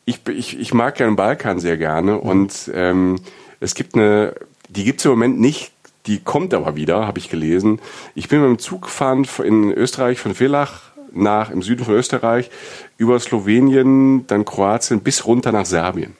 ich, 0.05 0.21
ich, 0.27 0.59
ich 0.59 0.73
mag 0.73 0.99
ja 0.99 1.05
den 1.05 1.15
Balkan 1.15 1.59
sehr 1.59 1.77
gerne 1.77 2.13
mhm. 2.13 2.19
und 2.19 2.71
ähm, 2.73 3.19
es 3.59 3.75
gibt 3.75 3.95
eine, 3.95 4.35
die 4.69 4.83
gibt 4.83 4.99
es 4.99 5.05
im 5.05 5.11
Moment 5.11 5.39
nicht, 5.39 5.71
die 6.05 6.19
kommt 6.19 6.53
aber 6.53 6.75
wieder, 6.75 7.07
habe 7.07 7.17
ich 7.17 7.29
gelesen. 7.29 7.79
Ich 8.13 8.29
bin 8.29 8.39
mit 8.41 8.49
dem 8.49 8.59
Zug 8.59 8.83
gefahren 8.83 9.27
in 9.43 9.71
Österreich 9.71 10.19
von 10.19 10.35
Villach 10.35 10.91
nach 11.11 11.49
im 11.49 11.61
Süden 11.61 11.85
von 11.85 11.95
Österreich 11.95 12.51
über 12.97 13.19
Slowenien, 13.19 14.27
dann 14.27 14.45
Kroatien 14.45 14.99
bis 14.99 15.25
runter 15.25 15.51
nach 15.51 15.65
Serbien. 15.65 16.15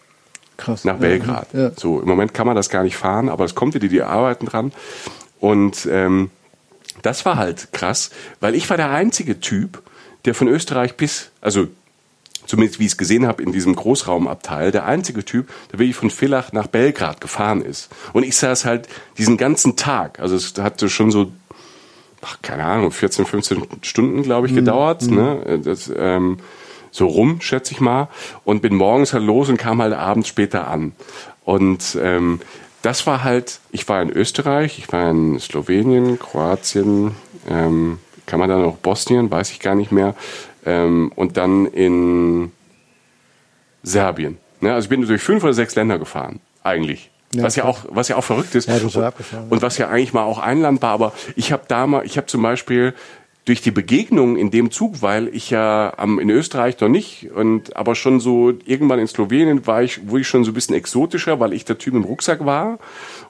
Krass. 0.58 0.86
Nach 0.86 0.98
Belgrad. 0.98 1.50
Ja, 1.54 1.60
ja. 1.60 1.72
So, 1.76 2.00
im 2.00 2.08
Moment 2.08 2.34
kann 2.34 2.48
man 2.48 2.56
das 2.56 2.70
gar 2.70 2.84
nicht 2.84 2.96
fahren, 2.96 3.28
aber 3.28 3.44
es 3.44 3.56
kommt 3.56 3.74
wieder, 3.74 3.90
die 3.90 4.02
arbeiten 4.02 4.46
dran. 4.46 4.72
Und 5.40 5.86
ähm, 5.92 6.32
das 7.02 7.26
war 7.26 7.36
halt 7.36 7.74
krass, 7.74 8.10
weil 8.40 8.56
ich 8.56 8.70
war 8.70 8.78
der 8.78 8.90
einzige 8.90 9.42
Typ, 9.42 9.84
der 10.24 10.34
von 10.34 10.48
Österreich 10.48 10.96
bis, 10.96 11.30
also 11.42 11.68
zumindest 12.46 12.80
wie 12.80 12.86
ich 12.86 12.92
es 12.92 12.98
gesehen 12.98 13.28
habe 13.28 13.44
in 13.44 13.52
diesem 13.52 13.76
Großraumabteil, 13.76 14.72
der 14.72 14.86
einzige 14.86 15.24
Typ, 15.26 15.50
der 15.72 15.80
wirklich 15.80 15.96
von 15.96 16.10
Villach 16.10 16.52
nach 16.52 16.68
Belgrad 16.68 17.22
gefahren 17.22 17.62
ist. 17.62 17.90
Und 18.14 18.24
ich 18.24 18.36
saß 18.38 18.66
halt 18.66 18.88
diesen 19.18 19.38
ganzen 19.38 19.76
Tag, 19.76 20.20
also 20.20 20.36
es 20.36 20.54
hatte 20.60 20.90
schon 20.90 21.12
so, 21.12 21.32
ach, 22.22 22.38
keine 22.42 22.66
Ahnung, 22.66 22.92
14, 22.92 23.26
15 23.26 23.68
Stunden, 23.82 24.24
glaube 24.24 24.48
ich, 24.48 24.54
mhm. 24.54 24.58
gedauert, 24.58 25.04
mhm. 25.04 25.16
ne? 25.16 25.60
Das, 25.64 25.92
ähm, 25.96 26.38
so 26.92 27.08
rum, 27.08 27.42
schätze 27.42 27.74
ich 27.74 27.82
mal, 27.82 28.08
und 28.46 28.62
bin 28.62 28.74
morgens 28.74 29.14
halt 29.14 29.24
los 29.24 29.50
und 29.50 29.58
kam 29.58 29.82
halt 29.82 29.94
abends 29.94 30.30
später 30.30 30.68
an. 30.68 30.94
Und 31.44 31.98
ähm, 32.02 32.40
das 32.82 33.06
war 33.06 33.24
halt, 33.24 33.60
ich 33.72 33.90
war 33.90 34.02
in 34.02 34.10
Österreich, 34.10 34.80
ich 34.80 34.92
war 34.94 35.10
in 35.10 35.40
Slowenien, 35.40 36.18
Kroatien, 36.20 37.12
ähm, 37.50 38.00
kann 38.26 38.40
man 38.40 38.50
dann 38.50 38.64
auch 38.64 38.78
Bosnien, 38.78 39.30
weiß 39.30 39.52
ich 39.52 39.60
gar 39.60 39.76
nicht 39.76 39.92
mehr 39.92 40.16
ähm, 40.66 41.12
und 41.16 41.38
dann 41.38 41.66
in 41.66 42.52
Serbien. 43.84 44.38
Ne? 44.62 44.74
Also 44.74 44.86
ich 44.86 44.90
bin 44.90 45.06
durch 45.06 45.22
fünf 45.22 45.44
oder 45.44 45.54
sechs 45.54 45.76
Länder 45.76 46.00
gefahren, 46.00 46.40
eigentlich. 46.64 47.12
Ja, 47.34 47.44
was 47.44 47.56
ja 47.56 47.66
auch, 47.66 47.80
was 47.90 48.08
ja 48.08 48.16
auch 48.16 48.24
verrückt 48.24 48.56
ist. 48.56 48.68
Ja, 48.68 48.76
und, 48.76 49.52
und 49.52 49.62
was 49.62 49.78
ja 49.78 49.90
eigentlich 49.90 50.14
mal 50.14 50.24
auch 50.24 50.40
ein 50.40 50.62
Land 50.62 50.82
war, 50.82 50.92
aber 50.92 51.14
ich 51.36 51.52
habe 51.52 51.64
da 51.68 51.86
mal, 51.86 52.06
ich 52.06 52.18
habe 52.18 52.28
zum 52.28 52.42
Beispiel 52.42 52.94
durch 53.46 53.62
die 53.62 53.72
Begegnung 53.72 54.38
in 54.38 54.50
dem 54.50 54.72
Zug, 54.72 55.04
weil 55.04 55.28
ich 55.28 55.52
ja 55.52 55.94
am, 55.98 56.20
in 56.20 56.32
Österreich 56.32 56.80
noch 56.80 56.90
nicht 56.90 57.30
und 57.32 57.76
aber 57.78 57.94
schon 57.94 58.20
so 58.20 58.54
irgendwann 58.66 58.98
in 58.98 59.08
Slowenien 59.08 59.68
war 59.68 59.84
ich, 59.84 60.10
wurde 60.10 60.22
ich 60.22 60.28
schon 60.28 60.44
so 60.44 60.52
ein 60.52 60.56
bisschen 60.56 60.76
exotischer, 60.76 61.40
weil 61.40 61.54
ich 61.54 61.64
der 61.64 61.78
Typ 61.78 61.94
im 61.94 62.04
Rucksack 62.04 62.44
war 62.46 62.80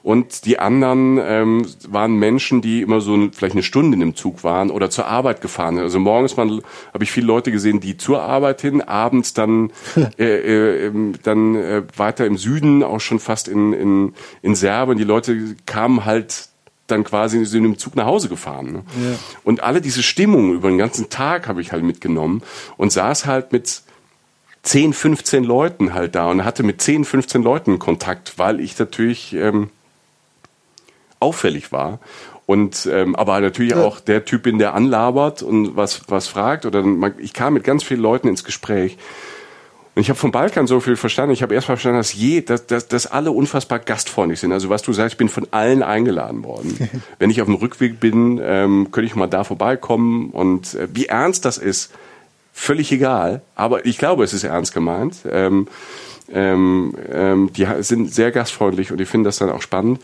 und 0.02 0.46
die 0.46 0.58
anderen 0.58 1.18
ähm, 1.22 1.66
waren 1.86 2.16
Menschen, 2.16 2.62
die 2.62 2.80
immer 2.80 3.02
so 3.02 3.28
vielleicht 3.30 3.54
eine 3.54 3.62
Stunde 3.62 3.94
in 3.94 4.00
dem 4.00 4.14
Zug 4.14 4.42
waren 4.42 4.70
oder 4.70 4.88
zur 4.88 5.06
Arbeit 5.06 5.42
gefahren. 5.42 5.78
Also 5.78 6.00
morgens 6.00 6.34
habe 6.36 6.62
ich 7.02 7.12
viele 7.12 7.26
Leute 7.26 7.52
gesehen, 7.52 7.80
die 7.80 7.98
zur 7.98 8.22
Arbeit 8.22 8.62
hin, 8.62 8.80
abends 8.80 9.34
dann 9.34 9.70
äh, 10.18 10.86
äh, 10.86 10.92
dann 11.22 11.56
äh, 11.56 11.82
weiter 11.94 12.24
im 12.24 12.38
Süden, 12.38 12.82
auch 12.82 13.00
schon 13.00 13.18
fast 13.18 13.48
in 13.48 13.74
in, 13.74 14.14
in 14.40 14.54
Serbien. 14.54 14.96
Die 14.96 15.04
Leute 15.04 15.56
kamen 15.66 16.06
halt 16.06 16.48
dann 16.86 17.04
quasi 17.04 17.38
in 17.38 17.64
einem 17.64 17.78
Zug 17.78 17.96
nach 17.96 18.06
Hause 18.06 18.28
gefahren. 18.28 18.72
Ne? 18.72 18.82
Ja. 19.02 19.18
Und 19.44 19.62
alle 19.62 19.80
diese 19.80 20.02
Stimmung 20.02 20.54
über 20.54 20.68
den 20.68 20.78
ganzen 20.78 21.10
Tag 21.10 21.48
habe 21.48 21.60
ich 21.60 21.72
halt 21.72 21.82
mitgenommen 21.82 22.42
und 22.76 22.92
saß 22.92 23.26
halt 23.26 23.52
mit 23.52 23.82
10, 24.62 24.92
15 24.92 25.44
Leuten 25.44 25.94
halt 25.94 26.14
da 26.14 26.28
und 26.28 26.44
hatte 26.44 26.62
mit 26.62 26.80
10, 26.80 27.04
15 27.04 27.42
Leuten 27.42 27.78
Kontakt, 27.78 28.38
weil 28.38 28.60
ich 28.60 28.78
natürlich 28.78 29.32
ähm, 29.32 29.70
auffällig 31.20 31.72
war. 31.72 32.00
Und 32.46 32.88
ähm, 32.92 33.16
aber 33.16 33.40
natürlich 33.40 33.72
ja. 33.72 33.82
auch 33.82 33.98
der 33.98 34.24
Typ 34.24 34.44
bin, 34.44 34.58
der 34.58 34.74
anlabert 34.74 35.42
und 35.42 35.76
was 35.76 36.02
was 36.08 36.28
fragt 36.28 36.64
oder 36.64 36.84
ich 37.18 37.32
kam 37.32 37.54
mit 37.54 37.64
ganz 37.64 37.82
vielen 37.82 38.00
Leuten 38.00 38.28
ins 38.28 38.44
Gespräch 38.44 38.96
und 39.96 40.02
ich 40.02 40.10
habe 40.10 40.18
vom 40.18 40.30
Balkan 40.30 40.66
so 40.66 40.78
viel 40.80 40.96
verstanden. 40.96 41.32
Ich 41.32 41.42
habe 41.42 41.54
erst 41.54 41.68
mal 41.68 41.76
verstanden, 41.76 41.96
dass, 41.96 42.12
je, 42.12 42.42
dass, 42.42 42.66
dass, 42.66 42.86
dass 42.86 43.06
alle 43.06 43.30
unfassbar 43.32 43.78
gastfreundlich 43.78 44.40
sind. 44.40 44.52
Also 44.52 44.68
was 44.68 44.82
du 44.82 44.92
sagst, 44.92 45.14
ich 45.14 45.16
bin 45.16 45.30
von 45.30 45.48
allen 45.52 45.82
eingeladen 45.82 46.44
worden. 46.44 46.90
Wenn 47.18 47.30
ich 47.30 47.40
auf 47.40 47.46
dem 47.46 47.54
Rückweg 47.54 47.98
bin, 47.98 48.38
ähm, 48.44 48.88
könnte 48.92 49.06
ich 49.06 49.16
mal 49.16 49.26
da 49.26 49.42
vorbeikommen. 49.42 50.28
Und 50.32 50.74
äh, 50.74 50.88
wie 50.92 51.06
ernst 51.06 51.46
das 51.46 51.56
ist, 51.56 51.94
völlig 52.52 52.92
egal. 52.92 53.40
Aber 53.54 53.86
ich 53.86 53.96
glaube, 53.96 54.22
es 54.22 54.34
ist 54.34 54.44
ernst 54.44 54.74
gemeint. 54.74 55.16
Ähm, 55.30 55.66
ähm, 56.30 56.94
ähm, 57.10 57.50
die 57.56 57.66
sind 57.80 58.12
sehr 58.12 58.32
gastfreundlich 58.32 58.92
und 58.92 59.00
ich 59.00 59.08
finde 59.08 59.28
das 59.28 59.38
dann 59.38 59.48
auch 59.48 59.62
spannend. 59.62 60.00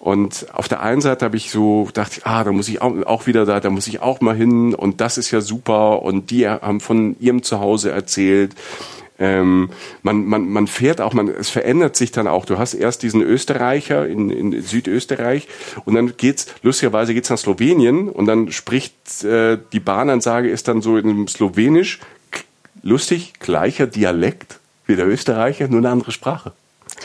Und 0.00 0.46
auf 0.54 0.66
der 0.66 0.80
einen 0.80 1.02
Seite 1.02 1.24
habe 1.24 1.36
ich 1.36 1.52
so 1.52 1.88
dachte, 1.94 2.22
ah, 2.24 2.42
da 2.42 2.50
muss 2.50 2.68
ich 2.68 2.82
auch, 2.82 2.92
auch 3.04 3.28
wieder 3.28 3.44
da, 3.44 3.60
da 3.60 3.70
muss 3.70 3.86
ich 3.86 4.00
auch 4.00 4.20
mal 4.20 4.34
hin 4.34 4.74
und 4.74 5.00
das 5.00 5.18
ist 5.18 5.30
ja 5.30 5.40
super 5.40 6.02
und 6.02 6.30
die 6.30 6.48
haben 6.48 6.80
von 6.80 7.14
ihrem 7.20 7.44
Zuhause 7.44 7.92
erzählt 7.92 8.56
ähm, 9.18 9.70
man, 10.02 10.24
man, 10.26 10.48
man 10.48 10.66
fährt 10.66 11.00
auch, 11.00 11.12
man, 11.12 11.28
es 11.28 11.48
verändert 11.48 11.96
sich 11.96 12.12
dann 12.12 12.26
auch. 12.26 12.44
Du 12.44 12.58
hast 12.58 12.74
erst 12.74 13.02
diesen 13.02 13.22
Österreicher 13.22 14.06
in, 14.06 14.30
in 14.30 14.62
Südösterreich 14.62 15.48
und 15.84 15.94
dann 15.94 16.16
geht's, 16.16 16.46
lustigerweise 16.62 17.14
geht's 17.14 17.30
nach 17.30 17.38
Slowenien 17.38 18.08
und 18.08 18.26
dann 18.26 18.52
spricht 18.52 19.24
äh, 19.24 19.58
die 19.72 19.80
Bahnansage 19.80 20.50
ist 20.50 20.68
dann 20.68 20.82
so 20.82 20.96
in 20.96 21.28
Slowenisch, 21.28 22.00
lustig, 22.82 23.34
gleicher 23.40 23.86
Dialekt 23.86 24.58
wie 24.86 24.96
der 24.96 25.06
Österreicher, 25.06 25.68
nur 25.68 25.78
eine 25.78 25.90
andere 25.90 26.12
Sprache. 26.12 26.52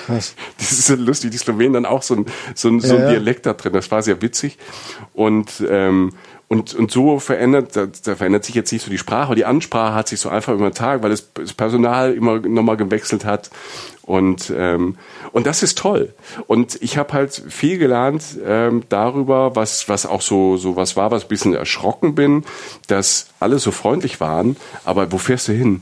Krass. 0.05 0.35
Das 0.57 0.71
ist 0.71 0.85
so 0.85 0.95
lustig, 0.95 1.31
die 1.31 1.37
Slowenen 1.37 1.73
dann 1.73 1.85
auch 1.85 2.01
so 2.01 2.15
ein, 2.15 2.25
so 2.55 2.69
ein, 2.69 2.79
so 2.79 2.95
ein 2.95 3.01
ja, 3.01 3.09
Dialekt 3.11 3.45
da 3.45 3.53
drin. 3.53 3.73
Das 3.73 3.91
war 3.91 4.01
sehr 4.01 4.21
witzig. 4.21 4.57
Und 5.13 5.63
ähm, 5.67 6.13
und, 6.51 6.73
und 6.73 6.91
so 6.91 7.17
verändert, 7.19 7.77
da, 7.77 7.87
da 8.03 8.17
verändert 8.17 8.43
sich 8.43 8.55
jetzt 8.55 8.73
nicht 8.73 8.83
so 8.83 8.91
die 8.91 8.97
Sprache, 8.97 9.35
die 9.35 9.45
Ansprache 9.45 9.95
hat 9.95 10.09
sich 10.09 10.19
so 10.19 10.27
einfach 10.27 10.51
über 10.51 10.69
den 10.69 10.73
Tag, 10.73 11.01
weil 11.01 11.09
das, 11.09 11.31
das 11.33 11.53
Personal 11.53 12.13
immer 12.13 12.39
nochmal 12.39 12.75
gewechselt 12.75 13.23
hat. 13.23 13.49
Und, 14.01 14.51
ähm, 14.53 14.97
und 15.31 15.47
das 15.47 15.63
ist 15.63 15.77
toll. 15.77 16.13
Und 16.47 16.77
ich 16.81 16.97
habe 16.97 17.13
halt 17.13 17.41
viel 17.47 17.77
gelernt 17.77 18.37
ähm, 18.45 18.83
darüber, 18.89 19.55
was, 19.55 19.87
was 19.87 20.05
auch 20.05 20.19
so, 20.19 20.57
so 20.57 20.75
was 20.75 20.97
war, 20.97 21.09
was 21.09 21.23
ein 21.23 21.29
bisschen 21.29 21.53
erschrocken 21.53 22.15
bin, 22.15 22.43
dass 22.87 23.27
alle 23.39 23.57
so 23.57 23.71
freundlich 23.71 24.19
waren, 24.19 24.57
aber 24.83 25.13
wo 25.13 25.17
fährst 25.17 25.47
du 25.47 25.53
hin? 25.53 25.81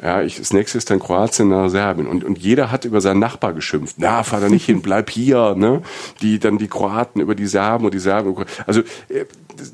Ja, 0.00 0.22
ich, 0.22 0.38
das 0.38 0.52
nächste 0.52 0.78
ist 0.78 0.90
dann 0.90 1.00
Kroatien 1.00 1.48
nach 1.48 1.68
Serbien. 1.68 2.06
Und, 2.06 2.22
und 2.22 2.38
jeder 2.38 2.70
hat 2.70 2.84
über 2.84 3.00
seinen 3.00 3.18
Nachbar 3.18 3.52
geschimpft. 3.52 3.96
Na, 3.98 4.22
fahr 4.22 4.40
da 4.40 4.48
nicht 4.48 4.66
hin, 4.66 4.80
bleib 4.80 5.10
hier, 5.10 5.56
ne? 5.56 5.82
Die, 6.22 6.38
dann 6.38 6.58
die 6.58 6.68
Kroaten 6.68 7.20
über 7.20 7.34
die 7.34 7.48
Serben 7.48 7.84
und 7.84 7.94
die 7.94 7.98
Serben. 7.98 8.36
Also, 8.66 8.80
äh, 9.08 9.24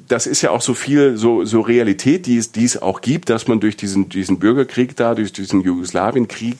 das 0.08 0.26
ist 0.26 0.40
ja 0.40 0.50
auch 0.50 0.62
so 0.62 0.72
viel, 0.72 1.18
so, 1.18 1.44
so 1.44 1.60
Realität, 1.60 2.24
die 2.24 2.38
es, 2.38 2.52
die 2.52 2.64
es 2.64 2.80
auch 2.80 3.02
gibt, 3.02 3.28
dass 3.28 3.48
man 3.48 3.60
durch 3.60 3.76
diesen, 3.76 4.08
diesen 4.08 4.38
Bürgerkrieg 4.38 4.96
da, 4.96 5.14
durch 5.14 5.32
diesen 5.32 5.60
Jugoslawienkrieg, 5.60 6.56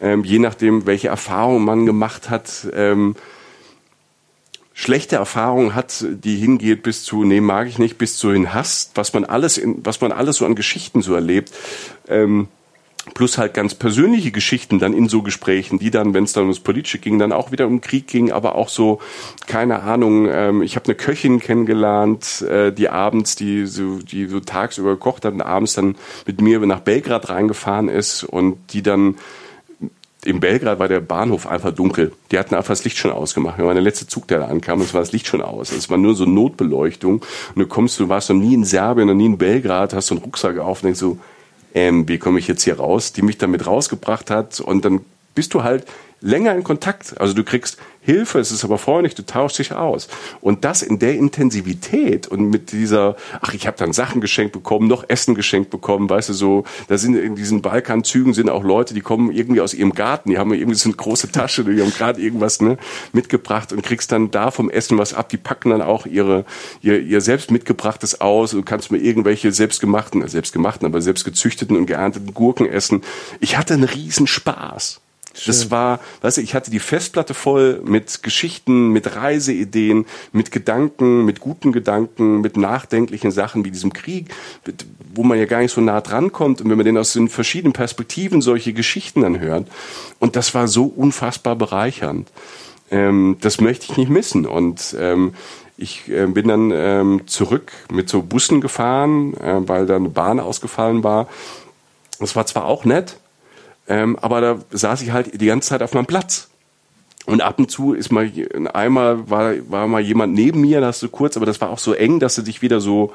ähm, 0.00 0.24
je 0.24 0.40
nachdem, 0.40 0.84
welche 0.84 1.06
Erfahrungen 1.06 1.64
man 1.64 1.86
gemacht 1.86 2.28
hat, 2.28 2.66
ähm, 2.74 3.14
schlechte 4.74 5.16
Erfahrung 5.16 5.74
hat, 5.74 6.04
die 6.06 6.36
hingeht 6.36 6.82
bis 6.82 7.04
zu, 7.04 7.24
nee, 7.24 7.40
mag 7.40 7.68
ich 7.68 7.78
nicht, 7.78 7.98
bis 7.98 8.18
zu 8.18 8.32
hin 8.32 8.52
Hass, 8.52 8.90
was 8.94 9.14
man 9.14 9.24
alles 9.24 9.58
in, 9.58 9.84
was 9.86 10.00
man 10.00 10.10
alles 10.10 10.36
so 10.38 10.44
an 10.44 10.54
Geschichten 10.54 11.02
so 11.02 11.14
erlebt. 11.14 11.52
Ähm, 12.08 12.48
plus 13.14 13.38
halt 13.38 13.54
ganz 13.54 13.74
persönliche 13.74 14.30
Geschichten 14.30 14.78
dann 14.78 14.92
in 14.92 15.08
so 15.08 15.22
Gesprächen, 15.22 15.78
die 15.78 15.90
dann, 15.90 16.14
wenn 16.14 16.24
es 16.24 16.32
dann 16.32 16.44
ums 16.44 16.60
Politische 16.60 16.98
ging, 16.98 17.18
dann 17.18 17.32
auch 17.32 17.52
wieder 17.52 17.66
um 17.66 17.80
Krieg 17.80 18.06
ging, 18.06 18.32
aber 18.32 18.56
auch 18.56 18.68
so, 18.68 19.00
keine 19.46 19.82
Ahnung, 19.82 20.28
ähm, 20.30 20.62
ich 20.62 20.76
habe 20.76 20.86
eine 20.86 20.94
Köchin 20.94 21.40
kennengelernt, 21.40 22.42
äh, 22.42 22.72
die 22.72 22.88
abends, 22.88 23.36
die 23.36 23.66
so, 23.66 23.98
die 23.98 24.26
so 24.26 24.40
tagsüber 24.40 24.90
gekocht 24.90 25.24
hat 25.24 25.34
und 25.34 25.42
abends 25.42 25.74
dann 25.74 25.96
mit 26.26 26.40
mir 26.40 26.58
nach 26.60 26.80
Belgrad 26.80 27.28
reingefahren 27.28 27.88
ist 27.88 28.24
und 28.24 28.58
die 28.72 28.82
dann 28.82 29.16
in 30.24 30.40
Belgrad 30.40 30.80
war 30.80 30.88
der 30.88 31.00
Bahnhof 31.00 31.46
einfach 31.46 31.72
dunkel. 31.72 32.12
Die 32.32 32.38
hatten 32.38 32.56
einfach 32.56 32.72
das 32.72 32.82
Licht 32.82 32.98
schon 32.98 33.12
ausgemacht. 33.12 33.58
Wir 33.58 33.64
waren 33.64 33.76
der 33.76 33.82
letzte 33.82 34.08
Zug, 34.08 34.26
der 34.26 34.40
da 34.40 34.46
ankam, 34.46 34.80
es 34.80 34.92
war 34.92 35.00
das 35.00 35.12
Licht 35.12 35.28
schon 35.28 35.40
aus. 35.40 35.70
Es 35.70 35.88
war 35.88 35.98
nur 35.98 36.16
so 36.16 36.24
Notbeleuchtung. 36.24 37.22
Und 37.54 37.56
du 37.56 37.66
kommst, 37.66 38.00
du 38.00 38.08
warst 38.08 38.28
noch 38.30 38.36
nie 38.36 38.54
in 38.54 38.64
Serbien, 38.64 39.06
noch 39.06 39.14
nie 39.14 39.26
in 39.26 39.38
Belgrad, 39.38 39.94
hast 39.94 40.08
so 40.08 40.16
einen 40.16 40.24
Rucksack 40.24 40.58
auf 40.58 40.78
und 40.78 40.86
denkst 40.86 40.98
so, 40.98 41.18
ähm, 41.76 42.08
wie 42.08 42.18
komme 42.18 42.38
ich 42.38 42.48
jetzt 42.48 42.62
hier 42.62 42.78
raus? 42.78 43.12
Die 43.12 43.20
mich 43.20 43.36
damit 43.36 43.66
rausgebracht 43.66 44.30
hat. 44.30 44.60
Und 44.60 44.86
dann 44.86 45.04
bist 45.34 45.52
du 45.52 45.62
halt 45.62 45.84
länger 46.20 46.54
in 46.54 46.64
Kontakt. 46.64 47.20
Also 47.20 47.34
du 47.34 47.44
kriegst 47.44 47.78
Hilfe, 48.06 48.38
es 48.38 48.52
ist 48.52 48.62
aber 48.62 48.78
freundlich, 48.78 49.16
du 49.16 49.26
tauschst 49.26 49.58
dich 49.58 49.72
aus. 49.72 50.06
Und 50.40 50.64
das 50.64 50.82
in 50.82 51.00
der 51.00 51.16
Intensivität 51.16 52.28
und 52.28 52.50
mit 52.50 52.70
dieser, 52.70 53.16
ach, 53.40 53.52
ich 53.52 53.66
habe 53.66 53.76
dann 53.76 53.92
Sachen 53.92 54.20
geschenkt 54.20 54.52
bekommen, 54.52 54.86
noch 54.86 55.04
Essen 55.08 55.34
geschenkt 55.34 55.70
bekommen, 55.70 56.08
weißt 56.08 56.28
du, 56.28 56.32
so, 56.32 56.64
da 56.86 56.98
sind 56.98 57.16
in 57.16 57.34
diesen 57.34 57.62
Balkanzügen 57.62 58.32
sind 58.32 58.48
auch 58.48 58.62
Leute, 58.62 58.94
die 58.94 59.00
kommen 59.00 59.32
irgendwie 59.32 59.60
aus 59.60 59.74
ihrem 59.74 59.92
Garten, 59.92 60.30
die 60.30 60.38
haben 60.38 60.54
irgendwie 60.54 60.76
so 60.76 60.88
eine 60.88 60.96
große 60.96 61.32
Tasche, 61.32 61.64
die 61.64 61.82
haben 61.82 61.90
gerade 61.90 62.20
irgendwas 62.20 62.60
ne, 62.60 62.78
mitgebracht 63.12 63.72
und 63.72 63.82
kriegst 63.82 64.12
dann 64.12 64.30
da 64.30 64.52
vom 64.52 64.70
Essen 64.70 64.98
was 64.98 65.12
ab, 65.12 65.28
die 65.28 65.36
packen 65.36 65.70
dann 65.70 65.82
auch 65.82 66.06
ihre, 66.06 66.44
ihr, 66.82 67.00
ihr 67.00 67.20
selbst 67.20 67.50
mitgebrachtes 67.50 68.20
aus 68.20 68.54
und 68.54 68.64
kannst 68.64 68.92
mir 68.92 68.98
irgendwelche 68.98 69.50
selbstgemachten, 69.50 70.22
äh, 70.22 70.28
selbstgemachten, 70.28 70.86
aber 70.86 71.02
selbst 71.02 71.24
gezüchteten 71.24 71.76
und 71.76 71.86
geernteten 71.86 72.32
Gurken 72.34 72.66
essen. 72.66 73.02
Ich 73.40 73.56
hatte 73.58 73.74
einen 73.74 73.82
riesen 73.82 74.28
Spaß. 74.28 75.00
Schön. 75.36 75.52
Das 75.52 75.70
war, 75.70 76.00
weißt 76.22 76.38
du, 76.38 76.40
ich 76.40 76.54
hatte 76.54 76.70
die 76.70 76.78
Festplatte 76.78 77.34
voll 77.34 77.82
mit 77.84 78.22
Geschichten, 78.22 78.88
mit 78.88 79.16
Reiseideen, 79.16 80.06
mit 80.32 80.50
Gedanken, 80.50 81.24
mit 81.26 81.40
guten 81.40 81.72
Gedanken, 81.72 82.40
mit 82.40 82.56
nachdenklichen 82.56 83.30
Sachen 83.30 83.64
wie 83.64 83.70
diesem 83.70 83.92
Krieg, 83.92 84.34
wo 85.14 85.22
man 85.22 85.38
ja 85.38 85.44
gar 85.44 85.60
nicht 85.60 85.72
so 85.72 85.80
nah 85.82 86.00
dran 86.00 86.32
kommt 86.32 86.60
und 86.60 86.70
wenn 86.70 86.76
man 86.76 86.86
den 86.86 86.96
aus 86.96 87.12
den 87.12 87.28
verschiedenen 87.28 87.74
Perspektiven 87.74 88.40
solche 88.40 88.72
Geschichten 88.72 89.20
dann 89.20 89.38
hört. 89.38 89.68
Und 90.20 90.36
das 90.36 90.54
war 90.54 90.68
so 90.68 90.84
unfassbar 90.84 91.54
bereichernd. 91.54 92.30
Ähm, 92.90 93.36
das 93.40 93.60
möchte 93.60 93.86
ich 93.90 93.96
nicht 93.98 94.08
missen. 94.08 94.46
Und 94.46 94.96
ähm, 94.98 95.34
ich 95.76 96.08
äh, 96.08 96.26
bin 96.26 96.48
dann 96.48 96.70
ähm, 96.74 97.26
zurück 97.26 97.72
mit 97.92 98.08
so 98.08 98.22
Bussen 98.22 98.62
gefahren, 98.62 99.34
äh, 99.34 99.68
weil 99.68 99.86
da 99.86 99.96
eine 99.96 100.08
Bahn 100.08 100.40
ausgefallen 100.40 101.04
war. 101.04 101.28
Das 102.18 102.34
war 102.36 102.46
zwar 102.46 102.64
auch 102.64 102.86
nett, 102.86 103.18
ähm, 103.88 104.16
aber 104.20 104.40
da 104.40 104.58
saß 104.70 105.02
ich 105.02 105.12
halt 105.12 105.40
die 105.40 105.46
ganze 105.46 105.68
Zeit 105.68 105.82
auf 105.82 105.94
meinem 105.94 106.06
Platz. 106.06 106.48
Und 107.26 107.40
ab 107.40 107.58
und 107.58 107.70
zu 107.70 107.92
ist 107.92 108.12
mal, 108.12 108.30
einmal 108.72 109.28
war, 109.28 109.54
war 109.68 109.88
mal 109.88 110.00
jemand 110.00 110.32
neben 110.34 110.60
mir, 110.60 110.80
da 110.80 110.86
hast 110.86 111.02
du 111.02 111.08
kurz, 111.08 111.36
aber 111.36 111.44
das 111.44 111.60
war 111.60 111.70
auch 111.70 111.78
so 111.80 111.92
eng, 111.92 112.20
dass 112.20 112.36
du 112.36 112.42
dich 112.42 112.62
wieder 112.62 112.80
so, 112.80 113.12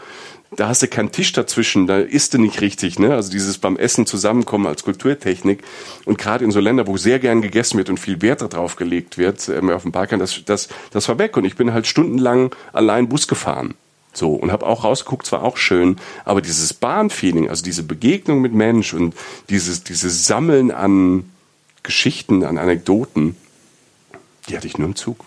da 0.58 0.68
hast 0.68 0.84
du 0.84 0.88
keinen 0.90 1.14
Tisch 1.14 1.32
dazwischen, 1.32 1.88
da 1.88 2.00
isst 2.00 2.34
du 2.34 2.38
nicht 2.38 2.60
richtig, 2.60 3.00
ne? 3.00 3.16
Also 3.16 3.32
dieses 3.32 3.58
beim 3.58 3.78
Essen 3.78 4.06
zusammenkommen 4.06 4.68
als 4.68 4.84
Kulturtechnik. 4.84 5.64
Und 6.04 6.18
gerade 6.18 6.44
in 6.44 6.52
so 6.52 6.60
Ländern, 6.60 6.88
wo 6.88 6.98
sehr 6.98 7.20
gern 7.20 7.42
gegessen 7.42 7.78
wird 7.78 7.90
und 7.90 8.02
viel 8.02 8.22
Wert 8.22 8.42
darauf 8.42 8.76
gelegt 8.76 9.18
wird, 9.18 9.48
ähm, 9.48 9.70
auf 9.70 9.84
dem 9.84 9.94
Balkan, 9.94 10.20
das, 10.20 10.44
das, 10.46 10.68
das 10.92 11.08
war 11.08 11.18
weg. 11.18 11.38
Und 11.38 11.46
ich 11.46 11.56
bin 11.56 11.74
halt 11.74 11.88
stundenlang 11.88 12.54
allein 12.74 13.08
Bus 13.08 13.30
gefahren. 13.30 13.76
So, 14.14 14.34
und 14.34 14.52
habe 14.52 14.66
auch 14.66 14.84
rausgeguckt, 14.84 15.26
zwar 15.26 15.44
auch 15.44 15.58
schön, 15.58 15.96
aber 16.26 16.42
dieses 16.42 16.74
Bahnfeeling, 16.74 17.50
also 17.50 17.64
diese 17.64 17.84
Begegnung 17.84 18.42
mit 18.42 18.54
Mensch 18.54 18.94
und 18.94 19.16
dieses, 19.50 19.84
dieses 19.84 20.26
Sammeln 20.26 20.72
an 20.72 21.24
Geschichten, 21.84 22.44
an 22.44 22.58
Anekdoten, 22.58 23.38
die 24.50 24.58
hatte 24.58 24.68
ich 24.68 24.78
nur 24.78 24.88
im 24.88 24.96
Zug. 24.96 25.24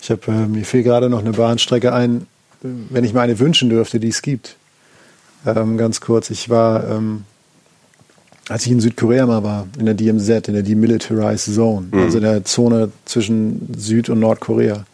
Ich 0.00 0.10
habe 0.10 0.22
äh, 0.28 0.46
mir 0.46 0.64
fiel 0.64 0.82
gerade 0.82 1.10
noch 1.10 1.20
eine 1.20 1.32
Bahnstrecke 1.32 1.92
ein, 1.92 2.26
wenn 2.62 3.04
ich 3.04 3.12
mir 3.12 3.20
eine 3.20 3.38
wünschen 3.38 3.68
dürfte, 3.68 4.00
die 4.00 4.08
es 4.08 4.22
gibt. 4.22 4.56
Ähm, 5.46 5.76
ganz 5.76 6.00
kurz, 6.00 6.30
ich 6.30 6.48
war, 6.48 6.88
ähm, 6.88 7.24
als 8.48 8.64
ich 8.64 8.72
in 8.72 8.80
Südkorea 8.80 9.26
mal 9.26 9.42
war, 9.42 9.66
in 9.78 9.84
der 9.84 9.94
DMZ, 9.94 10.48
in 10.48 10.54
der 10.54 10.62
Demilitarized 10.62 11.54
Zone, 11.54 11.88
mhm. 11.90 11.98
also 11.98 12.18
in 12.18 12.24
der 12.24 12.44
Zone 12.44 12.90
zwischen 13.04 13.74
Süd- 13.76 14.08
und 14.08 14.20
Nordkorea 14.20 14.86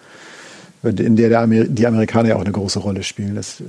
in 0.83 1.17
der, 1.17 1.29
der 1.29 1.41
Amer 1.41 1.65
die 1.65 1.87
Amerikaner 1.87 2.31
ja 2.31 2.37
auch 2.37 2.41
eine 2.41 2.53
große 2.53 2.79
Rolle 2.79 3.03
spielen. 3.03 3.35
Das, 3.35 3.63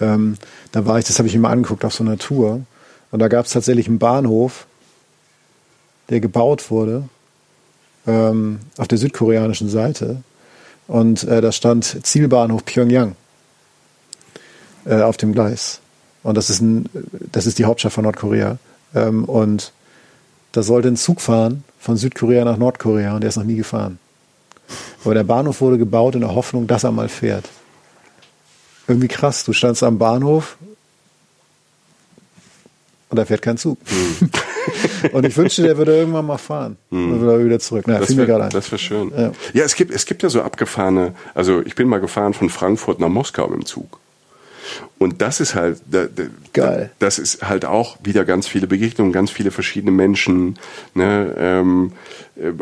ähm, 0.00 0.36
da 0.72 0.86
war 0.86 0.98
ich, 0.98 1.04
das 1.04 1.18
habe 1.18 1.28
ich 1.28 1.34
mir 1.34 1.40
mal 1.40 1.52
angeguckt 1.52 1.84
auf 1.84 1.94
so 1.94 2.04
einer 2.04 2.18
Tour. 2.18 2.62
Und 3.10 3.20
da 3.20 3.28
gab 3.28 3.46
es 3.46 3.52
tatsächlich 3.52 3.88
einen 3.88 3.98
Bahnhof, 3.98 4.66
der 6.10 6.20
gebaut 6.20 6.70
wurde 6.70 7.08
ähm, 8.06 8.60
auf 8.76 8.88
der 8.88 8.98
südkoreanischen 8.98 9.68
Seite. 9.68 10.22
Und 10.86 11.24
äh, 11.24 11.40
da 11.40 11.52
stand 11.52 12.06
Zielbahnhof 12.06 12.64
Pyongyang 12.64 13.14
äh, 14.86 15.00
auf 15.02 15.16
dem 15.16 15.32
Gleis. 15.32 15.80
Und 16.22 16.36
das 16.36 16.50
ist, 16.50 16.60
ein, 16.60 16.86
das 17.32 17.46
ist 17.46 17.58
die 17.58 17.66
Hauptstadt 17.66 17.92
von 17.92 18.04
Nordkorea. 18.04 18.58
Ähm, 18.94 19.24
und 19.24 19.72
da 20.52 20.62
sollte 20.62 20.88
ein 20.88 20.96
Zug 20.96 21.20
fahren 21.20 21.62
von 21.78 21.96
Südkorea 21.96 22.44
nach 22.44 22.56
Nordkorea 22.56 23.14
und 23.14 23.20
der 23.20 23.28
ist 23.28 23.36
noch 23.36 23.44
nie 23.44 23.56
gefahren. 23.56 23.98
Aber 25.04 25.14
der 25.14 25.24
Bahnhof 25.24 25.60
wurde 25.60 25.78
gebaut 25.78 26.14
in 26.14 26.20
der 26.20 26.34
Hoffnung, 26.34 26.66
dass 26.66 26.84
er 26.84 26.92
mal 26.92 27.08
fährt. 27.08 27.48
Irgendwie 28.86 29.08
krass. 29.08 29.44
Du 29.44 29.52
standst 29.52 29.82
am 29.82 29.98
Bahnhof 29.98 30.56
und 33.10 33.16
da 33.16 33.24
fährt 33.24 33.42
kein 33.42 33.56
Zug. 33.56 33.78
Hm. 33.86 34.30
und 35.12 35.24
ich 35.24 35.36
wünschte, 35.36 35.62
der 35.62 35.78
würde 35.78 35.96
irgendwann 35.96 36.26
mal 36.26 36.38
fahren. 36.38 36.76
Hm. 36.90 37.10
Dann 37.10 37.20
würde 37.20 37.40
er 37.40 37.44
wieder 37.44 37.58
zurück. 37.58 37.86
Naja, 37.86 38.00
das 38.00 38.16
wäre 38.16 38.28
wär 38.28 38.78
schön. 38.78 39.12
Ja. 39.16 39.32
ja, 39.54 39.64
es 39.64 39.74
gibt, 39.74 39.92
es 39.92 40.04
gibt 40.04 40.22
ja 40.22 40.28
so 40.28 40.42
abgefahrene, 40.42 41.14
also 41.34 41.62
ich 41.64 41.74
bin 41.74 41.88
mal 41.88 42.00
gefahren 42.00 42.34
von 42.34 42.50
Frankfurt 42.50 43.00
nach 43.00 43.08
Moskau 43.08 43.52
im 43.52 43.64
Zug. 43.64 43.98
Und 44.98 45.22
das 45.22 45.40
ist 45.40 45.54
halt, 45.54 45.80
Geil. 46.52 46.90
das 46.98 47.18
ist 47.18 47.48
halt 47.48 47.64
auch 47.64 47.98
wieder 48.02 48.24
ganz 48.24 48.48
viele 48.48 48.66
Begegnungen, 48.66 49.12
ganz 49.12 49.30
viele 49.30 49.50
verschiedene 49.50 49.92
Menschen, 49.92 50.58
ne, 50.94 51.34
ähm, 51.38 51.92
äh, 52.36 52.52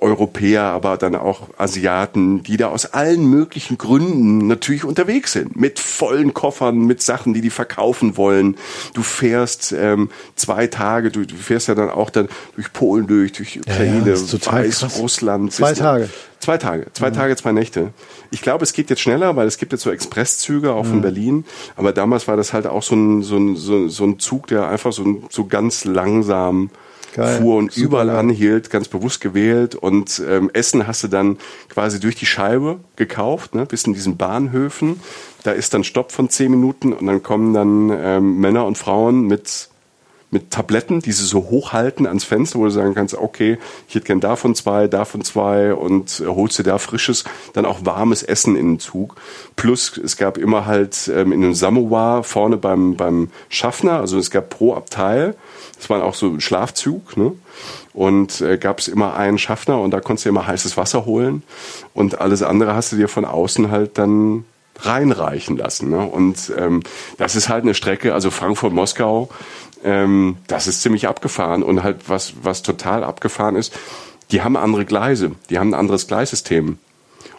Europäer, 0.00 0.64
aber 0.64 0.96
dann 0.96 1.14
auch 1.14 1.48
Asiaten, 1.56 2.42
die 2.42 2.56
da 2.56 2.68
aus 2.68 2.86
allen 2.86 3.24
möglichen 3.26 3.78
Gründen 3.78 4.46
natürlich 4.46 4.84
unterwegs 4.84 5.32
sind. 5.32 5.56
Mit 5.56 5.78
vollen 5.78 6.34
Koffern, 6.34 6.78
mit 6.78 7.02
Sachen, 7.02 7.32
die 7.32 7.40
die 7.40 7.50
verkaufen 7.50 8.16
wollen. 8.16 8.56
Du 8.94 9.02
fährst 9.02 9.72
ähm, 9.72 10.10
zwei 10.36 10.66
Tage, 10.66 11.10
du, 11.10 11.24
du 11.24 11.36
fährst 11.36 11.68
ja 11.68 11.74
dann 11.74 11.88
auch 11.88 12.10
dann 12.10 12.28
durch 12.56 12.72
Polen 12.72 13.06
durch, 13.06 13.32
durch 13.32 13.58
Ukraine, 13.60 14.10
ja, 14.10 14.16
ja, 14.16 14.52
Weißrussland. 14.52 15.52
Zwei 15.52 15.72
Tage. 15.72 16.10
Zwei 16.40 16.58
Tage, 16.58 16.86
zwei 16.92 17.10
mhm. 17.10 17.14
Tage, 17.14 17.36
zwei 17.36 17.52
Nächte. 17.52 17.92
Ich 18.32 18.42
glaube, 18.42 18.64
es 18.64 18.72
geht 18.72 18.90
jetzt 18.90 19.00
schneller, 19.00 19.36
weil 19.36 19.46
es 19.46 19.58
gibt 19.58 19.72
jetzt 19.72 19.82
so 19.82 19.90
Expresszüge 19.90 20.72
auch 20.72 20.84
mhm. 20.84 20.88
von 20.88 21.00
Berlin. 21.02 21.44
Aber 21.76 21.92
damals 21.92 22.26
war 22.26 22.36
das 22.36 22.52
halt 22.52 22.66
auch 22.66 22.82
so 22.82 22.96
ein, 22.96 23.22
so 23.22 23.36
ein, 23.36 23.56
so, 23.56 23.88
so 23.88 24.04
ein 24.04 24.18
Zug, 24.18 24.48
der 24.48 24.68
einfach 24.68 24.92
so, 24.92 25.22
so 25.30 25.46
ganz 25.46 25.84
langsam 25.84 26.70
Geil. 27.14 27.38
fuhr 27.38 27.56
und 27.56 27.72
Super 27.72 27.86
überall 27.86 28.06
geil. 28.06 28.16
anhielt, 28.16 28.70
ganz 28.70 28.88
bewusst 28.88 29.20
gewählt. 29.20 29.74
Und 29.74 30.22
ähm, 30.26 30.50
Essen 30.52 30.86
hast 30.86 31.04
du 31.04 31.08
dann 31.08 31.38
quasi 31.68 32.00
durch 32.00 32.14
die 32.16 32.26
Scheibe 32.26 32.80
gekauft, 32.96 33.54
ne, 33.54 33.66
bis 33.66 33.84
in 33.84 33.92
diesen 33.92 34.16
Bahnhöfen. 34.16 35.00
Da 35.42 35.52
ist 35.52 35.74
dann 35.74 35.84
Stopp 35.84 36.10
von 36.10 36.30
zehn 36.30 36.50
Minuten 36.50 36.92
und 36.92 37.06
dann 37.06 37.22
kommen 37.22 37.52
dann 37.52 37.90
ähm, 37.94 38.38
Männer 38.38 38.64
und 38.64 38.78
Frauen 38.78 39.26
mit 39.26 39.68
mit 40.32 40.50
Tabletten, 40.50 41.00
die 41.00 41.12
sie 41.12 41.26
so 41.26 41.50
hochhalten 41.50 42.06
ans 42.06 42.24
Fenster, 42.24 42.58
wo 42.58 42.64
du 42.64 42.70
sagen 42.70 42.94
kannst, 42.94 43.14
okay, 43.14 43.58
ich 43.86 43.94
hätte 43.94 44.06
gern 44.06 44.20
davon 44.20 44.54
zwei, 44.54 44.88
davon 44.88 45.22
zwei 45.22 45.74
und 45.74 46.20
äh, 46.20 46.26
holst 46.26 46.58
dir 46.58 46.62
da 46.62 46.78
frisches, 46.78 47.24
dann 47.52 47.66
auch 47.66 47.84
warmes 47.84 48.22
Essen 48.22 48.56
in 48.56 48.72
den 48.72 48.80
Zug. 48.80 49.16
Plus 49.56 49.96
es 49.98 50.16
gab 50.16 50.38
immer 50.38 50.64
halt 50.64 51.10
ähm, 51.14 51.32
in 51.32 51.44
einem 51.44 51.54
Samovar 51.54 52.24
vorne 52.24 52.56
beim, 52.56 52.96
beim 52.96 53.30
Schaffner, 53.50 54.00
also 54.00 54.18
es 54.18 54.30
gab 54.30 54.48
pro 54.48 54.74
Abteil, 54.74 55.36
das 55.76 55.90
war 55.90 56.02
auch 56.02 56.14
so 56.14 56.26
ein 56.26 56.40
Schlafzug, 56.40 57.16
ne? 57.16 57.32
Und 57.92 58.40
äh, 58.40 58.56
gab 58.56 58.78
es 58.78 58.88
immer 58.88 59.16
einen 59.16 59.36
Schaffner 59.36 59.78
und 59.78 59.90
da 59.90 60.00
konntest 60.00 60.24
du 60.24 60.30
immer 60.30 60.46
heißes 60.46 60.78
Wasser 60.78 61.04
holen 61.04 61.42
und 61.92 62.22
alles 62.22 62.42
andere 62.42 62.74
hast 62.74 62.92
du 62.92 62.96
dir 62.96 63.08
von 63.08 63.26
außen 63.26 63.70
halt 63.70 63.98
dann 63.98 64.46
reinreichen 64.80 65.56
lassen. 65.56 65.90
Ne? 65.90 65.98
Und 65.98 66.52
ähm, 66.56 66.82
das 67.18 67.36
ist 67.36 67.48
halt 67.48 67.64
eine 67.64 67.74
Strecke, 67.74 68.14
also 68.14 68.30
Frankfurt-Moskau, 68.30 69.28
ähm, 69.84 70.36
das 70.46 70.66
ist 70.66 70.82
ziemlich 70.82 71.08
abgefahren 71.08 71.62
und 71.62 71.82
halt 71.82 72.08
was, 72.08 72.34
was 72.42 72.62
total 72.62 73.04
abgefahren 73.04 73.56
ist, 73.56 73.74
die 74.30 74.42
haben 74.42 74.56
andere 74.56 74.84
Gleise, 74.84 75.32
die 75.50 75.58
haben 75.58 75.70
ein 75.70 75.80
anderes 75.80 76.06
Gleissystem. 76.06 76.78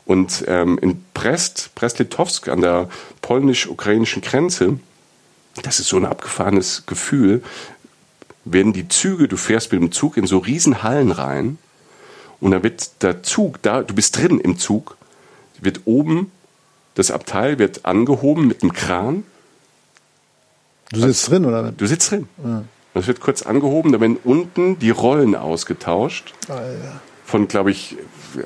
Und 0.05 0.43
ähm, 0.47 0.77
in 0.81 1.03
Brest, 1.13 1.71
Brest-Litovsk 1.75 2.49
an 2.49 2.61
der 2.61 2.89
polnisch-ukrainischen 3.21 4.21
Grenze, 4.21 4.79
das 5.61 5.79
ist 5.79 5.87
so 5.87 5.97
ein 5.97 6.05
abgefahrenes 6.05 6.85
Gefühl, 6.85 7.41
werden 8.45 8.73
die 8.73 8.87
Züge, 8.89 9.27
du 9.27 9.37
fährst 9.37 9.71
mit 9.71 9.81
dem 9.81 9.91
Zug 9.91 10.17
in 10.17 10.27
so 10.27 10.39
riesen 10.39 10.83
Hallen 10.83 11.11
rein 11.11 11.57
und 12.41 12.51
da 12.51 12.61
wird 12.61 13.01
der 13.01 13.23
Zug, 13.23 13.61
da, 13.61 13.81
du 13.83 13.95
bist 13.95 14.17
drin 14.17 14.39
im 14.39 14.57
Zug, 14.57 14.97
wird 15.61 15.81
oben, 15.85 16.31
das 16.95 17.09
Abteil 17.09 17.57
wird 17.57 17.85
angehoben 17.85 18.47
mit 18.47 18.61
einem 18.61 18.73
Kran. 18.73 19.23
Du 20.93 20.99
sitzt 20.99 21.29
drin, 21.29 21.45
oder? 21.45 21.71
Du 21.71 21.87
sitzt 21.87 22.11
drin. 22.11 22.27
Ja. 22.43 22.63
Das 22.93 23.07
wird 23.07 23.19
kurz 23.19 23.41
angehoben, 23.41 23.91
da 23.91 23.99
werden 23.99 24.17
unten 24.23 24.77
die 24.77 24.91
Rollen 24.91 25.35
ausgetauscht. 25.35 26.33
Alter. 26.47 27.01
Von, 27.25 27.47
glaube 27.47 27.71
ich, 27.71 27.97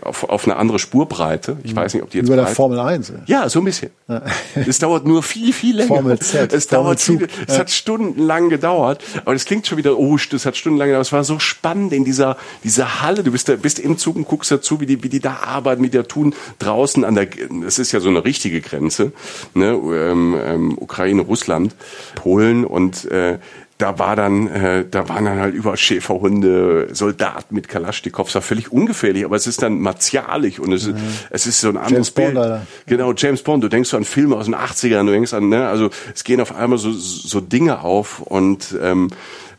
auf, 0.02 0.24
auf 0.30 0.46
eine 0.46 0.58
andere 0.58 0.80
Spurbreite. 0.80 1.58
Ich 1.64 1.76
weiß 1.76 1.94
nicht, 1.94 2.04
ob 2.04 2.10
die 2.10 2.18
jetzt. 2.18 2.28
Über 2.28 2.36
der 2.36 2.48
Formel 2.48 2.80
1. 2.80 3.14
Ja, 3.26 3.50
so 3.50 3.60
ein 3.60 3.66
bisschen. 3.66 3.92
Ja. 4.08 4.22
Es 4.68 4.80
dauert 4.80 5.06
nur 5.06 5.24
viel, 5.24 5.54
viel 5.54 5.78
länger. 5.78 5.88
Formel 5.88 6.20
Z. 6.20 6.52
Es 6.52 6.66
Formel 6.66 6.84
dauert 6.84 7.00
viel, 7.00 7.28
es 7.48 7.58
hat 7.58 7.70
stundenlang 7.70 8.50
gedauert. 8.50 9.04
Aber 9.24 9.34
es 9.34 9.46
klingt 9.46 9.68
schon 9.68 9.78
wieder, 9.78 9.98
oh, 9.98 10.16
es 10.18 10.46
hat 10.46 10.58
stundenlang 10.58 10.90
gedauert. 10.90 11.08
Es 11.08 11.14
war 11.14 11.24
so 11.24 11.40
spannend 11.40 11.94
in 11.94 12.04
dieser, 12.06 12.38
dieser 12.64 13.02
Halle. 13.02 13.24
Du 13.24 13.32
bist 13.32 13.50
da, 13.50 13.56
bist 13.56 13.80
im 13.80 13.98
Zug 13.98 14.16
und 14.16 14.28
guckst 14.28 14.52
dazu, 14.52 14.80
wie 14.82 14.86
die, 14.86 15.04
wie 15.04 15.10
die 15.10 15.20
da 15.20 15.40
arbeiten, 15.46 15.84
wie 15.84 15.90
die 15.90 15.98
da 15.98 16.04
tun. 16.04 16.34
Draußen 16.60 17.04
an 17.06 17.16
der, 17.16 17.28
das 17.64 17.80
ist 17.80 17.92
ja 17.92 18.00
so 18.00 18.10
eine 18.10 18.26
richtige 18.26 18.62
Grenze, 18.62 19.12
ne, 19.54 19.72
ähm, 19.72 20.38
ähm, 20.44 20.78
Ukraine, 20.78 21.22
Russland, 21.22 21.76
Polen 22.16 22.66
und, 22.66 23.06
äh, 23.06 23.40
da 23.78 24.00
war 24.00 24.16
dann, 24.16 24.48
äh, 24.48 24.86
da 24.90 25.08
waren 25.08 25.26
dann 25.26 25.40
halt 25.40 25.54
über 25.54 25.78
Schäferhunde, 25.78 26.90
Soldaten 26.94 27.54
mit 27.54 27.68
Kalaschnikows, 27.68 28.34
war 28.34 28.42
völlig 28.42 28.72
ungefährlich, 28.72 29.24
aber 29.24 29.36
es 29.36 29.46
ist 29.46 29.62
dann 29.62 29.80
martialisch 29.80 30.60
und 30.60 30.72
es, 30.74 30.88
mhm. 30.88 30.96
es 31.30 31.46
ist 31.46 31.62
so 31.62 31.70
ein 31.70 31.78
anderes 31.78 31.92
James 31.92 32.12
Bild. 32.12 32.34
Bond, 32.34 32.38
Alter. 32.38 32.68
Genau, 32.88 33.14
James 33.14 33.44
Bond, 33.44 33.64
du 33.64 33.68
denkst 33.68 33.90
so 33.90 33.98
an 33.98 34.04
Filme 34.04 34.36
aus 34.36 34.46
den 34.46 34.56
80ern, 34.56 35.06
du 35.06 35.12
denkst 35.12 35.34
an, 35.34 35.50
ne, 35.50 35.68
also 35.68 35.92
es 36.14 36.24
gehen 36.24 36.42
auf 36.42 36.56
einmal 36.56 36.80
so, 36.80 36.92
so 36.92 37.40
Dinge 37.40 37.82
auf 37.82 38.20
und 38.20 38.76
ähm, 38.82 39.10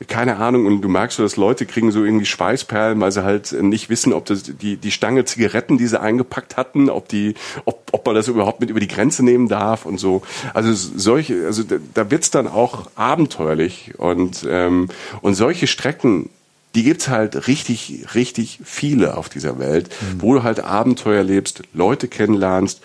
keine 0.06 0.36
Ahnung, 0.36 0.66
und 0.66 0.80
du 0.80 0.88
merkst 0.88 1.16
so, 1.16 1.22
dass 1.24 1.36
Leute 1.36 1.66
kriegen 1.66 1.90
so 1.90 2.04
irgendwie 2.04 2.26
Schweißperlen, 2.26 3.00
weil 3.00 3.10
sie 3.10 3.24
halt 3.24 3.52
nicht 3.52 3.90
wissen, 3.90 4.12
ob 4.12 4.26
das 4.26 4.44
die, 4.44 4.76
die 4.76 4.90
Stange 4.92 5.24
Zigaretten, 5.24 5.76
die 5.76 5.86
sie 5.86 6.00
eingepackt 6.00 6.56
hatten, 6.56 6.88
ob 6.88 7.08
die, 7.08 7.34
ob, 7.64 7.88
ob 7.90 8.06
man 8.06 8.14
das 8.14 8.28
überhaupt 8.28 8.60
mit 8.60 8.70
über 8.70 8.80
die 8.80 8.88
Grenze 8.88 9.24
nehmen 9.24 9.48
darf 9.48 9.86
und 9.86 9.98
so. 9.98 10.22
Also 10.54 10.72
solche, 10.72 11.46
also 11.46 11.64
da, 11.64 11.76
da 11.94 12.10
wird's 12.10 12.30
dann 12.30 12.46
auch 12.46 12.90
abenteuerlich 12.94 13.98
und, 13.98 14.46
ähm, 14.48 14.88
und 15.20 15.34
solche 15.34 15.66
Strecken, 15.66 16.30
die 16.74 16.84
gibt's 16.84 17.08
halt 17.08 17.48
richtig, 17.48 18.06
richtig 18.14 18.60
viele 18.62 19.16
auf 19.16 19.28
dieser 19.28 19.58
Welt, 19.58 19.88
mhm. 19.88 20.22
wo 20.22 20.34
du 20.34 20.44
halt 20.44 20.60
Abenteuer 20.60 21.24
lebst, 21.24 21.62
Leute 21.74 22.06
kennenlernst 22.06 22.82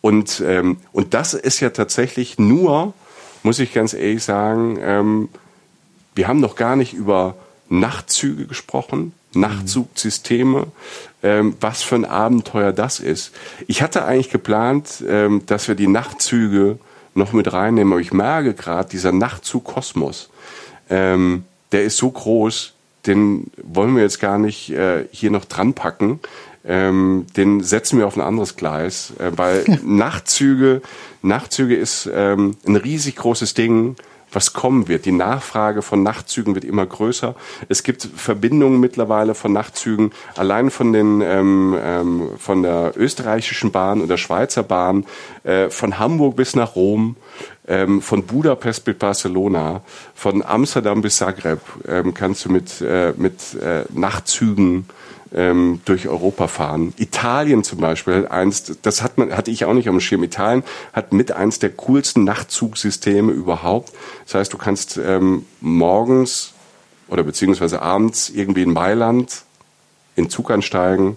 und, 0.00 0.42
ähm, 0.46 0.78
und 0.92 1.14
das 1.14 1.34
ist 1.34 1.60
ja 1.60 1.70
tatsächlich 1.70 2.38
nur, 2.38 2.94
muss 3.42 3.58
ich 3.58 3.72
ganz 3.72 3.94
ehrlich 3.94 4.22
sagen, 4.22 4.78
ähm, 4.80 5.28
wir 6.14 6.28
haben 6.28 6.40
noch 6.40 6.56
gar 6.56 6.76
nicht 6.76 6.92
über 6.92 7.36
Nachtzüge 7.68 8.46
gesprochen, 8.46 9.12
Nachtzugsysteme, 9.32 10.66
ähm, 11.22 11.56
was 11.60 11.82
für 11.82 11.94
ein 11.94 12.04
Abenteuer 12.04 12.72
das 12.72 13.00
ist. 13.00 13.32
Ich 13.68 13.82
hatte 13.82 14.04
eigentlich 14.04 14.30
geplant, 14.30 15.04
ähm, 15.06 15.42
dass 15.46 15.68
wir 15.68 15.74
die 15.74 15.86
Nachtzüge 15.86 16.78
noch 17.14 17.32
mit 17.32 17.52
reinnehmen, 17.52 17.92
aber 17.92 18.00
ich 18.00 18.12
merke 18.12 18.54
gerade, 18.54 18.88
dieser 18.88 19.12
Nachtzug 19.12 19.64
Kosmos, 19.64 20.30
ähm, 20.88 21.44
der 21.72 21.84
ist 21.84 21.96
so 21.96 22.10
groß, 22.10 22.72
den 23.06 23.50
wollen 23.62 23.94
wir 23.94 24.02
jetzt 24.02 24.20
gar 24.20 24.38
nicht 24.38 24.70
äh, 24.70 25.06
hier 25.10 25.30
noch 25.30 25.44
dran 25.44 25.74
packen. 25.74 26.20
Ähm, 26.62 27.26
den 27.36 27.62
setzen 27.62 27.98
wir 27.98 28.06
auf 28.06 28.16
ein 28.16 28.22
anderes 28.22 28.56
Gleis, 28.56 29.14
äh, 29.18 29.30
weil 29.36 29.64
Nachtzüge, 29.82 30.82
Nachtzüge 31.22 31.76
ist 31.76 32.08
ähm, 32.12 32.56
ein 32.66 32.76
riesig 32.76 33.16
großes 33.16 33.54
Ding 33.54 33.96
was 34.32 34.52
kommen 34.52 34.88
wird. 34.88 35.04
Die 35.04 35.12
Nachfrage 35.12 35.82
von 35.82 36.02
Nachtzügen 36.02 36.54
wird 36.54 36.64
immer 36.64 36.86
größer. 36.86 37.34
Es 37.68 37.82
gibt 37.82 38.08
Verbindungen 38.14 38.80
mittlerweile 38.80 39.34
von 39.34 39.52
Nachtzügen 39.52 40.12
allein 40.36 40.70
von 40.70 40.92
den 40.92 41.20
ähm, 41.20 41.76
ähm, 41.82 42.28
von 42.38 42.62
der 42.62 42.92
österreichischen 42.96 43.70
Bahn 43.72 44.00
und 44.00 44.08
der 44.08 44.16
Schweizer 44.16 44.62
Bahn 44.62 45.06
äh, 45.44 45.70
von 45.70 45.98
Hamburg 45.98 46.36
bis 46.36 46.54
nach 46.56 46.76
Rom. 46.76 47.16
Ähm, 47.68 48.00
von 48.00 48.24
Budapest 48.24 48.84
bis 48.84 48.96
Barcelona, 48.96 49.82
von 50.14 50.42
Amsterdam 50.42 51.02
bis 51.02 51.16
Zagreb 51.16 51.60
ähm, 51.86 52.14
kannst 52.14 52.44
du 52.44 52.50
mit, 52.50 52.80
äh, 52.80 53.12
mit 53.16 53.54
äh, 53.54 53.84
Nachtzügen 53.92 54.86
ähm, 55.34 55.80
durch 55.84 56.08
Europa 56.08 56.48
fahren. 56.48 56.94
Italien 56.96 57.62
zum 57.62 57.78
Beispiel 57.78 58.26
eins, 58.26 58.78
das 58.82 59.02
hat 59.02 59.18
man, 59.18 59.36
hatte 59.36 59.50
ich 59.50 59.64
auch 59.64 59.74
nicht 59.74 59.88
am 59.88 60.00
Schirm. 60.00 60.22
Italien 60.22 60.64
hat 60.92 61.12
mit 61.12 61.32
eins 61.32 61.58
der 61.58 61.70
coolsten 61.70 62.24
Nachtzugsysteme 62.24 63.32
überhaupt. 63.32 63.92
Das 64.24 64.34
heißt, 64.34 64.52
du 64.52 64.58
kannst 64.58 64.96
ähm, 64.96 65.44
morgens 65.60 66.54
oder 67.08 67.22
beziehungsweise 67.22 67.82
abends 67.82 68.30
irgendwie 68.30 68.62
in 68.62 68.72
Mailand 68.72 69.42
in 70.16 70.30
Zug 70.30 70.50
ansteigen 70.50 71.16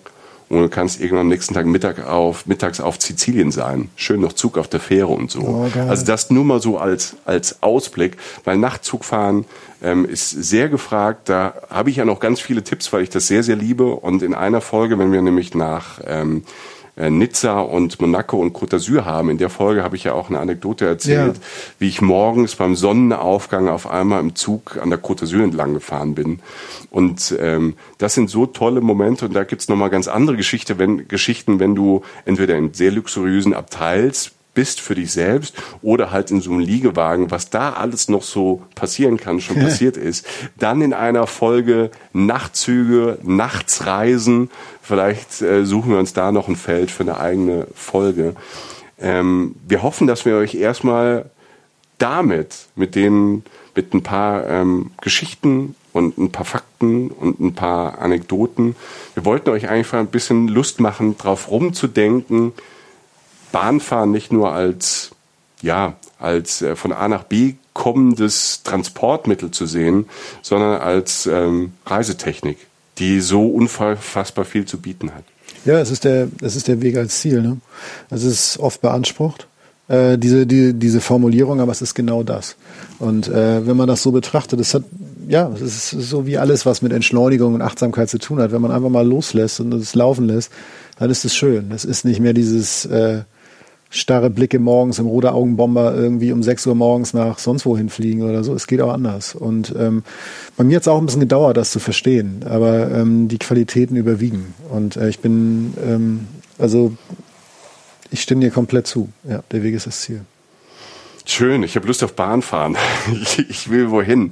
und 0.49 0.61
du 0.61 0.69
kannst 0.69 0.99
irgendwann 0.99 1.21
am 1.21 1.27
nächsten 1.29 1.53
Tag 1.53 1.65
Mittag 1.65 2.05
auf, 2.05 2.45
mittags 2.45 2.79
auf 2.79 3.01
Sizilien 3.01 3.51
sein. 3.51 3.89
Schön 3.95 4.21
noch 4.21 4.33
Zug 4.33 4.57
auf 4.57 4.67
der 4.67 4.79
Fähre 4.79 5.07
und 5.07 5.31
so. 5.31 5.41
Oh, 5.41 5.79
also 5.87 6.05
das 6.05 6.29
nur 6.29 6.45
mal 6.45 6.61
so 6.61 6.77
als, 6.77 7.15
als 7.25 7.61
Ausblick, 7.63 8.17
weil 8.43 8.57
Nachtzugfahren 8.57 9.45
ähm, 9.81 10.05
ist 10.05 10.29
sehr 10.29 10.69
gefragt. 10.69 11.29
Da 11.29 11.53
habe 11.69 11.89
ich 11.89 11.97
ja 11.97 12.05
noch 12.05 12.19
ganz 12.19 12.39
viele 12.39 12.63
Tipps, 12.63 12.91
weil 12.93 13.03
ich 13.03 13.09
das 13.09 13.27
sehr, 13.27 13.43
sehr 13.43 13.55
liebe. 13.55 13.85
Und 13.85 14.23
in 14.23 14.33
einer 14.33 14.61
Folge, 14.61 14.97
wenn 14.97 15.11
wir 15.11 15.21
nämlich 15.21 15.53
nach 15.53 15.99
ähm, 16.05 16.43
äh, 16.45 16.72
Nizza 16.95 17.59
und 17.59 17.99
Monaco 17.99 18.37
und 18.39 18.55
Côte 18.55 18.75
d'Azur 18.75 19.05
haben. 19.05 19.29
In 19.29 19.39
der 19.39 19.49
Folge 19.49 19.83
habe 19.83 19.95
ich 19.95 20.03
ja 20.03 20.13
auch 20.13 20.29
eine 20.29 20.39
Anekdote 20.39 20.85
erzählt, 20.85 21.37
ja. 21.37 21.43
wie 21.79 21.87
ich 21.87 22.01
morgens 22.01 22.55
beim 22.55 22.75
Sonnenaufgang 22.75 23.67
auf 23.67 23.89
einmal 23.89 24.19
im 24.19 24.35
Zug 24.35 24.77
an 24.81 24.89
der 24.89 25.01
Côte 25.01 25.23
d'Azur 25.23 25.43
entlang 25.43 25.73
gefahren 25.73 26.13
bin. 26.13 26.39
Und 26.91 27.35
ähm, 27.39 27.75
das 27.97 28.13
sind 28.13 28.29
so 28.29 28.45
tolle 28.45 28.81
Momente 28.81 29.25
und 29.25 29.33
da 29.33 29.43
gibt's 29.43 29.69
nochmal 29.69 29.89
ganz 29.89 30.07
andere 30.07 30.37
Geschichte, 30.37 30.77
wenn, 30.77 31.07
Geschichten, 31.07 31.59
wenn 31.59 31.73
du 31.73 32.03
entweder 32.25 32.55
in 32.55 32.73
sehr 32.73 32.91
luxuriösen 32.91 33.53
Abteils 33.53 34.33
bist 34.53 34.81
für 34.81 34.95
dich 34.95 35.11
selbst 35.11 35.55
oder 35.81 36.11
halt 36.11 36.31
in 36.31 36.41
so 36.41 36.51
einem 36.51 36.59
Liegewagen, 36.59 37.31
was 37.31 37.49
da 37.49 37.73
alles 37.73 38.09
noch 38.09 38.23
so 38.23 38.61
passieren 38.75 39.17
kann, 39.17 39.39
schon 39.41 39.55
passiert 39.59 39.97
ist. 39.97 40.25
Dann 40.57 40.81
in 40.81 40.93
einer 40.93 41.27
Folge 41.27 41.91
Nachtzüge, 42.13 43.17
Nachtsreisen. 43.23 44.49
Vielleicht 44.83 45.41
äh, 45.41 45.65
suchen 45.65 45.91
wir 45.91 45.97
uns 45.97 46.11
da 46.11 46.33
noch 46.33 46.49
ein 46.49 46.57
Feld 46.57 46.91
für 46.91 47.03
eine 47.03 47.17
eigene 47.17 47.67
Folge. 47.73 48.35
Ähm, 48.99 49.55
wir 49.65 49.81
hoffen, 49.81 50.07
dass 50.07 50.25
wir 50.25 50.35
euch 50.35 50.55
erstmal 50.55 51.31
damit, 51.99 52.67
mit 52.75 52.95
den, 52.95 53.45
mit 53.75 53.93
ein 53.93 54.03
paar 54.03 54.45
ähm, 54.45 54.91
Geschichten 55.01 55.75
und 55.93 56.17
ein 56.17 56.33
paar 56.33 56.43
Fakten 56.43 57.11
und 57.11 57.39
ein 57.39 57.55
paar 57.55 57.99
Anekdoten. 57.99 58.75
Wir 59.13 59.23
wollten 59.23 59.51
euch 59.51 59.69
einfach 59.69 59.99
ein 59.99 60.07
bisschen 60.07 60.49
Lust 60.49 60.81
machen, 60.81 61.17
drauf 61.17 61.49
rumzudenken, 61.49 62.51
Bahnfahren 63.53 64.11
nicht 64.11 64.33
nur 64.33 64.51
als, 64.51 65.11
ja, 65.61 65.95
als 66.19 66.61
äh, 66.61 66.75
von 66.75 66.91
A 66.91 67.07
nach 67.07 67.23
B 67.23 67.53
kommendes 67.73 68.63
Transportmittel 68.63 69.51
zu 69.51 69.65
sehen, 69.65 70.09
sondern 70.41 70.81
als 70.81 71.25
ähm, 71.25 71.73
Reisetechnik, 71.85 72.57
die 72.99 73.21
so 73.21 73.47
unfassbar 73.47 74.45
viel 74.45 74.65
zu 74.65 74.79
bieten 74.79 75.13
hat. 75.13 75.23
Ja, 75.65 75.79
es 75.79 75.91
ist 75.91 76.03
der, 76.03 76.27
es 76.41 76.55
ist 76.55 76.67
der 76.67 76.81
Weg 76.81 76.97
als 76.97 77.19
Ziel. 77.19 77.41
Ne? 77.41 77.57
Es 78.09 78.23
ist 78.23 78.59
oft 78.59 78.81
beansprucht, 78.81 79.47
äh, 79.87 80.17
diese, 80.17 80.45
die, 80.45 80.73
diese 80.73 81.01
Formulierung, 81.01 81.61
aber 81.61 81.71
es 81.71 81.81
ist 81.81 81.93
genau 81.93 82.23
das. 82.23 82.55
Und 82.99 83.27
äh, 83.27 83.65
wenn 83.65 83.77
man 83.77 83.87
das 83.87 84.03
so 84.03 84.11
betrachtet, 84.11 84.59
es 84.59 84.73
hat, 84.73 84.83
ja, 85.27 85.49
es 85.55 85.93
ist 85.93 86.09
so 86.09 86.25
wie 86.25 86.37
alles, 86.37 86.65
was 86.65 86.81
mit 86.81 86.91
Entschleunigung 86.91 87.53
und 87.53 87.61
Achtsamkeit 87.61 88.09
zu 88.09 88.19
tun 88.19 88.39
hat. 88.39 88.51
Wenn 88.51 88.61
man 88.61 88.71
einfach 88.71 88.89
mal 88.89 89.07
loslässt 89.07 89.59
und 89.61 89.73
es 89.73 89.95
laufen 89.95 90.27
lässt, 90.27 90.51
dann 90.99 91.09
ist 91.09 91.23
es 91.25 91.35
schön. 91.35 91.71
Es 91.71 91.85
ist 91.85 92.03
nicht 92.05 92.19
mehr 92.19 92.33
dieses 92.33 92.85
äh, 92.85 93.21
starre 93.93 94.31
Blicke 94.31 94.57
morgens 94.57 94.97
im 94.97 95.05
roter 95.05 95.35
Augenbomber 95.35 95.93
irgendwie 95.93 96.31
um 96.31 96.41
6 96.41 96.65
Uhr 96.65 96.75
morgens 96.75 97.13
nach 97.13 97.37
sonst 97.37 97.65
wohin 97.65 97.89
fliegen 97.89 98.23
oder 98.23 98.43
so. 98.43 98.53
Es 98.55 98.65
geht 98.65 98.81
auch 98.81 98.91
anders. 98.91 99.35
Und 99.35 99.73
ähm, 99.77 100.03
bei 100.57 100.63
mir 100.63 100.77
hat 100.77 100.81
es 100.81 100.87
auch 100.87 100.97
ein 100.97 101.05
bisschen 101.05 101.21
gedauert, 101.21 101.57
das 101.57 101.71
zu 101.71 101.79
verstehen, 101.79 102.43
aber 102.49 102.91
ähm, 102.91 103.27
die 103.27 103.37
Qualitäten 103.37 103.95
überwiegen. 103.95 104.55
Und 104.69 104.97
äh, 104.97 105.09
ich 105.09 105.19
bin, 105.19 105.75
ähm, 105.85 106.27
also 106.57 106.93
ich 108.09 108.21
stimme 108.21 108.41
dir 108.41 108.51
komplett 108.51 108.87
zu. 108.87 109.09
Ja, 109.29 109.43
der 109.51 109.61
Weg 109.61 109.75
ist 109.75 109.85
das 109.85 110.01
Ziel. 110.01 110.21
Schön, 111.25 111.63
ich 111.63 111.75
habe 111.75 111.87
Lust 111.87 112.03
auf 112.03 112.13
Bahnfahren. 112.13 112.77
Ich, 113.21 113.49
ich 113.49 113.69
will 113.69 113.91
wohin. 113.91 114.31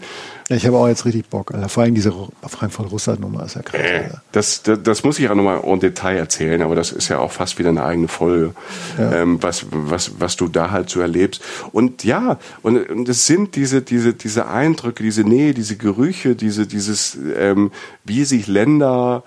Ich 0.50 0.66
habe 0.66 0.78
auch 0.78 0.88
jetzt 0.88 1.06
richtig 1.06 1.28
Bock, 1.30 1.54
Alter. 1.54 1.70
Vor 1.70 1.84
allem 1.84 1.96
diese 1.96 2.14
Frankfurt-Russland-Nummer 2.46 3.46
ist 3.46 3.56
ja 3.56 3.62
krass. 3.62 3.80
Äh, 3.80 4.10
das, 4.32 4.64
das, 4.64 4.84
das, 4.84 5.04
muss 5.04 5.18
ich 5.18 5.30
auch 5.30 5.36
nochmal 5.36 5.62
en 5.64 5.80
Detail 5.80 6.18
erzählen, 6.18 6.62
aber 6.62 6.76
das 6.76 6.92
ist 6.92 7.08
ja 7.08 7.20
auch 7.20 7.32
fast 7.32 7.58
wieder 7.58 7.70
eine 7.70 7.84
eigene 7.84 8.10
Folge, 8.10 8.54
ja. 8.98 9.22
ähm, 9.22 9.42
was, 9.42 9.66
was, 9.72 10.20
was 10.20 10.36
du 10.36 10.50
da 10.50 10.72
halt 10.72 10.90
so 10.90 11.00
erlebst. 11.00 11.42
Und 11.72 12.04
ja, 12.04 12.38
und, 12.64 12.90
und 12.90 13.08
es 13.08 13.26
sind 13.26 13.56
diese, 13.56 13.82
diese, 13.82 14.14
diese 14.14 14.48
Eindrücke, 14.48 15.04
diese 15.04 15.24
Nähe, 15.24 15.54
diese 15.54 15.78
Gerüche, 15.78 16.36
diese, 16.36 16.68
dieses, 16.68 17.18
ähm, 17.38 17.72
wie 18.04 18.26
sich 18.26 18.48
Länder 18.48 19.24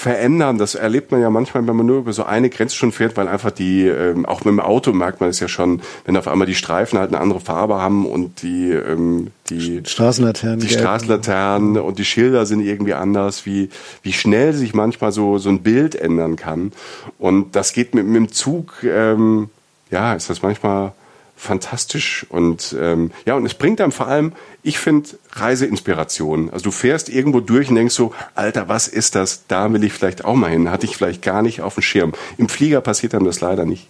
verändern. 0.00 0.58
Das 0.58 0.74
erlebt 0.74 1.12
man 1.12 1.20
ja 1.20 1.30
manchmal, 1.30 1.66
wenn 1.66 1.76
man 1.76 1.86
nur 1.86 1.98
über 1.98 2.12
so 2.12 2.24
eine 2.24 2.48
Grenze 2.48 2.74
schon 2.74 2.90
fährt, 2.90 3.16
weil 3.16 3.28
einfach 3.28 3.50
die, 3.50 3.86
ähm, 3.86 4.24
auch 4.24 4.44
mit 4.44 4.52
dem 4.52 4.60
Auto 4.60 4.92
merkt 4.92 5.20
man 5.20 5.28
es 5.28 5.40
ja 5.40 5.48
schon, 5.48 5.82
wenn 6.06 6.16
auf 6.16 6.26
einmal 6.26 6.46
die 6.46 6.54
Streifen 6.54 6.98
halt 6.98 7.10
eine 7.10 7.20
andere 7.20 7.40
Farbe 7.40 7.76
haben 7.76 8.06
und 8.06 8.42
die, 8.42 8.70
ähm, 8.70 9.28
die 9.50 9.82
Straßenlaternen, 9.84 10.60
die 10.60 10.68
Straßenlaternen 10.68 11.76
und 11.76 11.98
die 11.98 12.04
Schilder 12.04 12.46
sind 12.46 12.60
irgendwie 12.60 12.94
anders, 12.94 13.44
wie, 13.44 13.68
wie 14.02 14.12
schnell 14.12 14.54
sich 14.54 14.72
manchmal 14.72 15.12
so, 15.12 15.36
so 15.38 15.50
ein 15.50 15.62
Bild 15.62 15.94
ändern 15.94 16.36
kann. 16.36 16.72
Und 17.18 17.54
das 17.54 17.74
geht 17.74 17.94
mit, 17.94 18.06
mit 18.06 18.16
dem 18.16 18.32
Zug, 18.32 18.82
ähm, 18.82 19.50
ja, 19.90 20.14
ist 20.14 20.30
das 20.30 20.40
manchmal 20.42 20.92
fantastisch 21.40 22.26
und 22.28 22.76
ähm, 22.78 23.10
ja 23.24 23.34
und 23.34 23.46
es 23.46 23.54
bringt 23.54 23.80
dann 23.80 23.92
vor 23.92 24.06
allem, 24.06 24.32
ich 24.62 24.78
finde 24.78 25.08
Reiseinspiration. 25.32 26.50
Also 26.50 26.64
du 26.64 26.70
fährst 26.70 27.08
irgendwo 27.08 27.40
durch 27.40 27.70
und 27.70 27.76
denkst 27.76 27.94
so, 27.94 28.12
Alter, 28.34 28.68
was 28.68 28.88
ist 28.88 29.14
das? 29.14 29.46
Da 29.48 29.72
will 29.72 29.82
ich 29.82 29.92
vielleicht 29.92 30.24
auch 30.24 30.34
mal 30.34 30.50
hin. 30.50 30.70
Hatte 30.70 30.86
ich 30.86 30.96
vielleicht 30.96 31.22
gar 31.22 31.40
nicht 31.40 31.62
auf 31.62 31.74
dem 31.74 31.82
Schirm. 31.82 32.12
Im 32.36 32.48
Flieger 32.48 32.82
passiert 32.82 33.14
dann 33.14 33.24
das 33.24 33.40
leider 33.40 33.64
nicht. 33.64 33.88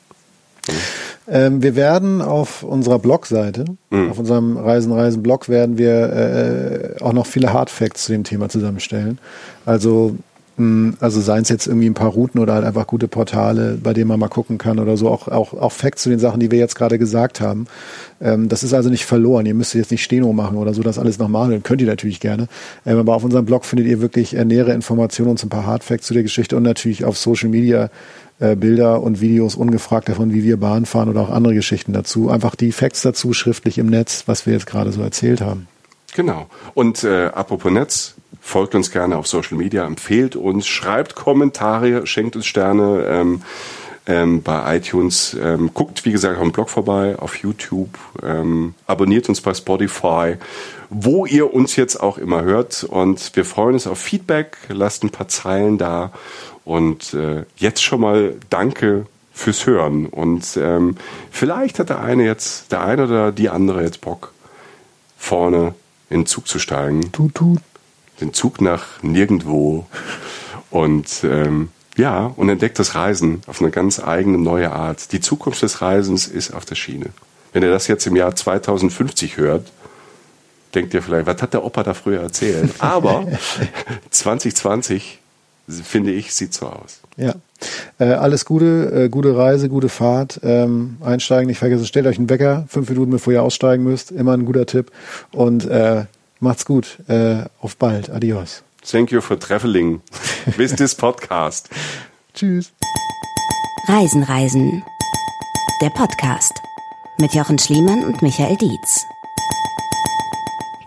Ähm, 1.26 1.62
wir 1.62 1.74
werden 1.74 2.22
auf 2.22 2.62
unserer 2.62 2.98
Blogseite, 2.98 3.64
mhm. 3.90 4.10
auf 4.10 4.18
unserem 4.18 4.56
Reisen 4.56 4.92
Reisen 4.92 5.22
Blog 5.22 5.48
werden 5.48 5.78
wir 5.78 6.96
äh, 6.98 7.02
auch 7.02 7.12
noch 7.12 7.26
viele 7.26 7.52
Hardfacts 7.52 8.04
zu 8.04 8.12
dem 8.12 8.24
Thema 8.24 8.48
zusammenstellen. 8.48 9.18
Also 9.66 10.16
hm, 10.60 10.94
also 11.00 11.22
seien 11.22 11.40
es 11.40 11.48
jetzt 11.48 11.66
irgendwie 11.66 11.88
ein 11.88 11.94
paar 11.94 12.10
Routen 12.10 12.38
oder 12.38 12.52
halt 12.52 12.66
einfach 12.66 12.86
gute 12.86 13.08
Portale, 13.08 13.78
bei 13.82 13.94
denen 13.94 14.08
man 14.08 14.20
mal 14.20 14.28
gucken 14.28 14.58
kann 14.58 14.78
oder 14.78 14.98
so, 14.98 15.08
auch, 15.08 15.26
auch, 15.26 15.54
auch 15.54 15.72
Facts 15.72 16.02
zu 16.02 16.10
den 16.10 16.18
Sachen, 16.18 16.38
die 16.38 16.50
wir 16.50 16.58
jetzt 16.58 16.74
gerade 16.74 16.98
gesagt 16.98 17.40
haben. 17.40 17.66
Ähm, 18.20 18.50
das 18.50 18.62
ist 18.62 18.74
also 18.74 18.90
nicht 18.90 19.06
verloren. 19.06 19.46
Ihr 19.46 19.54
müsst 19.54 19.72
jetzt 19.72 19.90
nicht 19.90 20.04
Steno 20.04 20.34
machen 20.34 20.58
oder 20.58 20.74
so, 20.74 20.82
das 20.82 20.98
alles 20.98 21.18
nochmal. 21.18 21.58
Könnt 21.60 21.80
ihr 21.80 21.86
natürlich 21.86 22.20
gerne. 22.20 22.46
Ähm, 22.84 22.98
aber 22.98 23.14
auf 23.14 23.24
unserem 23.24 23.46
Blog 23.46 23.64
findet 23.64 23.88
ihr 23.88 24.02
wirklich 24.02 24.36
äh, 24.36 24.44
nähere 24.44 24.72
Informationen 24.72 25.30
und 25.30 25.38
so 25.38 25.46
ein 25.46 25.50
paar 25.50 25.64
Hardfacts 25.64 26.06
zu 26.06 26.12
der 26.12 26.24
Geschichte 26.24 26.58
und 26.58 26.62
natürlich 26.62 27.06
auf 27.06 27.16
Social 27.16 27.48
Media 27.48 27.88
äh, 28.38 28.54
Bilder 28.54 29.00
und 29.00 29.22
Videos 29.22 29.54
ungefragt 29.54 30.10
davon, 30.10 30.34
wie 30.34 30.44
wir 30.44 30.58
Bahn 30.58 30.84
fahren 30.84 31.08
oder 31.08 31.22
auch 31.22 31.30
andere 31.30 31.54
Geschichten 31.54 31.94
dazu. 31.94 32.28
Einfach 32.28 32.54
die 32.54 32.72
Facts 32.72 33.00
dazu 33.00 33.32
schriftlich 33.32 33.78
im 33.78 33.86
Netz, 33.86 34.24
was 34.26 34.44
wir 34.44 34.52
jetzt 34.52 34.66
gerade 34.66 34.92
so 34.92 35.00
erzählt 35.00 35.40
haben. 35.40 35.68
Genau. 36.14 36.48
Und 36.74 37.02
äh, 37.02 37.28
apropos 37.28 37.72
Netz, 37.72 38.16
folgt 38.40 38.74
uns 38.74 38.90
gerne 38.90 39.16
auf 39.16 39.26
Social 39.26 39.56
Media, 39.56 39.86
empfehlt 39.86 40.36
uns, 40.36 40.66
schreibt 40.66 41.14
Kommentare, 41.14 42.06
schenkt 42.06 42.36
uns 42.36 42.46
Sterne 42.46 43.04
ähm, 43.08 43.42
ähm, 44.06 44.42
bei 44.42 44.76
iTunes, 44.76 45.36
ähm, 45.40 45.70
guckt 45.72 46.04
wie 46.04 46.12
gesagt 46.12 46.36
auf 46.36 46.42
dem 46.42 46.52
Blog 46.52 46.70
vorbei, 46.70 47.16
auf 47.18 47.36
YouTube, 47.36 47.90
ähm, 48.22 48.74
abonniert 48.86 49.28
uns 49.28 49.40
bei 49.40 49.54
Spotify, 49.54 50.36
wo 50.88 51.26
ihr 51.26 51.52
uns 51.52 51.76
jetzt 51.76 52.00
auch 52.00 52.18
immer 52.18 52.42
hört. 52.42 52.84
Und 52.84 53.36
wir 53.36 53.44
freuen 53.44 53.74
uns 53.74 53.86
auf 53.86 53.98
Feedback, 53.98 54.56
lasst 54.68 55.04
ein 55.04 55.10
paar 55.10 55.28
Zeilen 55.28 55.78
da. 55.78 56.12
Und 56.64 57.14
äh, 57.14 57.44
jetzt 57.56 57.82
schon 57.82 58.00
mal 58.00 58.34
Danke 58.48 59.06
fürs 59.32 59.66
Hören. 59.66 60.06
Und 60.06 60.56
ähm, 60.56 60.96
vielleicht 61.30 61.78
hat 61.78 61.90
der 61.90 62.00
eine 62.00 62.24
jetzt, 62.24 62.72
der 62.72 62.82
eine 62.82 63.04
oder 63.04 63.32
die 63.32 63.48
andere 63.48 63.82
jetzt 63.82 64.00
Bock 64.00 64.32
vorne 65.16 65.74
in 66.08 66.22
den 66.22 66.26
Zug 66.26 66.48
zu 66.48 66.58
steigen. 66.58 67.12
Tut, 67.12 67.34
tut 67.34 67.60
den 68.20 68.32
Zug 68.32 68.60
nach 68.60 69.02
nirgendwo 69.02 69.86
und 70.70 71.24
ähm, 71.24 71.70
ja, 71.96 72.32
und 72.36 72.48
entdeckt 72.48 72.78
das 72.78 72.94
Reisen 72.94 73.42
auf 73.46 73.60
eine 73.60 73.70
ganz 73.70 74.00
eigene 74.02 74.38
neue 74.38 74.72
Art. 74.72 75.12
Die 75.12 75.20
Zukunft 75.20 75.62
des 75.62 75.82
Reisens 75.82 76.26
ist 76.26 76.52
auf 76.52 76.64
der 76.64 76.76
Schiene. 76.76 77.06
Wenn 77.52 77.62
ihr 77.62 77.70
das 77.70 77.88
jetzt 77.88 78.06
im 78.06 78.16
Jahr 78.16 78.34
2050 78.34 79.36
hört, 79.36 79.70
denkt 80.74 80.94
ihr 80.94 81.02
vielleicht, 81.02 81.26
was 81.26 81.42
hat 81.42 81.52
der 81.52 81.64
Opa 81.64 81.82
da 81.82 81.94
früher 81.94 82.20
erzählt? 82.20 82.72
Aber 82.78 83.26
2020, 84.10 85.18
finde 85.68 86.12
ich, 86.12 86.32
sieht 86.32 86.54
so 86.54 86.66
aus. 86.66 87.00
Ja. 87.16 87.34
Äh, 87.98 88.04
alles 88.04 88.44
Gute, 88.44 88.92
äh, 88.94 89.08
gute 89.08 89.36
Reise, 89.36 89.68
gute 89.68 89.88
Fahrt. 89.88 90.40
Ähm, 90.42 90.96
einsteigen, 91.00 91.48
nicht 91.48 91.58
vergessen, 91.58 91.86
stellt 91.86 92.06
euch 92.06 92.18
einen 92.18 92.30
Wecker, 92.30 92.64
fünf 92.68 92.88
Minuten 92.88 93.10
bevor 93.10 93.32
ihr 93.32 93.42
aussteigen 93.42 93.84
müsst. 93.84 94.10
Immer 94.10 94.34
ein 94.34 94.46
guter 94.46 94.64
Tipp. 94.64 94.90
Und 95.32 95.66
äh, 95.66 96.04
Macht's 96.40 96.64
gut. 96.64 96.98
Äh, 97.06 97.44
auf 97.60 97.76
bald. 97.76 98.10
Adios. 98.10 98.62
Thank 98.82 99.12
you 99.12 99.20
for 99.20 99.38
traveling 99.38 100.00
with 100.56 100.74
this 100.76 100.94
podcast. 100.94 101.68
Tschüss. 102.34 102.72
Reisen, 103.86 104.22
Reisen. 104.22 104.82
Der 105.82 105.90
Podcast 105.90 106.52
mit 107.18 107.34
Jochen 107.34 107.58
Schliemann 107.58 108.04
und 108.04 108.22
Michael 108.22 108.56
Dietz. 108.56 109.04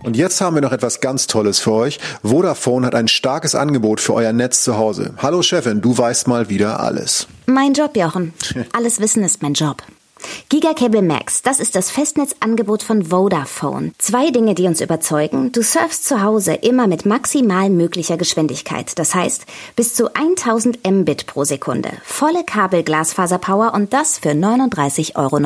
Und 0.03 0.17
jetzt 0.17 0.41
haben 0.41 0.55
wir 0.55 0.61
noch 0.61 0.71
etwas 0.71 0.99
ganz 1.01 1.27
Tolles 1.27 1.59
für 1.59 1.71
euch. 1.71 1.99
Vodafone 2.23 2.87
hat 2.87 2.95
ein 2.95 3.07
starkes 3.07 3.53
Angebot 3.55 4.01
für 4.01 4.15
euer 4.15 4.33
Netz 4.33 4.63
zu 4.63 4.77
Hause. 4.77 5.13
Hallo 5.17 5.43
Chefin, 5.43 5.81
du 5.81 5.95
weißt 5.97 6.27
mal 6.27 6.49
wieder 6.49 6.79
alles. 6.79 7.27
Mein 7.45 7.73
Job, 7.73 7.95
Jochen. 7.95 8.33
Alles 8.73 8.99
Wissen 8.99 9.23
ist 9.23 9.41
mein 9.43 9.53
Job. 9.53 9.83
Gigacable 10.49 11.01
Max, 11.01 11.41
das 11.41 11.59
ist 11.59 11.75
das 11.75 11.91
Festnetzangebot 11.91 12.83
von 12.83 13.09
Vodafone. 13.09 13.91
Zwei 13.97 14.31
Dinge, 14.31 14.55
die 14.55 14.67
uns 14.67 14.81
überzeugen. 14.81 15.51
Du 15.51 15.61
surfst 15.61 16.05
zu 16.05 16.21
Hause 16.21 16.53
immer 16.53 16.87
mit 16.87 17.05
maximal 17.05 17.69
möglicher 17.69 18.17
Geschwindigkeit. 18.17 18.97
Das 18.97 19.15
heißt, 19.15 19.45
bis 19.75 19.95
zu 19.95 20.13
1000 20.13 20.79
Mbit 20.89 21.25
pro 21.25 21.43
Sekunde. 21.43 21.89
Volle 22.03 22.43
Kabelglasfaserpower 22.43 23.73
und 23.73 23.93
das 23.93 24.19
für 24.19 24.31
39,99 24.31 25.15
Euro 25.15 25.37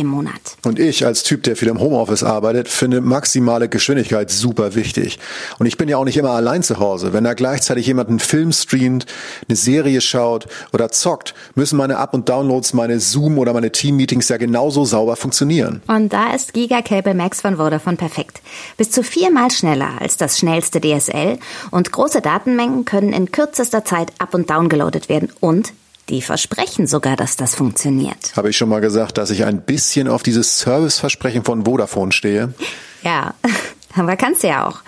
im 0.00 0.06
Monat. 0.06 0.56
Und 0.64 0.78
ich 0.78 1.04
als 1.04 1.22
Typ, 1.22 1.42
der 1.42 1.56
viel 1.56 1.68
im 1.68 1.80
Homeoffice 1.80 2.22
arbeitet, 2.22 2.68
finde 2.68 3.00
maximale 3.00 3.68
Geschwindigkeit 3.68 4.30
super 4.30 4.74
wichtig. 4.74 5.18
Und 5.58 5.66
ich 5.66 5.76
bin 5.76 5.88
ja 5.88 5.96
auch 5.96 6.04
nicht 6.04 6.16
immer 6.16 6.30
allein 6.30 6.62
zu 6.62 6.78
Hause. 6.78 7.12
Wenn 7.12 7.24
da 7.24 7.34
gleichzeitig 7.34 7.86
jemand 7.86 8.08
einen 8.08 8.18
Film 8.18 8.52
streamt, 8.52 9.06
eine 9.48 9.56
Serie 9.56 10.00
schaut 10.00 10.46
oder 10.72 10.90
zockt, 10.90 11.34
müssen 11.54 11.76
meine 11.76 11.98
Up- 11.98 12.14
und 12.14 12.28
Downloads, 12.28 12.74
meine 12.74 13.00
Zoom- 13.00 13.38
oder 13.38 13.52
meine 13.52 13.72
Team 13.72 13.96
Meetings 14.04 14.28
ja 14.28 14.36
genauso 14.36 14.84
sauber 14.84 15.16
funktionieren. 15.16 15.80
Und 15.86 16.12
da 16.12 16.34
ist 16.34 16.52
Giga 16.52 16.82
Cable 16.82 17.14
Max 17.14 17.40
von 17.40 17.56
Vodafone 17.56 17.96
perfekt. 17.96 18.42
Bis 18.76 18.90
zu 18.90 19.02
viermal 19.02 19.50
schneller 19.50 19.92
als 19.98 20.18
das 20.18 20.38
schnellste 20.38 20.78
DSL 20.78 21.38
und 21.70 21.90
große 21.90 22.20
Datenmengen 22.20 22.84
können 22.84 23.14
in 23.14 23.32
kürzester 23.32 23.82
Zeit 23.86 24.12
up 24.18 24.34
und 24.34 24.50
down 24.50 24.68
geloadet 24.68 25.08
werden 25.08 25.32
und 25.40 25.72
die 26.10 26.20
versprechen 26.20 26.86
sogar, 26.86 27.16
dass 27.16 27.38
das 27.38 27.54
funktioniert. 27.54 28.36
Habe 28.36 28.50
ich 28.50 28.58
schon 28.58 28.68
mal 28.68 28.82
gesagt, 28.82 29.16
dass 29.16 29.30
ich 29.30 29.46
ein 29.46 29.62
bisschen 29.62 30.06
auf 30.06 30.22
dieses 30.22 30.58
Serviceversprechen 30.58 31.44
von 31.44 31.64
Vodafone 31.64 32.12
stehe? 32.12 32.52
Ja, 33.02 33.34
aber 33.96 34.16
kannst 34.16 34.44
du 34.44 34.46
ja 34.46 34.66
auch. 34.66 34.78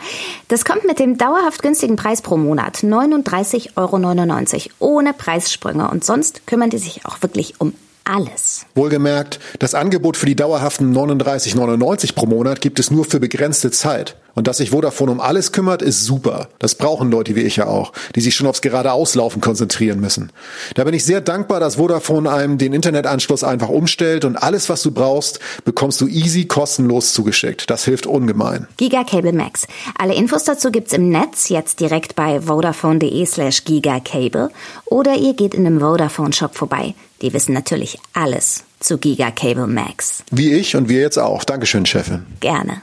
Das 0.48 0.64
kommt 0.64 0.86
mit 0.86 0.98
dem 0.98 1.18
dauerhaft 1.18 1.62
günstigen 1.62 1.96
Preis 1.96 2.22
pro 2.22 2.38
Monat, 2.38 2.78
39,99 2.78 3.74
Euro, 3.76 4.70
ohne 4.78 5.12
Preissprünge. 5.12 5.90
Und 5.90 6.02
sonst 6.02 6.46
kümmern 6.46 6.70
die 6.70 6.78
sich 6.78 7.04
auch 7.04 7.20
wirklich 7.20 7.60
um 7.60 7.74
alles. 8.06 8.66
Wohlgemerkt, 8.74 9.40
das 9.58 9.74
Angebot 9.74 10.16
für 10.16 10.26
die 10.26 10.36
dauerhaften 10.36 10.96
39,99 10.96 12.14
pro 12.14 12.26
Monat 12.26 12.60
gibt 12.60 12.78
es 12.78 12.90
nur 12.90 13.04
für 13.04 13.20
begrenzte 13.20 13.70
Zeit. 13.70 14.16
Und 14.36 14.46
dass 14.46 14.58
sich 14.58 14.70
Vodafone 14.70 15.12
um 15.12 15.20
alles 15.20 15.50
kümmert, 15.50 15.80
ist 15.80 16.04
super. 16.04 16.48
Das 16.58 16.74
brauchen 16.74 17.10
Leute 17.10 17.34
wie 17.36 17.40
ich 17.40 17.56
ja 17.56 17.66
auch, 17.66 17.92
die 18.14 18.20
sich 18.20 18.36
schon 18.36 18.46
aufs 18.46 18.60
gerade 18.60 18.92
Auslaufen 18.92 19.40
konzentrieren 19.40 19.98
müssen. 19.98 20.30
Da 20.74 20.84
bin 20.84 20.92
ich 20.92 21.06
sehr 21.06 21.22
dankbar, 21.22 21.58
dass 21.58 21.76
Vodafone 21.76 22.30
einem 22.30 22.58
den 22.58 22.74
Internetanschluss 22.74 23.42
einfach 23.42 23.70
umstellt 23.70 24.26
und 24.26 24.36
alles, 24.36 24.68
was 24.68 24.82
du 24.82 24.90
brauchst, 24.90 25.40
bekommst 25.64 26.02
du 26.02 26.06
easy 26.06 26.44
kostenlos 26.44 27.14
zugeschickt. 27.14 27.70
Das 27.70 27.86
hilft 27.86 28.06
ungemein. 28.06 28.68
Giga 28.76 29.04
Cable 29.04 29.32
Max. 29.32 29.66
Alle 29.98 30.14
Infos 30.14 30.44
dazu 30.44 30.70
gibt's 30.70 30.92
im 30.92 31.08
Netz, 31.08 31.48
jetzt 31.48 31.80
direkt 31.80 32.14
bei 32.14 32.42
vodafone.de 32.42 33.24
slash 33.24 33.64
gigacable 33.64 34.50
oder 34.84 35.14
ihr 35.14 35.32
geht 35.32 35.54
in 35.54 35.66
einem 35.66 35.80
Vodafone 35.80 36.34
Shop 36.34 36.54
vorbei. 36.54 36.94
Die 37.22 37.32
wissen 37.32 37.54
natürlich 37.54 37.98
alles 38.12 38.64
zu 38.80 38.98
Giga 38.98 39.30
Cable 39.30 39.66
Max. 39.66 40.22
Wie 40.30 40.52
ich 40.52 40.76
und 40.76 40.88
wir 40.88 41.00
jetzt 41.00 41.18
auch. 41.18 41.44
Dankeschön, 41.44 41.86
Chefin. 41.86 42.26
Gerne. 42.40 42.82